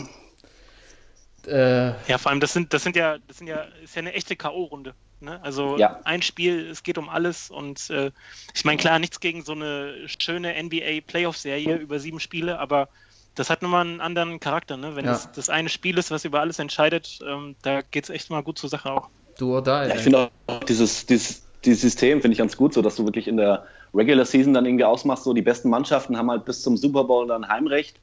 Äh, 1.46 1.88
Ja, 2.08 2.18
vor 2.18 2.30
allem, 2.30 2.40
das 2.40 2.52
sind, 2.52 2.72
das 2.72 2.82
sind 2.84 2.94
ja, 2.96 3.16
das 3.26 3.38
sind 3.38 3.48
ja, 3.48 3.62
ist 3.82 3.96
ja 3.96 4.00
eine 4.02 4.12
echte 4.12 4.36
K.O.-Runde. 4.36 4.92
Ne? 5.20 5.40
Also 5.42 5.76
Ja. 5.78 6.00
ein 6.04 6.22
Spiel, 6.22 6.68
es 6.70 6.82
geht 6.82 6.98
um 6.98 7.08
alles 7.08 7.50
und 7.50 7.90
äh, 7.90 8.10
ich 8.54 8.64
meine, 8.64 8.78
klar, 8.78 8.98
nichts 8.98 9.20
gegen 9.20 9.42
so 9.42 9.52
eine 9.52 10.08
schöne 10.08 10.54
NBA-Playoff-Serie 10.62 11.76
über 11.76 11.98
sieben 12.00 12.20
Spiele, 12.20 12.58
aber 12.58 12.88
das 13.34 13.50
hat 13.50 13.62
nochmal 13.62 13.86
einen 13.86 14.00
anderen 14.00 14.40
Charakter, 14.40 14.76
ne? 14.76 14.96
Wenn 14.96 15.04
Ja. 15.04 15.12
es 15.12 15.30
das 15.32 15.48
eine 15.50 15.68
Spiel 15.68 15.98
ist, 15.98 16.10
was 16.10 16.24
über 16.24 16.40
alles 16.40 16.58
entscheidet, 16.58 17.18
ähm, 17.26 17.56
da 17.62 17.82
geht 17.82 18.04
es 18.04 18.10
echt 18.10 18.30
mal 18.30 18.42
gut 18.42 18.58
zur 18.58 18.68
Sache 18.70 18.90
auch. 18.90 19.08
do 19.38 19.54
or 19.54 19.62
die. 19.62 19.70
Ja, 19.70 19.86
ich 19.88 20.02
finde 20.02 20.30
auch 20.46 20.64
dieses, 20.64 21.06
dieses, 21.06 21.46
dieses 21.64 21.80
System 21.80 22.20
finde 22.20 22.32
ich 22.32 22.38
ganz 22.38 22.56
gut, 22.56 22.74
so 22.74 22.82
dass 22.82 22.96
du 22.96 23.04
wirklich 23.04 23.28
in 23.28 23.36
der 23.36 23.66
Regular 23.94 24.24
Season 24.24 24.52
dann 24.54 24.66
irgendwie 24.66 24.84
ausmachst, 24.84 25.24
so 25.24 25.32
die 25.32 25.42
besten 25.42 25.70
Mannschaften 25.70 26.16
haben 26.16 26.30
halt 26.30 26.44
bis 26.44 26.62
zum 26.62 26.76
Super 26.76 27.04
Bowl 27.04 27.26
dann 27.26 27.48
Heimrecht 27.48 28.00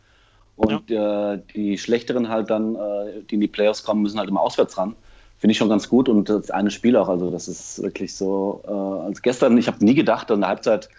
und 0.55 0.89
äh, 0.91 1.39
die 1.55 1.77
schlechteren 1.77 2.29
halt 2.29 2.49
dann, 2.49 2.75
äh, 2.75 3.23
die 3.23 3.35
in 3.35 3.41
die 3.41 3.47
Playoffs 3.47 3.83
kommen, 3.83 4.01
müssen 4.01 4.19
halt 4.19 4.29
immer 4.29 4.41
auswärts 4.41 4.77
ran. 4.77 4.95
Finde 5.39 5.51
ich 5.51 5.57
schon 5.57 5.69
ganz 5.69 5.87
gut 5.87 6.09
und 6.09 6.29
das 6.29 6.49
eine 6.49 6.71
Spiel 6.71 6.95
auch, 6.97 7.09
also 7.09 7.29
das 7.29 7.47
ist 7.47 7.81
wirklich 7.83 8.15
so, 8.15 8.63
äh, 8.67 8.71
als 8.71 9.21
gestern, 9.21 9.57
ich 9.57 9.67
habe 9.67 9.83
nie 9.85 9.93
gedacht, 9.93 10.31
in 10.31 10.41
der 10.41 10.49
Halbzeit, 10.49 10.89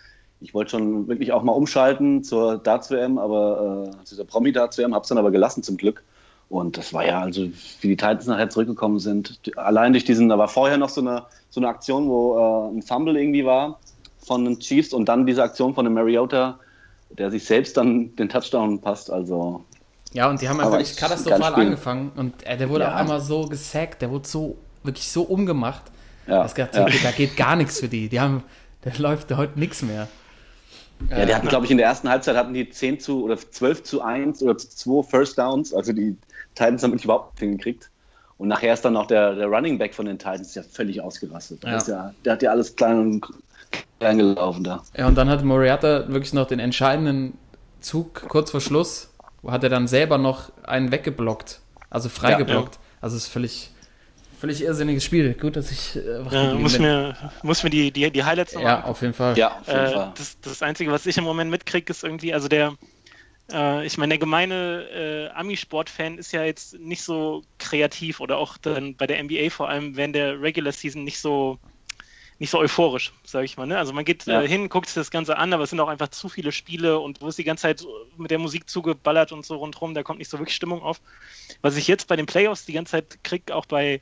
ich 0.40 0.54
wollte 0.54 0.72
schon 0.72 1.08
wirklich 1.08 1.32
auch 1.32 1.42
mal 1.42 1.52
umschalten 1.52 2.22
zur 2.22 2.58
Darts-WM, 2.58 3.18
aber 3.18 3.90
äh, 3.90 4.04
zu 4.04 4.14
der 4.14 4.24
Promi-Darts-WM, 4.24 4.94
habe 4.94 5.02
es 5.02 5.08
dann 5.08 5.18
aber 5.18 5.32
gelassen 5.32 5.64
zum 5.64 5.76
Glück. 5.76 6.04
Und 6.48 6.78
das 6.78 6.94
war 6.94 7.04
ja, 7.04 7.20
also 7.20 7.42
wie 7.80 7.88
die 7.88 7.96
Titans 7.96 8.26
nachher 8.26 8.48
zurückgekommen 8.48 9.00
sind, 9.00 9.40
allein 9.56 9.92
durch 9.92 10.04
diesen, 10.04 10.28
da 10.28 10.38
war 10.38 10.48
vorher 10.48 10.78
noch 10.78 10.88
so 10.88 11.00
eine, 11.00 11.24
so 11.50 11.60
eine 11.60 11.68
Aktion, 11.68 12.08
wo 12.08 12.38
äh, 12.38 12.76
ein 12.76 12.82
Fumble 12.82 13.18
irgendwie 13.18 13.44
war 13.44 13.78
von 14.18 14.44
den 14.44 14.58
Chiefs 14.60 14.92
und 14.92 15.08
dann 15.08 15.26
diese 15.26 15.42
Aktion 15.42 15.74
von 15.74 15.84
dem 15.84 15.94
Mariota, 15.94 16.58
der 17.10 17.30
sich 17.30 17.44
selbst 17.44 17.76
dann 17.76 18.14
den 18.16 18.28
Touchdown 18.28 18.80
passt. 18.80 19.10
Also 19.10 19.64
Ja, 20.12 20.28
und 20.30 20.40
die 20.40 20.48
haben 20.48 20.58
Aber 20.60 20.68
einfach 20.68 20.78
wirklich 20.78 20.96
katastrophal 20.96 21.54
angefangen. 21.54 22.12
Und 22.16 22.46
äh, 22.46 22.56
der 22.56 22.68
wurde 22.70 22.84
Ja. 22.84 22.92
auch 22.92 22.96
einmal 22.96 23.20
so 23.20 23.46
gesackt, 23.46 24.00
der 24.02 24.10
wurde 24.10 24.26
so, 24.26 24.56
wirklich 24.82 25.08
so 25.10 25.22
umgemacht. 25.22 25.82
ja, 26.26 26.44
Ich 26.46 26.54
gedacht, 26.54 26.74
ja. 26.74 26.86
da 26.86 27.10
geht 27.10 27.36
gar 27.36 27.56
nichts 27.56 27.80
für 27.80 27.88
die. 27.88 28.08
Die 28.08 28.18
haben, 28.20 28.42
da 28.82 28.90
läuft 28.98 29.34
heute 29.36 29.58
nichts 29.58 29.82
mehr. 29.82 30.08
ja, 31.10 31.26
die 31.26 31.34
hatten, 31.34 31.48
glaube 31.48 31.66
ich, 31.66 31.70
in 31.70 31.76
der 31.78 31.86
ersten 31.86 32.08
Halbzeit 32.08 32.36
hatten 32.36 32.54
die 32.54 32.68
10 32.70 33.00
zu 33.00 33.22
oder 33.24 33.36
12 33.36 33.82
zu 33.84 34.02
1 34.02 34.42
oder 34.42 34.56
zu 34.56 34.68
2 34.68 35.02
First 35.08 35.38
Downs, 35.38 35.72
also 35.74 35.92
die 35.92 36.16
Titans 36.54 36.82
haben 36.82 36.90
wirklich 36.92 37.04
überhaupt 37.04 37.34
nicht 37.34 37.40
hingekriegt. 37.48 37.90
Und 38.38 38.48
nachher 38.48 38.72
ist 38.72 38.84
dann 38.84 38.92
noch 38.94 39.06
der, 39.06 39.34
der 39.34 39.46
Running 39.46 39.78
Back 39.78 39.94
von 39.94 40.06
den 40.06 40.18
Titans 40.18 40.54
ja 40.54 40.62
völlig 40.62 41.00
ausgerastet. 41.00 41.62
Der, 41.64 41.70
Ja. 41.72 41.76
ist 41.76 41.88
ja, 41.88 42.14
der 42.24 42.32
hat 42.34 42.42
ja 42.42 42.50
alles 42.50 42.74
klein 42.76 42.98
und 42.98 43.26
klein 43.98 44.18
gelaufen 44.18 44.64
da. 44.64 44.82
Ja, 44.96 45.06
und 45.08 45.16
dann 45.16 45.28
hat 45.28 45.44
Moriarty 45.44 46.12
wirklich 46.12 46.32
noch 46.32 46.46
den 46.46 46.58
entscheidenden 46.60 47.36
Zug 47.80 48.24
kurz 48.28 48.50
vor 48.52 48.60
Schluss, 48.60 49.10
hat 49.46 49.64
er 49.64 49.70
dann 49.70 49.86
selber 49.88 50.18
noch 50.18 50.52
einen 50.64 50.92
weggeblockt, 50.92 51.60
also 51.90 52.08
freigeblockt. 52.08 52.78
Also 53.00 53.16
es 53.16 53.24
ist 53.24 53.28
völlig, 53.32 53.70
völlig 54.40 54.62
irrsinniges 54.62 55.04
Spiel. 55.04 55.34
Gut, 55.34 55.56
dass 55.56 55.70
ich 55.70 55.96
äh, 55.96 56.20
Ja, 56.30 56.54
muss 56.58 56.78
bin. 56.78 56.82
mir, 56.82 57.16
muss 57.42 57.62
mir 57.62 57.70
die, 57.70 57.90
die, 57.90 58.10
die 58.10 58.24
Highlights 58.24 58.54
nochmal 58.54 58.76
Ja, 58.76 58.84
auf 58.84 59.00
jeden 59.02 59.14
Fall. 59.14 59.34
Ja, 59.34 59.58
auf 59.60 59.72
jeden 59.72 59.86
Äh, 59.86 59.92
Fall. 59.92 60.14
das, 60.14 60.38
das 60.40 60.62
Einzige, 60.62 60.92
was 60.92 61.06
ich 61.06 61.16
im 61.18 61.24
Moment 61.24 61.50
mitkriege, 61.50 61.90
ist 61.90 62.04
irgendwie, 62.04 62.34
also 62.34 62.48
der, 62.48 62.76
äh, 63.52 63.86
ich 63.86 63.98
meine, 63.98 64.10
der 64.12 64.18
gemeine 64.18 64.88
äh, 64.90 65.28
Ami-Sport-Fan 65.30 66.18
ist 66.18 66.32
ja 66.32 66.44
jetzt 66.44 66.74
nicht 66.80 67.02
so 67.04 67.44
kreativ 67.58 68.20
oder 68.20 68.38
auch 68.38 68.58
dann 68.58 68.96
bei 68.96 69.06
der 69.06 69.18
NBA 69.20 69.50
vor 69.50 69.68
allem 69.70 69.96
während 69.96 70.14
der 70.16 70.40
Regular 70.42 70.72
Season 70.72 71.04
nicht 71.04 71.20
so 71.20 71.60
nicht 72.38 72.50
so 72.50 72.58
euphorisch, 72.58 73.12
sage 73.24 73.44
ich 73.44 73.56
mal. 73.56 73.66
Ne? 73.66 73.78
Also 73.78 73.92
man 73.92 74.04
geht 74.04 74.26
Ja. 74.26 74.42
äh, 74.42 74.48
hin, 74.48 74.68
guckt 74.68 74.86
sich 74.86 74.94
das 74.94 75.10
Ganze 75.10 75.36
an, 75.38 75.52
aber 75.52 75.64
es 75.64 75.70
sind 75.70 75.80
auch 75.80 75.88
einfach 75.88 76.08
zu 76.08 76.28
viele 76.28 76.52
Spiele 76.52 76.98
und 77.00 77.20
wo 77.20 77.28
es 77.28 77.36
die 77.36 77.44
ganze 77.44 77.62
Zeit 77.62 77.84
mit 78.16 78.30
der 78.30 78.38
Musik 78.38 78.68
zugeballert 78.68 79.32
und 79.32 79.44
so 79.44 79.56
rundherum, 79.56 79.94
da 79.94 80.02
kommt 80.02 80.18
nicht 80.20 80.30
so 80.30 80.38
wirklich 80.38 80.54
Stimmung 80.54 80.82
auf. 80.82 81.00
Was 81.62 81.76
ich 81.76 81.88
jetzt 81.88 82.06
bei 82.06 82.16
den 82.16 82.26
Playoffs 82.26 82.64
die 82.64 82.72
ganze 82.74 82.92
Zeit 82.92 83.24
kriege, 83.24 83.54
auch 83.54 83.66
bei 83.66 84.00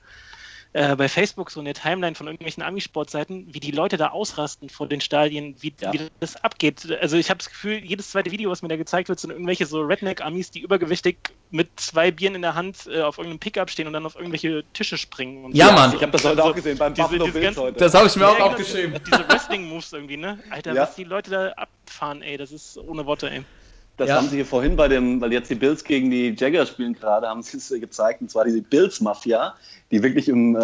äh, 0.77 0.95
bei 0.95 1.09
Facebook 1.09 1.51
so 1.51 1.59
in 1.61 1.65
der 1.65 1.75
Timeline 1.75 2.15
von 2.15 2.27
irgendwelchen 2.27 2.63
Amisportseiten, 2.63 3.47
wie 3.55 3.61
die 3.61 3.71
Leute 3.71 3.97
da 3.97 4.09
ausrasten 4.09 4.69
vor 4.69 4.87
den 4.87 5.01
Stadien, 5.01 5.57
wie, 5.61 5.73
Ja. 5.81 5.93
wie 5.93 6.01
das 6.21 6.37
abgeht. 6.45 6.87
Also 7.01 7.17
ich 7.17 7.31
habe 7.31 7.39
das 7.39 7.49
Gefühl, 7.49 7.79
jedes 7.85 8.11
zweite 8.11 8.31
Video, 8.31 8.51
was 8.51 8.61
mir 8.63 8.69
da 8.69 8.77
gezeigt 8.77 9.09
wird, 9.09 9.19
sind 9.19 9.31
irgendwelche 9.31 9.65
so 9.67 9.81
Redneck-Amis, 9.81 10.51
die 10.51 10.61
übergewichtig 10.61 11.17
mit 11.51 11.69
zwei 11.77 12.11
Bieren 12.11 12.35
in 12.35 12.43
der 12.43 12.55
Hand 12.55 12.87
äh, 12.87 13.01
auf 13.01 13.17
irgendeinem 13.19 13.39
Pickup 13.41 13.71
stehen 13.71 13.87
und 13.87 13.95
dann 13.95 14.05
auf 14.05 14.17
irgendwelche 14.17 14.65
Tische 14.75 14.99
springen. 14.99 15.45
Und 15.47 15.55
Ja, 15.57 15.69
so. 15.69 15.73
Mann. 15.75 15.95
Ich 15.97 16.03
habe 16.03 16.13
das 16.13 16.25
heute 16.25 16.45
auch 16.45 16.55
gesehen 16.55 16.77
beim 16.77 16.93
diese- 16.95 17.09
diese 17.19 17.41
ganzen- 17.41 17.61
heute. 17.63 17.79
Das 17.79 17.95
habe 17.95 18.07
ich 18.09 18.17
mir 18.17 18.23
Ja, 18.23 18.29
auch 18.31 18.35
genau, 18.37 18.47
aufgeschrieben. 18.49 19.01
Diese 19.07 19.29
Wrestling-Moves 19.29 19.93
irgendwie, 19.93 20.17
ne? 20.19 20.39
Alter, 20.51 20.75
Ja. 20.75 20.83
was 20.83 20.95
die 20.95 21.05
Leute 21.05 21.31
da 21.31 21.49
abfahren, 21.53 22.21
ey, 22.23 22.37
das 22.37 22.53
ist 22.53 22.77
ohne 22.79 23.07
Worte, 23.07 23.31
ey. 23.31 23.43
Das 23.97 24.09
Ja. 24.11 24.17
haben 24.17 24.29
sie 24.29 24.37
hier 24.37 24.45
vorhin 24.47 24.77
bei 24.77 24.89
dem, 24.89 25.21
weil 25.23 25.33
jetzt 25.33 25.49
die 25.49 25.55
Bills 25.55 25.83
gegen 25.83 26.11
die 26.11 26.35
Jaguars 26.37 26.69
spielen 26.69 26.93
gerade, 26.93 27.29
haben 27.29 27.43
sie 27.43 27.57
es 27.57 27.69
gezeigt, 27.71 28.21
und 28.21 28.31
zwar 28.31 28.45
diese 28.45 28.61
Bills-Mafia, 28.61 29.55
die 29.91 30.03
wirklich 30.03 30.29
im 30.29 30.55
äh, 30.55 30.61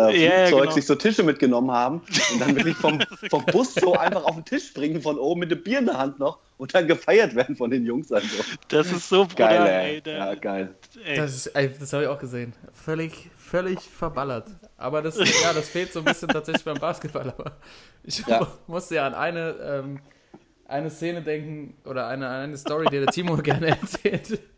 Flugzeug 0.48 0.60
genau. 0.62 0.70
sich 0.72 0.84
so 0.86 0.94
Tische 0.96 1.22
mitgenommen 1.22 1.70
haben 1.70 2.02
und 2.32 2.40
dann 2.40 2.54
wirklich 2.56 2.76
vom, 2.76 3.00
vom 3.30 3.44
Bus 3.46 3.74
so 3.74 3.94
einfach 3.94 4.24
auf 4.24 4.34
den 4.34 4.44
Tisch 4.44 4.66
springen 4.68 5.00
von 5.00 5.18
oben 5.18 5.40
mit 5.40 5.50
dem 5.50 5.62
Bier 5.62 5.78
in 5.78 5.86
der 5.86 5.96
Hand 5.96 6.18
noch 6.18 6.40
und 6.58 6.74
dann 6.74 6.86
gefeiert 6.86 7.34
werden 7.34 7.56
von 7.56 7.70
den 7.70 7.86
Jungs. 7.86 8.12
Also. 8.12 8.26
Das 8.68 8.92
ist 8.92 9.08
so 9.08 9.26
Geil, 9.34 9.58
brutal, 9.58 9.68
ey. 9.68 10.02
ey. 10.04 10.12
Ja, 10.18 10.34
geil. 10.34 10.74
ey. 11.04 11.16
Das, 11.16 11.34
ist- 11.34 11.46
ey, 11.46 11.70
das 11.78 11.92
habe 11.94 12.02
ich 12.02 12.08
auch 12.10 12.18
gesehen. 12.18 12.52
Völlig, 12.72 13.30
völlig 13.38 13.78
verballert. 13.80 14.48
Aber 14.76 15.00
das, 15.00 15.16
ja, 15.16 15.52
das 15.54 15.68
fehlt 15.68 15.92
so 15.92 16.00
ein 16.00 16.04
bisschen 16.04 16.28
tatsächlich 16.28 16.64
beim 16.64 16.78
Basketball. 16.78 17.30
Aber 17.36 17.52
ich 18.04 18.22
Ja. 18.26 18.46
musste 18.66 18.96
ja 18.96 19.06
an 19.06 19.14
eine, 19.14 19.54
ähm, 19.62 20.00
eine 20.72 20.90
Szene 20.90 21.22
denken 21.22 21.74
oder 21.84 22.08
eine, 22.08 22.28
eine 22.28 22.56
Story, 22.56 22.86
die 22.90 22.98
der 22.98 23.06
Timo 23.06 23.36
gerne 23.42 23.68
erzählt. 23.68 24.40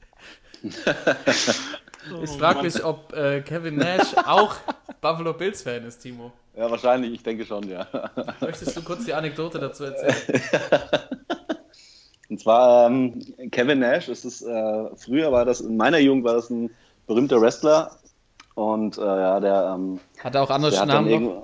Ich 2.23 2.31
Oh, 2.31 2.39
frage 2.39 2.57
Mann. 2.57 2.67
mich, 2.67 2.85
ob 2.85 3.15
äh, 3.15 3.41
Kevin 3.41 3.77
Nash 3.77 4.15
auch 4.27 4.57
Buffalo 5.01 5.33
Bills-Fan 5.33 5.87
ist, 5.87 6.01
Timo. 6.01 6.33
Ja, 6.55 6.71
wahrscheinlich, 6.71 7.15
ich 7.15 7.23
denke 7.23 7.47
schon, 7.47 7.67
ja. 7.67 7.87
Möchtest 8.41 8.77
du 8.77 8.83
kurz 8.83 9.07
die 9.07 9.15
Anekdote 9.15 9.59
dazu 9.59 9.85
erzählen? 9.85 10.43
Und 12.29 12.41
zwar 12.41 12.89
ähm, 12.89 13.23
Kevin 13.51 13.79
Nash, 13.79 14.09
es 14.09 14.27
ist, 14.27 14.43
äh, 14.43 14.97
früher 14.97 15.33
war 15.33 15.47
das, 15.47 15.63
in 15.63 15.79
meiner 15.79 15.97
Jugend 15.97 16.25
war 16.25 16.35
das 16.35 16.51
ein 16.51 16.71
berühmter 17.07 17.41
Wrestler 17.41 17.97
und 18.55 18.99
äh, 18.99 19.01
ja, 19.01 19.41
der, 19.41 19.75
ähm, 19.75 19.99
Hat 20.23 20.35
er 20.35 20.43
auch 20.43 20.51
andere 20.51 20.87
Namen 20.87 21.43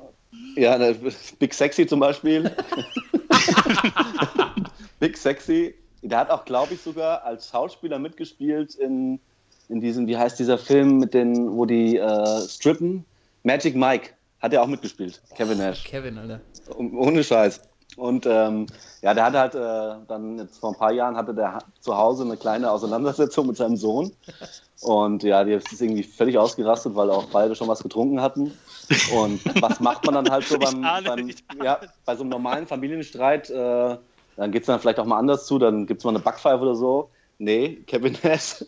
ja, 0.56 0.76
der 0.78 0.94
Big 1.38 1.54
Sexy 1.54 1.86
zum 1.86 2.00
Beispiel. 2.00 2.54
Big 5.00 5.16
Sexy. 5.16 5.74
Der 6.02 6.18
hat 6.18 6.30
auch, 6.30 6.44
glaube 6.44 6.74
ich, 6.74 6.80
sogar 6.80 7.24
als 7.24 7.48
Schauspieler 7.48 7.98
mitgespielt 7.98 8.74
in, 8.76 9.18
in 9.68 9.80
diesem, 9.80 10.06
wie 10.06 10.16
heißt 10.16 10.38
dieser 10.38 10.56
Film 10.56 10.98
mit 10.98 11.12
den, 11.12 11.56
wo 11.56 11.66
die 11.66 11.96
äh, 11.96 12.40
strippen? 12.48 13.04
Magic 13.42 13.74
Mike 13.74 14.10
hat 14.40 14.52
er 14.52 14.62
auch 14.62 14.66
mitgespielt. 14.66 15.20
Kevin 15.36 15.58
Nash. 15.58 15.84
Kevin, 15.84 16.16
Alter. 16.16 16.40
Ohne 16.76 17.24
Scheiß. 17.24 17.60
Und 17.96 18.24
ähm, 18.26 18.66
ja, 19.02 19.14
der 19.14 19.24
hatte 19.24 19.38
halt 19.38 19.54
äh, 19.54 20.06
dann 20.06 20.38
jetzt 20.38 20.58
vor 20.58 20.70
ein 20.70 20.78
paar 20.78 20.92
Jahren 20.92 21.16
hatte 21.16 21.34
der 21.34 21.58
zu 21.80 21.96
Hause 21.96 22.24
eine 22.24 22.36
kleine 22.36 22.70
Auseinandersetzung 22.70 23.46
mit 23.48 23.56
seinem 23.56 23.76
Sohn. 23.76 24.12
Und 24.80 25.22
ja, 25.22 25.44
die 25.44 25.52
ist 25.52 25.82
irgendwie 25.82 26.04
völlig 26.04 26.38
ausgerastet, 26.38 26.94
weil 26.94 27.10
auch 27.10 27.26
beide 27.26 27.54
schon 27.54 27.68
was 27.68 27.82
getrunken 27.82 28.22
hatten. 28.22 28.52
Und 29.14 29.62
was 29.62 29.80
macht 29.80 30.04
man 30.06 30.14
dann 30.14 30.30
halt 30.30 30.44
so 30.44 30.58
beim, 30.58 30.84
ahne, 30.84 31.08
beim 31.08 31.30
ja, 31.62 31.80
bei 32.04 32.14
so 32.14 32.22
einem 32.22 32.30
normalen 32.30 32.66
Familienstreit? 32.66 33.50
Äh, 33.50 33.96
dann 34.40 34.52
geht 34.52 34.62
es 34.62 34.68
dann 34.68 34.80
vielleicht 34.80 34.98
auch 34.98 35.04
mal 35.04 35.18
anders 35.18 35.44
zu, 35.44 35.58
dann 35.58 35.84
gibt 35.86 36.00
es 36.00 36.04
mal 36.04 36.12
eine 36.12 36.18
Backpfeife 36.18 36.62
oder 36.62 36.74
so. 36.74 37.10
Nee, 37.36 37.82
Kevin 37.86 38.16
Nash 38.22 38.64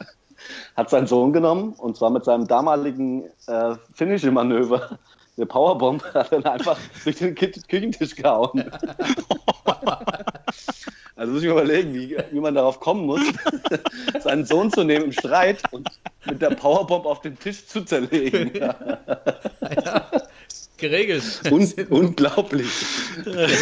hat 0.77 0.91
seinen 0.91 1.07
Sohn 1.07 1.33
genommen 1.33 1.73
und 1.79 1.97
zwar 1.97 2.11
mit 2.11 2.27
seinem 2.27 2.47
damaligen 2.47 3.25
äh, 3.47 3.77
Finishing-Manöver. 3.95 4.99
Eine 5.39 5.47
Powerbomb 5.47 6.05
hat 6.15 6.31
er 6.31 6.43
dann 6.43 6.53
einfach 6.53 6.79
durch 7.05 7.17
den 7.17 7.35
Küchentisch 7.35 8.15
gehauen. 8.15 8.71
Also 11.15 11.35
muss 11.35 11.43
ich 11.43 11.49
mir 11.49 11.55
überlegen, 11.55 11.95
wie, 11.95 12.17
wie 12.33 12.41
man 12.41 12.55
darauf 12.55 12.81
kommen 12.81 13.07
muss, 13.07 13.21
seinen 14.21 14.45
Sohn 14.45 14.73
zu 14.73 14.83
nehmen 14.83 15.05
im 15.05 15.13
Streit 15.13 15.63
und 15.71 15.89
mit 16.25 16.43
der 16.43 16.51
Powerbomb 16.51 17.07
auf 17.07 17.21
den 17.21 17.39
Tisch 17.39 17.65
zu 17.67 17.85
zerlegen. 17.85 18.51
Geregelt. 20.79 21.43
Un 21.49 21.71
unglaublich. 21.91 22.67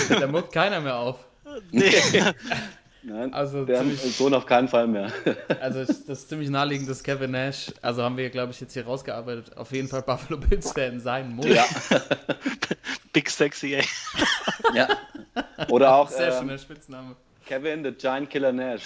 da 0.09 0.27
muckt 0.29 0.53
keiner 0.53 0.81
mehr 0.81 0.96
auf. 0.96 1.30
Nee. 1.70 1.92
Nein, 3.02 3.32
Also 3.32 3.64
der 3.64 3.78
ziemlich- 3.78 4.00
Sohn 4.16 4.34
auf 4.34 4.44
keinen 4.44 4.68
Fall 4.68 4.86
mehr. 4.86 5.10
Also 5.60 5.80
das 5.84 6.00
ist 6.00 6.28
ziemlich 6.28 6.50
naheliegend, 6.50 6.88
dass 6.90 7.02
Kevin 7.02 7.30
Nash, 7.30 7.72
also 7.80 8.02
haben 8.02 8.16
wir, 8.18 8.28
glaube 8.28 8.52
ich, 8.52 8.60
jetzt 8.60 8.74
hier 8.74 8.84
rausgearbeitet, 8.84 9.56
auf 9.56 9.72
jeden 9.72 9.88
Fall 9.88 10.02
Buffalo 10.02 10.38
Bills-Fan 10.38 11.00
sein 11.00 11.34
muss. 11.34 11.46
Ja, 11.46 11.64
Big 13.12 13.30
Sexy, 13.30 13.74
ey. 13.74 13.84
ja. 14.74 14.88
Oder 15.68 15.94
auch 15.94 16.08
Sehr 16.10 16.28
ähm, 16.32 16.38
schöner 16.40 16.58
Spitzname. 16.58 17.16
Kevin, 17.46 17.82
the 17.84 17.90
Giant 17.92 18.28
Killer 18.30 18.52
Nash. 18.52 18.82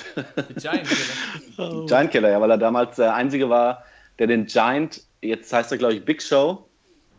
Die 0.48 0.55
Giant 0.55 0.85
Killer. 0.88 1.87
Giant 1.87 2.11
Killer, 2.11 2.31
ja, 2.31 2.40
weil 2.40 2.50
er 2.50 2.59
damals 2.59 2.96
der 2.96 3.14
Einzige 3.14 3.50
war, 3.50 3.85
der 4.18 4.27
den 4.29 4.46
Giant, 4.46 5.03
jetzt 5.22 5.53
heißt 5.53 5.72
er, 5.72 5.79
glaube 5.79 5.94
ich, 5.94 6.05
Big 6.05 6.22
Show, 6.22 6.66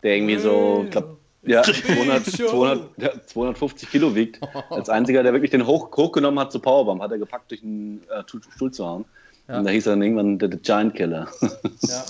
der 0.02 0.16
irgendwie 0.16 0.38
so, 0.38 0.84
ich 0.86 0.92
glaub, 0.92 1.18
ja, 1.46 1.64
200, 1.64 2.26
Show. 2.26 2.48
200, 2.50 2.90
ja, 2.98 3.10
250 3.26 3.90
Kilo 3.90 4.16
wiegt. 4.16 4.40
Als 4.70 4.90
einziger, 4.90 5.24
der 5.24 5.34
wirklich 5.34 5.52
den 5.52 5.66
hoch, 5.66 5.92
hochgenommen 5.96 6.40
hat 6.40 6.52
zur 6.52 6.62
Powerbomb, 6.62 7.02
hat 7.02 7.12
er 7.12 7.18
gepackt, 7.18 7.52
durch 7.52 7.62
den 7.62 8.02
äh, 8.10 8.24
Stuhl- 8.28 8.72
zu 8.72 8.86
hauen. 8.86 9.06
Ja. 9.48 9.60
Und 9.60 9.66
da 9.66 9.72
hieß 9.72 9.86
er 9.88 9.92
dann 9.94 10.02
irgendwann 10.02 10.40
der, 10.40 10.50
der 10.50 10.60
Giant 10.60 10.96
Killer. 10.96 11.28
Ja. 11.82 12.04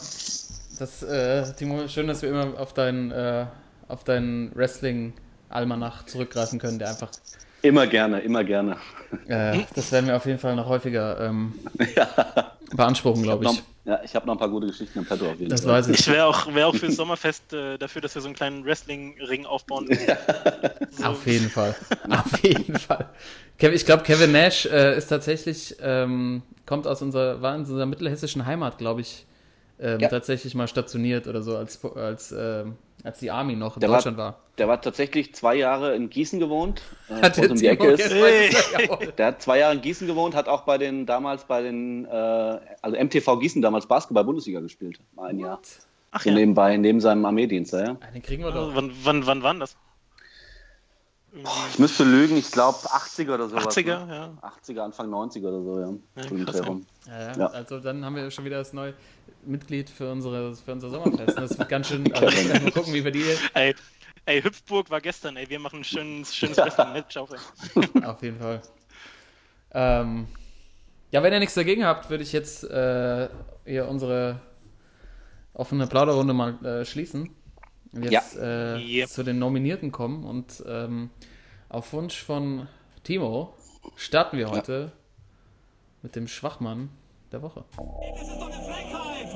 Das, 0.77 1.03
äh, 1.03 1.53
Timo, 1.57 1.87
schön, 1.87 2.07
dass 2.07 2.21
wir 2.21 2.29
immer 2.29 2.59
auf 2.59 2.73
deinen, 2.73 3.09
äh, 3.11 3.45
auf 3.87 4.03
deinen 4.03 4.53
Wrestling-Almanach 4.55 6.05
zurückgreifen 6.05 6.59
können, 6.59 6.79
der 6.79 6.89
einfach, 6.89 7.11
immer 7.61 7.87
gerne, 7.87 8.19
immer 8.19 8.43
gerne. 8.43 8.75
äh, 9.27 9.59
das 9.73 9.91
werden 9.93 10.07
wir 10.07 10.17
auf 10.17 10.25
jeden 10.25 10.39
Fall 10.39 10.55
noch 10.55 10.67
häufiger 10.67 11.19
ähm, 11.21 11.53
beanspruchen, 12.75 13.23
glaube 13.23 13.45
ich. 13.45 13.63
Ja, 13.85 14.01
ich 14.03 14.15
habe 14.15 14.25
noch 14.25 14.33
ein 14.33 14.39
paar 14.39 14.49
gute 14.49 14.67
Geschichten 14.67 14.99
im 14.99 15.05
Petto 15.05 15.25
auf 15.29 15.37
jeden 15.39 15.49
Das 15.49 15.61
Fall. 15.61 15.73
weiß 15.73 15.87
ich. 15.89 15.99
Ich 15.99 16.07
wäre 16.07 16.25
auch, 16.25 16.53
wär 16.53 16.67
auch 16.67 16.75
fürs 16.75 16.95
Sommerfest 16.95 17.53
äh, 17.53 17.77
dafür, 17.77 18.01
dass 18.01 18.15
wir 18.15 18.21
so 18.21 18.27
einen 18.27 18.35
kleinen 18.35 18.65
Wrestling-Ring 18.65 19.45
aufbauen. 19.45 19.87
So, 20.91 21.03
Auf 21.05 21.25
jeden 21.27 21.49
Fall. 21.49 21.75
Auf 22.09 22.43
jeden 22.43 22.77
Fall. 22.79 23.09
Ich 23.59 23.85
glaube, 23.85 24.03
Kevin 24.03 24.31
Nash 24.31 24.65
äh, 24.65 24.97
ist 24.97 25.07
tatsächlich, 25.07 25.75
ähm, 25.81 26.41
kommt 26.65 26.87
aus 26.87 27.01
unserer, 27.01 27.41
war 27.41 27.53
in 27.55 27.61
unserer 27.61 27.85
mittelhessischen 27.85 28.45
Heimat, 28.45 28.77
glaube 28.77 29.01
ich, 29.01 29.25
ähm, 29.79 29.99
Ja. 29.99 30.09
tatsächlich 30.09 30.55
mal 30.55 30.67
stationiert 30.67 31.27
oder 31.27 31.41
so, 31.41 31.55
als, 31.57 31.83
als, 31.85 32.33
ähm, 32.37 32.75
als 33.05 33.19
die 33.19 33.31
Army 33.31 33.55
noch 33.55 33.75
in 33.77 33.79
Der 33.81 33.89
war- 33.89 33.97
Deutschland 33.97 34.17
war. 34.17 34.39
Der 34.57 34.67
war 34.67 34.81
tatsächlich 34.81 35.35
zwei 35.35 35.55
Jahre 35.55 35.95
in 35.95 36.09
Gießen 36.09 36.39
gewohnt, 36.39 36.81
äh, 37.09 37.21
Hat 37.21 37.37
wo 37.37 37.43
es 37.43 37.51
um 37.51 37.57
die 37.57 37.67
Ecke 37.67 37.87
ist. 37.87 38.09
Hey. 38.13 38.49
Der 39.17 39.27
hat 39.27 39.41
zwei 39.41 39.59
Jahre 39.59 39.75
in 39.75 39.81
Gießen 39.81 40.07
gewohnt, 40.07 40.33
hat 40.35 40.47
auch 40.47 40.61
bei 40.61 40.77
den 40.77 41.05
damals 41.05 41.43
bei 41.43 41.61
den, 41.61 42.05
äh, 42.05 42.09
also 42.81 42.97
MTV 42.97 43.37
Gießen 43.39 43.61
damals 43.61 43.85
Basketball-Bundesliga 43.85 44.61
gespielt, 44.61 44.99
mal 45.15 45.29
ein 45.29 45.39
Jahr. 45.39 45.59
Ach 46.11 46.21
So 46.21 46.29
ja. 46.29 46.35
nebenbei, 46.35 46.77
neben 46.77 47.01
seinem 47.01 47.25
Armeedienst, 47.25 47.73
ja. 47.73 47.97
Ah, 47.99 48.11
Den 48.13 48.21
kriegen 48.21 48.43
wir 48.43 48.51
doch. 48.51 48.73
wann, 48.73 48.91
wann, 49.03 49.25
wann 49.25 49.43
waren 49.43 49.59
das? 49.59 49.75
Ich 51.69 51.79
müsste 51.79 52.03
lügen, 52.03 52.37
ich 52.37 52.51
glaube 52.51 52.77
80er 52.77 53.33
oder 53.33 53.49
sowas. 53.49 53.75
80er, 53.77 54.05
Ne? 54.05 54.33
ja. 54.41 54.49
80er, 54.63 54.79
Anfang 54.79 55.09
90er 55.13 55.47
oder 55.47 55.61
so, 55.61 55.79
ja. 55.79 55.93
Ja, 56.15 56.29
So 56.29 56.45
krass, 56.45 56.61
ja. 57.07 57.37
Ja. 57.37 57.47
Also 57.47 57.79
dann 57.79 58.05
haben 58.05 58.15
wir 58.15 58.31
schon 58.31 58.45
wieder 58.45 58.57
das 58.59 58.71
neue 58.73 58.93
Mitglied 59.45 59.89
für, 59.89 60.11
unsere, 60.11 60.55
für 60.55 60.71
unser 60.71 60.89
Sommerfest. 60.89 61.37
Das 61.37 61.57
wird 61.57 61.69
ganz 61.69 61.87
schön, 61.89 62.11
also 62.13 62.25
wir 62.27 62.61
mal 62.61 62.71
gucken, 62.71 62.93
wie 62.93 63.03
wir 63.03 63.11
die 63.11 63.25
Ey, 63.53 63.75
ey, 64.25 64.41
Hüpfburg 64.41 64.89
war 64.89 65.01
gestern, 65.01 65.35
ey. 65.37 65.49
Wir 65.49 65.59
machen 65.59 65.79
ein 65.79 65.83
schönes, 65.83 66.33
schönes 66.33 66.57
Wrestling-Match 66.57 67.17
auf. 67.17 67.29
Auf 68.05 68.21
jeden 68.23 68.39
Fall. 68.39 68.61
Ähm, 69.71 70.27
ja, 71.11 71.21
wenn 71.21 71.33
ihr 71.33 71.39
nichts 71.39 71.55
dagegen 71.55 71.85
habt, 71.85 72.09
würde 72.09 72.23
ich 72.23 72.31
jetzt 72.31 72.63
äh, 72.63 73.29
hier 73.65 73.87
unsere 73.87 74.39
offene 75.53 75.87
Plauderrunde 75.87 76.33
mal 76.33 76.63
äh, 76.65 76.85
schließen. 76.85 77.29
Jetzt 78.03 78.35
äh, 78.37 78.77
Yep. 78.77 79.09
zu 79.09 79.23
den 79.23 79.39
Nominierten 79.39 79.91
kommen 79.91 80.25
und 80.25 80.63
ähm, 80.67 81.09
auf 81.69 81.93
Wunsch 81.93 82.21
von 82.21 82.67
Timo 83.03 83.53
starten 83.95 84.37
wir 84.37 84.49
heute 84.49 84.91
mit 86.01 86.15
dem 86.15 86.27
Schwachmann 86.27 86.89
der 87.31 87.41
Woche. 87.41 87.63
Das 87.71 88.21
ist 88.21 88.29
doch 88.31 88.45
eine 88.45 88.63
Frechheit! 88.63 89.27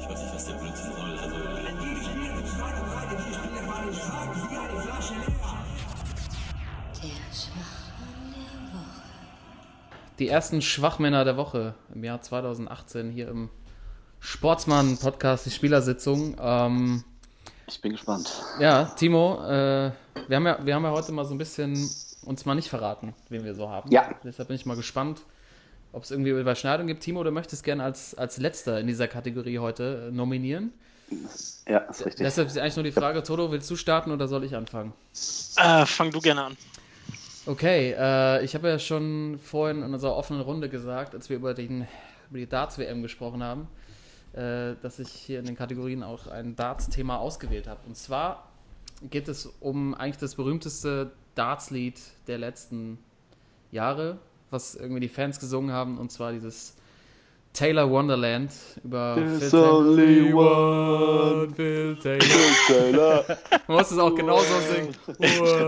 Ich 0.00 0.08
weiß 0.08 0.22
nicht, 0.22 0.34
was 0.34 0.46
der 0.46 0.54
Blödsinn 0.54 0.92
soll. 0.92 1.18
Also. 1.18 1.36
Der 7.02 7.08
Schwachmann 7.32 8.32
der 8.34 8.78
Woche. 8.78 9.02
Die 10.18 10.28
ersten 10.28 10.62
Schwachmänner 10.62 11.24
der 11.24 11.36
Woche 11.36 11.74
im 11.94 12.04
Jahr 12.04 12.20
2018 12.20 13.10
hier 13.10 13.28
im 13.28 13.48
Sportsmann-Podcast, 14.20 15.46
die 15.46 15.50
Spielersitzung. 15.50 16.36
Ähm, 16.40 17.04
Ich 17.70 17.80
bin 17.80 17.92
gespannt. 17.92 18.42
Ja, 18.58 18.86
Timo, 18.96 19.44
äh, 19.46 19.92
wir, 20.26 20.36
haben 20.36 20.46
ja, 20.46 20.58
wir 20.66 20.74
haben 20.74 20.82
ja 20.82 20.90
heute 20.90 21.12
mal 21.12 21.24
so 21.24 21.34
ein 21.34 21.38
bisschen 21.38 21.88
uns 22.24 22.44
mal 22.44 22.56
nicht 22.56 22.68
verraten, 22.68 23.14
wen 23.28 23.44
wir 23.44 23.54
so 23.54 23.70
haben. 23.70 23.90
Ja. 23.92 24.10
Deshalb 24.24 24.48
bin 24.48 24.56
ich 24.56 24.66
mal 24.66 24.76
gespannt, 24.76 25.20
ob 25.92 26.02
es 26.02 26.10
irgendwie 26.10 26.30
Überschneidung 26.30 26.88
gibt. 26.88 27.00
Timo, 27.00 27.22
du 27.22 27.30
möchtest 27.30 27.62
gerne 27.62 27.84
als, 27.84 28.16
als 28.16 28.38
Letzter 28.38 28.80
in 28.80 28.88
dieser 28.88 29.06
Kategorie 29.06 29.60
heute 29.60 30.08
äh, 30.08 30.10
nominieren. 30.12 30.72
Ja, 31.68 31.78
ist 31.78 32.04
richtig. 32.04 32.24
Deshalb 32.24 32.48
ist 32.48 32.58
eigentlich 32.58 32.74
nur 32.74 32.84
die 32.84 32.92
Frage, 32.92 33.22
Toto, 33.22 33.52
willst 33.52 33.70
du 33.70 33.76
starten 33.76 34.10
oder 34.10 34.26
soll 34.26 34.42
ich 34.42 34.56
anfangen? 34.56 34.92
Äh, 35.56 35.86
fang 35.86 36.10
du 36.10 36.18
gerne 36.20 36.46
an. 36.46 36.56
Okay, 37.46 37.94
äh, 37.96 38.44
ich 38.44 38.54
habe 38.56 38.68
ja 38.68 38.80
schon 38.80 39.38
vorhin 39.40 39.84
in 39.84 39.94
unserer 39.94 40.16
offenen 40.16 40.42
Runde 40.42 40.68
gesagt, 40.68 41.14
als 41.14 41.30
wir 41.30 41.36
über, 41.36 41.54
den, 41.54 41.86
über 42.30 42.38
die 42.40 42.48
Darts-WM 42.48 43.00
gesprochen 43.02 43.44
haben, 43.44 43.68
äh, 44.32 44.74
dass 44.82 44.98
ich 44.98 45.08
hier 45.08 45.38
in 45.38 45.44
den 45.44 45.56
Kategorien 45.56 46.02
auch 46.02 46.26
ein 46.26 46.56
Darts-Thema 46.56 47.18
ausgewählt 47.18 47.66
habe. 47.66 47.80
Und 47.86 47.96
zwar 47.96 48.48
geht 49.08 49.28
es 49.28 49.46
um 49.60 49.94
eigentlich 49.94 50.18
das 50.18 50.34
berühmteste 50.34 51.12
Darts-Lied 51.34 52.00
der 52.26 52.38
letzten 52.38 52.98
Jahre, 53.72 54.18
was 54.50 54.74
irgendwie 54.74 55.00
die 55.00 55.08
Fans 55.08 55.40
gesungen 55.40 55.72
haben, 55.72 55.98
und 55.98 56.10
zwar 56.10 56.32
dieses 56.32 56.76
Taylor 57.52 57.90
Wonderland 57.90 58.52
über 58.84 59.16
There's 59.16 59.50
Phil 59.50 59.58
only 59.58 60.30
Taylor. 60.30 61.48
Phil 61.54 61.96
Taylor. 61.98 63.24
Man 63.66 63.76
muss 63.78 63.90
es 63.90 63.98
auch 63.98 64.14
genauso 64.14 64.54
singen. 64.60 64.94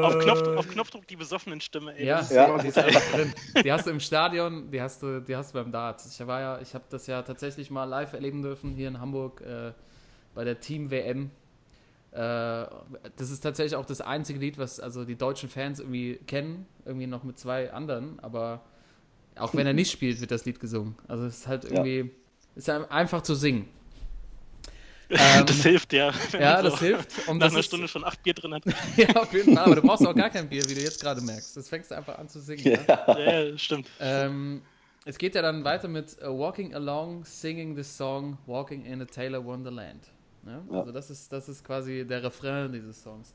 Auf, 0.04 0.18
Knopf, 0.20 0.46
auf 0.56 0.68
Knopfdruck 0.68 1.06
die 1.08 1.16
besoffenen 1.16 1.60
Stimme, 1.60 1.94
ey. 1.96 2.06
Ja, 2.06 2.22
Ja. 2.30 2.56
die 2.58 2.68
ist 2.68 2.78
einfach 2.78 3.02
drin. 3.12 3.32
Die 3.64 3.72
hast 3.72 3.86
du 3.86 3.90
im 3.90 3.98
Stadion, 4.00 4.70
die 4.70 4.80
hast 4.80 5.02
du, 5.02 5.20
die 5.20 5.34
hast 5.34 5.52
du 5.54 5.58
beim 5.58 5.72
Darts. 5.72 6.06
Ich 6.18 6.24
war 6.26 6.40
ja, 6.40 6.60
ich 6.60 6.72
habe 6.74 6.84
das 6.88 7.06
ja 7.08 7.20
tatsächlich 7.22 7.70
mal 7.70 7.84
live 7.84 8.12
erleben 8.12 8.42
dürfen 8.42 8.70
hier 8.74 8.86
in 8.88 9.00
Hamburg 9.00 9.40
äh, 9.40 9.72
bei 10.34 10.44
der 10.44 10.60
Team 10.60 10.90
WM. 10.90 11.30
Äh, 12.12 12.16
das 12.16 13.30
ist 13.30 13.40
tatsächlich 13.40 13.74
auch 13.74 13.86
das 13.86 14.00
einzige 14.00 14.38
Lied, 14.38 14.56
was 14.56 14.78
also 14.78 15.04
die 15.04 15.16
deutschen 15.16 15.48
Fans 15.48 15.80
irgendwie 15.80 16.16
kennen, 16.28 16.66
irgendwie 16.84 17.06
noch 17.08 17.24
mit 17.24 17.38
zwei 17.38 17.72
anderen, 17.72 18.20
aber 18.20 18.60
auch 19.36 19.54
wenn 19.54 19.66
er 19.66 19.72
nicht 19.72 19.90
spielt, 19.90 20.20
wird 20.20 20.30
das 20.30 20.44
Lied 20.44 20.60
gesungen. 20.60 20.94
Also 21.08 21.24
es 21.26 21.38
ist 21.38 21.46
halt 21.46 21.64
irgendwie, 21.64 22.10
ist 22.54 22.68
einfach 22.68 23.22
zu 23.22 23.34
singen. 23.34 23.68
Ähm, 25.14 25.44
das 25.44 25.62
hilft, 25.62 25.92
ja. 25.92 26.10
ja, 26.32 26.54
man 26.54 26.64
das 26.64 26.78
hilft. 26.78 27.28
Und 27.28 27.36
Nach 27.38 27.46
das 27.46 27.52
einer 27.52 27.60
ist- 27.60 27.66
Stunde 27.66 27.86
schon 27.86 28.02
acht 28.02 28.22
Bier 28.22 28.33
drin 28.33 28.54
hat. 28.54 28.62
ja, 28.96 29.14
auf 29.16 29.30
jeden 29.35 29.54
Fall. 29.54 29.64
Aber 29.66 29.74
du 29.74 29.83
brauchst 29.83 30.06
auch 30.06 30.14
gar 30.14 30.30
kein 30.30 30.48
Bier, 30.48 30.64
wie 30.70 30.74
du 30.74 30.80
jetzt 30.80 31.02
gerade 31.02 31.20
merkst. 31.20 31.54
Das 31.54 31.68
fängst 31.68 31.90
du 31.90 31.96
einfach 31.96 32.16
an 32.18 32.30
zu 32.30 32.40
singen. 32.40 32.64
ne? 32.64 32.78
Ja. 32.88 33.18
Ja, 33.18 33.40
ja, 33.42 33.58
stimmt. 33.58 33.88
Ähm, 34.00 34.62
es 35.04 35.18
geht 35.18 35.35
ja 35.35 35.42
dann 35.42 35.64
weiter 35.64 35.87
mit 35.88 36.16
uh, 36.22 36.38
Walking 36.38 36.74
Along, 36.74 37.26
Singing 37.26 37.76
the 37.76 37.83
Song, 37.83 38.38
Walking 38.46 38.87
in 38.87 39.02
a 39.02 39.04
Taylor 39.04 39.44
Wonderland. 39.44 40.02
Ja? 40.46 40.62
Ja. 40.70 40.80
Also 40.80 40.92
das 40.92 41.10
ist, 41.10 41.30
das 41.30 41.46
ist 41.46 41.62
quasi 41.62 42.06
der 42.08 42.22
Refrain 42.22 42.72
dieses 42.72 43.02
Songs. 43.02 43.35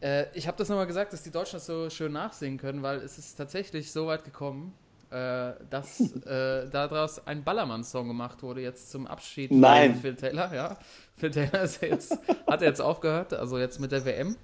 Äh, 0.00 0.26
ich 0.34 0.46
habe 0.46 0.56
das 0.58 0.68
nochmal 0.68 0.86
gesagt, 0.86 1.12
dass 1.12 1.24
die 1.24 1.32
Deutschen 1.32 1.56
das 1.56 1.66
so 1.66 1.90
schön 1.90 2.12
nachsingen 2.12 2.56
können, 2.56 2.82
weil 2.84 2.98
es 2.98 3.18
ist 3.18 3.34
tatsächlich 3.34 3.90
so 3.90 4.06
weit 4.06 4.24
gekommen, 4.24 4.72
äh, 5.10 5.52
dass 5.70 6.00
äh, 6.26 6.68
daraus 6.70 7.26
ein 7.26 7.44
Ballermann-Song 7.44 8.08
gemacht 8.08 8.42
wurde, 8.42 8.60
jetzt 8.60 8.90
zum 8.90 9.06
Abschied 9.06 9.50
Nein. 9.52 9.92
von 9.92 10.00
Phil 10.02 10.14
Taylor. 10.16 10.54
Ja, 10.54 10.76
Phil 11.16 11.30
Taylor 11.30 11.62
ist 11.62 11.82
jetzt, 11.82 12.18
hat 12.46 12.62
er 12.62 12.68
jetzt 12.68 12.80
aufgehört, 12.80 13.32
also 13.34 13.58
jetzt 13.58 13.80
mit 13.80 13.92
der 13.92 14.04
WM. 14.04 14.36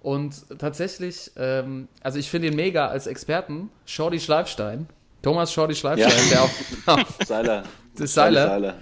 Und 0.00 0.34
tatsächlich, 0.58 1.30
ähm, 1.36 1.88
also 2.02 2.18
ich 2.18 2.28
finde 2.30 2.48
ihn 2.48 2.56
mega 2.56 2.88
als 2.88 3.06
Experten, 3.06 3.70
Shorty 3.86 4.20
Schleifstein, 4.20 4.86
Thomas 5.22 5.52
Shorty 5.52 5.74
Schleifstein, 5.74 6.10
Ja. 6.10 6.30
der 6.30 6.42
auf, 6.42 6.74
auf 6.86 7.18
Seiler. 7.26 7.62
Seiler. 7.94 8.46
Seiler. 8.46 8.74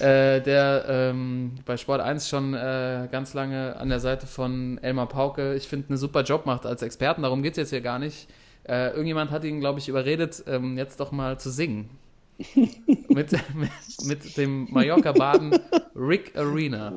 äh, 0.00 0.42
der 0.42 0.84
ähm, 0.88 1.54
bei 1.64 1.78
Sport 1.78 2.02
1 2.02 2.28
schon 2.28 2.52
äh, 2.52 3.08
ganz 3.10 3.32
lange 3.32 3.76
an 3.76 3.88
der 3.88 4.00
Seite 4.00 4.26
von 4.26 4.76
Elmar 4.82 5.06
Pauke, 5.08 5.54
ich 5.54 5.66
finde, 5.68 5.88
einen 5.90 5.96
super 5.98 6.22
Job 6.24 6.44
macht 6.44 6.66
als 6.66 6.82
Experten. 6.82 7.22
Darum 7.22 7.42
geht 7.42 7.52
es 7.52 7.56
jetzt 7.58 7.70
hier 7.70 7.80
gar 7.80 7.98
nicht. 7.98 8.28
Äh, 8.64 8.90
irgendjemand 8.90 9.30
hat 9.30 9.44
ihn, 9.44 9.60
glaube 9.60 9.78
ich, 9.78 9.88
überredet, 9.88 10.44
ähm, 10.46 10.76
jetzt 10.76 11.00
doch 11.00 11.12
mal 11.12 11.38
zu 11.38 11.50
singen. 11.50 11.90
mit, 13.08 13.32
mit, 13.54 13.70
mit 14.04 14.36
dem 14.36 14.68
Mallorca-Baden 14.70 15.58
Rick 15.94 16.36
Arena. 16.36 16.92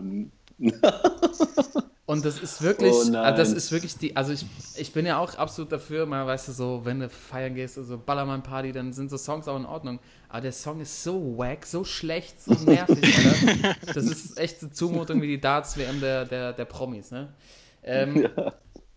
Und 2.05 2.26
das 2.26 2.39
ist 2.39 2.61
wirklich, 2.61 2.93
Oh 2.93 3.16
also 3.16 3.38
das 3.38 3.53
ist 3.53 3.72
wirklich 3.72 3.97
die, 3.97 4.16
also 4.16 4.34
ich, 4.34 4.45
ich 4.76 4.91
bin 4.91 5.05
ja 5.05 5.18
auch 5.18 5.36
absolut 5.36 5.72
dafür, 5.72 6.05
mal 6.05 6.28
weißt 6.28 6.49
du, 6.49 6.51
so, 6.51 6.82
wenn 6.84 6.99
du 6.99 7.09
feiern 7.09 7.55
gehst, 7.55 7.76
so 7.76 7.97
Ballermann-Party, 7.97 8.74
dann 8.74 8.91
sind 8.91 9.09
so 9.09 9.18
Songs 9.18 9.47
auch 9.47 9.57
in 9.57 9.66
Ordnung. 9.66 9.99
Aber 10.28 10.41
der 10.41 10.51
Song 10.51 10.82
ist 10.82 11.01
so 11.01 11.38
wack, 11.38 11.66
so 11.66 11.86
schlecht, 11.86 12.41
so 12.41 12.53
nervig, 12.66 13.18
Alter. 13.18 13.76
Das 13.93 14.05
ist 14.05 14.38
echt 14.38 14.61
eine 14.61 14.72
Zumutung 14.72 15.22
wie 15.22 15.28
die 15.28 15.39
Darts-WM 15.39 16.01
der, 16.01 16.26
der, 16.26 16.53
der 16.53 16.66
Promis, 16.66 17.11
ne? 17.11 17.34
Ähm, 17.84 18.28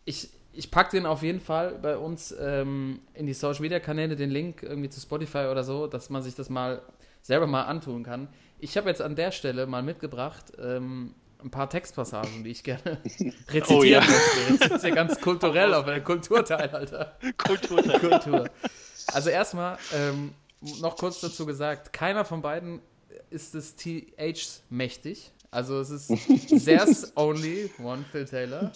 Ich, 0.08 0.30
ich 0.56 0.70
packe 0.70 0.96
den 0.96 1.06
auf 1.06 1.22
jeden 1.22 1.40
Fall 1.40 1.78
bei 1.80 1.96
uns 1.96 2.34
ähm, 2.38 3.00
in 3.14 3.26
die 3.26 3.34
Social-Media-Kanäle, 3.34 4.16
den 4.16 4.30
Link 4.30 4.62
irgendwie 4.62 4.88
zu 4.88 5.00
Spotify 5.00 5.48
oder 5.50 5.64
so, 5.64 5.86
dass 5.86 6.10
man 6.10 6.22
sich 6.22 6.34
das 6.34 6.48
mal 6.48 6.82
selber 7.22 7.46
mal 7.46 7.62
antun 7.64 8.02
kann. 8.04 8.28
Ich 8.58 8.76
habe 8.76 8.88
jetzt 8.88 9.02
an 9.02 9.16
der 9.16 9.32
Stelle 9.32 9.66
mal 9.66 9.82
mitgebracht 9.82 10.52
ähm, 10.58 11.14
ein 11.42 11.50
paar 11.50 11.68
Textpassagen, 11.68 12.44
die 12.44 12.50
ich 12.50 12.64
gerne 12.64 12.98
rezitieren 13.50 13.64
Oh 13.70 13.82
ja. 13.82 14.00
möchte. 14.00 14.52
Jetzt 14.64 14.70
ist 14.76 14.84
ja 14.84 14.94
ganz 14.94 15.20
kulturell 15.20 15.74
auf 15.74 15.84
der 15.84 16.02
Kulturteil, 16.02 16.70
Alter. 16.70 17.16
Kultur. 17.36 17.82
Kultur. 17.82 18.48
Also 19.08 19.30
erstmal 19.30 19.78
ähm, 19.94 20.32
noch 20.80 20.96
kurz 20.96 21.20
dazu 21.20 21.44
gesagt, 21.46 21.92
keiner 21.92 22.24
von 22.24 22.40
beiden 22.42 22.80
ist 23.30 23.54
des 23.54 23.76
THs 23.76 24.62
mächtig. 24.70 25.32
Also 25.50 25.80
es 25.80 25.90
ist 25.90 26.08
there's 26.64 27.12
only 27.16 27.70
one 27.82 28.04
Phil 28.10 28.24
Taylor. 28.24 28.72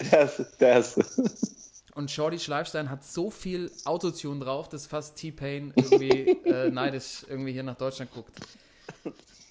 Der 0.60 0.78
ist. 0.78 1.69
Und 1.94 2.10
Shorty 2.10 2.38
Schleifstein 2.38 2.90
hat 2.90 3.04
so 3.04 3.30
viel 3.30 3.70
Autotune 3.84 4.44
drauf, 4.44 4.68
dass 4.68 4.86
fast 4.86 5.16
T-Pain 5.16 5.72
irgendwie 5.76 6.28
äh, 6.44 6.70
neidisch 6.70 7.24
irgendwie 7.28 7.52
hier 7.52 7.62
nach 7.62 7.76
Deutschland 7.76 8.12
guckt. 8.12 8.40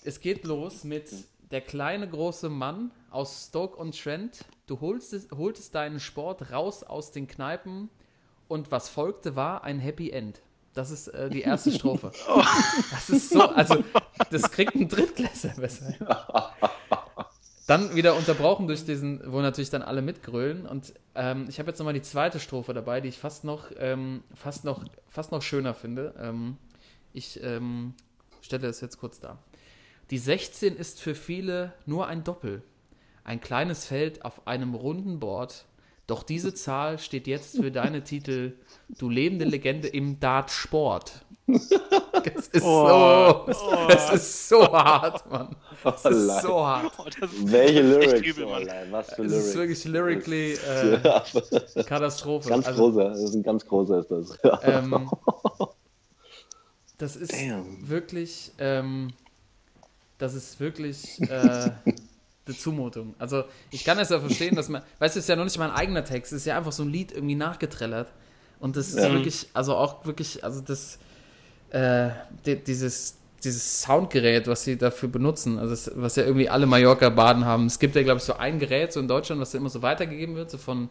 Es 0.04 0.20
geht 0.20 0.46
los 0.46 0.84
mit 0.84 1.10
der 1.52 1.62
kleine 1.62 2.08
große 2.08 2.50
Mann 2.50 2.92
aus 3.10 3.48
Stoke 3.50 3.76
und 3.78 4.00
Trent. 4.00 4.46
Du 4.68 4.80
holst 4.80 5.14
es, 5.14 5.28
holtest 5.36 5.76
deinen 5.76 6.00
Sport 6.00 6.52
raus 6.52 6.84
aus 6.84 7.12
den 7.12 7.28
Kneipen 7.28 7.90
und 8.48 8.72
was 8.72 8.90
folgte 8.90 9.36
war 9.36 9.64
ein 9.64 9.80
Happy 9.80 10.12
End. 10.12 10.42
Das 10.74 10.92
ist 10.92 11.08
äh, 11.10 11.30
die 11.30 11.42
erste 11.42 11.72
Strophe. 11.72 12.12
Das 12.92 13.10
ist 13.10 13.30
so, 13.30 13.42
also 13.42 13.84
das 14.30 14.52
kriegt 14.52 14.76
ein 14.76 14.88
Drittklässler 14.88 15.54
besser. 15.56 15.94
Dann 17.70 17.94
wieder 17.94 18.16
unterbrochen 18.16 18.66
durch 18.66 18.84
diesen, 18.84 19.22
wo 19.32 19.42
natürlich 19.42 19.70
dann 19.70 19.84
alle 19.84 20.02
mitgrölen. 20.02 20.66
Und 20.66 20.92
ähm, 21.14 21.46
ich 21.50 21.60
habe 21.60 21.70
jetzt 21.70 21.78
nochmal 21.78 21.94
die 21.94 22.02
zweite 22.02 22.40
Strophe 22.40 22.74
dabei, 22.74 23.00
die 23.00 23.10
ich 23.10 23.20
fast 23.20 23.44
noch, 23.44 23.70
ähm, 23.78 24.24
fast 24.34 24.66
noch, 24.66 24.84
fast 25.08 25.32
noch 25.32 25.44
schöner 25.44 25.76
finde. 25.76 26.16
Ähm, 26.20 26.58
ich 27.14 27.40
ähm, 27.44 27.94
stelle 28.42 28.68
es 28.68 28.82
jetzt 28.82 28.98
kurz 28.98 29.20
dar. 29.20 29.38
Die 30.10 30.18
16 30.18 30.76
ist 30.78 31.00
für 31.00 31.14
viele 31.14 31.74
nur 31.86 32.08
ein 32.08 32.24
Doppel. 32.24 32.64
Ein 33.24 33.40
kleines 33.40 33.86
Feld 33.86 34.26
auf 34.26 34.48
einem 34.48 34.74
runden 34.74 35.20
Board. 35.20 35.66
Doch 36.08 36.24
diese 36.24 36.56
Zahl 36.56 36.98
steht 36.98 37.28
jetzt 37.28 37.58
für 37.58 37.70
deine 37.72 38.04
Titel, 38.04 38.54
du 38.98 39.10
lebende 39.10 39.46
Legende 39.46 39.90
im 39.90 40.20
Dartsport. 40.20 41.24
Es 42.36 42.48
ist 42.50 42.64
Oh, 42.64 43.46
so, 43.48 43.88
es 43.90 44.10
ist 44.12 44.50
so 44.50 44.62
hart, 44.72 45.30
Mann. 45.32 45.56
Es 45.96 46.06
Oh, 46.06 46.10
ist 46.10 46.42
so 46.42 46.66
hart. 46.66 46.94
Oh, 46.98 47.06
das 47.20 47.32
ist 47.32 47.52
Welche 47.52 47.82
Lyrics? 47.82 48.38
übel, 48.38 48.46
oh, 48.46 48.92
was 48.92 49.14
für 49.14 49.24
Es 49.24 49.32
Lyrics. 49.32 49.48
ist 49.50 49.56
wirklich 49.56 49.86
lyrically 49.86 50.54
äh, 50.54 51.00
Ja, 51.04 51.24
Katastrophe. 51.86 52.50
ganz 52.50 52.66
also, 52.66 52.82
großer, 52.82 53.10
das 53.10 53.20
ist 53.20 53.36
ein 53.36 53.44
ganz 53.44 53.66
großer 53.66 54.00
ist 54.00 54.12
das. 54.12 54.38
Ähm, 54.62 55.12
das 56.98 57.16
ist 57.16 57.34
Damn. 57.34 57.66
wirklich, 57.80 58.52
ähm, 58.58 59.14
das 60.18 60.34
ist 60.34 60.60
wirklich 60.60 61.22
äh, 61.30 61.34
eine 62.46 62.56
Zumutung. 62.58 63.16
Also 63.20 63.44
ich 63.72 63.84
kann 63.84 64.00
es 64.00 64.10
ja 64.10 64.20
verstehen, 64.20 64.56
dass 64.56 64.70
man, 64.70 64.82
weißt 65.00 65.16
du, 65.16 65.20
es 65.20 65.26
ist 65.26 65.30
ja 65.30 65.36
noch 65.36 65.44
nicht 65.46 65.58
mal 65.58 65.70
ein 65.70 65.76
eigener 65.76 66.04
Text, 66.04 66.32
es 66.34 66.40
ist 66.42 66.46
ja 66.46 66.58
einfach 66.58 66.72
so 66.72 66.84
ein 66.84 66.90
Lied 66.90 67.12
irgendwie 67.12 67.36
nachgetrellert. 67.36 68.12
Und 68.60 68.76
das 68.76 68.90
ist 68.90 68.96
Ja. 68.98 69.14
wirklich, 69.14 69.48
also 69.54 69.76
auch 69.76 70.06
wirklich, 70.06 70.44
also 70.44 70.60
das, 70.62 71.00
äh, 71.72 72.10
di- 72.46 72.58
dieses, 72.64 73.18
dieses 73.44 73.82
Soundgerät, 73.82 74.48
was 74.48 74.64
sie 74.64 74.78
dafür 74.78 75.10
benutzen, 75.10 75.58
also 75.60 75.72
das, 75.72 75.92
was 75.96 76.16
ja 76.16 76.24
irgendwie 76.24 76.50
alle 76.50 76.66
Mallorca-Baden 76.66 77.46
haben. 77.46 77.66
Es 77.68 77.80
gibt 77.80 77.96
ja, 77.96 78.04
glaube 78.04 78.18
ich, 78.18 78.24
so 78.24 78.34
ein 78.34 78.60
Gerät 78.60 78.92
so 78.94 79.00
in 79.00 79.08
Deutschland, 79.08 79.40
was 79.42 79.54
ja 79.54 79.60
immer 79.60 79.70
so 79.70 79.82
weitergegeben 79.82 80.36
wird, 80.36 80.50
so 80.52 80.58
von, 80.58 80.90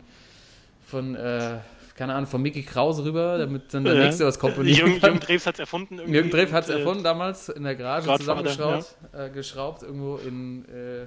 von 0.87 1.15
äh, 1.15 1.59
keine 1.97 2.15
Ahnung, 2.15 2.29
von 2.31 2.41
Mickey 2.41 2.63
Krause 2.63 3.05
rüber, 3.05 3.39
damit 3.39 3.75
dann 3.75 3.83
der 3.85 3.95
Ja. 3.95 4.05
Nächste 4.05 4.25
was 4.25 4.39
komponieren 4.39 4.87
Jürgen. 4.93 5.01
Jürgen 5.03 5.21
Drews 5.21 5.47
hat 5.47 5.55
es 5.55 5.61
erfunden. 5.61 5.95
irgendwie 5.99 6.15
Jürgen 6.15 6.31
Drew 6.31 6.53
hat 6.53 6.65
es 6.65 6.71
äh, 6.71 6.79
erfunden 6.79 7.03
damals 7.03 7.49
in 7.49 7.65
der 7.65 7.75
Garage 7.75 8.09
zusammengeschraubt, 8.19 8.95
äh, 9.13 9.31
geschraubt, 9.31 9.83
irgendwo 9.83 10.17
in, 10.17 10.65
äh, 10.67 11.07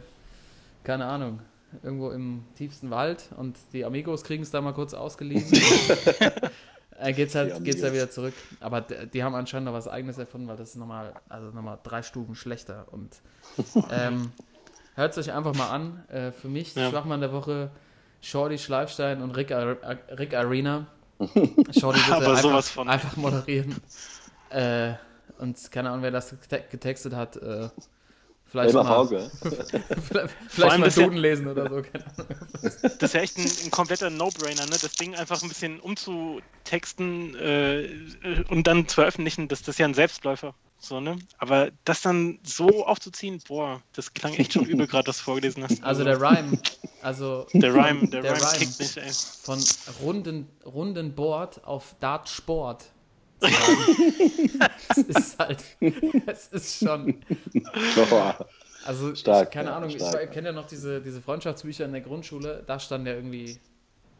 keine 0.83 1.05
Ahnung, 1.05 1.39
irgendwo 1.81 2.09
im 2.11 2.43
tiefsten 2.57 2.89
Wald 2.91 3.23
und 3.37 3.55
die 3.71 3.85
Amigos 3.85 4.23
kriegen 4.25 4.43
es 4.43 4.51
da 4.51 4.59
mal 4.59 4.73
kurz 4.73 4.93
ausgeliehen. 4.93 5.45
äh, 7.01 7.13
geht's 7.13 7.35
halt, 7.35 7.63
geht's 7.63 7.81
ja 7.81 7.91
wieder 7.93 8.09
zurück. 8.09 8.33
Aber 8.59 8.81
die 8.81 9.23
haben 9.23 9.35
anscheinend 9.35 9.65
noch 9.65 9.73
was 9.73 9.87
eigenes 9.87 10.17
erfunden, 10.17 10.47
weil 10.47 10.57
das 10.57 10.69
ist 10.69 10.75
nochmal, 10.75 11.13
also 11.29 11.47
nochmal 11.47 11.79
drei 11.83 12.01
Stufen 12.03 12.35
schlechter 12.35 12.85
und 12.91 13.21
ähm, 13.91 14.31
hört 14.95 15.17
es 15.17 15.17
euch 15.27 15.33
einfach 15.33 15.55
mal 15.55 15.69
an. 15.69 16.03
Äh, 16.09 16.31
für 16.31 16.47
mich, 16.47 16.75
Ja. 16.75 16.89
Schwachmann 16.89 17.21
der 17.21 17.33
Woche, 17.33 17.69
Shorty 18.21 18.57
Schleifstein 18.57 19.21
und 19.21 19.31
Rick, 19.31 19.51
Ar 19.51 19.77
Ar- 19.81 20.17
Rick 20.19 20.33
Arena. 20.35 20.87
Shorty 21.19 21.99
bitte 21.99 22.15
Aber 22.15 22.27
einfach, 22.29 22.41
sowas 22.41 22.69
von. 22.69 22.89
einfach 22.89 23.15
moderieren. 23.17 23.75
Äh, 24.49 24.93
und 25.39 25.71
keine 25.71 25.89
Ahnung, 25.89 26.03
wer 26.03 26.11
das 26.11 26.33
gete- 26.33 26.63
getextet 26.69 27.13
hat. 27.15 27.35
Äh, 27.37 27.69
vielleicht 28.51 28.73
mal, 28.73 28.83
Pauke. 28.83 29.31
vielleicht, 30.49 30.77
mal 30.77 30.85
das 30.85 30.95
ja- 30.95 31.03
Duden 31.03 31.17
lesen 31.17 31.47
oder 31.47 31.69
so. 31.69 31.81
Das 32.61 33.01
ist 33.01 33.13
ja 33.13 33.21
echt 33.21 33.37
ein, 33.37 33.49
ein 33.65 33.71
kompletter 33.71 34.09
No-Brainer, 34.09 34.65
ne? 34.65 34.77
Das 34.81 34.91
Ding 34.93 35.15
einfach 35.15 35.41
ein 35.41 35.49
bisschen 35.49 35.79
umzutexten 35.79 37.35
äh, 37.35 37.81
äh, 37.81 38.43
und 38.49 38.67
dann 38.67 38.87
zu 38.87 38.95
veröffentlichen, 38.95 39.47
das, 39.47 39.61
das 39.61 39.75
ist 39.75 39.79
ja 39.79 39.87
ein 39.87 39.93
Selbstläufer. 39.93 40.53
So, 40.83 40.99
ne? 40.99 41.19
Aber 41.37 41.69
das 41.85 42.01
dann 42.01 42.39
so 42.43 42.87
aufzuziehen, 42.87 43.39
boah, 43.47 43.81
das 43.93 44.15
klang 44.15 44.33
echt 44.33 44.53
schon 44.53 44.65
übel, 44.65 44.87
gerade 44.87 45.07
was 45.07 45.17
du 45.17 45.23
vorgelesen 45.23 45.63
hast. 45.63 45.83
Also 45.83 46.03
der 46.03 46.19
Rhyme. 46.19 46.59
Also 47.03 47.45
der 47.53 47.73
Rhyme, 47.73 48.09
der, 48.09 48.21
der 48.23 48.33
Rhyme, 48.33 48.41
Rhyme. 48.41 48.57
kickt 48.57 48.79
mich, 48.79 48.97
ey. 48.97 49.11
von 49.43 49.63
runden, 50.01 50.49
runden 50.65 51.13
Board 51.13 51.63
auf 51.65 51.95
Dart 51.99 52.29
Sport. 52.29 52.85
Es 54.89 54.97
ist 54.97 55.39
halt, 55.39 55.63
es 56.27 56.47
ist 56.47 56.83
schon, 56.83 57.15
also 58.83 59.15
Stark, 59.15 59.47
ich, 59.47 59.53
keine 59.53 59.69
ja, 59.69 59.77
Ahnung, 59.77 59.89
stark. 59.89 60.23
ich 60.25 60.31
kenne 60.31 60.49
ja 60.49 60.53
noch 60.53 60.67
diese, 60.67 61.01
diese 61.01 61.21
Freundschaftsbücher 61.21 61.85
in 61.85 61.91
der 61.93 62.01
Grundschule, 62.01 62.63
da 62.67 62.79
standen 62.79 63.07
ja 63.07 63.13
irgendwie 63.13 63.59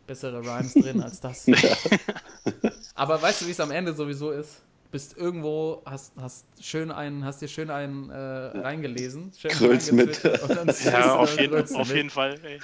bessere 0.08 0.40
Rhymes 0.40 0.74
drin 0.74 1.02
als 1.02 1.20
das. 1.20 1.46
Aber 2.96 3.22
weißt 3.22 3.42
du, 3.42 3.48
wie 3.48 3.52
es 3.52 3.60
am 3.60 3.72
Ende 3.72 3.94
sowieso 3.94 4.32
ist? 4.32 4.62
Bist 4.92 5.16
irgendwo, 5.16 5.82
hast, 5.86 6.14
hast 6.20 6.46
schön 6.62 6.92
einen, 6.92 7.24
hast 7.24 7.42
dir 7.42 7.48
schön 7.48 7.70
einen 7.70 8.10
äh, 8.10 8.16
reingelesen, 8.16 9.32
schön 9.38 9.52
Grölst 9.52 9.94
mit. 9.94 10.22
Ja, 10.24 11.14
du 11.14 11.20
auf, 11.20 11.40
jeden, 11.40 11.66
du 11.66 11.76
auf 11.76 11.88
mit. 11.88 11.96
jeden 11.96 12.10
Fall, 12.10 12.38
ey. 12.44 12.60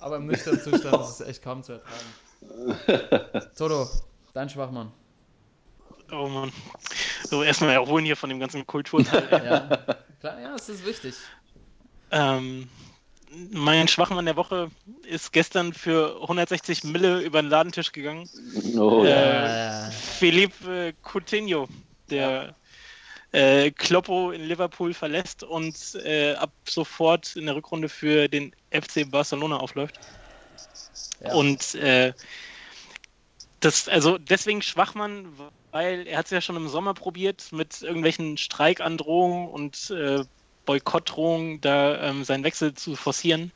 Aber 0.00 0.16
im 0.16 0.26
nüchternen 0.26 0.60
Zustand 0.60 1.00
ist 1.02 1.20
es 1.20 1.26
echt 1.26 1.42
kaum 1.42 1.62
zu 1.62 1.72
ertragen. 1.72 3.50
Toto, 3.56 3.88
dein 4.34 4.50
Schwachmann. 4.50 4.92
Oh 6.12 6.28
Mann. 6.28 6.52
So, 7.24 7.42
erstmal 7.42 7.70
erholen 7.70 8.04
hier 8.04 8.16
von 8.16 8.28
dem 8.30 8.40
ganzen 8.40 8.66
Kulturteil. 8.66 9.28
Ja, 9.30 9.78
klar, 10.20 10.40
ja, 10.40 10.54
es 10.54 10.68
ist 10.68 10.86
wichtig. 10.86 11.14
Ähm, 12.10 12.68
mein 13.50 13.88
Schwachmann 13.88 14.24
der 14.24 14.36
Woche 14.36 14.70
ist 15.02 15.32
gestern 15.32 15.72
für 15.72 16.20
160 16.22 16.84
Mille 16.84 17.20
über 17.20 17.42
den 17.42 17.50
Ladentisch 17.50 17.92
gegangen. 17.92 18.28
oh 18.76 19.04
ja. 19.04 19.88
Äh, 19.88 19.90
Philippe 19.90 20.94
Coutinho, 21.02 21.68
der 22.08 22.54
äh, 23.32 23.70
Kloppo 23.72 24.30
in 24.30 24.42
Liverpool 24.42 24.94
verlässt 24.94 25.42
und 25.42 25.76
äh, 26.04 26.34
ab 26.34 26.52
sofort 26.68 27.36
in 27.36 27.46
der 27.46 27.56
Rückrunde 27.56 27.88
für 27.88 28.28
den 28.28 28.54
FC 28.70 29.10
Barcelona 29.10 29.56
aufläuft. 29.56 29.98
Ja. 31.22 31.34
Und 31.34 31.74
äh, 31.74 32.12
das, 33.60 33.88
also 33.88 34.18
deswegen 34.18 34.62
Schwachmann, 34.62 35.28
weil 35.70 36.06
er 36.06 36.18
hat 36.18 36.26
es 36.26 36.30
ja 36.30 36.40
schon 36.40 36.56
im 36.56 36.68
Sommer 36.68 36.94
probiert, 36.94 37.52
mit 37.52 37.82
irgendwelchen 37.82 38.36
Streikandrohungen 38.36 39.48
und 39.48 39.90
äh, 39.90 40.24
Boykottdrohungen 40.64 41.60
da 41.60 42.08
ähm, 42.08 42.24
seinen 42.24 42.44
Wechsel 42.44 42.74
zu 42.74 42.96
forcieren. 42.96 43.52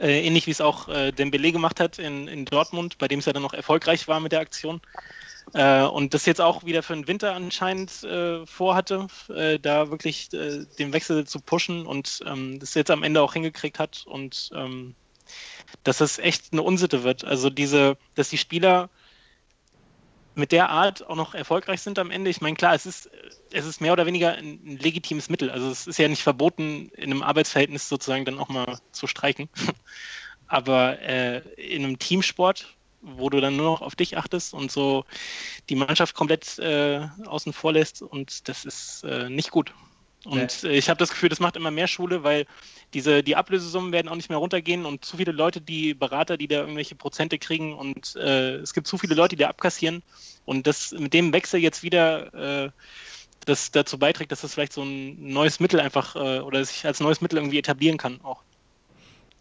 Äh, 0.00 0.26
ähnlich 0.26 0.46
wie 0.46 0.52
es 0.52 0.62
auch 0.62 0.88
äh, 0.88 1.12
Dembele 1.12 1.52
gemacht 1.52 1.80
hat 1.80 1.98
in, 1.98 2.28
in 2.28 2.46
Dortmund, 2.46 2.96
bei 2.98 3.08
dem 3.08 3.18
es 3.18 3.26
ja 3.26 3.32
dann 3.32 3.42
noch 3.42 3.52
erfolgreich 3.52 4.08
war 4.08 4.20
mit 4.20 4.32
der 4.32 4.40
Aktion. 4.40 4.80
Äh, 5.52 5.82
und 5.82 6.14
das 6.14 6.24
jetzt 6.24 6.40
auch 6.40 6.64
wieder 6.64 6.82
für 6.82 6.94
den 6.94 7.08
Winter 7.08 7.34
anscheinend 7.34 8.02
äh, 8.04 8.46
vorhatte, 8.46 9.08
äh, 9.28 9.58
da 9.58 9.90
wirklich 9.90 10.32
äh, 10.32 10.64
den 10.78 10.92
Wechsel 10.92 11.26
zu 11.26 11.40
pushen 11.40 11.84
und 11.84 12.20
ähm, 12.24 12.58
das 12.58 12.74
jetzt 12.74 12.90
am 12.90 13.02
Ende 13.02 13.20
auch 13.20 13.34
hingekriegt 13.34 13.78
hat 13.78 14.04
und 14.06 14.50
ähm, 14.54 14.94
dass 15.82 16.00
es 16.00 16.18
echt 16.18 16.52
eine 16.52 16.62
Unsitte 16.62 17.02
wird. 17.02 17.24
Also 17.24 17.50
diese, 17.50 17.96
dass 18.14 18.30
die 18.30 18.38
Spieler 18.38 18.88
mit 20.34 20.52
der 20.52 20.70
Art 20.70 21.06
auch 21.06 21.16
noch 21.16 21.34
erfolgreich 21.34 21.82
sind 21.82 21.98
am 21.98 22.10
Ende. 22.10 22.30
Ich 22.30 22.40
meine, 22.40 22.56
klar, 22.56 22.74
es 22.74 22.86
ist, 22.86 23.10
es 23.52 23.66
ist 23.66 23.80
mehr 23.80 23.92
oder 23.92 24.06
weniger 24.06 24.32
ein, 24.32 24.78
legitimes 24.78 25.28
Mittel. 25.28 25.50
Also 25.50 25.70
es 25.70 25.86
ist 25.86 25.98
ja 25.98 26.08
nicht 26.08 26.22
verboten, 26.22 26.88
in 26.94 27.10
einem 27.10 27.22
Arbeitsverhältnis 27.22 27.88
sozusagen 27.88 28.24
dann 28.24 28.38
auch 28.38 28.48
mal 28.48 28.78
zu 28.92 29.06
streiken. 29.06 29.48
Aber 30.46 31.00
äh, 31.00 31.38
in 31.56 31.84
einem 31.84 31.98
Teamsport, 31.98 32.76
wo 33.00 33.30
du 33.30 33.40
dann 33.40 33.56
nur 33.56 33.66
noch 33.66 33.82
auf 33.82 33.96
dich 33.96 34.16
achtest 34.16 34.54
und 34.54 34.70
so 34.70 35.04
die 35.68 35.76
Mannschaft 35.76 36.14
komplett 36.14 36.58
äh, 36.58 37.08
außen 37.26 37.52
vor 37.52 37.72
lässt 37.72 38.02
und 38.02 38.48
das 38.48 38.64
ist 38.64 39.04
äh, 39.04 39.28
nicht 39.28 39.50
gut. 39.50 39.74
Und 40.24 40.64
äh, 40.64 40.72
ich 40.72 40.88
habe 40.88 40.98
das 40.98 41.10
Gefühl, 41.10 41.28
das 41.28 41.40
macht 41.40 41.56
immer 41.56 41.70
mehr 41.70 41.88
Schule, 41.88 42.22
weil 42.22 42.46
diese, 42.94 43.22
die 43.22 43.36
Ablösesummen 43.36 43.92
werden 43.92 44.08
auch 44.08 44.14
nicht 44.14 44.28
mehr 44.28 44.38
runtergehen 44.38 44.84
und 44.84 45.04
zu 45.04 45.16
viele 45.16 45.32
Leute, 45.32 45.60
die 45.60 45.94
Berater, 45.94 46.36
die 46.36 46.48
da 46.48 46.60
irgendwelche 46.60 46.94
Prozente 46.94 47.38
kriegen 47.38 47.74
und 47.74 48.14
äh, 48.16 48.56
es 48.56 48.74
gibt 48.74 48.86
zu 48.86 48.98
viele 48.98 49.14
Leute, 49.14 49.36
die 49.36 49.42
da 49.42 49.48
abkassieren 49.48 50.02
und 50.44 50.66
das 50.66 50.92
mit 50.92 51.12
dem 51.14 51.32
Wechsel 51.32 51.60
jetzt 51.60 51.82
wieder 51.82 52.66
äh, 52.66 52.70
das 53.46 53.72
dazu 53.72 53.98
beiträgt, 53.98 54.30
dass 54.30 54.42
das 54.42 54.54
vielleicht 54.54 54.72
so 54.72 54.82
ein 54.82 55.32
neues 55.32 55.58
Mittel 55.58 55.80
einfach 55.80 56.14
äh, 56.14 56.40
oder 56.40 56.64
sich 56.64 56.86
als 56.86 57.00
neues 57.00 57.20
Mittel 57.20 57.38
irgendwie 57.38 57.58
etablieren 57.58 57.98
kann 57.98 58.20
auch. 58.22 58.42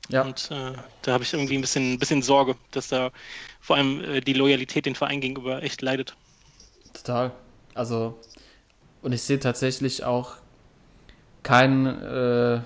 Ja. 0.10 0.24
Und 0.24 0.50
äh, 0.52 0.74
da 1.04 1.14
habe 1.14 1.24
ich 1.24 1.34
irgendwie 1.34 1.56
ein 1.56 1.62
bisschen, 1.62 1.94
ein 1.94 2.00
bisschen 2.00 2.22
Sorge, 2.22 2.56
dass 2.72 2.88
da 2.88 3.12
vor 3.60 3.76
allem 3.76 4.04
äh, 4.04 4.22
die 4.22 4.34
Loyalität 4.34 4.86
den 4.86 4.96
Verein 4.96 5.22
gegenüber 5.22 5.62
echt 5.62 5.82
leidet. 5.82 6.16
Total. 6.94 7.32
Also, 7.74 8.20
und 9.02 9.14
ich 9.14 9.22
sehe 9.22 9.40
tatsächlich 9.40 10.04
auch 10.04 10.38
kein, 11.44 11.86
äh, 11.86 12.60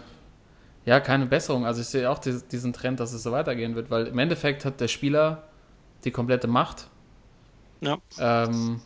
ja, 0.86 0.99
keine 0.99 1.26
Besserung. 1.26 1.65
Also 1.65 1.82
ich 1.82 1.88
sehe 1.88 2.09
auch 2.09 2.19
diesen 2.19 2.73
Trend, 2.73 2.99
dass 2.99 3.13
es 3.13 3.23
so 3.23 3.32
weitergehen 3.32 3.76
wird, 3.76 3.89
weil 3.89 4.07
im 4.07 4.19
Endeffekt 4.19 4.65
hat 4.65 4.80
der 4.80 4.88
Spieler 4.88 5.43
die 6.03 6.11
komplette 6.11 6.47
Macht. 6.47 6.88
Ja. 7.82 7.97
Ähm, 8.19 8.82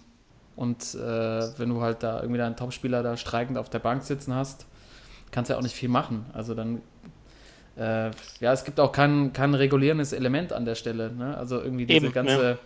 und 0.55 0.95
äh, 0.95 1.57
wenn 1.57 1.69
du 1.69 1.81
halt 1.81 2.03
da 2.03 2.21
irgendwie 2.21 2.37
deinen 2.37 2.55
Topspieler 2.55 3.03
da 3.03 3.17
streikend 3.17 3.57
auf 3.57 3.69
der 3.69 3.79
Bank 3.79 4.03
sitzen 4.03 4.33
hast, 4.33 4.65
kannst 5.31 5.49
du 5.49 5.53
ja 5.53 5.57
auch 5.57 5.63
nicht 5.63 5.75
viel 5.75 5.89
machen. 5.89 6.25
Also 6.33 6.53
dann, 6.53 6.81
äh, 7.77 8.11
ja, 8.39 8.53
es 8.53 8.63
gibt 8.65 8.79
auch 8.79 8.91
kein, 8.91 9.33
kein 9.33 9.53
regulierendes 9.53 10.13
Element 10.13 10.53
an 10.53 10.65
der 10.65 10.75
Stelle. 10.75 11.11
Ne? 11.11 11.37
Also 11.37 11.61
irgendwie 11.61 11.85
diese 11.85 12.05
Eben, 12.05 12.13
ganze 12.13 12.59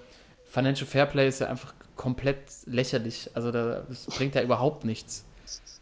Financial 0.49 0.88
Fairplay 0.88 1.28
ist 1.28 1.39
ja 1.39 1.47
einfach 1.47 1.74
komplett 1.95 2.38
lächerlich. 2.65 3.30
Also 3.34 3.51
da, 3.51 3.84
das 3.88 4.05
bringt 4.05 4.36
ja 4.36 4.41
überhaupt 4.41 4.86
nichts. 4.86 5.26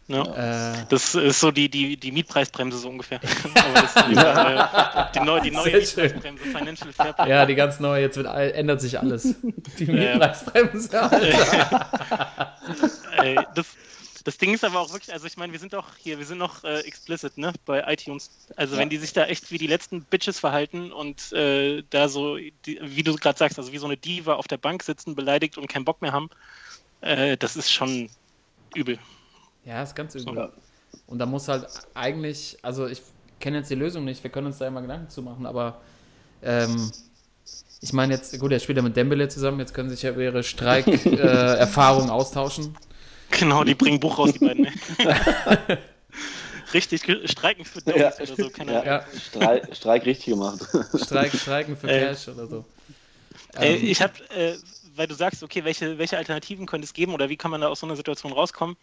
Ja. 0.08 0.72
Äh, 0.72 0.86
Das 0.88 1.14
ist 1.14 1.40
so 1.40 1.50
die, 1.50 1.68
die, 1.68 1.96
die 1.96 2.12
Mietpreisbremse 2.12 2.76
so 2.78 2.88
ungefähr. 2.88 3.20
Das 3.74 3.84
ist, 3.84 3.96
äh, 3.96 5.12
die, 5.14 5.20
neu, 5.20 5.40
die 5.40 5.50
neue. 5.50 5.72
Mietpreisbremse, 5.72 6.44
Financial 6.44 6.92
Fairplay. 6.92 7.28
ja, 7.30 7.46
die 7.46 7.54
ganz 7.54 7.80
neue, 7.80 8.02
jetzt 8.02 8.16
wird, 8.16 8.26
ändert 8.26 8.80
sich 8.80 8.98
alles. 8.98 9.34
Die 9.78 9.84
Ja, 9.84 9.92
ja. 9.94 10.18
Mietpreisbremse. 10.18 11.10
Ey, 13.18 13.38
das, 13.54 13.66
das 14.24 14.38
Ding 14.38 14.54
ist 14.54 14.64
aber 14.64 14.80
auch 14.80 14.92
wirklich, 14.92 15.12
also 15.12 15.26
ich 15.26 15.36
meine, 15.36 15.52
wir 15.52 15.60
sind 15.60 15.72
doch 15.72 15.86
hier, 15.98 16.18
wir 16.18 16.26
sind 16.26 16.38
noch 16.38 16.64
äh, 16.64 16.80
explicit, 16.80 17.38
ne, 17.38 17.52
bei 17.64 17.82
iTunes. 17.92 18.30
Also 18.56 18.76
wenn 18.76 18.88
die 18.88 18.98
sich 18.98 19.12
da 19.12 19.24
echt 19.26 19.50
wie 19.50 19.58
die 19.58 19.66
letzten 19.66 20.02
Bitches 20.04 20.38
verhalten 20.40 20.92
und 20.92 21.32
äh, 21.32 21.82
da 21.90 22.08
so, 22.08 22.36
die, 22.36 22.78
wie 22.82 23.02
du 23.02 23.14
gerade 23.16 23.38
sagst, 23.38 23.58
also 23.58 23.72
wie 23.72 23.78
so 23.78 23.86
eine 23.86 23.96
Diva 23.96 24.34
auf 24.34 24.48
der 24.48 24.58
Bank 24.58 24.82
sitzen, 24.82 25.14
beleidigt 25.14 25.58
und 25.58 25.68
keinen 25.68 25.84
Bock 25.84 26.02
mehr 26.02 26.12
haben, 26.12 26.28
äh, 27.00 27.36
das 27.36 27.56
ist 27.56 27.72
schon 27.72 28.08
übel. 28.74 28.98
Ja, 29.64 29.82
ist 29.82 29.94
ganz 29.94 30.14
übel. 30.14 30.34
Ja. 30.36 30.50
Und 31.06 31.18
da 31.18 31.26
muss 31.26 31.48
halt 31.48 31.66
eigentlich, 31.94 32.58
also 32.62 32.86
ich 32.86 33.02
kenne 33.40 33.58
jetzt 33.58 33.70
die 33.70 33.74
Lösung 33.74 34.04
nicht, 34.04 34.22
wir 34.22 34.30
können 34.30 34.46
uns 34.48 34.58
da 34.58 34.66
immer 34.66 34.82
Gedanken 34.82 35.08
zu 35.08 35.22
machen, 35.22 35.46
aber 35.46 35.80
ähm, 36.42 36.90
ich 37.80 37.92
meine 37.92 38.14
jetzt, 38.14 38.38
gut, 38.38 38.52
er 38.52 38.60
spielt 38.60 38.76
ja 38.76 38.82
mit 38.82 38.96
Dembele 38.96 39.28
zusammen, 39.28 39.58
jetzt 39.60 39.74
können 39.74 39.88
sich 39.90 40.02
ja 40.02 40.10
über 40.10 40.22
ihre 40.22 40.42
Streikerfahrung 40.42 41.18
äh, 41.18 41.56
Erfahrungen 41.56 42.10
austauschen. 42.10 42.76
Genau, 43.30 43.64
die 43.64 43.74
bringen 43.74 43.98
Buch 44.00 44.18
raus, 44.18 44.32
die 44.32 44.38
beiden. 44.40 44.66
ey. 44.66 44.72
Richtig, 46.74 47.02
streiken 47.30 47.64
für 47.64 47.80
Dummies 47.82 48.00
Ja. 48.00 48.12
oder 48.24 48.36
so, 48.36 48.50
keine 48.50 48.72
Ja. 48.72 48.80
Ahnung. 48.80 48.86
Ja, 48.86 49.20
Streik, 49.20 49.76
Streik 49.76 50.06
richtig 50.06 50.26
gemacht. 50.26 50.60
Streik, 51.04 51.32
Streiken 51.34 51.76
für 51.76 51.88
Äh, 51.88 52.00
Cash 52.00 52.28
oder 52.28 52.46
so. 52.46 52.64
Äh, 53.58 53.74
Ähm, 53.76 53.84
ich 53.84 54.00
habe, 54.00 54.14
äh, 54.34 54.54
weil 54.96 55.06
du 55.06 55.14
sagst, 55.14 55.42
okay, 55.42 55.64
welche, 55.64 55.98
welche 55.98 56.16
Alternativen 56.16 56.64
könnte 56.66 56.84
es 56.86 56.94
geben 56.94 57.12
oder 57.12 57.28
wie 57.28 57.36
kann 57.36 57.50
man 57.50 57.60
da 57.60 57.68
aus 57.68 57.80
so 57.80 57.86
einer 57.86 57.96
Situation 57.96 58.32
rauskommen? 58.32 58.76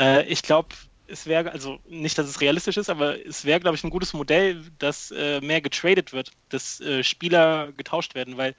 Äh, 0.00 0.24
ich 0.24 0.42
glaube, 0.42 0.70
es 1.06 1.26
wäre, 1.26 1.52
also 1.52 1.78
nicht, 1.88 2.16
dass 2.18 2.28
es 2.28 2.40
realistisch 2.40 2.76
ist, 2.76 2.88
aber 2.88 3.24
es 3.24 3.44
wäre, 3.44 3.60
glaube 3.60 3.76
ich, 3.76 3.84
ein 3.84 3.90
gutes 3.90 4.14
Modell, 4.14 4.62
dass 4.78 5.10
äh, 5.10 5.40
mehr 5.40 5.60
getradet 5.60 6.12
wird, 6.12 6.30
dass 6.48 6.80
äh, 6.80 7.04
Spieler 7.04 7.72
getauscht 7.72 8.14
werden, 8.14 8.36
weil 8.36 8.54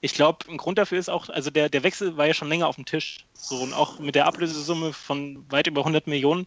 ich 0.00 0.14
glaube, 0.14 0.50
ein 0.50 0.56
Grund 0.56 0.78
dafür 0.78 0.98
ist 0.98 1.10
auch, 1.10 1.28
also 1.28 1.50
der, 1.50 1.68
der 1.68 1.82
Wechsel 1.82 2.16
war 2.16 2.26
ja 2.26 2.34
schon 2.34 2.48
länger 2.48 2.66
auf 2.66 2.76
dem 2.76 2.86
Tisch. 2.86 3.26
So 3.34 3.56
und 3.60 3.74
auch 3.74 3.98
mit 3.98 4.14
der 4.14 4.26
Ablösesumme 4.26 4.94
von 4.94 5.44
weit 5.50 5.66
über 5.66 5.82
100 5.82 6.06
Millionen. 6.06 6.46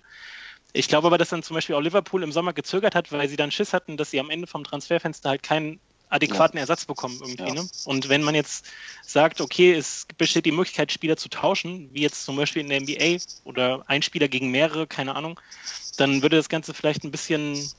Ich 0.73 0.87
glaube 0.87 1.05
aber, 1.05 1.19
dass 1.19 1.29
dann 1.29 1.43
zum 1.43 1.53
Beispiel 1.53 1.75
auch 1.75 1.81
Liverpool 1.81 2.23
im 2.23 2.31
Sommer 2.31 2.53
gezögert 2.53 2.95
hat, 2.95 3.11
weil 3.11 3.29
sie 3.29 3.35
dann 3.35 3.51
Schiss 3.51 3.73
hatten, 3.73 3.95
dass 3.95 4.09
sie 4.09 4.19
am 4.19 4.31
Ende 4.31 4.47
vom 4.47 4.63
Transferfenster 4.63 5.29
halt 5.29 5.43
keinen 5.43 5.79
adäquaten 6.13 6.57
Ersatz 6.59 6.85
bekommen 6.85 7.17
irgendwie. 7.21 7.43
Ja. 7.43 7.53
Ne? 7.53 7.67
Und 7.85 8.07
wenn 8.09 8.21
man 8.23 8.35
jetzt 8.35 8.65
sagt, 9.05 9.41
okay, 9.41 9.73
es 9.73 10.05
besteht 10.17 10.45
die 10.45 10.51
Möglichkeit, 10.51 10.91
Spieler 10.91 11.17
zu 11.17 11.29
tauschen, 11.29 11.89
wie 11.91 12.01
jetzt 12.01 12.23
zum 12.23 12.35
Beispiel 12.35 12.61
in 12.61 12.69
der 12.69 12.81
NBA 12.81 13.21
oder 13.43 13.83
ein 13.87 14.01
Spieler 14.01 14.27
gegen 14.27 14.51
mehrere, 14.51 14.87
keine 14.87 15.15
Ahnung, 15.15 15.39
dann 15.97 16.21
würde 16.21 16.37
das 16.37 16.49
Ganze 16.49 16.73
vielleicht 16.73 17.03
ein 17.03 17.11
bisschen, 17.11 17.69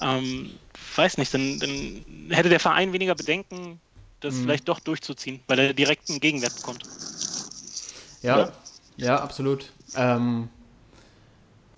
ähm, 0.00 0.50
weiß 0.96 1.18
nicht, 1.18 1.32
dann, 1.32 1.58
dann 1.58 2.04
hätte 2.30 2.48
der 2.48 2.60
Verein 2.60 2.92
weniger 2.92 3.14
Bedenken, 3.14 3.80
das 4.20 4.34
Mhm. 4.34 4.42
vielleicht 4.42 4.68
doch 4.68 4.80
durchzuziehen, 4.80 5.40
weil 5.46 5.58
er 5.58 5.72
direkt 5.74 6.10
einen 6.10 6.20
Gegenwert 6.20 6.54
bekommt. 6.54 6.84
Ja, 8.22 8.38
Ja. 8.38 8.52
ja, 8.96 9.20
absolut. 9.20 9.72
Ähm, 9.96 10.48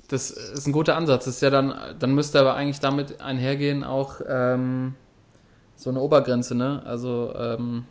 das 0.09 0.31
ist 0.31 0.67
ein 0.67 0.73
guter 0.73 0.97
Ansatz. 0.97 1.25
Das 1.25 1.37
ist 1.37 1.41
ja 1.41 1.51
dann, 1.51 1.97
dann 1.99 2.15
müsste 2.15 2.41
aber 2.41 2.55
eigentlich 2.55 2.81
damit 2.81 3.21
einhergehen 3.21 3.83
auch 3.85 4.21
ähm, 4.29 4.95
so 5.83 5.91
eine 5.91 6.01
Obergrenze, 6.01 6.55
ne? 6.55 6.83
Also 6.85 7.33
ähm, 7.37 7.85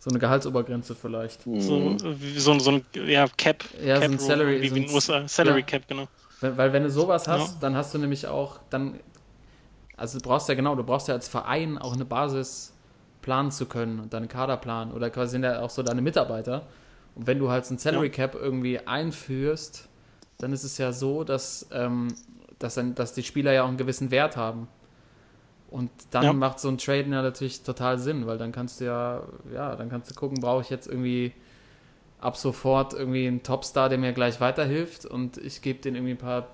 so 0.00 0.10
eine 0.10 0.18
Gehaltsobergrenze 0.18 0.94
vielleicht. 0.94 1.42
So, 1.42 1.96
wie 2.20 2.38
so, 2.38 2.58
so 2.58 2.70
ein 2.72 2.84
ja, 3.06 3.26
Cap, 3.36 3.64
Ja, 3.84 3.96
so 3.96 4.02
Cap 4.02 4.10
ein 4.12 4.18
Salary- 4.18 4.60
wie, 4.62 4.68
so 4.68 4.74
wie 4.74 4.78
ein 4.80 4.82
in 4.82 4.88
den 4.88 4.94
USA, 4.94 5.28
Salary 5.28 5.60
ja. 5.60 5.66
Cap, 5.66 5.88
genau. 5.88 6.06
Weil, 6.40 6.56
weil 6.58 6.72
wenn 6.72 6.82
du 6.84 6.90
sowas 6.90 7.26
hast, 7.26 7.54
Ja. 7.54 7.58
dann 7.60 7.74
hast 7.74 7.94
du 7.94 7.98
nämlich 7.98 8.26
auch, 8.26 8.58
dann, 8.70 9.00
also 9.96 10.18
du 10.18 10.28
brauchst 10.28 10.48
ja 10.48 10.54
genau, 10.54 10.74
du 10.74 10.84
brauchst 10.84 11.08
ja 11.08 11.14
als 11.14 11.26
Verein 11.28 11.78
auch 11.78 11.94
eine 11.94 12.04
Basis 12.04 12.72
planen 13.22 13.50
zu 13.50 13.64
können 13.66 13.98
und 14.00 14.12
deinen 14.12 14.28
Kader 14.28 14.56
planen 14.58 14.92
oder 14.92 15.08
quasi 15.10 15.32
sind 15.32 15.44
ja 15.44 15.60
auch 15.62 15.70
so 15.70 15.82
deine 15.82 16.02
Mitarbeiter. 16.02 16.66
Und 17.14 17.26
wenn 17.26 17.38
du 17.38 17.50
halt 17.50 17.64
so 17.64 17.74
ein 17.74 17.78
Salary 17.78 18.10
Cap 18.10 18.34
irgendwie 18.34 18.78
einführst, 18.86 19.88
dann 20.38 20.52
ist 20.52 20.64
es 20.64 20.76
ja 20.78 20.92
so, 20.92 21.24
dass, 21.24 21.66
ähm, 21.72 22.08
dass, 22.58 22.74
dann, 22.74 22.94
dass 22.94 23.14
die 23.14 23.22
Spieler 23.22 23.52
ja 23.52 23.62
auch 23.64 23.68
einen 23.68 23.78
gewissen 23.78 24.10
Wert 24.10 24.36
haben. 24.36 24.68
Und 25.74 25.90
dann 26.12 26.26
Ja. 26.26 26.38
macht 26.38 26.60
so 26.60 26.68
ein 26.68 26.78
Traden 26.78 27.12
ja 27.12 27.22
natürlich 27.22 27.62
total 27.64 27.98
Sinn, 27.98 28.26
weil 28.28 28.38
dann 28.38 28.52
kannst 28.52 28.80
du 28.80 28.84
ja, 28.86 29.22
ja, 29.52 29.74
dann 29.76 29.90
kannst 29.90 30.10
du 30.10 30.14
gucken, 30.14 30.40
brauche 30.40 30.62
ich 30.62 30.70
jetzt 30.70 30.86
irgendwie 30.86 31.32
ab 32.20 32.36
sofort 32.36 32.94
irgendwie 32.94 33.26
einen 33.28 33.42
Topstar, 33.42 33.88
der 33.88 33.98
mir 33.98 34.12
gleich 34.12 34.40
weiterhilft 34.40 35.06
und 35.06 35.38
ich 35.38 35.62
gebe 35.62 35.80
den 35.80 35.94
irgendwie 35.96 36.14
ein 36.14 36.18
paar 36.18 36.48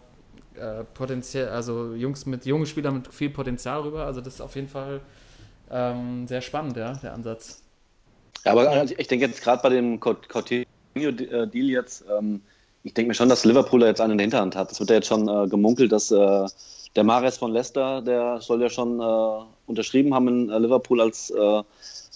äh, 0.56 0.84
potenziell, 0.94 1.48
also 1.50 1.94
Jungs 1.94 2.26
mit 2.26 2.46
jungen 2.46 2.66
Spielern 2.66 2.94
mit 2.94 3.08
viel 3.14 3.30
Potenzial 3.30 3.82
rüber. 3.82 4.06
Also 4.06 4.20
das 4.22 4.34
ist 4.34 4.40
auf 4.42 4.56
jeden 4.56 4.68
Fall 4.68 5.00
ähm, 5.70 6.28
sehr 6.28 6.42
spannend, 6.42 6.76
ja, 6.76 6.94
der 6.94 7.14
Ansatz. 7.14 7.62
Ja, 8.44 8.52
aber 8.52 8.84
ich 8.98 9.06
denke 9.08 9.26
jetzt 9.26 9.42
gerade 9.42 9.62
bei 9.62 9.68
dem 9.68 10.00
Cou- 10.00 10.14
Coutinho-Deal 10.28 11.68
jetzt, 11.70 12.04
ähm, 12.08 12.42
ich 12.82 12.94
denke 12.94 13.08
mir 13.08 13.14
schon, 13.14 13.28
dass 13.28 13.44
Liverpool 13.44 13.80
da 13.80 13.86
jetzt 13.86 14.00
einen 14.00 14.12
in 14.12 14.18
der 14.18 14.24
Hinterhand 14.24 14.56
hat. 14.56 14.72
Es 14.72 14.80
wird 14.80 14.90
ja 14.90 14.96
jetzt 14.96 15.08
schon 15.08 15.28
äh, 15.28 15.48
gemunkelt, 15.48 15.92
dass 15.92 16.10
äh, 16.10 16.46
der 16.96 17.04
Mares 17.04 17.38
von 17.38 17.52
Leicester, 17.52 18.02
der 18.02 18.40
soll 18.40 18.62
ja 18.62 18.70
schon 18.70 19.00
äh, 19.00 19.44
unterschrieben 19.66 20.14
haben 20.14 20.28
in 20.28 20.50
äh, 20.50 20.58
Liverpool 20.58 21.00
als, 21.00 21.30
äh, 21.30 21.62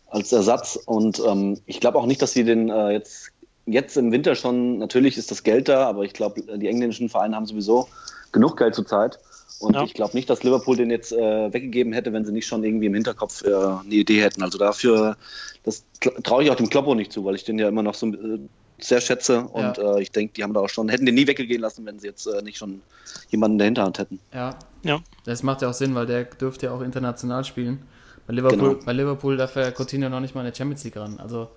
als 0.09 0.33
Ersatz. 0.33 0.77
Und 0.87 1.23
ähm, 1.27 1.61
ich 1.67 1.81
glaube 1.81 1.99
auch 1.99 2.07
nicht, 2.07 2.23
dass 2.23 2.33
sie 2.33 2.45
den 2.45 2.71
äh, 2.71 2.91
jetzt 2.93 3.31
jetzt 3.67 3.97
im 3.97 4.12
Winter 4.12 4.35
schon, 4.35 4.77
natürlich 4.77 5.17
ist 5.17 5.31
das 5.31 5.43
Geld 5.43 5.71
da, 5.71 5.87
aber 5.87 6.05
ich 6.05 6.12
glaube, 6.12 6.43
die 6.43 6.69
englischen 6.69 7.09
Vereine 7.09 7.35
haben 7.35 7.47
sowieso 7.47 7.89
genug 8.31 8.59
Geld 8.59 8.75
zurzeit. 8.75 9.19
Und 9.59 9.75
Ja. 9.75 9.85
ich 9.85 9.95
glaube 9.95 10.15
nicht, 10.15 10.29
dass 10.29 10.43
Liverpool 10.43 10.77
den 10.77 10.91
jetzt 10.91 11.12
äh, 11.12 11.51
weggegeben 11.51 11.95
hätte, 11.95 12.12
wenn 12.12 12.27
sie 12.27 12.33
nicht 12.33 12.47
schon 12.47 12.62
irgendwie 12.62 12.87
im 12.87 12.95
Hinterkopf 12.95 13.43
äh, 13.43 13.55
eine 13.55 13.95
Idee 13.95 14.21
hätten. 14.21 14.43
Also 14.43 14.59
dafür, 14.59 15.17
das 15.62 15.85
tr- 16.03 16.23
traue 16.23 16.45
ich 16.45 16.51
auch 16.51 16.57
dem 16.57 16.69
Kloppo 16.69 16.95
nicht 16.95 17.11
zu, 17.11 17.25
weil 17.25 17.37
ich 17.37 17.45
den 17.45 17.59
ja 17.59 17.69
immer 17.69 17.83
noch 17.83 17.95
so 17.95 18.09
äh, 18.09 18.39
sehr 18.79 19.01
schätze. 19.01 19.41
Und 19.43 19.79
äh, 19.79 20.01
ich 20.01 20.11
denke, 20.11 20.35
die 20.35 20.43
haben 20.43 20.53
da 20.55 20.61
auch 20.61 20.68
schon, 20.68 20.89
hätten 20.89 21.07
den 21.07 21.14
nie 21.14 21.27
weggehen 21.27 21.61
lassen, 21.61 21.87
wenn 21.87 21.99
sie 21.99 22.09
jetzt 22.09 22.27
äh, 22.27 22.43
nicht 22.43 22.59
schon 22.59 22.83
jemanden 23.31 23.55
in 23.55 23.59
der 23.59 23.64
Hinterhand 23.66 23.99
hätten. 23.99 24.20
Ja, 24.33 24.57
Ja. 24.83 25.01
das 25.25 25.43
macht 25.43 25.62
ja 25.62 25.70
auch 25.70 25.75
Sinn, 25.75 25.95
weil 25.95 26.07
der 26.07 26.25
dürfte 26.25 26.66
ja 26.66 26.72
auch 26.72 26.81
international 26.81 27.45
spielen. 27.45 27.83
Bei 28.27 28.33
Liverpool, 28.35 28.59
Genau. 28.75 28.85
bei 28.85 28.93
Liverpool 28.93 29.37
darf 29.37 29.55
ja 29.57 29.70
Coutinho 29.70 30.09
noch 30.09 30.20
nicht 30.20 30.35
mal 30.35 30.41
in 30.41 30.47
der 30.47 30.55
Champions 30.55 30.83
League 30.85 30.97
ran. 30.97 31.18
Also, 31.20 31.49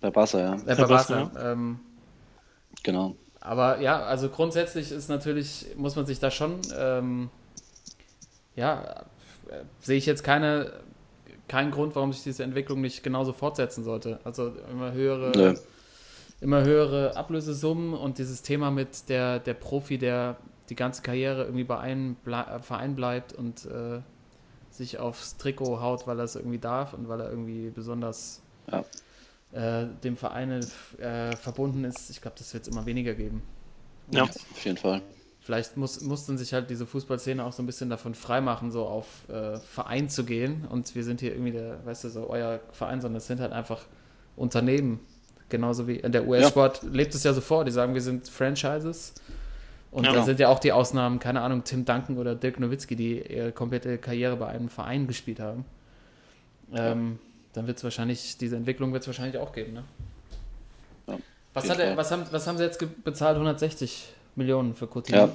Bei 0.00 0.10
Barca, 0.10 0.38
ja. 0.38 0.54
äh, 0.54 0.58
bei 0.58 0.74
Bei 0.74 0.84
Barca. 0.84 1.24
Barca, 1.24 1.52
Ähm, 1.52 1.80
Genau. 2.82 3.16
aber 3.40 3.80
ja, 3.80 4.00
also 4.02 4.28
grundsätzlich 4.28 4.90
ist 4.92 5.08
natürlich, 5.08 5.66
muss 5.76 5.96
man 5.96 6.06
sich 6.06 6.18
da 6.18 6.30
schon, 6.30 6.60
ähm, 6.78 7.30
ja, 8.56 9.04
äh, 9.48 9.62
sehe 9.80 9.96
ich 9.98 10.06
jetzt 10.06 10.24
keine, 10.24 10.72
keinen 11.48 11.70
Grund, 11.70 11.94
warum 11.96 12.12
sich 12.12 12.22
diese 12.22 12.42
Entwicklung 12.44 12.80
nicht 12.80 13.02
genauso 13.02 13.32
fortsetzen 13.32 13.84
sollte. 13.84 14.20
Also 14.24 14.52
immer 14.70 14.92
höhere, 14.92 15.32
Nö. 15.36 15.54
Immer 16.40 16.64
höhere 16.64 17.16
Ablösesummen 17.16 17.94
und 17.94 18.18
dieses 18.18 18.42
Thema 18.42 18.70
mit 18.70 19.08
der, 19.08 19.38
der 19.38 19.54
Profi, 19.54 19.98
der 19.98 20.36
die 20.70 20.74
ganze 20.74 21.02
Karriere 21.02 21.44
irgendwie 21.44 21.64
bei 21.64 21.78
einem 21.78 22.14
Ble 22.16 22.34
äh, 22.46 22.60
Verein 22.60 22.94
bleibt 22.94 23.32
und 23.32 23.66
äh, 23.66 24.00
sich 24.70 24.98
aufs 24.98 25.36
Trikot 25.36 25.80
haut, 25.80 26.06
weil 26.06 26.18
er 26.18 26.24
es 26.24 26.36
irgendwie 26.36 26.58
darf 26.58 26.94
und 26.94 27.08
weil 27.08 27.20
er 27.20 27.28
irgendwie 27.30 27.70
besonders 27.70 28.40
Ja. 28.70 28.84
äh, 29.52 29.86
dem 30.04 30.16
Verein 30.16 30.64
äh, 30.98 31.36
verbunden 31.36 31.84
ist. 31.84 32.08
Ich 32.10 32.20
glaube, 32.22 32.36
das 32.38 32.54
wird 32.54 32.62
es 32.66 32.68
immer 32.72 32.86
weniger 32.86 33.14
geben. 33.14 33.42
Ja. 34.12 34.22
Und 34.22 34.30
Auf 34.30 34.64
jeden 34.64 34.78
Fall. 34.78 35.02
Vielleicht 35.40 35.76
muss, 35.76 36.00
mussten 36.02 36.38
sich 36.38 36.52
halt 36.52 36.70
diese 36.70 36.86
Fußballszene 36.86 37.44
auch 37.44 37.52
so 37.52 37.62
ein 37.62 37.66
bisschen 37.66 37.90
davon 37.90 38.14
freimachen, 38.14 38.70
so 38.70 38.86
auf 38.86 39.28
äh, 39.28 39.58
Verein 39.58 40.08
zu 40.08 40.24
gehen. 40.24 40.66
Und 40.66 40.94
wir 40.94 41.02
sind 41.02 41.20
hier 41.20 41.32
irgendwie 41.32 41.52
der, 41.52 41.84
weißt 41.84 42.04
du, 42.04 42.08
so 42.10 42.28
euer 42.30 42.60
Verein, 42.72 43.00
sondern 43.00 43.16
es 43.18 43.26
sind 43.26 43.40
halt 43.40 43.52
einfach 43.52 43.86
Unternehmen. 44.36 45.00
Genauso 45.50 45.86
wie 45.86 45.96
in 45.96 46.12
der 46.12 46.26
US-Sport 46.26 46.82
lebt 46.84 47.14
es 47.14 47.22
ja 47.24 47.32
so 47.32 47.40
vor. 47.40 47.64
Die 47.64 47.72
sagen, 47.72 47.92
wir 47.94 48.00
sind 48.00 48.28
Franchises. 48.28 49.12
Und 49.90 50.04
Ja. 50.04 50.12
da 50.12 50.22
sind 50.22 50.38
ja 50.38 50.48
auch 50.48 50.60
die 50.60 50.70
Ausnahmen, 50.72 51.18
keine 51.18 51.40
Ahnung, 51.42 51.64
Tim 51.64 51.84
Duncan 51.84 52.16
oder 52.16 52.34
Dirk 52.36 52.60
Nowitzki, 52.60 52.94
die 52.96 53.20
ihre 53.20 53.50
komplette 53.52 53.98
Karriere 53.98 54.36
bei 54.36 54.46
einem 54.46 54.68
Verein 54.68 55.06
gespielt 55.08 55.40
haben. 55.40 55.64
Ähm, 56.72 57.18
Dann 57.52 57.66
wird 57.66 57.78
es 57.78 57.84
wahrscheinlich, 57.84 58.38
diese 58.38 58.54
Entwicklung 58.54 58.92
wird 58.92 59.02
es 59.02 59.08
wahrscheinlich 59.08 59.36
auch 59.38 59.52
geben, 59.52 59.72
ne? 59.72 59.84
Ja, 61.08 61.18
Was, 61.52 61.68
hat 61.68 61.80
er, 61.80 61.96
was, 61.96 62.12
haben, 62.12 62.22
was 62.30 62.46
haben 62.46 62.56
sie 62.58 62.62
jetzt 62.62 62.78
bezahlt? 63.02 63.34
160 63.34 64.06
Millionen 64.36 64.76
für 64.76 64.86
Coutinho? 64.86 65.18
Ja, 65.18 65.28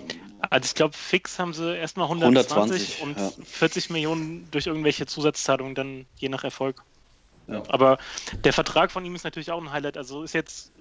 Also 0.50 0.68
ich 0.68 0.76
glaube, 0.76 0.94
fix 0.96 1.38
haben 1.38 1.54
sie 1.54 1.76
erstmal 1.76 2.08
120, 2.08 3.02
120, 3.02 3.04
und 3.04 3.18
ja. 3.18 3.46
40 3.46 3.90
Millionen 3.90 4.48
durch 4.52 4.68
irgendwelche 4.68 5.06
Zusatzzahlungen 5.06 5.76
dann 5.76 6.06
je 6.16 6.30
nach 6.30 6.46
Erfolg. 6.46 6.82
Ja. 7.48 7.64
Aber 7.70 7.98
der 8.44 8.54
Vertrag 8.54 8.92
von 8.92 9.06
ihm 9.06 9.16
ist 9.16 9.24
natürlich 9.24 9.52
auch 9.52 9.62
ein 9.62 9.72
Highlight. 9.72 9.98
Also 9.98 10.24
ist 10.24 10.34
jetzt 10.34 10.72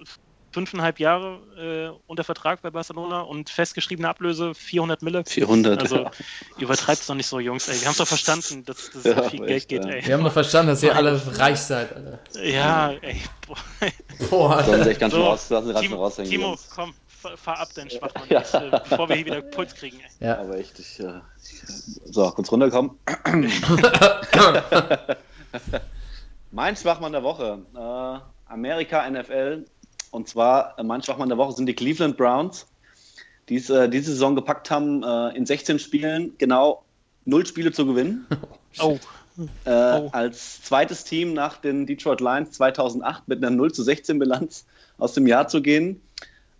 fünfeinhalb 0.51 0.99
Jahre 1.01 1.39
äh, 1.57 1.89
unter 2.07 2.23
Vertrag 2.23 2.61
bei 2.61 2.69
Barcelona 2.71 3.19
und 3.21 3.49
festgeschriebene 3.49 4.07
Ablöse 4.07 4.55
400 4.55 5.01
Mille. 5.01 5.23
400. 5.27 5.81
Also 5.81 6.09
übertreibt 6.57 7.01
es 7.01 7.07
doch 7.07 7.15
nicht 7.15 7.27
so, 7.27 7.41
Jungs. 7.41 7.67
Ey, 7.67 7.75
wir 7.81 7.87
haben 7.87 7.91
es 7.91 7.97
doch 7.97 8.07
verstanden, 8.07 8.63
dass 8.63 8.89
das 8.91 9.03
Ja, 9.03 9.21
so 9.23 9.29
viel 9.29 9.43
echt, 9.43 9.67
Geld 9.67 9.83
geht. 9.83 9.85
ja. 9.85 9.91
Ey. 9.99 10.07
Wir 10.07 10.13
haben 10.13 10.23
doch 10.23 10.31
verstanden, 10.31 10.69
dass 10.69 10.81
ihr 10.81 10.95
alle 10.95 11.21
reich 11.37 11.59
seid, 11.59 11.93
Alter. 11.93 12.19
Ja, 12.41 12.91
ey. 13.01 13.21
Boah. 13.45 13.57
Boah, 14.29 14.63
Sollen 14.63 14.83
sie 14.85 14.91
echt 14.91 14.99
ganz 15.01 15.11
schön 15.13 15.21
So, 15.21 15.27
raus, 15.27 15.49
lassen 15.49 15.67
sie 15.67 15.73
ganz 15.73 15.85
Timo, 15.87 15.95
raushängen. 15.97 16.31
Timo 16.31 16.47
Jungs. 16.47 16.69
komm, 16.73 16.93
fahr, 17.09 17.35
fahr 17.35 17.59
ab, 17.59 17.67
dein 17.75 17.89
Schwachmann, 17.89 18.23
Ja. 18.29 18.39
jetzt, 18.39 18.53
äh, 18.53 18.71
bevor 18.89 19.09
wir 19.09 19.15
hier 19.17 19.25
wieder 19.25 19.41
Puls 19.41 19.75
kriegen. 19.75 19.99
Ey. 20.21 20.27
Ja. 20.27 20.39
Aber 20.39 20.57
echt, 20.57 20.79
ich, 20.79 21.01
äh, 21.01 21.19
ich, 21.43 21.61
so, 22.05 22.31
kurz 22.31 22.49
runterkommen. 22.49 22.91
mein 26.51 26.75
Schwachmann 26.75 27.11
der 27.11 27.23
Woche. 27.23 27.59
Äh, 27.75 28.51
Amerika 28.51 29.09
NFL. 29.09 29.65
Und 30.11 30.27
zwar, 30.29 30.77
äh, 30.79 30.83
mein 30.83 31.01
Schwachmann 31.03 31.29
der 31.29 31.37
Woche 31.37 31.53
sind 31.53 31.65
die 31.65 31.73
Cleveland 31.75 32.17
Browns, 32.17 32.67
die 33.49 33.55
es 33.57 33.69
äh, 33.69 33.89
diese 33.89 34.11
Saison 34.11 34.35
gepackt 34.35 34.71
haben, 34.71 35.03
äh, 35.03 35.35
in 35.35 35.45
16 35.45 35.79
Spielen 35.79 36.33
genau 36.37 36.83
null 37.25 37.45
Spiele 37.45 37.71
zu 37.71 37.85
gewinnen. 37.85 38.25
Oh, 38.79 38.97
Äh, 39.65 39.69
Oh. 39.69 40.09
Als 40.11 40.61
zweites 40.63 41.05
Team 41.05 41.33
nach 41.33 41.57
den 41.57 41.85
Detroit 41.85 42.19
Lions 42.19 42.51
2008 42.51 43.27
mit 43.27 43.37
einer 43.43 43.55
0 43.55 43.71
zu 43.73 43.83
16 43.83 44.19
Bilanz 44.19 44.65
aus 44.97 45.13
dem 45.13 45.27
Jahr 45.27 45.47
zu 45.47 45.61
gehen. 45.61 46.01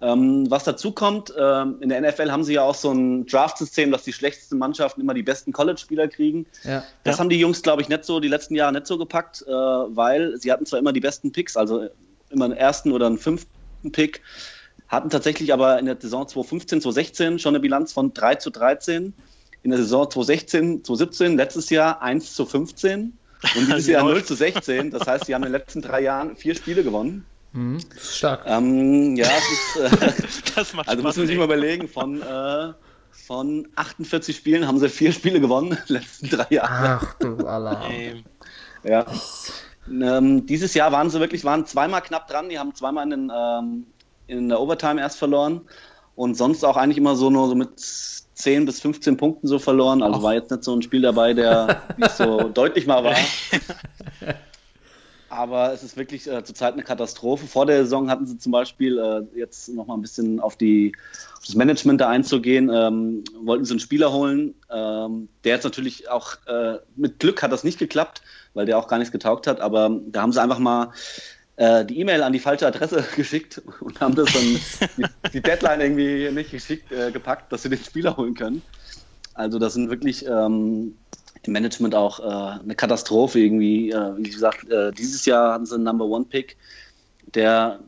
Ähm, 0.01 0.51
was 0.51 0.65
dazu 0.65 0.91
kommt, 0.91 1.33
ähm, 1.37 1.77
in 1.79 1.89
der 1.89 2.01
NFL 2.01 2.29
haben 2.29 2.43
sie 2.43 2.53
ja 2.53 2.63
auch 2.63 2.75
so 2.75 2.91
ein 2.91 3.25
Draft-System, 3.25 3.91
dass 3.91 4.03
die 4.03 4.11
schlechtesten 4.11 4.57
Mannschaften 4.57 4.99
immer 4.99 5.13
die 5.13 5.23
besten 5.23 5.53
College-Spieler 5.53 6.09
kriegen. 6.09 6.47
ja. 6.63 6.83
Das 7.03 7.15
Ja. 7.15 7.19
haben 7.19 7.29
die 7.29 7.39
Jungs, 7.39 7.61
glaube 7.61 7.81
ich, 7.81 7.87
nicht 7.87 8.03
so 8.03 8.19
die 8.19 8.27
letzten 8.27 8.55
Jahre 8.55 8.73
nicht 8.73 8.87
so 8.87 8.97
gepackt, 8.97 9.43
äh, 9.47 9.51
weil 9.51 10.37
sie 10.37 10.51
hatten 10.51 10.65
zwar 10.65 10.79
immer 10.79 10.91
die 10.91 10.99
besten 10.99 11.31
Picks, 11.31 11.55
also 11.55 11.87
immer 12.29 12.45
einen 12.45 12.57
ersten 12.57 12.91
oder 12.91 13.05
einen 13.07 13.17
fünften 13.17 13.91
Pick, 13.91 14.21
hatten 14.87 15.09
tatsächlich 15.09 15.53
aber 15.53 15.79
in 15.79 15.85
der 15.85 15.97
Saison 15.99 16.27
2015, 16.27 16.81
2016 16.81 17.39
schon 17.39 17.51
eine 17.55 17.61
Bilanz 17.61 17.93
von 17.93 18.13
3 18.13 18.35
zu 18.35 18.49
13. 18.49 19.13
In 19.63 19.71
der 19.71 19.79
Saison 19.79 20.09
2016, 20.09 20.83
2017, 20.83 21.37
letztes 21.37 21.69
Jahr 21.69 22.01
1 22.01 22.35
zu 22.35 22.45
15 22.45 23.17
und 23.55 23.67
dieses 23.67 23.87
Jahr 23.87 24.03
0 24.03 24.23
zu 24.23 24.35
16. 24.35 24.91
Das 24.91 25.07
heißt, 25.07 25.25
sie 25.25 25.33
haben 25.33 25.43
in 25.43 25.51
den 25.51 25.59
letzten 25.59 25.81
drei 25.81 26.01
Jahren 26.01 26.35
vier 26.35 26.53
Spiele 26.53 26.83
gewonnen. 26.83 27.25
Mhm. 27.55 27.79
Stark. 27.97 28.43
Ähm, 28.45 29.15
ja, 29.15 29.27
ist, 29.27 29.77
äh, 29.77 30.23
das 30.55 30.73
macht 30.73 30.89
also 30.89 31.01
Spaß. 31.01 31.03
muss 31.03 31.17
man 31.17 31.27
sich 31.27 31.31
ey. 31.31 31.37
mal 31.37 31.45
überlegen, 31.45 31.87
von, 31.87 32.21
äh, 32.21 32.73
von 33.11 33.67
48 33.75 34.35
Spielen 34.35 34.67
haben 34.67 34.77
sie 34.77 34.89
vier 34.89 35.11
Spiele 35.13 35.39
gewonnen 35.39 35.71
in 35.71 35.77
den 35.87 35.93
letzten 35.95 36.29
drei 36.29 36.47
Jahren. 36.49 36.99
Ach 37.01 37.13
du 37.15 37.47
Allah. 37.47 37.87
Ey, 37.89 38.23
Ja. 38.83 39.05
Ähm, 39.89 40.45
dieses 40.47 40.73
Jahr 40.73 40.91
waren 40.91 41.09
sie 41.09 41.19
wirklich, 41.19 41.45
waren 41.45 41.65
zweimal 41.65 42.01
knapp 42.01 42.27
dran. 42.27 42.49
Die 42.49 42.59
haben 42.59 42.73
zweimal 42.75 43.03
in, 43.05 43.09
den, 43.11 43.31
ähm, 43.33 43.85
in 44.27 44.49
der 44.49 44.59
Overtime 44.59 44.99
erst 44.99 45.17
verloren 45.17 45.61
und 46.15 46.35
sonst 46.35 46.63
auch 46.65 46.75
eigentlich 46.75 46.97
immer 46.97 47.15
so 47.15 47.29
nur 47.29 47.47
so 47.47 47.55
mit 47.55 47.79
10 47.79 48.65
bis 48.65 48.81
15 48.81 49.15
Punkten 49.15 49.47
so 49.47 49.59
verloren. 49.59 50.01
Also 50.03 50.19
Ach. 50.19 50.23
war 50.23 50.33
jetzt 50.33 50.51
nicht 50.51 50.63
so 50.63 50.75
ein 50.75 50.81
Spiel 50.81 51.01
dabei, 51.01 51.33
der 51.33 51.83
nicht 51.97 52.11
so 52.17 52.49
deutlich 52.49 52.85
mal 52.87 53.03
war. 53.03 53.15
Aber 55.29 55.73
es 55.73 55.83
ist 55.83 55.97
wirklich 55.97 56.27
äh, 56.27 56.43
zurzeit 56.43 56.73
eine 56.73 56.83
Katastrophe. 56.83 57.47
Vor 57.47 57.65
der 57.65 57.83
Saison 57.83 58.09
hatten 58.09 58.27
sie 58.27 58.37
zum 58.37 58.51
Beispiel, 58.51 58.99
äh, 58.99 59.37
jetzt 59.37 59.69
nochmal 59.69 59.97
ein 59.97 60.01
bisschen 60.01 60.39
auf, 60.39 60.55
die, 60.55 60.93
auf 61.37 61.45
das 61.45 61.55
Management 61.55 62.01
da 62.01 62.09
einzugehen, 62.09 62.69
ähm, 62.71 63.23
wollten 63.41 63.65
sie 63.65 63.73
einen 63.73 63.79
Spieler 63.79 64.13
holen, 64.13 64.53
ähm, 64.71 65.27
der 65.43 65.55
jetzt 65.55 65.63
natürlich 65.63 66.09
auch 66.09 66.35
äh, 66.47 66.77
mit 66.95 67.19
Glück 67.19 67.41
hat 67.41 67.51
das 67.51 67.63
nicht 67.63 67.79
geklappt, 67.79 68.21
weil 68.53 68.65
der 68.65 68.77
auch 68.77 68.87
gar 68.87 68.99
nichts 68.99 69.11
getaugt 69.11 69.47
hat. 69.47 69.61
Aber 69.61 69.89
da 70.07 70.21
haben 70.21 70.31
sie 70.31 70.41
einfach 70.41 70.59
mal 70.59 70.91
äh, 71.57 71.85
die 71.85 71.99
E-Mail 71.99 72.21
an 72.21 72.33
die 72.33 72.39
falsche 72.39 72.67
Adresse 72.67 73.03
geschickt 73.15 73.61
und 73.79 73.99
haben 74.01 74.15
das 74.15 74.31
dann 74.31 74.43
die, 74.97 75.05
die 75.33 75.41
Deadline 75.41 75.81
irgendwie 75.81 76.29
nicht 76.31 76.51
geschickt 76.51 76.91
äh, 76.91 77.11
gepackt, 77.11 77.51
dass 77.51 77.63
sie 77.63 77.69
den 77.69 77.79
Spieler 77.79 78.15
holen 78.15 78.35
können. 78.35 78.61
Also 79.33 79.59
das 79.59 79.73
sind 79.73 79.89
wirklich 79.89 80.25
ähm, 80.25 80.95
im 81.47 81.53
Management 81.53 81.95
auch 81.95 82.19
äh, 82.19 82.59
eine 82.61 82.75
Katastrophe 82.75 83.39
irgendwie. 83.39 83.91
Äh, 83.91 84.17
wie 84.17 84.29
gesagt, 84.29 84.69
äh, 84.69 84.91
dieses 84.91 85.25
Jahr 85.25 85.53
hatten 85.53 85.65
sie 85.65 85.75
einen 85.75 85.83
Number 85.83 86.05
One 86.05 86.25
Pick, 86.25 86.57
der 87.33 87.79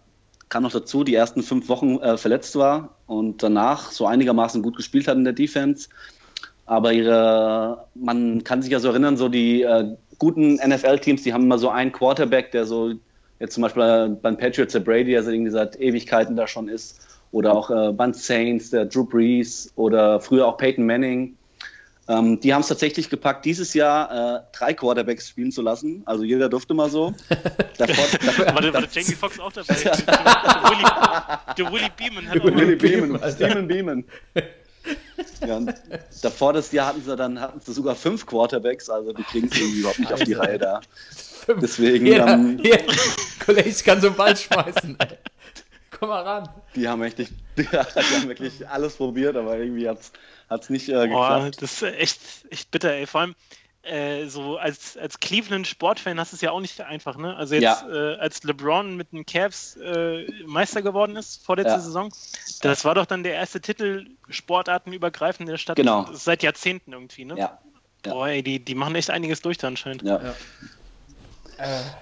kam 0.49 0.64
noch 0.64 0.72
dazu, 0.72 1.03
die 1.03 1.16
ersten 1.16 1.43
fünf 1.43 1.68
Wochen 1.70 1.97
äh, 1.97 2.18
verletzt 2.18 2.55
war 2.55 2.95
und 3.05 3.43
danach 3.43 3.91
so 3.91 4.05
einigermaßen 4.05 4.62
gut 4.62 4.78
gespielt 4.78 5.08
hat 5.08 5.18
in 5.18 5.24
der 5.24 5.34
Defense. 5.34 5.89
Aber 6.66 6.91
ihre, 6.93 7.86
man 7.95 8.43
kann 8.43 8.62
sich 8.62 8.72
ja 8.72 8.80
so 8.80 8.89
erinnern, 8.89 9.18
so 9.18 9.30
die 9.30 9.62
äh, 9.62 9.95
guten 10.20 10.55
NFL-Teams, 10.55 11.24
die 11.24 11.34
haben 11.34 11.43
immer 11.43 11.58
so 11.58 11.70
einen 11.70 11.91
Quarterback, 11.91 12.51
der 12.51 12.66
so 12.66 12.93
jetzt 13.39 13.53
zum 13.53 13.64
Beispiel 13.64 13.84
äh, 13.84 14.10
beim 14.22 14.38
Patriots 14.38 14.74
der 14.74 14.82
Brady, 14.82 15.12
der 15.12 15.20
also 15.20 15.32
irgendwie 15.32 15.51
seit 15.51 15.80
Ewigkeiten 15.80 16.36
da 16.36 16.47
schon 16.47 16.68
ist, 16.68 17.08
oder 17.32 17.53
auch 17.53 17.70
äh, 17.70 17.93
beim 17.93 18.14
Saints, 18.14 18.70
der 18.70 18.86
Drew 18.86 19.05
Brees 19.05 19.72
oder 19.76 20.20
früher 20.20 20.47
auch 20.47 20.58
Peyton 20.58 20.86
Manning. 20.86 21.37
Ähm, 22.10 22.39
die 22.39 22.53
haben 22.53 22.62
es 22.62 22.68
tatsächlich 22.68 23.10
gepackt, 23.10 23.45
dieses 23.45 23.74
Jahr 23.74 24.38
äh, 24.38 24.58
drei 24.58 24.74
Quarterbacks 24.74 25.30
spielen 25.30 25.51
zu 25.51 25.62
lassen. 25.62 26.03
Also 26.05 26.24
jeder 26.24 26.47
durfte 26.47 26.74
mal 26.74 26.89
so. 26.89 27.14
Davor, 27.78 28.05
davor, 28.26 28.45
war, 28.55 28.62
der, 28.62 28.74
war 28.74 28.82
der 28.82 28.89
Jamie 28.91 29.16
Foxx 29.16 29.39
auch 29.39 29.51
dabei? 29.51 29.74
der, 29.76 29.93
Willy, 29.93 30.86
der 31.58 31.72
Willy 31.72 31.89
Beeman 31.95 32.30
hat 32.30 32.39
auch 32.39 32.45
Willy 32.45 32.76
Beeman, 32.76 33.32
Steven 33.32 33.68
Beeman. 33.68 34.03
Ja, 35.45 35.58
und 35.58 35.74
davor 36.22 36.53
das 36.53 36.72
Jahr 36.72 36.88
hatten 36.88 37.03
sie 37.03 37.16
dann 37.16 37.39
hatten 37.39 37.60
sie 37.60 37.74
sogar 37.74 37.95
fünf 37.95 38.26
Quarterbacks, 38.26 38.89
also 38.89 39.14
die 39.14 39.24
kriegen 39.24 39.49
es 39.51 39.60
irgendwie 39.60 39.80
überhaupt 39.80 39.99
nicht 39.99 40.14
auf 40.14 40.24
die 40.24 40.34
Reihe 40.34 40.58
da. 40.58 40.82
Deswegen, 41.62 42.05
Hier, 42.05 42.26
ähm, 42.26 42.60
hier. 42.62 42.80
Kollege, 43.45 43.70
ich 43.70 43.84
kann 43.84 44.01
so 44.01 44.08
einen 44.08 44.16
Ball 44.16 44.36
schmeißen. 44.36 44.97
Ey. 44.99 45.18
Komm 45.91 46.10
mal 46.10 46.22
ran. 46.22 46.49
die 46.76 46.88
haben 46.88 47.01
echt, 47.03 47.18
die, 47.58 47.68
haben 47.68 48.28
wirklich 48.28 48.68
alles 48.68 48.95
probiert, 48.95 49.36
aber 49.36 49.58
irgendwie 49.58 49.88
hat 49.88 49.99
es 49.99 50.12
nicht 50.70 50.89
äh, 50.89 51.08
Boah, 51.08 51.36
geklappt. 51.39 51.62
das 51.62 51.74
ist 51.74 51.84
echt, 51.84 52.20
echt 52.50 52.72
bitter, 52.72 52.91
ey. 52.93 53.08
Vor 53.08 53.22
allem, 53.22 53.36
äh, 53.84 54.28
so 54.28 54.58
als, 54.58 54.98
als 54.98 55.20
Cleveland-Sportfan 55.20 56.20
hast 56.20 56.34
du 56.34 56.36
es 56.36 56.41
ja 56.41 56.52
auch 56.52 56.60
nicht 56.60 56.82
einfach, 56.82 57.18
ne? 57.18 57.36
Also 57.36 57.56
jetzt, 57.56 57.64
Ja. 57.64 57.88
äh, 57.89 58.16
als 58.18 58.43
LeBron 58.43 58.98
mit 58.98 59.14
den 59.14 59.26
Cavs 59.26 59.78
äh, 59.78 60.26
Meister 60.45 60.82
geworden 60.82 61.16
ist 61.16 61.45
vorletzte 61.45 61.74
Ja. 61.74 61.80
Saison, 61.80 62.14
das 62.62 62.84
war 62.86 62.95
doch 62.95 63.06
dann 63.06 63.24
der 63.24 63.34
erste 63.36 63.62
Titel 63.62 64.08
sportartenübergreifend 64.30 65.48
in 65.48 65.52
der 65.54 65.58
Stadt 65.58 65.78
Genau. 65.78 66.06
seit 66.12 66.43
Jahrzehnten 66.43 66.91
irgendwie, 66.93 67.26
ne? 67.26 67.36
Ja. 67.38 67.60
ja. 68.06 68.12
Boah, 68.14 68.28
ey, 68.28 68.43
die, 68.43 68.60
die 68.60 68.76
machen 68.76 68.95
echt 68.95 69.10
einiges 69.10 69.41
durch 69.41 69.58
da 69.58 69.68
anscheinend. 69.68 70.02
Ja. 70.04 70.22
Ja. 70.22 70.34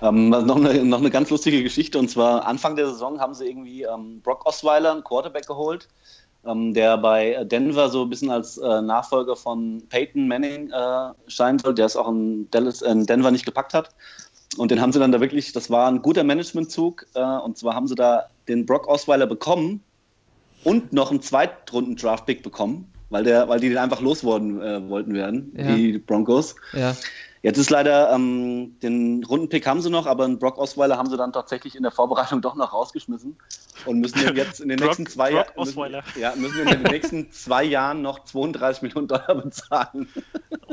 Ähm, 0.02 0.30
noch, 0.30 0.58
eine, 0.58 0.84
noch 0.84 0.98
eine 1.00 1.10
ganz 1.10 1.30
lustige 1.30 1.64
Geschichte 1.64 1.98
und 1.98 2.10
zwar 2.10 2.46
Anfang 2.46 2.76
der 2.76 2.88
Saison 2.88 3.22
haben 3.22 3.34
sie 3.34 3.48
irgendwie 3.48 3.84
ähm, 3.84 4.20
Brock 4.22 4.46
Osweiler, 4.46 4.92
einen 4.92 5.04
Quarterback, 5.04 5.48
geholt, 5.48 5.88
der 6.74 6.98
bei 6.98 7.44
Denver 7.46 7.90
so 7.90 8.04
ein 8.04 8.10
bisschen 8.10 8.30
als 8.30 8.58
äh, 8.58 8.82
Nachfolger 8.82 9.36
von 9.36 9.84
Peyton 9.90 10.28
Manning 10.28 10.70
äh, 10.72 11.12
scheinen 11.28 11.60
soll, 11.60 11.74
der 11.74 11.86
es 11.88 11.96
auch 11.96 12.08
in, 12.10 12.50
Dallas, 12.52 12.82
in 12.82 13.06
Denver 13.06 13.32
nicht 13.32 13.46
gepackt 13.46 13.74
hat. 13.74 13.90
Und 14.58 14.72
den 14.72 14.80
haben 14.80 14.92
sie 14.94 15.00
dann 15.00 15.12
da 15.12 15.20
wirklich, 15.20 15.52
das 15.54 15.70
war 15.70 15.88
ein 15.88 16.02
guter 16.02 16.24
Managementzug 16.24 17.06
äh, 17.16 17.22
und 17.22 17.58
zwar 17.58 17.74
haben 17.74 17.88
sie 17.88 17.96
da 17.96 18.26
den 18.48 18.66
Brock 18.66 18.88
Osweiler 18.88 19.28
bekommen 19.28 19.82
und 20.64 20.94
noch 20.94 21.12
einen 21.12 21.22
Zweitrunden-Draft-Pick 21.22 22.44
bekommen, 22.44 22.92
weil, 23.10 23.24
der, 23.24 23.48
weil 23.50 23.60
die 23.60 23.70
den 23.70 23.78
einfach 23.78 24.02
loswerden 24.02 24.62
äh, 24.62 24.88
wollten 24.90 25.14
werden, 25.14 25.52
Ja. 25.58 25.76
die 25.76 25.98
Broncos. 25.98 26.56
Ja. 26.74 26.96
Jetzt 27.46 27.60
ist 27.60 27.70
leider, 27.70 28.12
ähm, 28.12 28.76
den 28.82 29.24
Rundenpick 29.24 29.68
haben 29.68 29.80
sie 29.80 29.92
noch, 29.92 30.08
aber 30.08 30.26
einen 30.26 30.40
Brock 30.40 30.58
Osweiler 30.58 30.98
haben 30.98 31.12
sie 31.12 31.16
dann 31.16 31.32
tatsächlich 31.32 31.76
in 31.76 31.84
der 31.84 31.92
Vorbereitung 31.92 32.42
doch 32.42 32.56
noch 32.56 32.74
rausgeschmissen 32.74 33.38
und 33.86 34.00
müssen 34.00 34.36
jetzt 34.36 34.62
in 34.62 34.70
den 34.70 34.78
Brock- 34.80 34.88
nächsten 34.88 35.06
zwei 35.06 35.30
Brock 35.32 35.46
Jahren 35.56 35.66
müssen, 35.92 36.20
ja, 36.20 36.34
müssen 36.36 36.60
in 36.62 36.68
den 36.70 36.82
nächsten 36.92 37.32
zwei 37.32 37.64
Jahren 37.64 38.02
noch 38.02 38.24
32 38.24 38.82
Millionen 38.82 39.08
Dollar 39.08 39.36
bezahlen, 39.36 40.08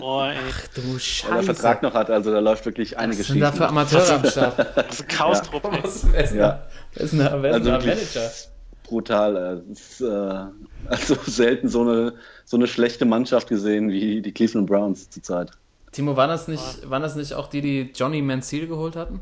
Oh, 0.01 0.23
ey, 0.23 0.35
Du 0.75 0.83
weil 0.83 0.95
er 0.95 0.99
Scheiße. 0.99 1.43
Vertrag 1.55 1.83
noch 1.83 1.93
hat. 1.93 2.09
Also 2.11 2.33
da 2.33 2.39
läuft 2.41 2.65
wirklich 2.65 2.93
Was 2.93 2.99
einiges 3.01 3.27
sind 3.27 3.41
da 3.41 3.53
für 3.53 3.69
Amateure 3.69 4.11
am 4.15 4.25
Start? 4.25 4.59
das 4.77 4.87
ist 4.95 5.03
ein 5.03 5.09
Chaos-Trupp, 5.09 5.65
ey. 5.73 5.85
Was 5.85 6.11
wer 6.11 6.35
Ja. 6.35 6.63
ist 6.95 7.13
denn 7.13 7.19
da? 7.21 7.27
Also 7.33 7.71
Manager? 7.71 8.31
Brutal. 8.85 9.63
äh, 9.69 9.73
Es 9.73 9.91
ist, 9.91 10.01
äh, 10.01 10.45
also 10.89 11.17
selten 11.27 11.69
so 11.69 11.83
eine, 11.83 12.15
so 12.47 12.57
eine 12.57 12.67
schlechte 12.67 13.05
Mannschaft 13.05 13.49
gesehen 13.49 13.91
wie 13.91 14.23
die 14.23 14.33
Cleveland 14.33 14.67
Browns 14.69 15.11
zurzeit. 15.11 15.51
Timo, 15.93 16.17
waren 16.17 16.31
das 16.31 16.49
nicht, 16.49 16.91
waren 16.91 17.03
das 17.03 17.15
nicht 17.15 17.35
auch 17.35 17.49
die, 17.49 17.61
die 17.61 17.93
Johnny 17.95 18.23
Manziel 18.23 18.67
geholt 18.67 18.97
hatten? 18.97 19.21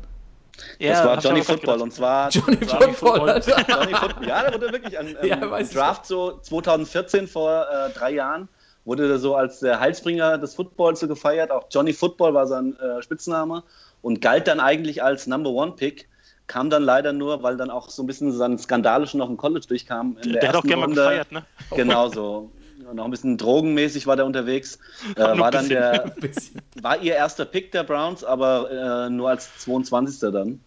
Ja, 0.79 0.91
das 0.93 1.05
war 1.05 1.19
Johnny 1.19 1.43
Football 1.43 1.81
und 1.81 1.93
zwar 1.93 2.29
Johnny 2.29 2.57
Football, 2.57 3.29
Alter. 3.29 3.65
Johnny 3.69 3.93
Football. 3.93 4.27
Ja, 4.27 4.43
der 4.43 4.53
wurde 4.53 4.71
wirklich 4.71 4.97
an 4.97 5.07
ähm, 5.21 5.27
Ja, 5.27 5.63
Draft 5.63 6.05
so 6.05 6.39
2014 6.41 7.27
vor 7.27 7.65
äh, 7.69 7.89
drei 7.91 8.11
Jahren 8.11 8.47
wurde 8.85 9.07
der 9.07 9.19
so 9.19 9.35
als 9.35 9.59
der 9.59 9.79
Heilsbringer 9.79 10.37
des 10.37 10.55
Footballs 10.55 10.99
so 10.99 11.07
gefeiert. 11.07 11.51
Auch 11.51 11.65
Johnny 11.69 11.93
Football 11.93 12.33
war 12.33 12.47
sein 12.47 12.75
äh, 12.79 13.01
Spitzname 13.01 13.63
und 14.01 14.21
galt 14.21 14.47
dann 14.47 14.59
eigentlich 14.59 15.03
als 15.03 15.27
Number 15.27 15.51
One 15.51 15.73
Pick. 15.73 16.07
Kam 16.47 16.69
dann 16.69 16.83
leider 16.83 17.13
nur, 17.13 17.43
weil 17.43 17.55
dann 17.55 17.69
auch 17.69 17.89
so 17.89 18.03
ein 18.03 18.07
bisschen 18.07 18.31
sein 18.31 18.57
Skandalische 18.57 19.17
noch 19.17 19.29
im 19.29 19.37
College 19.37 19.65
durchkam. 19.67 20.17
In 20.23 20.33
Der 20.33 20.49
hat 20.49 20.55
auch 20.55 20.63
gerne 20.63 20.87
mal 20.87 20.89
gefeiert, 20.89 21.31
ne? 21.31 21.45
Genau 21.75 22.09
so. 22.09 22.51
Und 22.91 22.97
noch 22.97 23.05
ein 23.05 23.11
bisschen 23.11 23.37
drogenmäßig 23.37 24.05
war 24.05 24.17
der 24.17 24.25
unterwegs. 24.25 24.77
Äh, 25.15 25.21
war 25.39 25.49
dann 25.49 25.69
bisschen. 25.69 26.61
der, 26.75 26.83
war 26.83 27.01
ihr 27.01 27.15
erster 27.15 27.45
Pick 27.45 27.71
der 27.71 27.83
Browns, 27.85 28.23
aber 28.25 29.05
äh, 29.07 29.09
nur 29.09 29.29
als 29.29 29.49
22. 29.59 30.19
dann. 30.31 30.59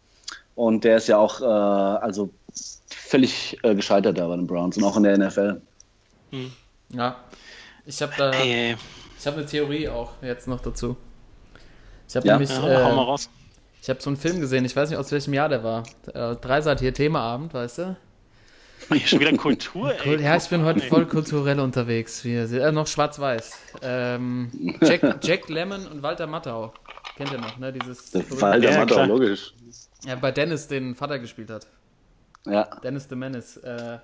Und 0.55 0.85
der 0.85 0.97
ist 0.97 1.07
ja 1.09 1.19
auch 1.19 1.43
äh, 1.43 1.45
also 1.45 2.31
völlig 2.89 3.59
äh, 3.63 3.75
gescheitert 3.75 4.17
da 4.17 4.27
bei 4.27 4.37
den 4.37 4.47
Browns 4.47 4.79
und 4.79 4.85
auch 4.85 4.97
in 4.97 5.03
der 5.03 5.19
NFL. 5.19 5.61
Ja. 6.89 7.17
Ich 7.85 8.01
habe 8.01 8.13
da, 8.17 8.31
Ey, 8.31 8.71
ey. 8.71 8.77
ich 9.19 9.27
habe 9.27 9.37
eine 9.37 9.47
Theorie 9.47 9.89
auch 9.89 10.13
jetzt 10.23 10.49
noch 10.49 10.61
dazu. 10.61 10.97
Ich 12.09 12.17
habe 12.17 12.27
Ja? 12.27 12.35
nämlich, 12.39 12.51
Ja, 12.51 12.63
hau 12.63 12.95
mal 12.97 13.03
äh, 13.03 13.07
raus. 13.07 13.29
ich 13.83 13.91
habe 13.91 14.01
so 14.01 14.09
einen 14.09 14.17
Film 14.17 14.41
gesehen, 14.41 14.65
ich 14.65 14.75
weiß 14.75 14.89
nicht 14.89 14.99
aus 14.99 15.13
welchem 15.13 15.35
Jahr 15.35 15.51
der 15.51 15.63
war. 15.63 15.83
Äh, 16.15 16.37
Dreiseit 16.37 16.81
hier 16.81 16.95
Themaabend, 16.95 17.53
weißt 17.53 17.79
du? 17.79 17.97
Hier 18.89 19.07
schon 19.07 19.21
wieder 19.21 19.37
Kultur, 19.37 19.93
ey. 19.93 19.99
Cool, 20.17 20.21
ja, 20.21 20.37
ich 20.37 20.49
bin 20.49 20.63
heute 20.65 20.81
voll 20.81 21.07
kulturell 21.07 21.61
unterwegs. 21.61 22.25
Wir, 22.25 22.51
äh, 22.51 22.73
noch 22.73 22.87
schwarz-weiß. 22.87 23.53
Ähm, 23.83 24.51
Jack, 24.83 25.19
Jack 25.25 25.49
Lemmon 25.49 25.87
und 25.87 26.03
Walter 26.03 26.27
Matthau. 26.27 26.73
Kennt 27.17 27.33
ihr 27.33 27.39
noch, 27.39 27.59
ne? 27.59 27.73
Dieses 27.73 28.11
der 28.11 28.23
Ja, 28.59 28.85
klar. 28.87 29.07
logisch. 29.07 29.55
Ja, 30.05 30.17
bei 30.17 30.33
Dennis 30.33 30.67
den 30.69 30.95
Vater 30.95 31.19
gespielt 31.19 31.51
hat. 31.51 31.67
Ja. 32.47 32.65
Dennis 32.83 33.07
the 33.09 33.17
Menace. 33.17 33.57
Äh, 33.59 33.99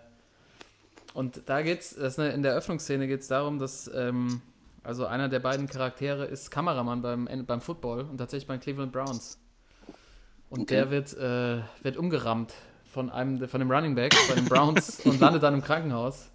und 1.12 1.43
da 1.47 1.62
geht's, 1.62 1.95
das 1.95 2.14
ist 2.14 2.18
eine, 2.20 2.31
in 2.31 2.43
der 2.43 2.55
Öffnungsszene 2.55 3.07
geht 3.09 3.20
es 3.20 3.28
darum, 3.28 3.59
dass 3.59 3.91
ähm, 3.95 4.41
also 4.85 5.07
einer 5.07 5.28
der 5.28 5.41
beiden 5.41 5.66
Charaktere 5.66 6.24
ist 6.24 6.51
Kameramann 6.51 7.03
beim, 7.03 7.28
beim 7.47 7.61
Football 7.61 8.03
und 8.03 8.18
tatsächlich 8.18 8.47
bei 8.47 8.57
den 8.57 8.61
Cleveland 8.61 8.93
Browns. 8.93 9.39
Und 10.49 10.62
Okay. 10.62 10.74
der 10.76 10.91
wird, 10.91 11.12
äh, 11.16 11.62
wird 11.83 11.97
umgerammt 11.97 12.55
von 12.93 13.11
einem 13.11 13.49
von 13.49 13.61
dem 13.61 13.70
Running 13.70 13.95
Back 13.95 14.14
bei 14.28 14.34
den 14.34 14.47
Browns 14.47 15.01
und 15.05 15.20
landet 15.20 15.43
dann 15.43 15.55
im 15.55 15.62
Krankenhaus. 15.62 16.30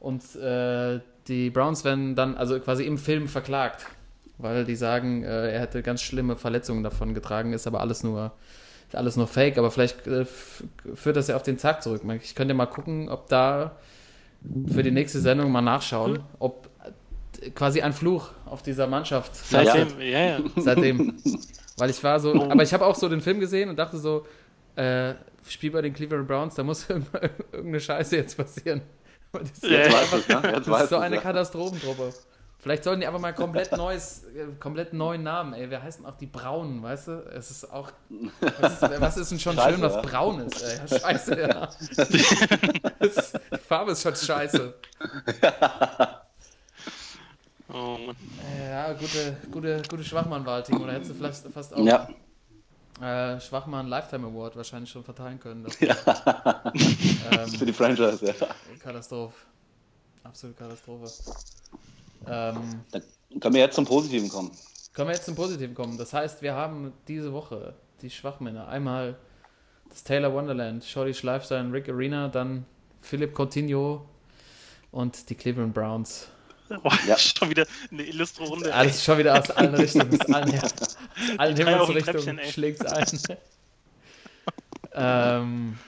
Und 0.00 0.34
äh, 0.36 1.00
die 1.28 1.50
Browns 1.50 1.84
werden 1.84 2.16
dann 2.16 2.36
also 2.36 2.58
quasi 2.60 2.84
im 2.84 2.98
Film 2.98 3.28
verklagt, 3.28 3.86
weil 4.38 4.64
die 4.64 4.74
sagen, 4.74 5.22
äh, 5.22 5.52
er 5.52 5.60
hätte 5.60 5.82
ganz 5.82 6.02
schlimme 6.02 6.36
Verletzungen 6.36 6.82
davon 6.82 7.14
getragen, 7.14 7.52
ist 7.52 7.66
aber 7.66 7.80
alles 7.80 8.02
nur 8.02 8.32
alles 8.94 9.16
nur 9.16 9.26
Fake, 9.26 9.56
aber 9.56 9.70
vielleicht 9.70 10.06
äh, 10.06 10.26
führt 10.26 11.16
das 11.16 11.28
ja 11.28 11.36
auf 11.36 11.42
den 11.42 11.56
Tag 11.56 11.82
zurück. 11.82 12.02
Ich 12.22 12.34
könnte 12.34 12.52
mal 12.52 12.66
gucken, 12.66 13.08
ob 13.08 13.26
da 13.28 13.76
für 14.70 14.82
die 14.82 14.90
nächste 14.90 15.20
Sendung 15.20 15.50
mal 15.50 15.62
nachschauen, 15.62 16.20
ob 16.38 16.68
quasi 17.54 17.80
ein 17.80 17.92
Fluch 17.92 18.30
auf 18.44 18.62
dieser 18.62 18.86
Mannschaft 18.86 19.34
Seitdem, 19.34 20.00
ja, 20.00 20.20
ja. 20.20 20.38
seitdem. 20.56 21.14
Weil 21.78 21.90
ich 21.90 22.04
war 22.04 22.20
so, 22.20 22.34
aber 22.34 22.62
ich 22.62 22.74
habe 22.74 22.84
auch 22.84 22.94
so 22.94 23.08
den 23.08 23.20
Film 23.20 23.40
gesehen 23.40 23.70
und 23.70 23.78
dachte 23.78 23.98
so, 23.98 24.26
äh, 24.76 25.14
Spiel 25.48 25.70
bei 25.70 25.82
den 25.82 25.92
Cleveland 25.92 26.28
Browns, 26.28 26.54
da 26.54 26.62
muss 26.62 26.88
irgendeine 26.88 27.80
Scheiße 27.80 28.16
jetzt 28.16 28.36
passieren. 28.36 28.82
Das 29.32 29.50
ist, 29.50 29.62
Ja. 29.62 29.78
Jetzt 29.78 29.92
weiß 29.94 30.12
es, 30.12 30.28
ne? 30.28 30.52
Jetzt 30.52 30.68
das 30.68 30.82
ist 30.82 30.90
so 30.90 30.98
eine 30.98 31.16
ja. 31.16 31.22
Katastrophentruppe. 31.22 32.12
Vielleicht 32.58 32.84
sollten 32.84 33.00
die 33.00 33.06
einfach 33.06 33.18
mal 33.18 33.32
komplett 33.32 33.74
neues, 33.76 34.24
äh, 34.24 34.44
komplett 34.60 34.92
neuen 34.92 35.22
Namen, 35.22 35.54
ey. 35.54 35.70
Wer 35.70 35.82
heißen 35.82 36.04
auch 36.04 36.16
die 36.18 36.26
Braunen, 36.26 36.82
weißt 36.82 37.08
du? 37.08 37.12
Es 37.34 37.50
ist 37.50 37.72
auch. 37.72 37.90
Was 38.60 38.74
ist, 38.74 39.00
was 39.00 39.16
ist 39.16 39.30
denn 39.30 39.40
schon 39.40 39.56
Scheiße, 39.56 39.70
schön, 39.70 39.82
was 39.82 39.94
ja. 39.94 40.00
braun 40.02 40.40
ist, 40.40 40.62
ey? 40.62 40.98
Scheiße, 40.98 41.40
ja. 41.40 41.68
Das, 43.00 43.32
die 43.32 43.58
Farbe 43.66 43.92
ist 43.92 44.02
schon 44.02 44.14
scheiße. 44.14 44.74
Oh, 47.72 47.98
Mann. 48.06 48.16
Ja, 48.68 48.92
gute, 48.92 49.36
gute, 49.50 49.82
gute 49.88 50.04
Schwachmann-Wahl, 50.04 50.62
Timo. 50.62 50.86
Da 50.86 50.92
hättest 50.92 51.12
du 51.12 51.14
vielleicht 51.14 51.42
fast 51.52 51.74
auch 51.74 51.84
Ja. 51.84 52.08
Äh, 53.00 53.40
Schwachmann 53.40 53.88
Lifetime 53.88 54.26
Award 54.26 54.56
wahrscheinlich 54.56 54.90
schon 54.90 55.04
verteilen 55.04 55.38
können. 55.40 55.64
dafür. 55.64 55.94
Für 57.58 57.66
die 57.66 57.72
Franchise, 57.72 58.24
ja. 58.26 58.34
Katastrophe. 58.78 59.34
Absolute 60.24 60.58
Katastrophe. 60.58 61.10
Ähm, 62.26 62.82
Dann 62.92 63.02
können 63.40 63.54
wir 63.54 63.62
jetzt 63.62 63.74
zum 63.74 63.84
Positiven 63.84 64.28
kommen. 64.28 64.50
können 64.92 65.08
wir 65.08 65.14
jetzt 65.14 65.24
zum 65.24 65.34
Positiven 65.34 65.74
kommen. 65.74 65.98
Das 65.98 66.12
heißt, 66.12 66.42
wir 66.42 66.54
haben 66.54 66.92
diese 67.08 67.32
Woche 67.32 67.74
die 68.02 68.10
Schwachmänner. 68.10 68.68
Einmal 68.68 69.16
das 69.88 70.04
Taylor 70.04 70.32
Wonderland, 70.32 70.84
Shorty 70.84 71.14
Schleifstein, 71.14 71.70
Rick 71.70 71.88
Arena, 71.88 72.28
dann 72.28 72.64
Philipp 73.00 73.34
Coutinho 73.36 74.06
und 74.92 75.28
die 75.28 75.34
Cleveland 75.34 75.74
Browns. 75.74 76.28
Oh, 76.70 76.90
Ja. 77.06 77.18
Schon 77.18 77.50
wieder 77.50 77.66
eine 77.90 78.02
illustre 78.02 78.44
Runde. 78.44 78.74
Alles 78.74 79.04
schon 79.04 79.18
wieder 79.18 79.38
aus 79.38 79.50
allen 79.50 79.74
Richtungen, 79.74 80.20
aus 80.20 80.34
allen, 80.34 80.60
aus 80.62 80.96
allen 81.38 81.56
Himmelsrichtungen 81.56 82.40
schlägt 82.50 82.86
ein. 82.86 83.06
ähm, 84.94 85.78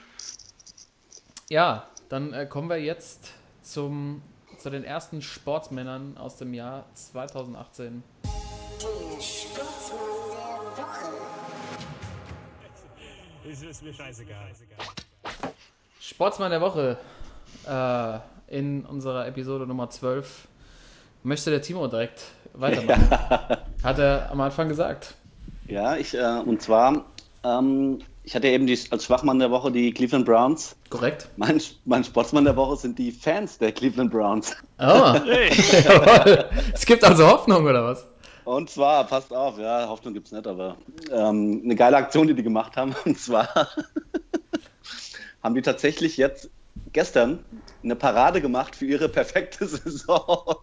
ja, 1.49 1.87
dann 2.09 2.33
äh, 2.33 2.45
kommen 2.45 2.69
wir 2.69 2.77
jetzt 2.77 3.31
zum, 3.63 4.21
zu 4.57 4.69
den 4.69 4.83
ersten 4.83 5.21
Sportsmännern 5.21 6.17
aus 6.17 6.37
dem 6.37 6.53
Jahr 6.53 6.85
2018. 6.93 8.03
Der 8.23 9.21
Sportsmann 9.21 9.99
der 10.77 10.85
Woche. 10.85 11.11
Ist, 13.49 13.63
ist 13.63 13.83
mir 13.83 13.93
scheißegal. 13.93 14.51
Sportsmann 15.99 16.51
der 16.51 16.61
Woche 16.61 16.97
äh, 17.67 18.55
in 18.55 18.85
unserer 18.85 19.27
Episode 19.27 19.67
Nummer 19.67 19.89
12 19.89 20.47
möchte 21.25 21.49
der 21.49 21.61
Timo 21.61 21.87
direkt 21.87 22.21
weitermachen. 22.53 23.09
Hat 23.83 23.99
er 23.99 24.31
am 24.31 24.41
Anfang 24.41 24.69
gesagt. 24.69 25.15
Ja, 25.67 25.97
ich, 25.97 26.13
äh, 26.13 26.39
und 26.45 26.61
zwar, 26.61 27.05
ähm, 27.43 27.99
ich 28.23 28.35
hatte 28.35 28.47
eben 28.47 28.67
die, 28.67 28.79
als 28.91 29.05
Schwachmann 29.05 29.39
der 29.39 29.51
Woche 29.51 29.71
die 29.71 29.91
Cleveland 29.91 30.25
Browns. 30.25 30.75
Korrekt? 30.89 31.27
Mein, 31.37 31.59
mein 31.85 32.03
Sportsmann 32.03 32.45
der 32.45 32.55
Woche 32.55 32.77
sind 32.77 32.97
die 32.99 33.11
Fans 33.11 33.57
der 33.57 33.71
Cleveland 33.71 34.11
Browns. 34.11 34.55
Oh, 34.79 35.13
Hey, 35.25 35.49
jawohl. 35.83 36.45
es 36.73 36.85
gibt 36.85 37.03
also 37.03 37.27
Hoffnung, 37.27 37.65
oder 37.65 37.83
was? 37.83 38.07
Und 38.45 38.69
zwar, 38.69 39.03
passt 39.05 39.33
auf, 39.33 39.57
ja, 39.57 39.87
Hoffnung 39.89 40.13
gibt's 40.13 40.31
nicht, 40.31 40.45
aber 40.45 40.77
ähm, 41.11 41.61
eine 41.63 41.75
geile 41.75 41.97
Aktion, 41.97 42.27
die 42.27 42.35
die 42.35 42.43
gemacht 42.43 42.77
haben. 42.77 42.95
Und 43.05 43.19
zwar 43.19 43.49
haben 45.43 45.55
die 45.55 45.63
tatsächlich 45.63 46.17
jetzt 46.17 46.49
gestern 46.95 47.39
eine 47.83 47.95
Parade 47.95 48.41
gemacht 48.41 48.75
für 48.75 48.85
ihre 48.85 49.09
perfekte 49.09 49.67
Saison. 49.67 50.55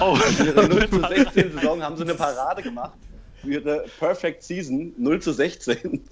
Oh, 0.00 0.18
In 0.38 0.46
ihrer 0.46 0.68
0 0.68 0.88
zu 0.88 1.00
16 1.00 1.52
Saison 1.52 1.82
haben 1.82 1.96
sie 1.96 2.04
eine 2.04 2.14
Parade 2.14 2.62
gemacht. 2.62 2.96
Für 3.42 3.50
ihre 3.50 3.84
Perfect 3.98 4.42
Season 4.44 4.94
0 4.96 5.20
zu 5.20 5.32
16. 5.32 6.02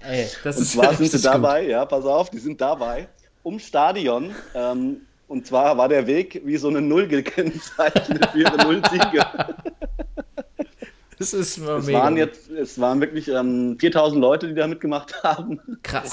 Ey, 0.00 0.28
das 0.44 0.56
Und 0.56 0.62
ist 0.62 0.72
zwar 0.72 0.94
sind 0.98 1.10
sie 1.10 1.20
dabei, 1.20 1.66
ja, 1.66 1.84
pass 1.86 2.04
auf, 2.04 2.28
die 2.28 2.38
sind 2.38 2.60
dabei, 2.60 3.08
um 3.42 3.58
Stadion. 3.58 4.34
Ähm, 4.54 5.00
und 5.28 5.46
zwar 5.46 5.78
war 5.78 5.88
der 5.88 6.06
Weg 6.06 6.42
wie 6.44 6.58
so 6.58 6.68
eine 6.68 6.82
Null 6.82 7.08
gekennzeichnet 7.08 8.26
für 8.32 8.38
ihre 8.38 8.56
Null 8.64 8.82
Siege. 8.90 9.08
Gut. 9.12 9.71
Das 11.22 11.32
ist 11.34 11.58
mal 11.58 11.78
Es 11.78 11.86
mega. 11.86 11.98
waren 12.00 12.16
jetzt, 12.16 12.50
es 12.50 12.80
waren 12.80 13.00
wirklich 13.00 13.28
ähm, 13.28 13.76
4000 13.78 14.20
Leute, 14.20 14.48
die 14.48 14.54
da 14.54 14.66
mitgemacht 14.66 15.14
haben. 15.22 15.60
krass. 15.82 16.12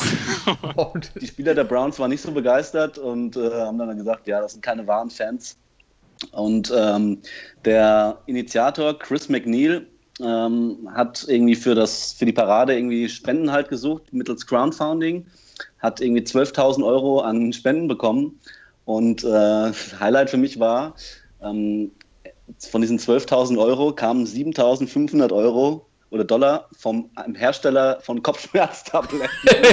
Und- 0.76 1.12
Die 1.20 1.26
Spieler 1.28 1.56
der 1.56 1.64
Browns 1.64 1.98
waren 2.00 2.10
nicht 2.12 2.22
so 2.22 2.32
begeistert 2.32 2.98
und 3.00 3.36
äh, 3.36 3.50
haben 3.52 3.78
dann 3.80 3.98
gesagt, 3.98 4.28
ja, 4.28 4.40
das 4.42 4.54
sind 4.54 4.62
keine 4.62 4.86
wahren 4.88 5.10
Fans. 5.10 5.58
Und 6.32 6.72
ähm, 6.76 7.20
der 7.66 8.20
Initiator 8.28 8.98
Chris 9.00 9.30
McNeil 9.30 9.88
ähm, 10.22 10.90
hat 10.94 11.26
irgendwie 11.28 11.56
für, 11.56 11.76
das, 11.76 12.14
für 12.14 12.26
die 12.26 12.34
Parade 12.34 12.76
irgendwie 12.76 13.08
Spenden 13.10 13.52
halt 13.52 13.70
gesucht 13.70 14.12
mittels 14.12 14.46
Crowdfunding, 14.46 15.26
hat 15.80 16.02
irgendwie 16.02 16.22
12.000 16.24 16.86
Euro 16.86 17.22
an 17.22 17.52
Spenden 17.54 17.88
bekommen. 17.88 18.40
Und 18.86 19.24
äh, 19.24 19.72
Highlight 20.00 20.30
für 20.30 20.38
mich 20.38 20.60
war, 20.60 20.96
ähm, 21.42 21.92
von 22.70 22.82
diesen 22.82 23.00
12.000 23.00 23.60
Euro 23.60 23.94
kamen 23.94 24.26
7.500 24.26 25.34
Euro 25.34 25.86
oder 26.12 26.24
Dollar 26.24 26.68
vom 26.78 27.10
Hersteller 27.36 28.00
von 28.02 28.24
Kopfschmerztabletten. 28.24 29.30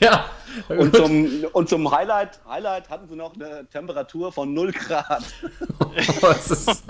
ja. 0.00 0.24
Und 0.68 0.96
zum, 0.96 1.44
und 1.52 1.68
zum 1.68 1.90
Highlight, 1.90 2.40
Highlight 2.48 2.90
hatten 2.90 3.08
sie 3.08 3.14
noch 3.14 3.34
eine 3.34 3.66
Temperatur 3.68 4.32
von 4.32 4.52
0 4.54 4.72
Grad. 4.72 5.22
das, 6.20 6.50
ist, 6.50 6.84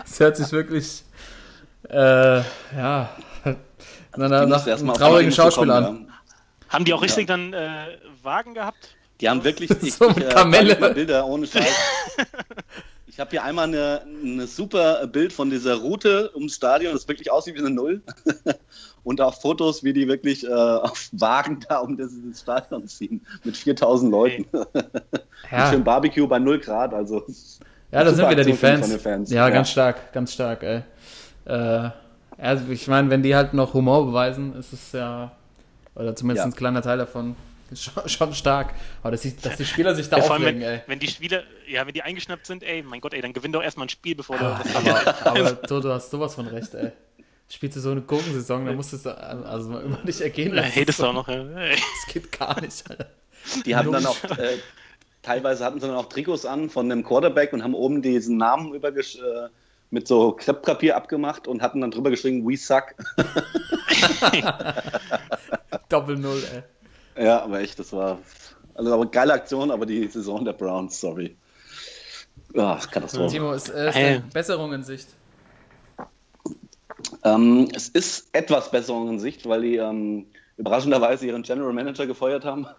das 0.00 0.20
hört 0.20 0.36
sich 0.36 0.50
wirklich, 0.52 1.04
äh, 1.90 2.38
ja, 2.38 3.10
nach, 4.16 4.46
nach, 4.46 4.66
einem 4.66 4.94
traurigen 4.94 5.32
Schauspiel 5.32 5.66
kommen, 5.66 5.84
an. 5.84 6.06
ja. 6.08 6.72
haben 6.72 6.84
die 6.86 6.94
auch 6.94 7.02
richtig 7.02 7.26
dann 7.26 7.52
äh, 7.52 7.98
Wagen 8.22 8.54
gehabt? 8.54 8.96
Die 9.22 9.28
haben 9.28 9.42
wirklich 9.44 9.70
ich, 9.82 9.94
So 9.94 10.10
ich, 10.10 10.18
äh, 10.18 10.28
Kamelle. 10.28 10.78
mal 10.78 10.92
Bilder 10.92 11.26
ohne 11.26 11.46
Scheiß. 11.46 11.74
Ich 13.14 13.20
habe 13.20 13.28
hier 13.30 13.44
einmal 13.44 13.66
eine, 13.68 14.00
eine 14.24 14.46
super 14.46 15.06
Bild 15.06 15.34
von 15.34 15.50
dieser 15.50 15.74
Route 15.74 16.30
ums 16.34 16.54
Stadion. 16.54 16.94
Das 16.94 17.06
wirklich 17.06 17.30
aussieht 17.30 17.56
wie 17.56 17.58
eine 17.58 17.68
Null. 17.68 18.00
Und 19.04 19.20
auch 19.20 19.38
Fotos, 19.38 19.84
wie 19.84 19.92
die 19.92 20.08
wirklich 20.08 20.46
äh, 20.46 20.50
auf 20.50 21.10
Wagen 21.12 21.60
da 21.68 21.80
um 21.80 21.98
das, 21.98 22.10
das 22.30 22.40
Stadion 22.40 22.88
ziehen. 22.88 23.20
Mit 23.44 23.54
4000 23.54 24.10
Leuten. 24.10 24.46
Ja. 25.50 25.70
Schön 25.70 25.84
Barbecue 25.84 26.26
bei 26.26 26.38
0 26.38 26.58
Grad. 26.60 26.94
Also, 26.94 27.26
Ja, 27.90 28.02
da 28.02 28.14
sind 28.14 28.30
wieder 28.30 28.44
die 28.44 28.54
Fans. 28.54 28.80
von 28.80 28.90
den 28.90 28.98
Fans. 29.00 29.30
Ja, 29.30 29.46
Ja. 29.46 29.50
ganz 29.52 29.68
stark, 29.68 30.10
ganz 30.14 30.32
stark, 30.32 30.62
ey. 30.62 30.82
Äh, 31.44 31.90
also 32.38 32.64
ich 32.70 32.88
meine, 32.88 33.10
wenn 33.10 33.22
die 33.22 33.36
halt 33.36 33.52
noch 33.52 33.74
Humor 33.74 34.06
beweisen, 34.06 34.56
ist 34.56 34.72
es 34.72 34.92
ja, 34.92 35.32
oder 35.94 36.16
zumindest 36.16 36.46
Ja. 36.46 36.50
ein 36.50 36.56
kleiner 36.56 36.80
Teil 36.80 36.96
davon, 36.96 37.36
schon, 37.76 38.08
schon 38.08 38.34
stark. 38.34 38.74
Aber 39.02 39.12
dass 39.12 39.22
die, 39.22 39.36
dass 39.36 39.56
die 39.56 39.64
Spieler 39.64 39.94
sich 39.94 40.08
da 40.08 40.18
Ja, 40.18 40.24
aufregen, 40.24 40.60
wenn, 40.60 40.62
ey. 40.62 40.80
wenn 40.86 40.98
die 40.98 41.08
Spieler, 41.08 41.42
ja, 41.66 41.86
wenn 41.86 41.94
die 41.94 42.02
eingeschnappt 42.02 42.46
sind, 42.46 42.62
ey, 42.62 42.82
mein 42.82 43.00
Gott, 43.00 43.14
ey, 43.14 43.20
dann 43.20 43.32
gewinn 43.32 43.52
doch 43.52 43.62
erstmal 43.62 43.86
ein 43.86 43.90
Spiel, 43.90 44.14
bevor 44.14 44.38
du. 44.38 44.44
Aber, 44.44 45.26
aber 45.26 45.52
du, 45.68 45.80
du 45.80 45.90
hast 45.90 46.10
sowas 46.10 46.34
von 46.34 46.46
recht, 46.46 46.74
ey. 46.74 46.92
Spielst 47.48 47.76
du 47.76 47.80
so 47.80 47.90
eine 47.90 48.00
Gurkensaison, 48.00 48.64
da 48.64 48.72
musst 48.72 48.92
du 48.92 48.96
es 48.96 49.06
also 49.06 49.68
mal 49.68 49.82
über 49.82 49.96
dich 49.98 50.20
ergehen 50.22 50.54
lassen. 50.54 50.70
hatest 50.70 50.98
du 50.98 51.02
das, 51.02 51.04
auch 51.10 51.12
noch, 51.12 51.28
ja. 51.28 51.42
Ey. 51.58 51.76
das 51.76 52.14
geht 52.14 52.32
gar 52.32 52.58
nicht, 52.60 52.88
Alter. 52.90 53.06
Die 53.66 53.76
hatten 53.76 53.92
dann 53.92 54.06
auch, 54.06 54.16
äh, 54.38 54.56
teilweise 55.22 55.64
hatten 55.64 55.80
sie 55.80 55.86
dann 55.86 55.96
auch 55.96 56.08
Trikots 56.08 56.46
an 56.46 56.70
von 56.70 56.88
dem 56.88 57.04
Quarterback 57.04 57.52
und 57.52 57.62
haben 57.62 57.74
oben 57.74 58.00
diesen 58.00 58.38
Namen 58.38 58.72
übergesch 58.72 59.16
äh, 59.16 59.48
mit 59.90 60.08
so 60.08 60.32
Krepppapier 60.32 60.96
abgemacht 60.96 61.46
und 61.46 61.60
hatten 61.60 61.82
dann 61.82 61.90
drüber 61.90 62.08
geschrieben, 62.10 62.48
we 62.48 62.56
suck. 62.56 62.94
Doppel-Null, 65.90 66.42
ey. 66.54 66.62
Ja, 67.22 67.42
aber 67.42 67.60
echt, 67.60 67.78
das 67.78 67.92
war 67.92 68.18
also 68.74 68.92
aber 68.92 69.06
geile 69.06 69.34
Aktion, 69.34 69.70
aber 69.70 69.86
die 69.86 70.06
Saison 70.08 70.44
der 70.44 70.54
Browns, 70.54 71.00
sorry. 71.00 71.36
Ach, 72.56 72.90
Katastrophe. 72.90 73.32
Timo, 73.32 73.52
ist, 73.52 73.68
äh, 73.68 73.88
ist 73.88 73.96
eine 73.96 74.24
Besserung 74.32 74.72
in 74.72 74.82
Sicht. 74.82 75.08
Ähm, 77.24 77.68
es 77.74 77.88
ist 77.88 78.28
etwas 78.32 78.70
Besserung 78.70 79.08
in 79.08 79.18
Sicht, 79.18 79.48
weil 79.48 79.62
die 79.62 79.76
ähm, 79.76 80.26
überraschenderweise 80.56 81.26
ihren 81.26 81.42
General 81.42 81.72
Manager 81.72 82.06
gefeuert 82.06 82.44
haben. 82.44 82.66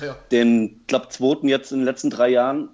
Ja. 0.00 0.16
den, 0.30 0.80
glaube 0.86 1.10
zweiten 1.10 1.46
jetzt 1.46 1.72
in 1.72 1.80
den 1.80 1.84
letzten 1.84 2.08
drei 2.08 2.30
Jahren. 2.30 2.70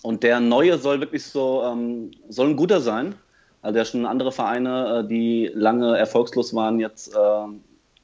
Und 0.00 0.22
der 0.22 0.40
neue 0.40 0.78
soll 0.78 1.00
wirklich 1.00 1.26
so, 1.26 1.62
ähm, 1.64 2.12
soll 2.30 2.48
ein 2.48 2.56
guter 2.56 2.80
sein. 2.80 3.14
Also 3.60 3.74
der 3.74 3.84
schon 3.84 4.06
andere 4.06 4.32
Vereine, 4.32 5.00
äh, 5.04 5.06
die 5.06 5.50
lange 5.52 5.98
erfolgslos 5.98 6.54
waren, 6.54 6.80
jetzt 6.80 7.14
äh, 7.14 7.46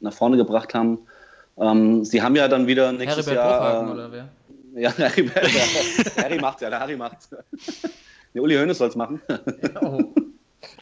nach 0.01 0.13
vorne 0.13 0.37
gebracht 0.37 0.75
haben. 0.75 0.99
Ähm, 1.61 2.05
sie 2.05 2.23
haben 2.23 2.35
ja 2.37 2.49
dann 2.49 2.67
wieder 2.67 2.91
nächstes 2.93 3.27
Bruchhagen, 3.27 3.89
Jahr. 3.89 3.93
oder 3.93 4.13
wer? 4.13 4.29
Äh, 4.75 4.83
ja, 4.83 4.93
Harry, 4.99 5.25
der, 5.29 6.25
Harry 6.25 6.39
macht's 6.41 6.63
ja, 6.63 6.71
der 6.71 6.81
Harry 6.81 6.97
macht's. 6.97 7.29
Der 8.33 8.43
Uli 8.43 8.55
Hoeneß 8.55 8.79
soll's 8.79 8.95
machen. 8.95 9.21
Oh, 9.83 10.05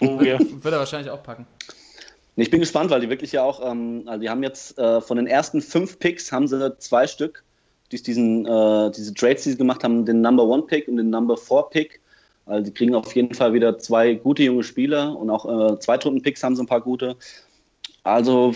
Oh, 0.01 0.21
ja. 0.21 0.39
wird 0.39 0.65
er 0.75 0.79
wahrscheinlich 0.79 1.11
auch 1.11 1.23
packen. 1.23 1.47
Nee, 2.37 2.43
Ich 2.45 2.51
bin 2.51 2.61
gespannt, 2.61 2.91
weil 2.91 3.01
die 3.01 3.09
wirklich 3.09 3.33
ja 3.33 3.43
auch, 3.43 3.65
ähm, 3.65 4.03
also 4.07 4.21
die 4.21 4.29
haben 4.29 4.43
jetzt 4.43 4.79
äh, 4.79 5.01
von 5.01 5.17
den 5.17 5.27
ersten 5.27 5.63
fünf 5.63 5.99
Picks 5.99 6.31
haben 6.31 6.47
sie 6.47 6.77
zwei 6.79 7.07
Stück, 7.07 7.43
die 7.91 8.03
diesen, 8.03 8.45
äh, 8.45 8.91
diese 8.91 9.15
Trades, 9.15 9.45
die 9.45 9.51
sie 9.53 9.57
gemacht 9.57 9.83
haben, 9.83 10.05
den 10.05 10.21
Number 10.21 10.45
One 10.45 10.63
Pick 10.65 10.89
und 10.89 10.99
den 10.99 11.09
Number 11.11 11.37
Four 11.39 11.71
Pick. 11.71 12.01
Also 12.45 12.65
die 12.65 12.73
kriegen 12.75 12.95
auf 12.95 13.15
jeden 13.17 13.35
Fall 13.35 13.55
wieder 13.55 13.79
zwei 13.79 14.15
gute 14.15 14.43
junge 14.43 14.63
Spieler 14.63 15.17
und 15.17 15.31
auch 15.31 15.73
äh, 15.73 15.79
Zweitrunden-Picks 15.81 16.43
haben 16.43 16.55
sie 16.55 16.63
ein 16.63 16.67
paar 16.67 16.81
gute. 16.83 17.17
Also 18.05 18.53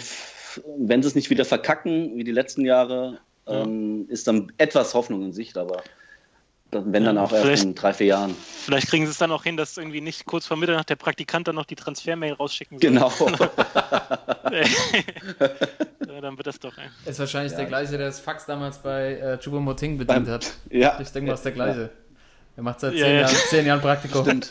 wenn 0.78 1.02
sie 1.02 1.08
es 1.08 1.14
nicht 1.14 1.30
wieder 1.30 1.44
verkacken 1.44 2.16
wie 2.16 2.24
die 2.24 2.32
letzten 2.32 2.64
Jahre, 2.64 3.18
ähm, 3.46 4.06
ist 4.08 4.26
dann 4.28 4.52
etwas 4.58 4.94
Hoffnung 4.94 5.22
in 5.22 5.32
Sicht, 5.32 5.56
aber 5.58 5.82
wenn 6.70 7.04
dann 7.04 7.16
Ja, 7.16 7.24
auch 7.24 7.32
erst 7.32 7.64
in 7.64 7.74
drei, 7.74 7.92
vier 7.92 8.06
Jahren. 8.06 8.34
Vielleicht 8.64 8.88
kriegen 8.88 9.04
sie 9.04 9.10
es 9.10 9.18
dann 9.18 9.30
auch 9.30 9.42
hin, 9.44 9.58
dass 9.58 9.76
irgendwie 9.76 10.00
nicht 10.00 10.24
kurz 10.24 10.46
vor 10.46 10.56
Mitternacht 10.56 10.88
der 10.88 10.96
Praktikant 10.96 11.46
dann 11.46 11.54
noch 11.56 11.66
die 11.66 11.76
Transfermail 11.76 12.32
rausschicken 12.32 12.78
soll. 12.78 12.88
Genau. 12.90 13.12
ja, 14.50 16.20
dann 16.20 16.36
wird 16.38 16.46
das 16.46 16.58
doch, 16.58 16.76
ey. 16.78 16.84
Ist 17.04 17.18
wahrscheinlich 17.18 17.52
Ja. 17.52 17.58
der 17.58 17.66
gleiche, 17.66 17.98
der 17.98 18.06
das 18.06 18.20
Fax 18.20 18.46
damals 18.46 18.78
bei 18.78 19.14
äh, 19.18 19.38
Chubo 19.38 19.60
Moting 19.60 19.98
bedient 19.98 20.24
Beim- 20.24 20.32
hat. 20.34 20.50
ja. 20.70 20.98
Ich 21.00 21.10
denke 21.10 21.28
mal, 21.28 21.34
ist 21.34 21.44
der 21.44 21.52
gleiche. 21.52 21.90
Er 22.56 22.62
macht 22.62 22.80
seit 22.80 22.94
Ja, 22.94 23.04
zehn, 23.06 23.14
ja. 23.14 23.20
Jahren, 23.22 23.36
zehn 23.50 23.66
Jahren 23.66 23.80
Praktikum. 23.80 24.24
Stimmt. 24.24 24.50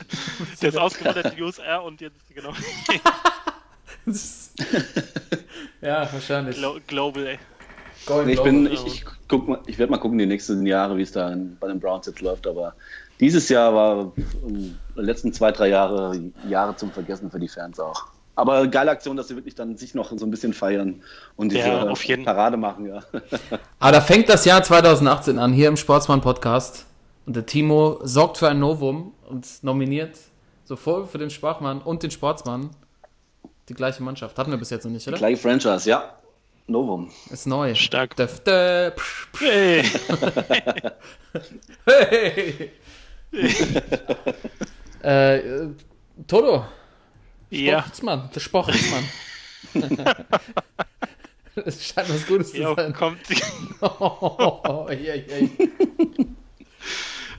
Der 0.61 0.69
ist 0.69 0.77
ausgewandert 0.77 1.25
in 1.27 1.35
die 1.37 1.41
USR 1.43 1.83
und 1.83 2.01
jetzt, 2.01 2.17
genau, 2.35 2.51
ja, 5.81 6.07
wahrscheinlich. 6.11 6.57
Glo 6.57 6.77
Global, 6.87 7.27
ey. 7.27 7.39
Going 8.05 8.25
Nee, 8.25 8.31
ich 8.33 8.37
global. 8.37 8.51
bin, 8.53 8.71
ich, 8.71 8.85
ich, 8.87 9.05
guck 9.27 9.47
mal, 9.47 9.59
ich 9.67 9.77
werde 9.77 9.91
mal 9.91 9.99
gucken 9.99 10.17
die 10.17 10.25
nächsten 10.25 10.65
Jahre, 10.65 10.97
wie 10.97 11.03
es 11.03 11.11
da 11.11 11.31
in, 11.31 11.57
bei 11.59 11.67
den 11.67 11.79
Browns 11.79 12.07
jetzt 12.07 12.21
läuft. 12.21 12.47
Aber 12.47 12.73
dieses 13.19 13.47
Jahr 13.49 13.73
war 13.73 14.11
ähm, 14.47 14.75
die 14.95 15.01
letzten 15.01 15.31
zwei, 15.33 15.51
drei 15.51 15.69
Jahre 15.69 16.17
Jahre 16.47 16.75
zum 16.75 16.91
Vergessen 16.91 17.29
für 17.29 17.39
die 17.39 17.47
Fans 17.47 17.79
auch. 17.79 18.05
Aber 18.35 18.65
geile 18.67 18.89
Aktion, 18.91 19.17
dass 19.17 19.27
sie 19.27 19.35
wirklich 19.35 19.55
dann 19.55 19.77
sich 19.77 19.93
noch 19.93 20.11
so 20.17 20.25
ein 20.25 20.31
bisschen 20.31 20.53
feiern 20.53 21.03
und 21.35 21.51
diese 21.51 21.67
Ja, 21.67 21.83
auf 21.89 22.01
jeden- 22.05 22.23
Parade 22.25 22.57
machen, 22.57 22.87
ja. 22.87 23.01
Aber 23.77 23.91
da 23.91 24.01
fängt 24.01 24.29
das 24.29 24.45
Jahr 24.45 24.63
2018 24.63 25.37
an, 25.37 25.51
hier 25.53 25.67
im 25.67 25.77
Sportsmann-Podcast. 25.77 26.85
Und 27.27 27.35
der 27.35 27.45
Timo 27.45 27.99
sorgt 28.03 28.37
für 28.39 28.47
ein 28.49 28.59
Novum 28.59 29.13
und 29.29 29.45
nominiert 29.63 30.17
sowohl 30.63 31.05
für 31.05 31.17
den 31.19 31.29
Sprachmann 31.29 31.79
und 31.81 32.01
den 32.01 32.09
Sportsmann 32.09 32.71
die 33.71 33.77
gleiche 33.77 34.03
Mannschaft. 34.03 34.37
Hatten 34.37 34.51
wir 34.51 34.57
bis 34.57 34.69
jetzt 34.69 34.83
noch 34.83 34.91
nicht, 34.91 35.07
oder? 35.07 35.17
Gleiche 35.17 35.41
Franchise, 35.41 35.89
ja. 35.89 36.13
Novum. 36.67 37.09
Ist 37.29 37.47
neu. 37.47 37.73
Stark. 37.75 38.15
Döf, 38.15 38.39
döf, 38.41 38.93
psch, 38.95 39.27
psch, 39.31 40.01
Hey. 41.85 42.71
hey. 43.31 43.61
äh, 45.01 45.67
Toto, 46.27 46.65
Ja, 47.49 47.79
Sportsmann, 47.81 48.29
der 48.35 48.39
Sportsmann. 48.39 49.03
Es 51.65 51.85
scheint 51.85 52.09
was 52.09 52.25
Gutes 52.27 52.51
zu 52.51 52.57
jo, 52.61 52.75
sein. 52.75 52.93
kommt. 52.93 53.19
Oh, 53.81 54.85
ei, 54.89 55.25
ei. 55.29 55.49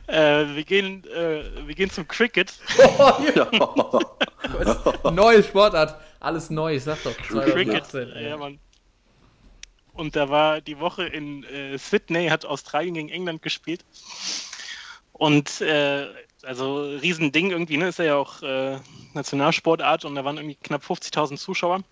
Äh, 0.07 0.55
wir, 0.55 0.65
gehen, 0.65 1.03
äh, 1.07 1.43
wir 1.67 1.75
gehen 1.75 1.89
zum 1.91 2.07
Cricket. 2.07 2.53
Oh, 2.99 3.13
ja. 3.35 5.11
Neue 5.11 5.43
Sportart. 5.43 5.99
Alles 6.23 6.51
neu, 6.51 6.77
ich 6.77 6.85
sag 6.85 7.03
doch. 7.03 7.17
Cricket. 7.17 7.85
2018, 7.85 8.11
ey. 8.13 8.29
Ja, 8.29 8.37
Mann. 8.37 8.61
Und 9.93 10.15
da 10.15 10.29
war 10.29 10.61
die 10.61 10.79
Woche 10.79 11.05
in 11.05 11.43
äh, 11.45 11.77
Sydney, 11.77 12.29
hat 12.29 12.45
Australien 12.45 12.95
gegen 12.95 13.09
England 13.09 13.43
gespielt. 13.43 13.85
Und 15.13 15.61
äh, 15.61 16.07
also 16.45 16.83
Riesending 16.83 17.51
irgendwie, 17.51 17.77
ne? 17.77 17.89
Ist 17.89 17.99
ja 17.99 18.15
auch 18.15 18.41
äh, 18.43 18.79
Nationalsportart 19.15 20.05
und 20.05 20.15
da 20.15 20.25
waren 20.25 20.37
irgendwie 20.37 20.55
knapp 20.63 20.85
50.000 20.85 21.39
Zuschauer. 21.39 21.83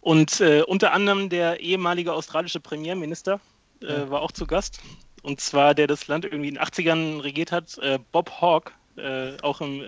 Und 0.00 0.40
äh, 0.40 0.62
unter 0.62 0.92
anderem 0.92 1.28
der 1.28 1.60
ehemalige 1.60 2.14
australische 2.14 2.58
Premierminister 2.58 3.38
äh, 3.82 4.08
war 4.10 4.22
auch 4.22 4.32
zu 4.32 4.46
Gast. 4.46 4.80
und 5.22 5.40
zwar 5.40 5.74
der 5.74 5.86
das 5.86 6.08
Land 6.08 6.24
irgendwie 6.24 6.48
in 6.48 6.54
den 6.54 6.64
80ern 6.64 7.22
regiert 7.22 7.52
hat, 7.52 7.76
äh, 7.78 7.98
Bob 8.12 8.40
Hawke, 8.40 8.72
äh, 8.96 9.36
auch 9.42 9.60
im 9.60 9.82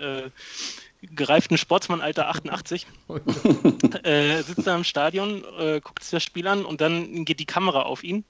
gereiften 1.07 1.57
Sportsmannalter 1.57 2.27
88, 2.29 2.87
äh, 4.03 4.41
sitzt 4.41 4.67
da 4.67 4.75
im 4.75 4.83
Stadion, 4.83 5.43
äh, 5.59 5.81
guckt 5.81 6.03
sich 6.03 6.11
das 6.11 6.23
Spiel 6.23 6.47
an 6.47 6.65
und 6.65 6.81
dann 6.81 7.25
geht 7.25 7.39
die 7.39 7.45
Kamera 7.45 7.83
auf 7.83 8.03
ihn. 8.03 8.25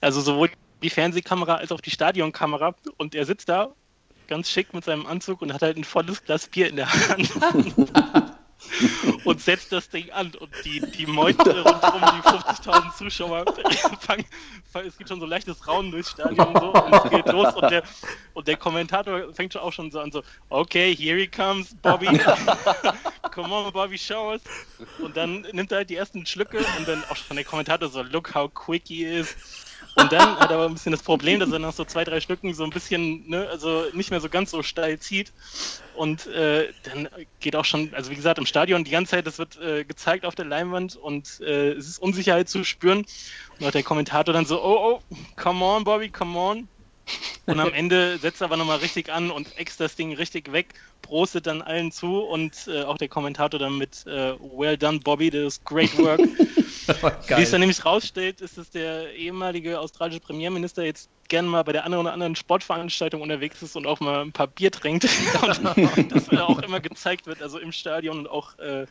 Also 0.00 0.20
sowohl 0.20 0.50
die 0.82 0.90
Fernsehkamera 0.90 1.56
als 1.56 1.72
auch 1.72 1.80
die 1.80 1.90
Stadionkamera 1.90 2.74
und 2.96 3.14
er 3.14 3.26
sitzt 3.26 3.48
da 3.48 3.72
ganz 4.28 4.50
schick 4.50 4.74
mit 4.74 4.84
seinem 4.84 5.06
Anzug 5.06 5.42
und 5.42 5.52
hat 5.52 5.62
halt 5.62 5.76
ein 5.76 5.84
volles 5.84 6.22
Glas 6.22 6.46
Bier 6.48 6.68
in 6.68 6.76
der 6.76 6.92
Hand. 6.92 7.30
und 9.24 9.40
setzt 9.40 9.72
das 9.72 9.88
Ding 9.88 10.10
an 10.10 10.32
und 10.34 10.50
die, 10.64 10.80
die 10.80 11.06
Meute 11.06 11.62
rundherum, 11.64 12.00
die 12.00 12.28
50.000 12.28 12.96
Zuschauer, 12.96 13.44
fangen, 14.00 14.24
fangen, 14.70 14.88
es 14.88 14.96
geht 14.96 15.08
schon 15.08 15.20
so 15.20 15.26
leichtes 15.26 15.66
Raunen 15.66 15.90
durchs 15.90 16.10
Stadion 16.10 16.48
und 16.48 16.60
so 16.60 16.72
und 16.72 16.94
es 16.94 17.10
geht 17.10 17.26
los 17.28 17.54
und 17.54 17.70
der, 17.70 17.82
und 18.34 18.48
der 18.48 18.56
Kommentator 18.56 19.32
fängt 19.32 19.52
schon 19.52 19.62
auch 19.62 19.72
schon 19.72 19.90
so 19.90 20.00
an 20.00 20.10
so, 20.10 20.22
okay, 20.48 20.94
here 20.94 21.18
he 21.18 21.26
comes, 21.26 21.74
Bobby, 21.82 22.06
come 23.30 23.54
on, 23.54 23.72
Bobby, 23.72 23.98
show 23.98 24.32
us. 24.32 24.42
Und 24.98 25.16
dann 25.16 25.42
nimmt 25.52 25.72
er 25.72 25.78
halt 25.78 25.90
die 25.90 25.96
ersten 25.96 26.26
Schlücke 26.26 26.58
und 26.78 26.88
dann 26.88 27.02
auch 27.10 27.16
schon 27.16 27.36
der 27.36 27.44
Kommentator 27.44 27.88
so, 27.88 28.02
look 28.02 28.34
how 28.34 28.52
quick 28.52 28.84
he 28.86 29.04
is. 29.04 29.36
Und 30.00 30.12
dann 30.12 30.38
hat 30.38 30.50
er 30.50 30.56
aber 30.56 30.66
ein 30.66 30.74
bisschen 30.74 30.92
das 30.92 31.02
Problem, 31.02 31.40
dass 31.40 31.50
er 31.50 31.58
nach 31.58 31.72
so 31.72 31.84
zwei, 31.84 32.04
drei 32.04 32.20
Stücken 32.20 32.54
so 32.54 32.62
ein 32.62 32.70
bisschen, 32.70 33.28
ne, 33.28 33.48
also 33.50 33.86
nicht 33.92 34.10
mehr 34.10 34.20
so 34.20 34.28
ganz 34.28 34.50
so 34.50 34.62
steil 34.62 34.98
zieht. 35.00 35.32
Und 35.96 36.26
äh, 36.28 36.68
dann 36.84 37.08
geht 37.40 37.56
auch 37.56 37.64
schon, 37.64 37.92
also 37.94 38.10
wie 38.10 38.14
gesagt, 38.14 38.38
im 38.38 38.46
Stadion 38.46 38.84
die 38.84 38.92
ganze 38.92 39.12
Zeit, 39.12 39.26
das 39.26 39.38
wird 39.38 39.60
äh, 39.60 39.84
gezeigt 39.84 40.24
auf 40.24 40.36
der 40.36 40.44
Leinwand 40.44 40.96
und 40.96 41.40
äh, 41.40 41.72
es 41.72 41.88
ist 41.88 41.98
Unsicherheit 41.98 42.48
zu 42.48 42.62
spüren. 42.64 43.04
Und 43.58 43.66
auch 43.66 43.72
der 43.72 43.82
Kommentator 43.82 44.32
dann 44.32 44.46
so, 44.46 44.62
oh, 44.62 45.00
oh, 45.10 45.16
come 45.36 45.64
on, 45.64 45.82
Bobby, 45.84 46.08
come 46.10 46.38
on. 46.38 46.68
Und 47.46 47.58
am 47.58 47.72
Ende 47.72 48.18
setzt 48.18 48.42
er 48.42 48.46
aber 48.46 48.56
nochmal 48.58 48.78
richtig 48.78 49.10
an 49.10 49.30
und 49.30 49.58
ext 49.58 49.80
das 49.80 49.96
Ding 49.96 50.12
richtig 50.12 50.52
weg, 50.52 50.74
prostet 51.02 51.46
dann 51.46 51.62
allen 51.62 51.90
zu 51.90 52.20
und 52.20 52.68
äh, 52.68 52.82
auch 52.82 52.98
der 52.98 53.08
Kommentator 53.08 53.58
dann 53.58 53.78
mit 53.78 54.06
äh, 54.06 54.34
Well 54.38 54.76
done, 54.76 55.00
Bobby, 55.00 55.30
das 55.30 55.54
ist 55.54 55.64
great 55.64 55.96
work. 55.98 56.20
Wie 57.28 57.42
es 57.42 57.50
dann 57.50 57.60
nämlich 57.60 57.84
rausstellt, 57.84 58.40
ist, 58.40 58.58
dass 58.58 58.70
der 58.70 59.14
ehemalige 59.14 59.78
australische 59.78 60.20
Premierminister 60.20 60.84
jetzt 60.84 61.10
gerne 61.28 61.48
mal 61.48 61.62
bei 61.62 61.72
der 61.72 61.84
anderen 61.84 62.06
oder 62.06 62.12
anderen 62.12 62.36
Sportveranstaltung 62.36 63.20
unterwegs 63.20 63.62
ist 63.62 63.76
und 63.76 63.86
auch 63.86 64.00
mal 64.00 64.22
ein 64.22 64.32
paar 64.32 64.46
Bier 64.46 64.72
trinkt. 64.72 65.04
und 65.96 66.12
das 66.12 66.28
auch 66.30 66.58
immer 66.60 66.80
gezeigt 66.80 67.26
wird, 67.26 67.42
also 67.42 67.58
im 67.58 67.72
Stadion 67.72 68.20
und 68.20 68.30
auch 68.30 68.58
äh, 68.58 68.86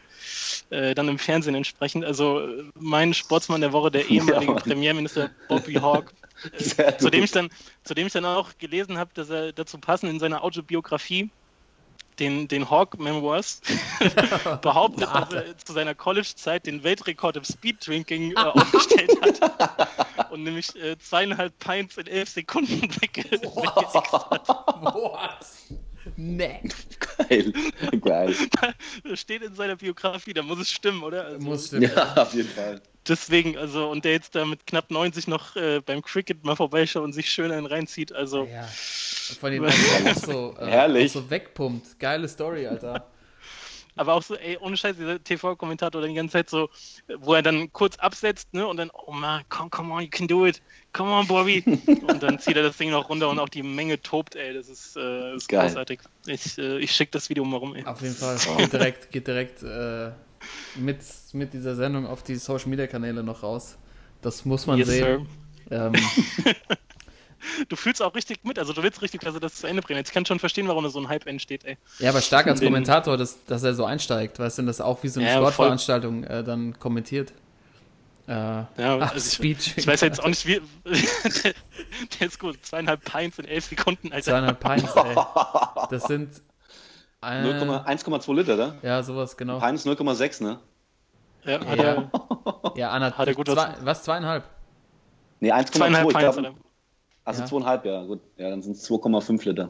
äh, 0.70 0.94
dann 0.94 1.08
im 1.08 1.20
Fernsehen 1.20 1.56
entsprechend. 1.56 2.06
Also 2.06 2.42
äh, 2.42 2.64
mein 2.80 3.14
Sportsmann 3.14 3.62
der 3.62 3.74
Woche, 3.74 3.92
der 3.92 4.06
ehemalige 4.10 4.54
Ja. 4.54 4.60
Premierminister 4.60 5.30
Bobby 5.48 5.74
Hawke. 5.74 6.14
Äh, 6.78 6.98
zu 6.98 7.10
dem 7.10 7.24
ich 7.24 7.32
dann, 7.32 7.50
zu 7.84 7.96
dem 7.96 8.08
ich 8.08 8.14
dann 8.14 8.26
auch 8.26 8.52
gelesen 8.60 8.98
habe, 8.98 9.10
dass 9.16 9.30
er 9.30 9.54
dazu 9.54 9.80
passend 9.80 10.12
in 10.12 10.20
seiner 10.20 10.44
Autobiografie 10.44 11.32
den, 12.20 12.48
den 12.48 12.70
Hawk 12.70 13.00
Memoirs 13.00 13.62
behauptet, 14.62 15.08
dass 15.14 15.34
er 15.34 15.58
zu 15.58 15.74
seiner 15.74 15.96
College-Zeit 15.96 16.66
den 16.66 16.84
Weltrekord 16.84 17.38
im 17.38 17.44
Speed-Drinking 17.44 18.32
äh, 18.32 18.36
aufgestellt 18.36 19.12
hat 19.22 20.32
und 20.32 20.44
nämlich 20.44 20.76
äh, 20.76 20.98
zweieinhalb 20.98 21.58
Pints 21.60 21.98
in 21.98 22.08
elf 22.08 22.30
Sekunden 22.30 22.82
wegge 23.02 23.24
weggeext 23.32 23.96
hat. 23.96 24.48
What? 24.48 25.46
Nee. 26.16 26.62
Geil. 27.00 27.54
Geil. 28.02 28.36
Das 29.04 29.20
steht 29.20 29.42
in 29.42 29.54
seiner 29.56 29.76
Biografie, 29.76 30.34
da 30.34 30.42
muss 30.42 30.60
es 30.60 30.72
stimmen, 30.72 31.04
oder? 31.04 31.26
Also, 31.26 31.40
Muss 31.40 31.68
stimmen. 31.68 31.92
Ja, 31.94 32.14
auf 32.16 32.34
jeden 32.34 32.50
Fall. 32.50 32.82
Deswegen, 33.08 33.58
also, 33.58 33.90
und 33.90 34.06
der 34.06 34.14
jetzt 34.14 34.36
da 34.36 34.46
mit 34.46 34.66
knapp 34.68 34.92
90 34.92 35.28
noch 35.28 35.56
äh, 35.56 35.82
beim 35.86 36.02
Cricket 36.02 36.44
mal 36.44 36.56
vorbeischaut 36.56 37.04
und 37.04 37.14
sich 37.14 37.30
schön 37.30 37.52
einen 37.52 37.66
reinzieht, 37.66 38.12
also. 38.12 38.46
Ja. 38.46 38.68
Von 39.40 39.52
den 39.52 39.66
auch 39.66 40.16
so, 40.16 40.56
äh, 40.60 40.66
Herrlich. 40.66 41.12
auch 41.12 41.22
so 41.22 41.30
wegpumpt. 41.30 42.00
Geile 42.00 42.28
Story, 42.28 42.68
Alter. 42.68 43.08
Aber 43.98 44.14
auch 44.14 44.22
so, 44.22 44.36
ey, 44.36 44.58
ohne 44.58 44.78
Scheiß, 44.78 44.96
dieser 44.96 45.22
TV-Kommentator 45.24 46.02
dann 46.02 46.12
die 46.12 46.16
ganze 46.16 46.34
Zeit 46.34 46.50
so, 46.50 46.70
wo 47.18 47.34
er 47.34 47.42
dann 47.42 47.74
kurz 47.74 47.98
absetzt, 47.98 48.54
ne, 48.54 48.68
und 48.68 48.78
dann, 48.78 48.92
oh 48.94 49.12
man, 49.12 49.44
come, 49.50 49.70
come 49.72 49.92
on, 49.92 50.04
you 50.04 50.10
can 50.10 50.28
do 50.28 50.46
it, 50.46 50.62
come 50.94 51.10
on, 51.10 51.26
Bobby. 51.26 51.64
und 52.08 52.22
dann 52.22 52.38
zieht 52.38 52.56
er 52.56 52.64
das 52.64 52.78
Ding 52.78 52.92
noch 52.92 53.10
runter 53.10 53.28
und 53.30 53.40
auch 53.40 53.50
die 53.50 53.64
Menge 53.64 54.00
tobt, 54.00 54.36
ey, 54.36 54.54
das 54.54 54.70
ist, 54.70 54.96
äh, 54.98 55.02
das 55.02 55.44
ist 55.44 55.50
Geil. 55.50 55.68
großartig. 55.68 56.00
Ich, 56.28 56.58
äh, 56.60 56.78
ich 56.78 56.92
schicke 56.92 57.12
das 57.12 57.30
Video 57.30 57.44
mal 57.44 57.58
rum, 57.58 57.76
ey. 57.76 57.86
Auf 57.86 58.02
jeden 58.02 58.16
Fall. 58.16 58.38
Geht 58.58 58.74
direkt, 58.74 59.12
geht 59.12 59.28
direkt 59.28 59.64
äh, 59.64 60.12
mit, 60.76 61.00
mit 61.34 61.54
dieser 61.54 61.76
Sendung 61.76 62.06
auf 62.08 62.24
die 62.24 62.36
Social 62.36 62.70
Media 62.70 62.88
Kanäle 62.88 63.24
noch 63.24 63.44
raus. 63.44 63.78
Das 64.22 64.46
muss 64.46 64.68
man 64.68 64.78
Yes, 64.80 64.88
sehen. 64.88 65.28
Ähm, 65.72 65.94
Du 67.70 67.76
fühlst 67.76 68.02
auch 68.02 68.14
richtig 68.16 68.44
mit, 68.44 68.60
also 68.60 68.74
du 68.74 68.84
willst 68.84 69.02
richtig, 69.02 69.22
dass 69.22 69.34
er 69.34 69.40
das 69.40 69.56
zu 69.56 69.68
Ende 69.68 69.82
bringt. 69.82 69.98
Jetzt 69.98 70.12
kann 70.12 70.24
ich 70.24 70.28
schon 70.28 70.40
verstehen, 70.40 70.68
warum 70.68 70.84
da 70.84 70.90
so 70.90 71.00
ein 71.00 71.08
Hype 71.08 71.28
entsteht, 71.28 71.64
ey. 71.66 71.78
ja, 72.00 72.10
aber 72.10 72.22
stark 72.22 72.48
als 72.48 72.60
Kommentator, 72.62 73.16
dass, 73.16 73.46
dass 73.46 73.64
er 73.64 73.74
so 73.74 73.86
einsteigt, 73.86 74.40
weißt 74.40 74.58
du, 74.58 74.64
das 74.64 74.82
auch 74.82 75.02
wie 75.04 75.08
so 75.08 75.20
eine 75.20 75.30
Ja. 75.30 75.36
Sportveranstaltung 75.38 76.24
äh, 76.24 76.44
dann 76.44 76.78
kommentiert. 76.80 77.32
Äh, 78.28 78.32
Ja, 78.34 78.68
also 79.00 79.16
ich, 79.16 79.34
Speech. 79.34 79.76
ich 79.78 79.88
weiß 79.88 80.02
jetzt 80.02 80.22
auch 80.22 80.28
nicht, 80.28 80.46
wie. 80.48 80.62
der 82.20 82.28
ist 82.28 82.40
gut, 82.40 82.58
zweieinhalb 82.66 83.04
Pints 83.06 83.40
in 83.40 83.46
elf 83.46 83.66
Sekunden, 83.66 84.12
Alter. 84.12 84.32
Zweieinhalb 84.32 84.60
Pints, 84.60 84.96
ey. 84.96 85.16
Das 85.90 86.04
sind. 86.06 86.30
Äh, 87.28 87.44
0,- 87.44 87.86
1,2 87.86 88.34
Liter, 88.34 88.56
ne? 88.56 88.76
ja, 88.82 89.04
sowas, 89.04 89.36
genau. 89.36 89.60
Pines 89.60 89.86
0,6, 89.86 90.42
ne? 90.44 90.60
Ja, 91.44 91.60
hat 91.66 91.78
Ja. 91.78 91.84
er 91.84 92.12
Ja, 92.76 92.90
Anna, 92.92 93.12
Hat 93.18 93.28
er 93.28 93.34
gut 93.36 93.48
zwei, 93.48 93.76
was- 93.82 94.04
zweieinhalb? 94.04 94.44
Ne, 95.40 95.52
1,2. 95.54 95.78
zweieinhalb 95.80 96.08
Ich 96.10 96.16
Pints, 96.16 96.36
glaub, 96.36 96.46
Alter. 96.46 96.60
also 97.26 97.42
Ja. 97.42 97.48
2,5, 97.48 97.86
ja, 97.86 98.04
gut. 98.04 98.22
Ja, 98.38 98.50
dann 98.50 98.62
sind 98.62 98.76
es 98.78 98.84
2,5 98.84 99.46
Liter. 99.46 99.70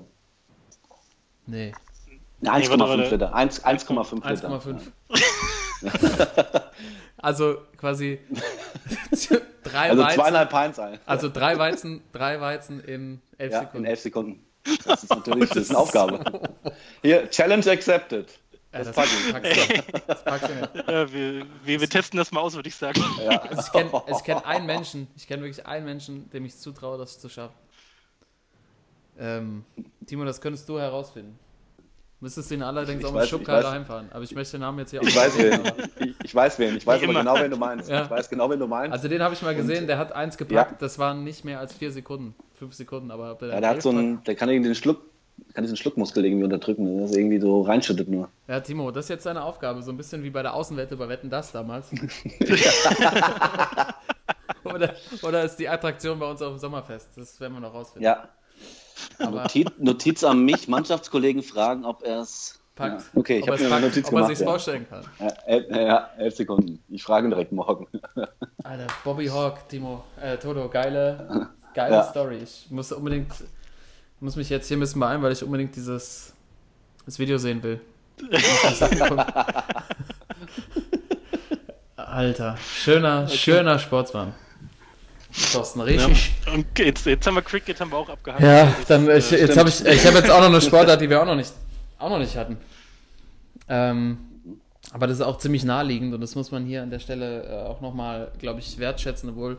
Nee, 1.45 1.71
Ne, 2.39 2.51
Nee, 2.51 2.69
warte, 2.69 2.79
warte. 2.79 2.93
1,5 2.93 3.09
Liter. 3.11 3.33
1 3.33 3.65
1,5 3.65 4.29
Liter. 4.29 4.49
1,5. 4.49 4.91
also 7.17 7.57
quasi 7.77 8.19
drei 9.63 9.89
Also 9.89 10.03
Weizen. 10.03 10.19
zweieinhalb 10.21 10.49
Pints 10.49 10.79
ein. 10.79 10.99
Also 11.05 11.29
drei 11.29 11.57
Weizen, 11.57 12.01
drei 12.13 12.39
Weizen 12.39 12.79
in 12.83 13.21
elf 13.37 13.51
Ja, 13.53 13.59
in 13.59 13.65
Sekunden. 13.65 13.85
11 13.85 13.99
Sekunden. 14.01 14.43
Das 14.85 15.03
ist 15.03 15.09
natürlich 15.09 15.49
das 15.49 15.57
ist 15.57 15.69
eine 15.69 15.79
Aufgabe. 15.79 16.41
Hier, 17.01 17.29
Challenge 17.29 17.69
accepted. 17.69 18.29
Ja, 18.73 18.79
Das 18.79 18.87
das, 18.87 18.95
pack 18.95 19.45
ich. 19.45 19.83
Das 20.07 20.23
packst 20.23 20.49
du 20.49 20.53
nicht. 20.55 20.69
Ja, 20.87 21.11
wir, 21.11 21.45
wir, 21.63 21.81
wir 21.81 21.89
testen 21.89 22.17
das 22.17 22.31
mal 22.31 22.41
aus, 22.41 22.55
würde 22.55 22.69
ich 22.69 22.75
sagen. 22.75 23.01
Ja. 23.23 23.41
Also 23.41 23.61
ich 23.61 23.71
kenne 23.71 23.91
ich 24.07 24.23
kenn 24.23 24.37
einen 24.39 24.65
Menschen, 24.65 25.07
ich 25.15 25.27
kenne 25.27 25.43
wirklich 25.43 25.65
einen 25.65 25.85
Menschen, 25.85 26.29
dem 26.31 26.45
ich 26.45 26.57
zutraue, 26.57 26.97
das 26.97 27.19
zu 27.19 27.29
schaffen. 27.29 27.55
Ähm, 29.19 29.63
Timo, 30.05 30.25
das 30.25 30.41
könntest 30.41 30.67
du 30.69 30.79
herausfinden. 30.79 31.39
Müsstest 32.19 32.49
ihn 32.51 32.63
allerdings 32.63 33.01
Ich 33.01 33.05
auch 33.05 33.13
mit 33.13 33.27
Schubkarre 33.27 33.61
ich 33.61 33.67
heimfahren. 33.67 34.09
Aber 34.11 34.23
ich 34.23 34.33
möchte 34.33 34.53
den 34.53 34.61
Namen 34.61 34.79
jetzt 34.79 34.89
hier 34.89 35.01
auch 35.01 35.05
Ich 35.05 35.13
nicht 35.13 35.23
weiß 35.23 35.37
nennen, 35.37 35.63
wen. 35.97 36.09
Ich, 36.09 36.25
ich 36.25 36.35
weiß 36.35 36.57
wen. 36.57 36.77
Ich 36.77 36.87
weiß 36.87 37.03
aber 37.03 37.11
immer. 37.11 37.19
genau, 37.19 37.35
wen 37.39 37.51
du 37.51 37.57
meinst. 37.57 37.89
Ja. 37.89 38.03
Ich 38.05 38.09
weiß 38.09 38.29
genau, 38.29 38.49
wen 38.49 38.59
du 38.59 38.65
meinst. 38.67 38.91
Also 38.93 39.07
den 39.07 39.21
habe 39.21 39.35
ich 39.35 39.41
mal 39.43 39.55
gesehen, 39.55 39.85
der 39.85 39.99
hat 39.99 40.13
eins 40.13 40.35
gepackt, 40.37 40.81
das 40.81 40.97
waren 40.97 41.23
nicht 41.23 41.45
mehr 41.45 41.59
als 41.59 41.73
vier 41.73 41.91
Sekunden. 41.91 42.33
Fünf 42.57 42.73
Sekunden, 42.73 43.11
aber 43.11 43.31
ob 43.33 43.41
ja, 43.41 43.49
dann 43.49 43.61
der 43.61 43.69
hat 43.69 43.81
so 43.81 43.89
einen, 43.89 44.23
der 44.23 44.35
kann 44.35 44.49
irgendwie 44.49 44.69
den 44.69 44.75
Schluck, 44.75 45.01
kann 45.53 45.63
diesen 45.63 45.77
Schluckmuskel 45.77 46.25
irgendwie 46.25 46.43
unterdrücken, 46.43 46.99
dass 46.99 47.11
er 47.11 47.19
irgendwie 47.19 47.39
so 47.39 47.61
reinschüttet 47.61 48.07
nur. 48.09 48.29
Ja, 48.47 48.59
Timo, 48.61 48.89
das 48.91 49.05
ist 49.05 49.09
jetzt 49.09 49.25
deine 49.27 49.43
Aufgabe. 49.43 49.83
So 49.83 49.91
ein 49.91 49.97
bisschen 49.97 50.23
wie 50.23 50.31
bei 50.31 50.41
der 50.41 50.55
Außenwette 50.55 50.97
bei 50.97 51.07
Wetten 51.07 51.29
das 51.29 51.51
damals. 51.51 51.87
oder, 54.63 54.95
oder 55.21 55.43
ist 55.43 55.57
die 55.57 55.69
Attraktion 55.69 56.17
bei 56.19 56.29
uns 56.29 56.41
auf 56.41 56.53
dem 56.53 56.59
Sommerfest? 56.59 57.09
Das 57.15 57.39
werden 57.39 57.53
wir 57.53 57.59
noch 57.59 57.73
rausfinden. 57.73 58.03
Ja. 58.03 58.29
Aber 59.19 59.43
Notiz, 59.43 59.67
Notiz 59.77 60.23
an 60.23 60.43
mich, 60.43 60.67
Mannschaftskollegen 60.67 61.43
fragen, 61.43 61.85
ob 61.85 62.03
er 62.03 62.21
es 62.21 62.59
packt. 62.75 63.01
Ja. 63.01 63.19
Okay, 63.19 63.39
ich 63.39 63.47
habe 63.47 63.59
mir 63.59 63.65
eine 63.65 63.69
packt, 63.75 63.83
Notiz 63.95 64.05
ob 64.07 64.13
er 64.13 64.15
gemacht. 64.15 64.27
sich's 64.29 64.39
Ja. 64.41 64.47
vorstellen 64.47 64.87
kann. 64.89 65.03
Ja, 65.19 65.27
elf, 65.45 65.69
ja, 65.69 66.09
elf 66.17 66.35
Sekunden. 66.35 66.83
Ich 66.89 67.03
frage 67.03 67.27
ihn 67.27 67.31
direkt 67.31 67.51
morgen. 67.51 67.87
Alter, 68.63 68.87
Bobby 69.03 69.27
Hawk, 69.27 69.69
Timo, 69.69 70.03
äh, 70.21 70.37
Toto, 70.37 70.67
geile, 70.69 71.49
geile 71.77 71.95
Ja. 71.95 72.03
Story. 72.03 72.39
Ich 72.43 72.65
muss 72.71 72.91
unbedingt, 72.91 73.31
muss 74.19 74.35
mich 74.35 74.49
jetzt 74.49 74.67
hier 74.67 74.77
ein 74.77 74.79
bisschen 74.79 74.99
beeilen, 74.99 75.21
weil 75.21 75.31
ich 75.31 75.43
unbedingt 75.43 75.75
dieses 75.75 76.33
das 77.05 77.19
Video 77.19 77.37
sehen 77.37 77.61
will. 77.63 77.79
Alter, 81.95 82.57
schöner, 82.57 83.27
schöner 83.27 83.77
Sportsmann. 83.79 84.33
Thorsten, 85.51 85.79
Ja. 85.79 85.85
richtig. 85.85 86.31
Und 86.51 86.65
jetzt, 86.79 87.05
jetzt 87.05 87.27
haben 87.27 87.35
wir 87.35 87.43
Cricket 87.43 87.79
haben 87.79 87.91
wir 87.91 87.97
auch 87.97 88.09
abgehakt. 88.09 88.41
Ja, 88.41 88.73
dann 88.87 89.07
ich, 89.09 89.31
äh, 89.31 89.41
jetzt 89.41 89.55
habe 89.55 89.69
ich, 89.69 89.85
ich 89.85 90.05
habe 90.07 90.17
jetzt 90.17 90.31
auch 90.31 90.39
noch 90.39 90.47
eine 90.47 90.61
Sportart, 90.67 90.99
die 90.99 91.09
wir 91.09 91.21
auch 91.21 91.25
noch 91.25 91.35
nicht, 91.35 91.53
auch 91.99 92.09
noch 92.09 92.17
nicht 92.17 92.35
hatten. 92.35 92.57
Ähm, 93.69 94.17
aber 94.91 95.05
das 95.05 95.17
ist 95.17 95.21
auch 95.23 95.37
ziemlich 95.37 95.63
naheliegend 95.63 96.13
und 96.15 96.21
das 96.21 96.33
muss 96.33 96.49
man 96.49 96.65
hier 96.65 96.81
an 96.81 96.89
der 96.89 96.99
Stelle 96.99 97.43
äh, 97.43 97.67
auch 97.67 97.81
nochmal, 97.81 98.31
glaube 98.39 98.61
ich, 98.61 98.79
wertschätzen, 98.79 99.29
obwohl 99.29 99.57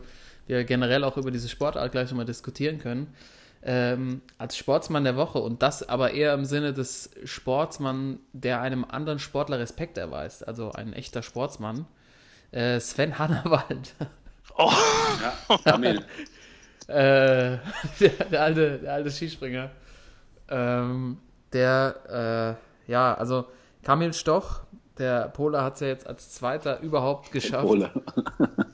wir 0.49 0.63
generell 0.63 1.03
auch 1.03 1.15
über 1.15 1.31
diese 1.31 1.47
Sportart 1.47 1.91
gleich 1.91 2.09
nochmal 2.09 2.25
diskutieren 2.25 2.79
können. 2.79 3.13
Ähm, 3.61 4.21
als 4.37 4.57
Sportsmann 4.57 5.03
der 5.03 5.15
Woche 5.15 5.39
und 5.39 5.61
das 5.61 5.87
aber 5.87 6.11
eher 6.11 6.33
im 6.33 6.45
Sinne 6.45 6.73
des 6.73 7.11
Sportsmann, 7.25 8.19
der 8.31 8.61
einem 8.61 8.85
anderen 8.85 9.19
Sportler 9.19 9.59
Respekt 9.59 9.97
erweist, 9.97 10.47
also 10.47 10.71
ein 10.71 10.93
echter 10.93 11.23
Sportsmann. 11.23 11.85
Äh, 12.51 12.79
Sven 12.79 13.19
Hannawald. 13.19 13.93
Oh, 14.57 14.71
Ja, 15.65 15.77
äh, 16.87 17.59
der, 17.99 18.09
der, 18.31 18.41
alte, 18.41 18.79
der 18.79 18.93
alte 18.93 19.11
Skispringer. 19.11 19.69
Ähm, 20.49 21.17
der, 21.53 22.57
äh, 22.87 22.91
ja, 22.91 23.13
also 23.13 23.45
Kamil 23.83 24.13
Stoch, 24.13 24.61
der 24.99 25.29
Pole 25.29 25.61
hat 25.63 25.75
es 25.75 25.79
ja 25.79 25.87
jetzt 25.87 26.05
als 26.05 26.29
Zweiter 26.31 26.79
überhaupt 26.81 27.31
geschafft. 27.31 27.65
Pole. 27.65 27.89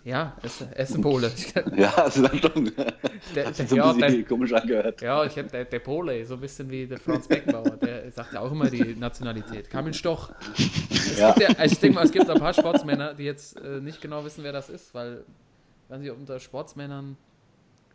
Ja, 0.04 0.36
ist 0.76 0.96
ein 0.96 1.02
Pole. 1.02 1.32
Ja, 1.76 1.94
das 1.96 2.18
ist 2.18 2.42
schon. 2.42 2.66
Der- 2.76 2.86
hat 2.86 3.36
der- 3.36 3.54
sich 3.54 3.70
so 3.70 3.76
ja, 3.76 3.90
ein 3.92 3.98
bisschen 3.98 4.14
der- 4.18 4.24
komisch 4.26 4.54
angehört. 4.54 5.02
Ja, 5.02 5.24
ich 5.24 5.36
hätte 5.36 5.50
der, 5.52 5.66
der 5.66 5.80
Pole, 5.80 6.26
so 6.26 6.34
ein 6.36 6.40
bisschen 6.42 6.70
wie 6.70 6.86
der 6.88 7.00
Franz 7.00 7.28
Beckenbauer, 7.28 7.78
der 7.78 8.12
sagt 8.12 8.34
ja 8.34 8.42
auch 8.42 8.52
immer 8.52 8.70
die 8.70 8.96
Nationalität. 8.96 9.70
Kamil 9.70 9.94
Stoch. 9.94 10.32
Es 10.90 11.18
Ja. 11.18 11.32
gibt 11.34 11.58
ja, 11.58 11.64
ich 11.66 11.80
denke 11.80 11.96
mal, 11.96 12.06
es 12.06 12.12
gibt 12.12 12.30
ein 12.30 12.40
paar 12.40 12.54
Sportsmänner, 12.54 13.14
die 13.14 13.24
jetzt 13.24 13.60
äh, 13.62 13.80
nicht 13.80 14.02
genau 14.02 14.24
wissen, 14.26 14.44
wer 14.44 14.52
das 14.52 14.70
ist, 14.70 14.94
weil, 14.94 15.24
nicht, 15.98 16.12
ob 16.12 16.18
unter 16.18 16.40
Sportsmännern 16.40 17.16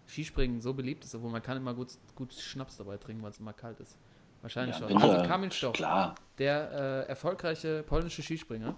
Skispringen 0.08 0.60
so 0.60 0.74
beliebt 0.74 1.04
ist, 1.04 1.14
obwohl 1.14 1.30
man 1.30 1.42
kann 1.42 1.56
immer 1.56 1.74
gut, 1.74 1.88
gut 2.16 2.32
Schnaps 2.34 2.76
dabei 2.76 2.96
trinken, 2.96 3.22
weil 3.22 3.30
es 3.30 3.38
immer 3.38 3.52
kalt 3.52 3.78
ist. 3.80 3.96
Wahrscheinlich 4.42 4.78
Ja, 4.78 4.88
schon. 4.88 5.02
Also 5.02 5.28
Kamil 5.28 5.52
Stoch, 5.52 5.72
Klar. 5.72 6.14
der 6.38 7.04
äh, 7.06 7.08
erfolgreiche 7.08 7.82
polnische 7.82 8.22
Skispringer, 8.22 8.74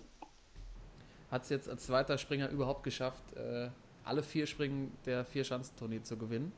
hat 1.31 1.45
es 1.45 1.49
jetzt 1.49 1.69
als 1.69 1.87
zweiter 1.87 2.19
Springer 2.19 2.49
überhaupt 2.49 2.83
geschafft, 2.83 3.23
äh, 3.37 3.69
alle 4.05 4.23
vier 4.23 4.47
Springen 4.47 4.97
der 5.07 5.25
Vier-Schanzentournee 5.25 6.03
zu 6.03 6.17
gewinnen. 6.17 6.53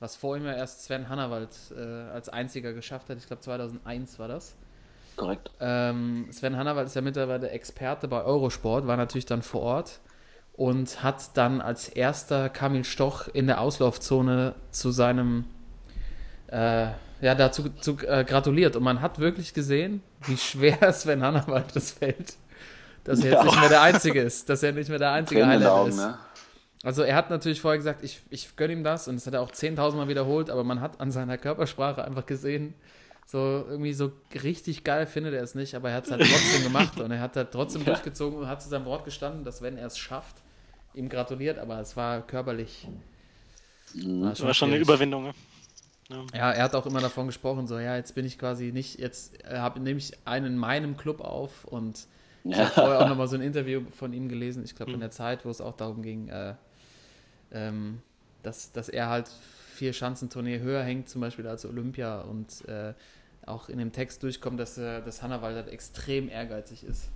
Was 0.00 0.16
vor 0.16 0.36
ihm 0.36 0.44
ja 0.44 0.52
erst 0.52 0.84
Sven 0.84 1.08
Hannawald 1.08 1.50
äh, 1.76 1.80
als 1.80 2.28
einziger 2.28 2.72
geschafft 2.72 3.08
hat. 3.08 3.16
Ich 3.18 3.26
glaube 3.26 3.42
2001 3.42 4.18
war 4.18 4.28
das. 4.28 4.56
Korrekt. 5.16 5.50
Ähm, 5.60 6.26
Sven 6.32 6.56
Hannawald 6.56 6.88
ist 6.88 6.96
ja 6.96 7.00
mittlerweile 7.00 7.50
Experte 7.50 8.08
bei 8.08 8.22
Eurosport, 8.24 8.86
war 8.88 8.96
natürlich 8.96 9.26
dann 9.26 9.42
vor 9.42 9.62
Ort 9.62 10.00
und 10.54 11.02
hat 11.02 11.36
dann 11.36 11.60
als 11.60 11.88
erster 11.88 12.48
Kamil 12.48 12.84
Stoch 12.84 13.28
in 13.28 13.46
der 13.46 13.60
Auslaufzone 13.60 14.54
zu 14.70 14.90
seinem, 14.90 15.44
äh, 16.48 16.88
ja, 17.24 17.34
dazu 17.34 17.70
zu, 17.80 17.96
äh, 18.06 18.22
gratuliert. 18.24 18.76
Und 18.76 18.82
man 18.82 19.00
hat 19.00 19.18
wirklich 19.18 19.54
gesehen, 19.54 20.02
wie 20.26 20.36
schwer 20.36 20.92
Sven 20.92 21.22
Hannawald 21.22 21.74
das 21.74 21.92
fällt, 21.92 22.36
dass 23.04 23.20
er 23.20 23.32
jetzt 23.32 23.38
Ja. 23.38 23.44
nicht 23.44 23.60
mehr 23.60 23.68
der 23.70 23.80
Einzige 23.82 24.20
ist, 24.20 24.48
dass 24.50 24.62
er 24.62 24.72
nicht 24.72 24.90
mehr 24.90 24.98
der 24.98 25.12
einzige 25.12 25.40
Tränen 25.40 25.54
Highlander 25.54 25.74
Augen, 25.74 25.90
ist. 25.90 25.96
ne? 25.96 26.18
Also 26.82 27.02
er 27.02 27.16
hat 27.16 27.30
natürlich 27.30 27.62
vorher 27.62 27.78
gesagt, 27.78 28.04
ich, 28.04 28.20
ich 28.28 28.56
gönne 28.56 28.74
ihm 28.74 28.84
das 28.84 29.08
und 29.08 29.16
das 29.16 29.26
hat 29.26 29.32
er 29.32 29.40
auch 29.40 29.50
10.000 29.50 29.94
Mal 29.96 30.08
wiederholt, 30.08 30.50
aber 30.50 30.64
man 30.64 30.82
hat 30.82 31.00
an 31.00 31.10
seiner 31.10 31.38
Körpersprache 31.38 32.04
einfach 32.04 32.26
gesehen, 32.26 32.74
so 33.26 33.38
irgendwie 33.70 33.94
so 33.94 34.12
richtig 34.42 34.84
geil 34.84 35.06
findet 35.06 35.32
er 35.32 35.42
es 35.42 35.54
nicht, 35.54 35.74
aber 35.76 35.88
er 35.88 35.96
hat 35.96 36.04
es 36.04 36.10
halt 36.10 36.20
trotzdem 36.30 36.62
gemacht 36.62 37.00
und 37.00 37.10
er 37.10 37.20
hat 37.20 37.36
halt 37.36 37.52
trotzdem 37.52 37.86
durchgezogen 37.86 38.38
und 38.38 38.48
hat 38.48 38.60
zu 38.62 38.68
seinem 38.68 38.84
Wort 38.84 39.06
gestanden, 39.06 39.44
dass 39.44 39.62
wenn 39.62 39.78
er 39.78 39.86
es 39.86 39.96
schafft, 39.96 40.36
ihm 40.92 41.08
gratuliert, 41.08 41.58
aber 41.58 41.80
es 41.80 41.96
war 41.96 42.20
körperlich. 42.20 42.86
Mhm. 43.94 44.24
Das 44.24 44.42
war 44.42 44.52
schon 44.52 44.68
eine. 44.68 44.78
Überwindung. 44.78 45.24
Ne? 45.24 45.34
Ja, 46.34 46.50
er 46.52 46.64
hat 46.64 46.74
auch 46.74 46.86
immer 46.86 47.00
davon 47.00 47.26
gesprochen, 47.26 47.66
so 47.66 47.78
ja, 47.78 47.96
jetzt 47.96 48.14
bin 48.14 48.24
ich 48.24 48.38
quasi 48.38 48.72
nicht, 48.72 48.98
jetzt 48.98 49.44
äh, 49.44 49.58
habe 49.58 49.80
nehme 49.80 49.98
ich 49.98 50.12
einen 50.24 50.46
in 50.46 50.58
meinem 50.58 50.96
Club 50.96 51.20
auf 51.20 51.64
und 51.64 52.06
ich 52.44 52.58
habe 52.58 52.70
vorher 52.74 53.00
auch 53.00 53.08
nochmal 53.08 53.28
so 53.28 53.36
ein 53.36 53.42
Interview 53.42 53.82
von 53.90 54.12
ihm 54.12 54.28
gelesen, 54.28 54.64
ich 54.64 54.74
glaube 54.74 54.92
in 54.92 55.00
der 55.00 55.10
Zeit, 55.10 55.44
wo 55.44 55.50
es 55.50 55.60
auch 55.60 55.76
darum 55.76 56.02
ging, 56.02 56.28
äh, 56.28 56.54
ähm, 57.52 58.00
dass, 58.42 58.72
dass 58.72 58.88
er 58.88 59.08
halt 59.08 59.28
vier 59.74 59.92
Schanzentournee 59.92 60.60
höher 60.60 60.82
hängt, 60.82 61.08
zum 61.08 61.20
Beispiel 61.20 61.46
als 61.46 61.64
Olympia 61.66 62.20
und 62.20 62.66
äh, 62.68 62.94
auch 63.46 63.68
in 63.68 63.78
dem 63.78 63.92
Text 63.92 64.22
durchkommt, 64.22 64.58
dass, 64.58 64.78
er, 64.78 65.00
dass 65.00 65.22
Hannawald 65.22 65.56
halt 65.56 65.68
extrem 65.68 66.28
ehrgeizig 66.28 66.84
ist. 66.84 67.10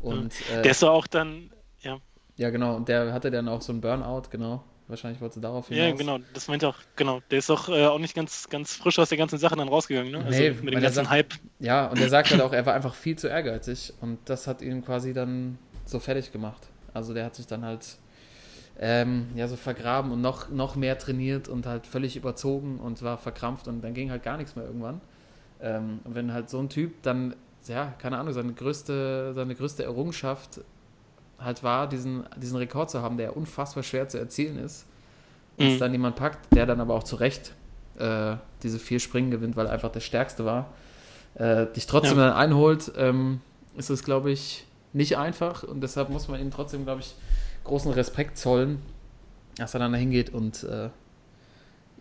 Und, 0.00 0.34
äh, 0.50 0.62
Der 0.62 0.70
ist 0.72 0.84
auch 0.84 1.06
dann, 1.06 1.50
ja, 1.80 1.98
ja, 2.36 2.50
genau, 2.50 2.76
und 2.76 2.88
der 2.88 3.12
hatte 3.12 3.30
dann 3.30 3.48
auch 3.48 3.62
so 3.62 3.72
einen 3.72 3.80
Burnout, 3.80 4.24
genau. 4.30 4.64
Wahrscheinlich 4.92 5.20
wollte 5.22 5.36
sie 5.36 5.40
darauf 5.40 5.68
hinaus. 5.68 5.88
ja, 5.88 5.94
genau, 5.94 6.18
das 6.34 6.48
meinte 6.48 6.68
auch, 6.68 6.76
genau. 6.96 7.20
Der 7.30 7.38
ist 7.38 7.48
doch 7.48 7.70
äh, 7.70 7.86
auch 7.86 7.98
nicht 7.98 8.14
ganz, 8.14 8.48
ganz 8.50 8.74
frisch 8.76 8.98
aus 8.98 9.08
der 9.08 9.16
ganzen 9.16 9.38
Sache 9.38 9.56
dann 9.56 9.68
rausgegangen, 9.68 10.12
ne? 10.12 10.18
Also 10.18 10.30
Nee, 10.38 10.50
mit 10.50 10.74
dem 10.74 10.80
ganzen 10.80 10.96
sagt- 10.96 11.10
Hype. 11.10 11.32
Ja, 11.60 11.86
und 11.86 11.98
er 11.98 12.08
sagt 12.10 12.30
halt 12.30 12.40
auch, 12.42 12.52
er 12.52 12.66
war 12.66 12.74
einfach 12.74 12.94
viel 12.94 13.16
zu 13.16 13.26
ehrgeizig 13.28 13.94
und 14.02 14.18
das 14.26 14.46
hat 14.46 14.60
ihn 14.60 14.84
quasi 14.84 15.14
dann 15.14 15.58
so 15.86 15.98
fertig 15.98 16.30
gemacht. 16.30 16.60
Also 16.92 17.14
der 17.14 17.24
hat 17.24 17.34
sich 17.34 17.46
dann 17.46 17.64
halt 17.64 17.96
ähm, 18.78 19.28
ja 19.34 19.48
so 19.48 19.56
vergraben 19.56 20.12
und 20.12 20.20
noch, 20.20 20.50
noch 20.50 20.76
mehr 20.76 20.98
trainiert 20.98 21.48
und 21.48 21.66
halt 21.66 21.86
völlig 21.86 22.16
überzogen 22.16 22.78
und 22.78 23.02
war 23.02 23.16
verkrampft 23.18 23.68
und 23.68 23.82
dann 23.82 23.94
ging 23.94 24.10
halt 24.10 24.22
gar 24.22 24.36
nichts 24.36 24.56
mehr 24.56 24.64
irgendwann. 24.66 25.00
Ähm, 25.60 26.00
und 26.04 26.14
wenn 26.14 26.32
halt 26.32 26.50
so 26.50 26.58
ein 26.58 26.68
Typ 26.68 27.02
dann, 27.02 27.34
ja, 27.66 27.94
keine 27.98 28.18
Ahnung, 28.18 28.32
seine 28.32 28.52
größte, 28.52 29.32
seine 29.34 29.54
größte 29.54 29.84
Errungenschaft 29.84 30.60
halt 31.44 31.62
war, 31.62 31.88
diesen, 31.88 32.24
diesen 32.36 32.56
Rekord 32.56 32.90
zu 32.90 33.02
haben, 33.02 33.16
der 33.16 33.36
unfassbar 33.36 33.82
schwer 33.82 34.08
zu 34.08 34.18
erzielen 34.18 34.58
ist, 34.58 34.86
und 35.58 35.66
es 35.66 35.74
Mhm. 35.74 35.78
dann 35.78 35.92
jemand 35.92 36.16
packt, 36.16 36.54
der 36.54 36.66
dann 36.66 36.80
aber 36.80 36.94
auch 36.94 37.02
zu 37.02 37.16
Recht 37.16 37.52
äh, 37.98 38.36
diese 38.62 38.78
vier 38.78 39.00
Springen 39.00 39.30
gewinnt, 39.30 39.54
weil 39.56 39.66
er 39.66 39.72
einfach 39.72 39.92
der 39.92 40.00
Stärkste 40.00 40.44
war, 40.44 40.70
äh, 41.34 41.66
dich 41.66 41.86
trotzdem 41.86 42.18
Ja. 42.18 42.28
dann 42.28 42.36
einholt, 42.36 42.90
ähm, 42.96 43.40
ist 43.76 43.90
es, 43.90 44.02
glaube 44.02 44.30
ich, 44.30 44.66
nicht 44.94 45.16
einfach 45.18 45.62
und 45.62 45.80
deshalb 45.82 46.08
muss 46.10 46.28
man 46.28 46.40
ihm 46.40 46.50
trotzdem, 46.50 46.84
glaube 46.84 47.00
ich, 47.02 47.14
großen 47.64 47.92
Respekt 47.92 48.38
zollen, 48.38 48.80
dass 49.56 49.74
er 49.74 49.80
dann 49.80 49.92
dahin 49.92 50.10
geht 50.10 50.30
und 50.30 50.64
äh, 50.64 50.88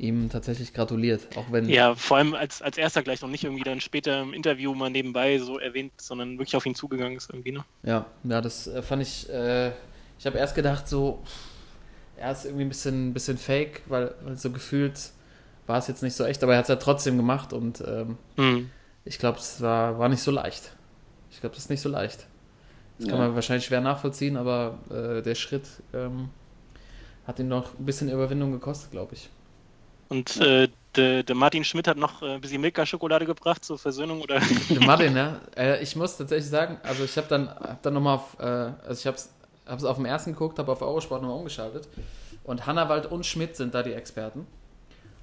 ihm 0.01 0.29
tatsächlich 0.29 0.73
gratuliert, 0.73 1.27
auch 1.35 1.51
wenn 1.51 1.65
Ja, 1.65 1.95
vor 1.95 2.17
allem 2.17 2.33
als, 2.35 2.61
als 2.61 2.77
erster 2.77 3.01
gleich 3.03 3.21
noch 3.21 3.29
nicht 3.29 3.43
irgendwie 3.43 3.63
dann 3.63 3.81
später 3.81 4.21
im 4.21 4.33
Interview 4.33 4.73
mal 4.75 4.89
nebenbei 4.89 5.37
so 5.39 5.57
erwähnt, 5.59 5.93
sondern 6.01 6.37
wirklich 6.37 6.55
auf 6.55 6.65
ihn 6.65 6.75
zugegangen 6.75 7.17
ist 7.17 7.29
irgendwie, 7.29 7.51
ne? 7.51 7.65
Ja, 7.83 8.05
ja, 8.23 8.41
das 8.41 8.67
äh, 8.67 8.81
fand 8.81 9.01
ich. 9.01 9.29
Äh, 9.29 9.69
ich 10.19 10.25
habe 10.25 10.37
erst 10.37 10.53
gedacht, 10.55 10.87
so, 10.87 11.23
er 12.17 12.31
ist 12.31 12.45
irgendwie 12.45 12.65
ein 12.65 12.69
bisschen, 12.69 13.13
bisschen 13.13 13.37
fake, 13.37 13.83
weil, 13.87 14.13
weil 14.23 14.37
so 14.37 14.51
gefühlt 14.51 15.11
war 15.67 15.79
es 15.79 15.87
jetzt 15.87 16.03
nicht 16.03 16.15
so 16.15 16.25
echt, 16.25 16.43
aber 16.43 16.53
er 16.53 16.59
hat 16.59 16.65
es 16.65 16.69
ja 16.69 16.75
trotzdem 16.77 17.17
gemacht 17.17 17.53
und 17.53 17.81
ähm, 17.87 18.17
Mhm. 18.37 18.71
ich 19.05 19.19
glaube, 19.19 19.39
es 19.39 19.61
war, 19.61 19.99
war 19.99 20.09
nicht 20.09 20.23
so 20.23 20.31
leicht. 20.31 20.75
Ich 21.31 21.41
glaube, 21.41 21.55
das 21.55 21.65
ist 21.65 21.69
nicht 21.71 21.81
so 21.81 21.89
leicht. 21.89 22.27
Das 22.97 23.07
kann 23.07 23.19
Ja. 23.19 23.25
man 23.27 23.35
wahrscheinlich 23.35 23.65
schwer 23.65 23.81
nachvollziehen, 23.81 24.37
aber 24.37 24.79
äh, 24.91 25.21
der 25.23 25.35
Schritt 25.35 25.67
ähm, 25.93 26.29
hat 27.25 27.39
ihn 27.39 27.47
noch 27.47 27.77
ein 27.79 27.85
bisschen 27.85 28.09
Überwindung 28.09 28.51
gekostet, 28.51 28.91
glaube 28.91 29.15
ich. 29.15 29.29
Und 30.11 30.35
äh, 30.41 30.67
der, 30.97 31.23
der 31.23 31.35
Martin 31.35 31.63
Schmidt 31.63 31.87
hat 31.87 31.95
noch 31.95 32.21
äh, 32.21 32.33
ein 32.33 32.41
bisschen 32.41 32.59
Milka-Schokolade 32.59 33.25
gebracht 33.25 33.63
zur 33.63 33.77
Versöhnung 33.79 34.19
oder? 34.21 34.41
Der 34.69 34.81
Martin, 34.85 35.15
ja. 35.15 35.39
Äh, 35.55 35.81
ich 35.81 35.95
muss 35.95 36.17
tatsächlich 36.17 36.49
sagen, 36.49 36.77
also 36.83 37.05
ich 37.05 37.15
habe 37.15 37.27
dann, 37.29 37.47
hab 37.47 37.81
dann 37.81 37.93
nochmal 37.93 38.15
auf, 38.17 38.35
äh, 38.37 38.43
also 38.43 38.91
ich 38.99 39.07
habe 39.07 39.15
es 39.15 39.83
auf 39.85 39.95
dem 39.95 40.03
ersten 40.05 40.33
geguckt, 40.33 40.59
habe 40.59 40.69
auf 40.69 40.81
Eurosport 40.81 41.21
nochmal 41.21 41.37
umgeschaltet 41.37 41.87
und 42.43 42.65
Hannawald 42.67 43.05
und 43.09 43.25
Schmidt 43.25 43.55
sind 43.55 43.73
da 43.73 43.83
die 43.83 43.93
Experten. 43.93 44.45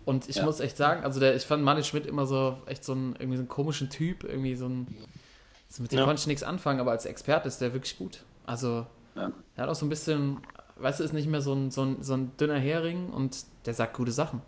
Und 0.07 0.27
ich 0.27 0.37
Ja. 0.37 0.45
muss 0.47 0.59
echt 0.61 0.79
sagen, 0.79 1.05
also 1.05 1.21
der, 1.21 1.37
ich 1.37 1.45
fand 1.45 1.63
Martin 1.63 1.85
Schmidt 1.85 2.07
immer 2.07 2.25
so 2.25 2.57
echt 2.65 2.83
so 2.83 2.93
einen, 2.93 3.15
irgendwie 3.19 3.37
so 3.37 3.43
einen 3.43 3.49
komischen 3.49 3.91
Typ, 3.91 4.25
irgendwie 4.25 4.55
so 4.55 4.71
ein, 4.71 4.87
so 5.69 5.83
mit 5.83 5.93
dem 5.93 5.99
Ja. 5.99 6.05
konnte 6.07 6.21
ich 6.21 6.27
nichts 6.27 6.43
anfangen, 6.43 6.81
aber 6.81 6.93
als 6.93 7.05
Experte 7.05 7.47
ist 7.47 7.61
der 7.61 7.75
wirklich 7.75 7.99
gut. 7.99 8.25
Also 8.47 8.87
Ja. 9.15 9.31
er 9.55 9.65
hat 9.65 9.69
auch 9.69 9.75
so 9.75 9.85
ein 9.85 9.91
bisschen, 9.91 10.39
weißt 10.77 11.01
du, 11.01 11.05
ist 11.05 11.13
nicht 11.13 11.29
mehr 11.29 11.43
so 11.43 11.53
ein, 11.53 11.71
so 11.71 11.83
ein, 11.83 12.03
so 12.03 12.15
ein 12.15 12.35
dünner 12.39 12.59
Hering 12.59 13.11
und 13.11 13.37
der 13.67 13.75
sagt 13.75 13.95
gute 13.95 14.13
Sachen. 14.13 14.41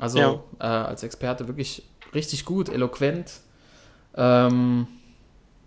Also 0.00 0.18
Ja. 0.18 0.34
äh, 0.58 0.64
als 0.64 1.02
Experte 1.02 1.46
wirklich 1.46 1.84
richtig 2.14 2.44
gut, 2.44 2.68
eloquent. 2.68 3.30
Ähm, 4.16 4.86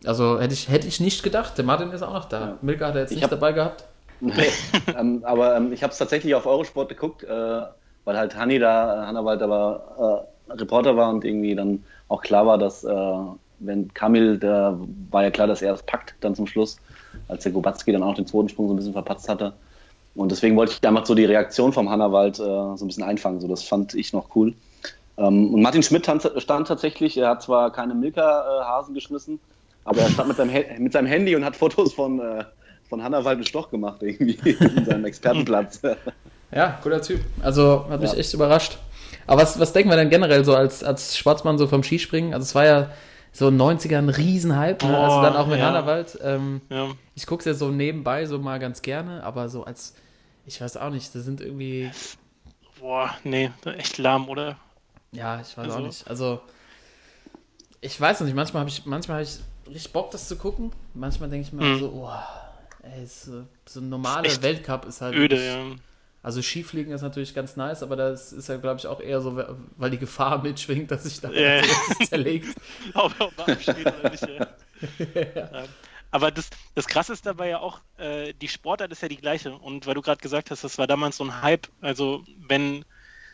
also 0.06 0.40
hätte 0.40 0.54
ich, 0.54 0.68
hätte 0.70 0.88
ich 0.88 1.00
nicht 1.00 1.24
gedacht. 1.24 1.58
Der 1.58 1.66
Martin 1.66 1.92
ist 1.92 2.02
auch 2.02 2.14
noch 2.14 2.26
da. 2.26 2.40
Ja. 2.40 2.58
Milka 2.62 2.88
hat 2.88 2.96
er 2.96 3.02
jetzt 3.02 3.12
Ich 3.12 3.18
nicht 3.18 3.24
hab- 3.24 3.32
dabei 3.32 3.54
gehabt. 3.54 3.86
Nee, 4.20 4.34
ähm, 4.98 5.22
aber 5.26 5.56
ähm, 5.56 5.72
ich 5.74 5.84
habe 5.84 5.92
es 5.92 5.98
tatsächlich 5.98 6.34
auf 6.36 6.46
Eurosport 6.46 6.90
geguckt, 6.90 7.24
äh, 7.24 7.62
weil 8.06 8.18
halt 8.18 8.36
Hanni 8.36 8.60
da, 8.60 9.06
Hannawald 9.08 9.42
aber 9.42 10.26
äh, 10.50 10.52
Reporter 10.54 10.96
war 10.98 11.10
und 11.10 11.24
irgendwie 11.26 11.56
dann 11.56 11.84
auch 12.10 12.22
klar 12.22 12.46
war, 12.46 12.58
dass 12.58 12.84
äh, 12.84 13.14
wenn 13.60 13.94
Kamil, 13.94 14.38
da 14.38 14.78
war 15.10 15.24
ja 15.24 15.32
klar, 15.32 15.48
dass 15.48 15.62
er 15.62 15.74
es 15.74 15.84
packt 15.84 16.16
dann 16.22 16.36
zum 16.36 16.48
Schluss, 16.48 16.78
als 17.28 17.44
der 17.44 17.52
Gobatzki 17.54 17.92
dann 17.92 18.04
auch 18.04 18.16
den 18.16 18.28
zweiten 18.28 18.50
Sprung 18.50 18.68
so 18.68 18.74
ein 18.74 18.78
bisschen 18.78 18.94
verpatzt 18.94 19.30
hatte. 19.30 19.54
Und 20.16 20.32
deswegen 20.32 20.56
wollte 20.56 20.74
ich 20.74 20.88
einfach 20.88 21.06
so 21.06 21.16
die 21.16 21.26
Reaktion 21.26 21.74
vom 21.74 21.90
Hannawald 21.90 22.40
äh, 22.40 22.44
so 22.44 22.78
ein 22.82 22.88
bisschen 22.88 23.04
einfangen. 23.04 23.42
So, 23.42 23.48
das 23.48 23.64
fand 23.64 23.96
ich 23.96 24.14
noch 24.14 24.36
cool. 24.36 24.54
Ähm, 25.18 25.54
und 25.54 25.62
Martin 25.62 25.82
Schmidt 25.84 26.04
stand, 26.04 26.30
stand 26.38 26.68
tatsächlich, 26.68 27.18
er 27.18 27.30
hat 27.30 27.42
zwar 27.44 27.72
keine 27.72 27.94
Milka-Hasen 27.96 28.94
geschmissen, 28.94 29.40
aber 29.86 30.02
er 30.02 30.10
stand 30.10 30.28
mit 30.28 30.38
seinem, 30.38 30.52
mit 30.84 30.94
seinem 30.94 31.08
Handy 31.08 31.36
und 31.36 31.44
hat 31.44 31.56
Fotos 31.56 31.94
von, 31.94 32.20
äh, 32.20 32.44
von 32.90 33.04
Hannawald 33.04 33.40
und 33.40 33.48
Stoch 33.48 33.70
gemacht, 33.72 34.02
irgendwie, 34.02 34.34
in 34.76 34.86
seinem 34.86 35.06
Expertenplatz. 35.06 35.82
Ja, 36.56 36.78
cooler 36.84 37.02
Typ. 37.02 37.20
Also 37.42 37.86
hat 37.90 38.00
mich 38.00 38.12
Ja. 38.12 38.20
echt 38.20 38.32
überrascht. 38.36 38.78
Aber 39.26 39.42
was, 39.42 39.60
was 39.60 39.74
denken 39.74 39.90
wir 39.90 39.96
denn 39.96 40.12
generell 40.12 40.46
so 40.46 40.54
als, 40.56 40.84
als 40.84 41.18
Sportsmann 41.18 41.58
so 41.58 41.66
vom 41.66 41.82
Skispringen? 41.82 42.32
Also 42.36 42.44
es 42.44 42.54
war 42.54 42.64
ja 42.66 42.90
so 43.32 43.48
in 43.48 43.58
den 43.58 43.68
90ern 43.80 43.98
ein 43.98 44.10
Riesenhype, 44.10 44.86
ne? 44.86 44.96
also 45.00 45.20
dann 45.24 45.36
auch 45.36 45.48
mit 45.48 45.58
ja. 45.58 45.66
Hannawald. 45.66 46.20
Ähm, 46.24 46.62
Ja. 46.70 46.90
ich 47.16 47.26
gucke 47.26 47.40
es 47.40 47.46
ja 47.46 47.56
so 47.56 47.70
nebenbei 47.72 48.28
so 48.28 48.38
mal 48.38 48.60
ganz 48.60 48.84
gerne, 48.84 49.24
aber 49.24 49.50
so 49.50 49.64
als, 49.64 49.96
ich 50.46 50.60
weiß 50.62 50.78
auch 50.78 50.90
nicht, 50.90 51.14
das 51.16 51.24
sind 51.24 51.42
irgendwie, 51.42 51.92
Boah, 52.80 53.16
nee, 53.24 53.52
echt 53.66 53.98
lahm, 53.98 54.28
oder? 54.30 54.58
ja, 55.12 55.40
ich 55.42 55.58
weiß 55.58 55.66
Also- 55.66 55.78
auch 55.78 55.82
nicht. 55.82 56.08
Also 56.08 56.42
ich 57.82 58.00
weiß 58.00 58.22
nicht, 58.22 58.36
manchmal 58.36 58.62
habe 58.62 58.70
ich, 58.70 58.86
manchmal 58.86 59.18
habe 59.20 59.24
ich 59.30 59.40
richtig 59.68 59.94
Bock, 59.94 60.12
das 60.12 60.28
zu 60.28 60.38
gucken. 60.38 60.72
Manchmal 60.94 61.30
denke 61.30 61.48
ich 61.48 61.54
mir 61.54 61.64
Mhm. 61.64 61.80
so, 61.80 61.90
oh, 61.90 62.86
ey, 62.86 63.06
so, 63.06 63.46
so 63.66 63.80
ein 63.80 63.90
normaler 63.90 64.26
Echt 64.26 64.42
Weltcup 64.42 64.86
ist 64.86 65.02
halt 65.02 65.16
Öde, 65.16 65.36
wirklich- 65.38 65.76
ja. 65.76 65.84
Also 66.22 66.42
Skifliegen 66.42 66.94
ist 66.94 67.02
natürlich 67.02 67.34
ganz 67.36 67.58
nice, 67.58 67.84
aber 67.84 67.98
das 67.98 68.32
ist 68.32 68.48
ja, 68.48 68.56
glaube 68.56 68.80
ich, 68.80 68.88
auch 68.88 69.02
eher 69.02 69.20
so, 69.20 69.36
weil 69.76 69.90
die 69.92 69.98
Gefahr 69.98 70.38
mitschwingt, 70.44 70.90
dass 70.90 71.04
sich 71.04 71.20
da 71.20 71.28
alles 72.00 72.10
zerlegt. 72.10 72.56
ob 72.94 73.14
ob 73.20 73.38
Waffen 73.38 73.60
steht 73.60 73.86
oder 73.86 74.10
nicht. 74.10 74.28
Ja. 74.28 74.48
Ja. 75.36 75.64
Aber 76.14 76.30
das, 76.30 76.50
das 76.76 76.86
Krasse 76.88 77.12
ist 77.12 77.26
dabei 77.26 77.50
ja 77.50 77.60
auch, 77.60 77.80
äh, 77.98 78.34
die 78.34 78.48
Sportart 78.48 78.92
ist 78.92 79.02
ja 79.02 79.08
die 79.08 79.18
gleiche. 79.18 79.56
Und 79.58 79.88
weil 79.88 79.96
du 79.96 80.02
gerade 80.02 80.22
gesagt 80.22 80.52
hast, 80.52 80.64
das 80.64 80.78
war 80.78 80.86
damals 80.86 81.18
so 81.18 81.24
ein 81.24 81.42
Hype, 81.42 81.68
also 81.82 82.24
wenn 82.48 82.86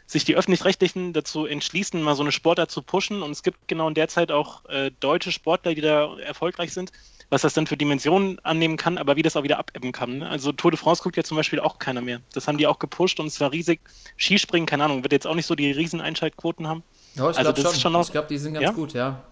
sich 0.08 0.24
die 0.24 0.36
Öffentlich-Rechtlichen 0.36 1.12
dazu 1.12 1.46
entschließen, 1.46 2.02
mal 2.02 2.16
so 2.16 2.24
eine 2.24 2.32
Sportart 2.32 2.72
zu 2.72 2.82
pushen, 2.82 3.22
und 3.22 3.32
es 3.32 3.44
gibt 3.44 3.68
genau 3.68 3.90
in 3.90 3.94
der 3.96 4.08
Zeit 4.08 4.32
auch 4.32 4.64
äh, 4.70 4.92
deutsche 5.02 5.32
Sportler, 5.34 5.76
die 5.76 5.82
da 5.82 6.18
erfolgreich 6.20 6.74
sind, 6.74 6.92
was 7.30 7.42
das 7.42 7.54
dann 7.54 7.68
für 7.68 7.76
Dimensionen 7.78 8.40
annehmen 8.46 8.78
kann, 8.78 8.98
aber 8.98 9.18
wie 9.18 9.22
das 9.24 9.36
auch 9.36 9.44
wieder 9.44 9.60
abebben 9.60 9.92
kann. 9.92 10.20
Ne? 10.20 10.30
Also 10.30 10.52
Tour 10.54 10.72
de 10.72 10.80
France 10.80 11.04
guckt 11.04 11.18
ja 11.18 11.24
zum 11.24 11.36
Beispiel 11.38 11.60
auch 11.60 11.80
keiner 11.80 12.02
mehr. 12.02 12.22
Das 12.34 12.48
haben 12.48 12.58
die 12.58 12.66
auch 12.66 12.80
gepusht 12.80 13.20
und 13.20 13.28
es 13.28 13.40
war 13.42 13.52
riesig. 13.52 13.82
Skispringen, 14.18 14.66
keine 14.66 14.86
Ahnung, 14.86 15.04
wird 15.04 15.12
jetzt 15.12 15.28
auch 15.28 15.36
nicht 15.36 15.46
so 15.46 15.54
die 15.54 15.70
riesen 15.72 16.00
Einschaltquoten 16.02 16.66
haben. 16.68 16.82
Ja, 17.16 17.30
ich 17.30 17.38
Also 17.38 17.52
glaube 17.54 17.70
schon. 17.72 17.80
schon 17.82 17.92
noch- 17.92 18.06
ich 18.06 18.12
glaube, 18.14 18.28
die 18.30 18.38
sind 18.38 18.54
ganz 18.54 18.64
Ja? 18.64 18.72
gut, 18.72 18.94
ja. 18.94 19.26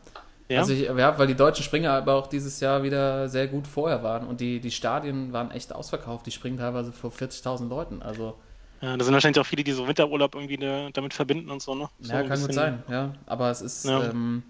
Ja? 0.49 0.59
Also 0.59 0.73
ich, 0.73 0.81
ja, 0.81 1.19
weil 1.19 1.27
die 1.27 1.35
deutschen 1.35 1.63
Springer 1.63 1.91
aber 1.91 2.15
auch 2.15 2.27
dieses 2.27 2.59
Jahr 2.59 2.83
wieder 2.83 3.27
sehr 3.29 3.47
gut 3.47 3.67
vorher 3.67 4.03
waren 4.03 4.27
und 4.27 4.39
die, 4.39 4.59
die 4.59 4.71
Stadien 4.71 5.33
waren 5.33 5.51
echt 5.51 5.73
ausverkauft. 5.73 6.25
Die 6.25 6.31
springen 6.31 6.57
teilweise 6.57 6.91
vor 6.91 7.11
40.000 7.11 7.67
Leuten. 7.67 8.01
Also 8.01 8.35
ja, 8.81 8.95
da 8.95 9.03
sind 9.03 9.13
wahrscheinlich 9.13 9.39
auch 9.39 9.45
viele, 9.45 9.63
die 9.63 9.71
so 9.71 9.87
Winterurlaub 9.87 10.35
irgendwie 10.35 10.57
da, 10.57 10.89
damit 10.93 11.13
verbinden 11.13 11.49
und 11.49 11.61
so, 11.61 11.73
ne? 11.73 11.89
So 11.99 12.13
ja, 12.13 12.23
kann 12.23 12.39
gut 12.39 12.53
sein, 12.53 12.83
ja. 12.89 13.13
Aber 13.25 13.49
es 13.49 13.61
ist 13.61 13.85
Ja. 13.85 14.03
ähm, 14.09 14.43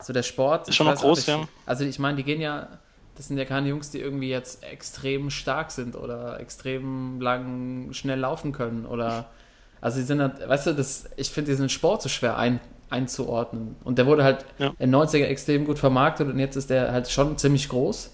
so 0.00 0.12
der 0.12 0.22
Sport. 0.22 0.68
Ist 0.68 0.76
schon 0.76 0.86
ich 0.86 0.94
noch 0.94 1.00
groß, 1.00 1.18
nicht. 1.18 1.28
ja. 1.28 1.48
Also 1.66 1.84
ich 1.84 1.98
meine, 1.98 2.16
die 2.16 2.24
gehen 2.24 2.40
ja, 2.40 2.68
das 3.16 3.28
sind 3.28 3.36
ja 3.36 3.44
keine 3.44 3.68
Jungs, 3.68 3.90
die 3.90 3.98
irgendwie 3.98 4.30
jetzt 4.30 4.62
extrem 4.64 5.28
stark 5.30 5.72
sind 5.72 5.96
oder 5.96 6.40
extrem 6.40 7.20
lang 7.20 7.92
schnell 7.92 8.18
laufen 8.20 8.52
können 8.52 8.86
oder 8.86 9.26
also 9.80 9.98
die 9.98 10.04
sind 10.04 10.22
halt, 10.22 10.48
weißt 10.48 10.68
du, 10.68 10.74
das, 10.74 11.10
ich 11.16 11.28
finde 11.28 11.50
diesen 11.50 11.68
Sport 11.68 12.00
so 12.00 12.08
schwer 12.08 12.38
ein, 12.38 12.58
einzuordnen. 12.94 13.76
Und 13.84 13.98
der 13.98 14.06
wurde 14.06 14.24
halt 14.24 14.44
Ja. 14.58 14.68
in 14.78 14.90
den 14.90 14.94
90er 14.94 15.26
extrem 15.26 15.66
gut 15.66 15.78
vermarktet 15.78 16.28
und 16.28 16.38
jetzt 16.38 16.56
ist 16.56 16.70
der 16.70 16.92
halt 16.92 17.10
schon 17.10 17.36
ziemlich 17.36 17.68
groß. 17.68 18.10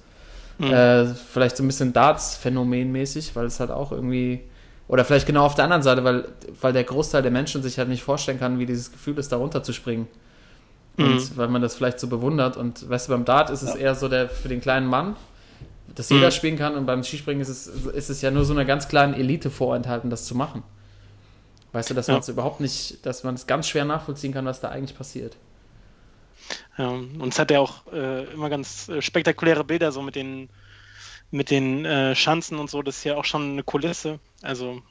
Mhm. 0.58 0.66
Äh, 0.72 1.06
vielleicht 1.14 1.56
so 1.56 1.62
ein 1.62 1.66
bisschen 1.68 1.92
Darts-Phänomen 1.92 2.90
mäßig, 2.92 3.34
weil 3.36 3.46
es 3.46 3.60
halt 3.60 3.70
auch 3.70 3.92
irgendwie. 3.92 4.40
Oder 4.88 5.04
vielleicht 5.04 5.26
genau 5.26 5.44
auf 5.46 5.54
der 5.54 5.64
anderen 5.64 5.82
Seite, 5.84 6.02
weil, 6.02 6.24
weil 6.60 6.72
der 6.72 6.82
Großteil 6.84 7.22
der 7.22 7.30
Menschen 7.30 7.62
sich 7.62 7.78
halt 7.78 7.88
nicht 7.88 8.02
vorstellen 8.02 8.40
kann, 8.40 8.58
wie 8.58 8.66
dieses 8.66 8.90
Gefühl 8.90 9.16
ist, 9.18 9.30
da 9.30 9.36
runterzuspringen. 9.36 10.08
Und 10.98 11.06
Mhm. 11.14 11.30
weil 11.36 11.48
man 11.48 11.62
das 11.62 11.76
vielleicht 11.76 12.00
so 12.00 12.08
bewundert. 12.08 12.56
Und 12.56 12.88
weißt 12.90 13.06
du, 13.08 13.12
beim 13.12 13.24
Dart 13.24 13.50
ist 13.50 13.62
es 13.62 13.74
eher 13.76 13.94
so 13.94 14.08
der 14.08 14.28
für 14.28 14.48
den 14.48 14.60
kleinen 14.60 14.86
Mann, 14.88 15.14
dass 15.94 16.08
jeder 16.10 16.26
Mhm. 16.26 16.30
spielen 16.32 16.58
kann. 16.58 16.74
Und 16.74 16.86
beim 16.86 17.04
Skispringen 17.04 17.40
ist 17.40 17.48
es, 17.48 17.66
ist 17.68 18.10
es 18.10 18.20
ja 18.20 18.30
nur 18.32 18.44
so 18.44 18.52
einer 18.52 18.64
ganz 18.64 18.88
kleinen 18.88 19.14
Elite 19.14 19.48
vorenthalten, 19.48 20.10
das 20.10 20.24
zu 20.24 20.34
machen. 20.36 20.62
Weißt 21.72 21.90
du, 21.90 21.94
dass 21.94 22.08
man 22.08 22.18
es 22.18 22.28
überhaupt 22.28 22.60
nicht, 22.60 23.04
dass 23.06 23.22
man 23.22 23.34
es 23.34 23.46
ganz 23.46 23.68
schwer 23.68 23.84
nachvollziehen 23.84 24.32
kann, 24.32 24.44
was 24.44 24.60
da 24.60 24.70
eigentlich 24.70 24.96
passiert. 24.96 25.36
Ja, 26.76 26.88
und 26.88 27.28
es 27.28 27.38
hat 27.38 27.50
ja 27.50 27.60
auch 27.60 27.86
äh, 27.92 28.24
immer 28.32 28.48
ganz 28.50 28.88
äh, 28.88 29.00
spektakuläre 29.00 29.62
Bilder, 29.64 29.92
so 29.92 30.02
mit 30.02 30.16
den, 30.16 30.48
mit 31.30 31.50
den 31.50 31.84
äh, 31.84 32.16
Schanzen 32.16 32.58
und 32.58 32.70
so. 32.70 32.82
Das 32.82 32.98
ist 32.98 33.04
ja 33.04 33.16
auch 33.16 33.24
schon 33.24 33.52
eine 33.52 33.62
Kulisse. 33.62 34.18
Also, 34.42 34.82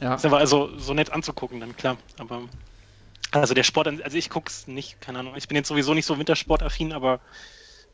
Ja. 0.00 0.14
ist 0.14 0.24
aber 0.24 0.38
also 0.38 0.76
so 0.78 0.94
nett 0.94 1.10
anzugucken, 1.10 1.60
dann 1.60 1.76
klar. 1.76 1.98
Aber 2.18 2.42
also 3.30 3.54
der 3.54 3.62
Sport, 3.62 3.88
also 4.02 4.16
ich 4.16 4.30
gucke 4.30 4.50
es 4.50 4.66
nicht, 4.66 5.00
keine 5.00 5.18
Ahnung. 5.20 5.34
Ich 5.36 5.48
bin 5.48 5.56
jetzt 5.56 5.68
sowieso 5.68 5.94
nicht 5.94 6.06
so 6.06 6.18
wintersportaffin, 6.18 6.92
aber 6.92 7.20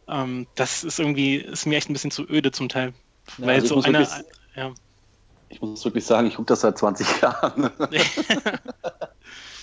ähm, 0.09 0.46
das 0.55 0.84
ist 0.84 0.98
irgendwie, 0.98 1.36
ist 1.36 1.66
mir 1.66 1.76
echt 1.76 1.90
ein 1.90 1.92
bisschen 1.92 2.10
zu 2.10 2.28
öde 2.28 2.52
zum 2.52 2.68
Teil. 2.68 2.94
Ja, 3.38 3.46
Weil 3.46 3.60
also 3.60 3.80
so 3.80 3.88
einer, 3.88 4.09
ja, 4.55 4.72
Ich 5.55 5.60
muss 5.60 5.85
wirklich 5.85 6.05
sagen, 6.05 6.26
ich 6.26 6.35
gucke 6.35 6.47
das 6.47 6.62
seit 6.62 6.76
20 6.76 7.20
Jahren. 7.22 7.70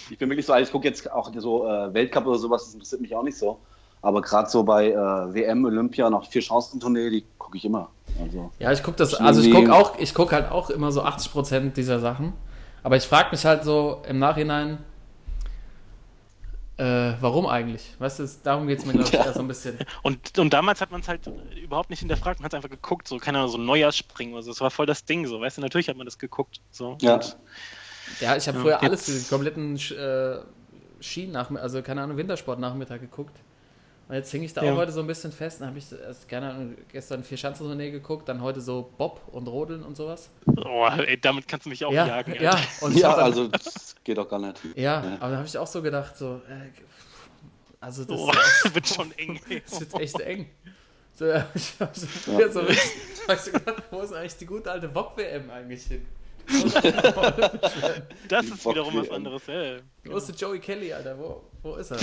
ich 0.09 0.17
bin 0.17 0.29
wirklich 0.29 0.45
so 0.45 0.53
alt, 0.53 0.65
ich 0.65 0.71
gucke 0.71 0.87
jetzt 0.87 1.11
auch 1.11 1.29
so 1.35 1.67
äh, 1.67 1.93
Weltcup 1.93 2.25
oder 2.25 2.39
sowas, 2.39 2.63
das 2.63 2.73
interessiert 2.73 3.01
mich 3.01 3.13
auch 3.13 3.23
nicht 3.23 3.37
so. 3.37 3.59
Aber 4.01 4.21
gerade 4.21 4.49
so 4.49 4.63
bei 4.63 4.91
äh, 4.91 4.95
WM, 4.95 5.65
Olympia, 5.65 6.09
noch 6.09 6.25
vier 6.25 6.41
Chancen-Tournee, 6.41 7.09
die 7.09 7.25
gucke 7.37 7.57
ich 7.57 7.65
immer. 7.65 7.89
Also, 8.23 8.51
Ja, 8.57 8.71
ich 8.71 8.83
gucke 8.83 8.97
das, 8.97 9.13
also 9.15 9.41
ich 9.41 9.51
gucke 9.51 9.73
auch, 9.73 9.99
ich 9.99 10.13
gucke 10.13 10.33
halt 10.33 10.49
auch 10.49 10.69
immer 10.69 10.93
so 10.93 11.03
80% 11.03 11.73
dieser 11.73 11.99
Sachen. 11.99 12.33
Aber 12.83 12.95
ich 12.95 13.03
frage 13.03 13.29
mich 13.31 13.45
halt 13.45 13.65
so 13.65 14.01
im 14.07 14.17
Nachhinein, 14.17 14.77
äh, 16.81 17.13
warum 17.21 17.45
eigentlich? 17.45 17.95
Weißt 17.99 18.19
du, 18.19 18.23
es- 18.23 18.41
darum 18.41 18.67
geht 18.67 18.79
es 18.79 18.85
mir, 18.85 18.93
glaube 18.93 19.07
ich, 19.07 19.13
Ja. 19.13 19.25
eher 19.25 19.33
so 19.33 19.39
ein 19.41 19.47
bisschen. 19.47 19.77
Und, 20.03 20.37
und 20.39 20.51
damals 20.53 20.81
hat 20.81 20.91
man 20.91 21.01
es 21.01 21.07
halt 21.07 21.21
überhaupt 21.61 21.89
nicht 21.89 21.99
hinterfragt, 21.99 22.39
man 22.39 22.45
hat 22.45 22.55
einfach 22.55 22.69
geguckt, 22.69 23.07
so, 23.07 23.17
keine 23.17 23.37
Ahnung, 23.39 23.51
so 23.51 23.57
Neujahrsspringen 23.57 24.33
oder 24.33 24.43
so. 24.43 24.51
Das 24.51 24.61
war 24.61 24.71
voll 24.71 24.85
das 24.87 25.05
Ding, 25.05 25.27
so, 25.27 25.39
weißt 25.41 25.57
du, 25.57 25.61
natürlich 25.61 25.89
hat 25.89 25.97
man 25.97 26.05
das 26.05 26.17
geguckt. 26.17 26.59
So. 26.71 26.97
Ja. 27.01 27.15
Und, 27.15 27.37
Ja, 28.19 28.35
ich 28.35 28.47
habe 28.47 28.57
Ja, 28.57 28.63
früher 28.63 28.73
jetzt- 28.73 28.83
alles, 28.83 29.05
den 29.05 29.29
kompletten 29.29 29.75
äh, 29.77 30.39
Ski-Nachmittag, 31.01 31.63
also 31.63 31.81
keine 31.81 32.01
Ahnung, 32.01 32.17
Wintersport-Nachmittag 32.17 32.99
geguckt. 33.01 33.35
Und 34.11 34.17
jetzt 34.17 34.29
hing 34.31 34.43
ich 34.43 34.53
da 34.53 34.61
Ja. 34.61 34.73
auch 34.73 34.75
heute 34.75 34.91
so 34.91 34.99
ein 34.99 35.07
bisschen 35.07 35.31
fest. 35.31 35.61
Dann 35.61 35.69
habe 35.69 35.77
ich 35.79 35.85
erst, 35.89 36.33
Ahnung, 36.33 36.75
gestern 36.91 37.23
vier 37.23 37.37
Schanzentournee 37.37 37.91
geguckt, 37.91 38.27
dann 38.27 38.41
heute 38.41 38.59
so 38.59 38.91
Bob 38.97 39.21
und 39.31 39.47
Rodeln 39.47 39.83
und 39.83 39.95
sowas. 39.95 40.29
oh, 40.47 40.85
ey, 40.97 41.17
damit 41.17 41.47
kannst 41.47 41.65
du 41.65 41.69
mich 41.69 41.85
auch 41.85 41.93
ja, 41.93 42.05
jagen. 42.05 42.35
ja, 42.37 42.49
Alter. 42.51 42.61
und 42.81 42.91
ich 42.97 43.01
ja, 43.01 43.11
dann, 43.15 43.23
also 43.23 43.47
das 43.47 43.95
geht 44.03 44.17
doch 44.17 44.27
gar 44.27 44.39
nicht. 44.39 44.59
ja, 44.75 45.01
Ja. 45.01 45.15
aber 45.21 45.29
da 45.31 45.37
habe 45.37 45.47
ich 45.47 45.57
auch 45.57 45.65
so 45.65 45.81
gedacht, 45.81 46.17
so, 46.17 46.41
äh, 46.49 46.71
also 47.79 48.03
das 48.03 48.19
Oh, 48.19 48.27
wird 48.73 48.85
schon 48.85 49.13
eng. 49.17 49.39
ey. 49.47 49.61
Das 49.65 49.71
ist 49.75 49.79
jetzt 49.81 49.99
echt 50.01 50.19
eng. 50.19 50.49
So, 51.13 51.27
ja, 51.27 51.47
ich 51.55 51.73
hab 51.79 51.95
so, 51.95 52.05
früher 52.05 52.51
so 52.51 52.63
so 52.65 53.51
gedacht, 53.53 53.83
wo 53.91 54.01
ist 54.01 54.11
eigentlich 54.11 54.35
die 54.35 54.45
gute 54.45 54.69
alte 54.71 54.89
Bock-WM 54.89 55.49
eigentlich 55.51 55.83
hin? 55.83 56.05
Das 58.27 58.45
Die 58.45 58.51
ist 58.51 58.65
wiederum 58.65 58.93
was 58.97 59.09
anderes. 59.09 59.43
Ja. 59.47 59.77
Wo 60.03 60.17
ist 60.17 60.27
der 60.27 60.35
Joey 60.35 60.59
Kelly, 60.59 60.91
Alter? 60.91 61.17
Wo, 61.17 61.43
wo 61.63 61.75
ist 61.75 61.91
er? 61.91 61.99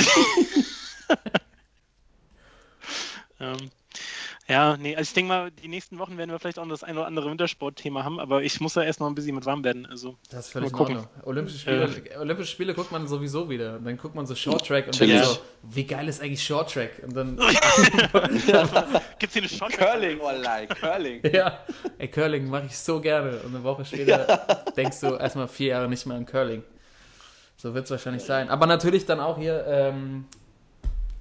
Ähm, 3.40 3.70
ja, 4.48 4.76
nee, 4.76 4.96
also 4.96 5.08
ich 5.08 5.14
denke 5.14 5.28
mal, 5.28 5.50
die 5.50 5.68
nächsten 5.68 5.98
Wochen 5.98 6.16
werden 6.16 6.30
wir 6.30 6.38
vielleicht 6.38 6.58
auch 6.58 6.64
noch 6.64 6.72
das 6.72 6.82
ein 6.82 6.96
oder 6.96 7.06
andere 7.06 7.30
Wintersportthema 7.30 8.02
haben, 8.04 8.18
aber 8.18 8.42
ich 8.42 8.60
muss 8.60 8.74
da 8.74 8.82
erst 8.82 8.98
noch 9.00 9.06
ein 9.06 9.14
bisschen 9.14 9.34
mit 9.34 9.44
warm 9.46 9.62
werden. 9.62 9.86
Also, 9.86 10.16
Das 10.30 10.46
ist 10.46 10.52
völlig 10.52 10.72
Mal 10.72 10.78
gucken. 10.78 11.06
Olympische 11.22 11.58
Spiele, 11.58 11.88
Olympische 12.18 12.50
Spiele 12.50 12.74
guckt 12.74 12.90
man 12.90 13.06
sowieso 13.06 13.48
wieder. 13.50 13.76
Und 13.76 13.84
dann 13.84 13.96
guckt 13.98 14.14
man 14.14 14.26
so 14.26 14.34
Short 14.34 14.66
Track 14.66 14.86
und 14.86 14.98
Ja. 15.00 15.06
denkt 15.06 15.24
so, 15.24 15.38
wie 15.62 15.84
geil 15.84 16.08
ist 16.08 16.20
eigentlich 16.22 16.42
Short 16.42 16.72
Track? 16.72 17.02
Und 17.04 17.14
dann, 17.14 17.36
gibt's 19.18 19.34
hier 19.34 19.42
eine 19.42 19.48
Shot? 19.48 19.72
Curling, 19.72 20.18
oh 20.20 20.30
like, 20.30 20.74
Curling. 20.80 21.20
ja, 21.32 21.58
ey, 21.98 22.08
Curling 22.08 22.48
mache 22.48 22.66
ich 22.66 22.78
so 22.78 23.00
gerne. 23.00 23.38
Und 23.40 23.54
eine 23.54 23.62
Woche 23.64 23.84
später 23.84 24.66
denkst 24.76 25.00
du 25.00 25.14
erstmal 25.14 25.48
vier 25.48 25.68
Jahre 25.68 25.88
nicht 25.88 26.06
mehr 26.06 26.16
an 26.16 26.26
Curling. 26.26 26.62
So 27.56 27.74
wird 27.74 27.84
es 27.84 27.90
wahrscheinlich 27.90 28.22
sein. 28.22 28.48
Aber 28.50 28.66
natürlich 28.66 29.04
dann 29.04 29.20
auch 29.20 29.36
hier 29.36 29.64
ähm, 29.66 30.26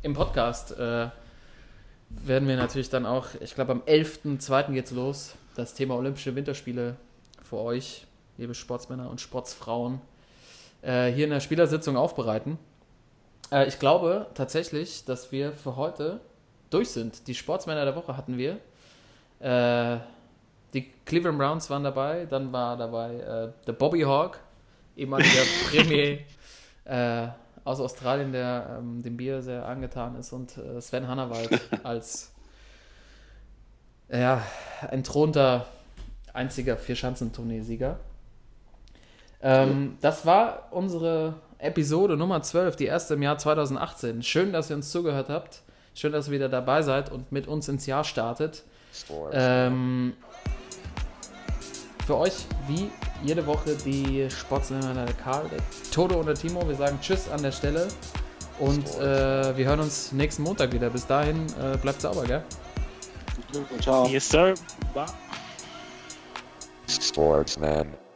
im 0.02 0.14
Podcast 0.14 0.78
äh, 0.78 1.08
werden 2.10 2.48
wir 2.48 2.58
natürlich 2.58 2.90
dann 2.90 3.06
auch, 3.06 3.28
ich 3.40 3.56
glaube 3.56 3.72
am 3.72 3.82
11.02. 3.82 4.74
geht's 4.74 4.92
los, 4.92 5.36
das 5.56 5.74
Thema 5.74 5.96
Olympische 5.96 6.36
Winterspiele 6.36 6.96
für 7.42 7.58
euch, 7.58 8.06
liebe 8.38 8.54
Sportsmänner 8.54 9.10
und 9.10 9.22
Sportsfrauen, 9.22 10.02
äh, 10.82 11.12
hier 11.12 11.26
in 11.26 11.32
der 11.32 11.40
Spielersitzung 11.40 11.98
aufbereiten. 11.98 12.58
Äh, 13.52 13.68
ich 13.68 13.80
glaube 13.80 14.28
tatsächlich, 14.34 15.06
dass 15.06 15.32
wir 15.32 15.52
für 15.52 15.76
heute 15.76 16.20
durch 16.70 16.90
sind. 16.90 17.28
Die 17.28 17.36
Sportsmänner 17.36 17.86
der 17.86 17.96
Woche 17.96 18.18
hatten 18.18 18.38
wir. 18.38 18.60
Äh, 19.40 20.00
die 20.74 20.92
Cleveland 21.06 21.38
Browns 21.38 21.70
waren 21.70 21.84
dabei, 21.84 22.26
dann 22.26 22.52
war 22.52 22.78
dabei 22.78 23.16
äh, 23.16 23.66
der 23.66 23.74
Bobby 23.74 24.02
Hawk, 24.02 24.40
ehemaliger 24.96 25.44
Premier 25.70 26.20
äh, 26.86 27.28
aus 27.68 27.82
Australien, 27.82 28.32
der 28.32 28.78
ähm, 28.80 29.04
dem 29.04 29.18
Bier 29.18 29.42
sehr 29.42 29.66
angetan 29.66 30.16
ist, 30.16 30.32
und 30.32 30.58
äh, 30.58 30.80
Sven 30.80 31.08
Hannawald 31.08 31.60
als 31.84 32.32
ja, 34.10 34.42
entthronter 34.90 35.66
einziger 36.34 36.78
Vierschanzentournee-Sieger. 36.78 38.00
Ähm, 39.42 39.98
das 40.00 40.26
war 40.26 40.70
unsere 40.72 41.36
Episode 41.58 42.16
Nummer 42.16 42.42
12, 42.42 42.78
die 42.78 42.86
erste 42.86 43.16
im 43.16 43.24
Jahr 43.24 43.38
2018. 43.38 44.24
Schön, 44.24 44.54
dass 44.54 44.70
ihr 44.70 44.78
uns 44.78 44.90
zugehört 44.90 45.28
habt. 45.30 45.64
Schön, 45.94 46.14
dass 46.14 46.28
ihr 46.28 46.34
wieder 46.34 46.48
dabei 46.48 46.84
seid 46.84 47.12
und 47.12 47.34
mit 47.34 47.48
uns 47.48 47.68
ins 47.68 47.86
Jahr 47.86 48.06
startet. 48.06 48.64
Ähm, 49.34 50.14
für 52.06 52.18
euch 52.18 52.46
wie 52.68 52.90
jede 53.24 53.46
Woche 53.46 53.76
die 53.86 54.28
Sportsländer 54.30 54.94
der 54.94 55.14
Karl, 55.16 55.48
der 55.50 55.60
Toto 55.92 56.20
und 56.20 56.26
der 56.26 56.36
Timo. 56.36 56.68
Wir 56.68 56.76
sagen 56.76 57.00
Tschüss 57.02 57.30
an 57.30 57.42
der 57.42 57.52
Stelle 57.52 57.88
und 58.60 58.88
äh, 58.96 59.56
wir 59.58 59.66
hören 59.66 59.80
uns 59.80 60.12
nächsten 60.12 60.44
Montag 60.44 60.72
wieder. 60.74 60.90
Bis 60.90 61.06
dahin 61.06 61.46
äh, 61.62 61.78
bleibt 61.78 62.02
sauber, 62.02 62.24
gell? 62.24 62.44
Ciao. 63.82 64.08
Yes, 64.08 64.30
sir. 64.30 64.54
Bye. 64.94 65.06
Sportsman. 66.88 68.07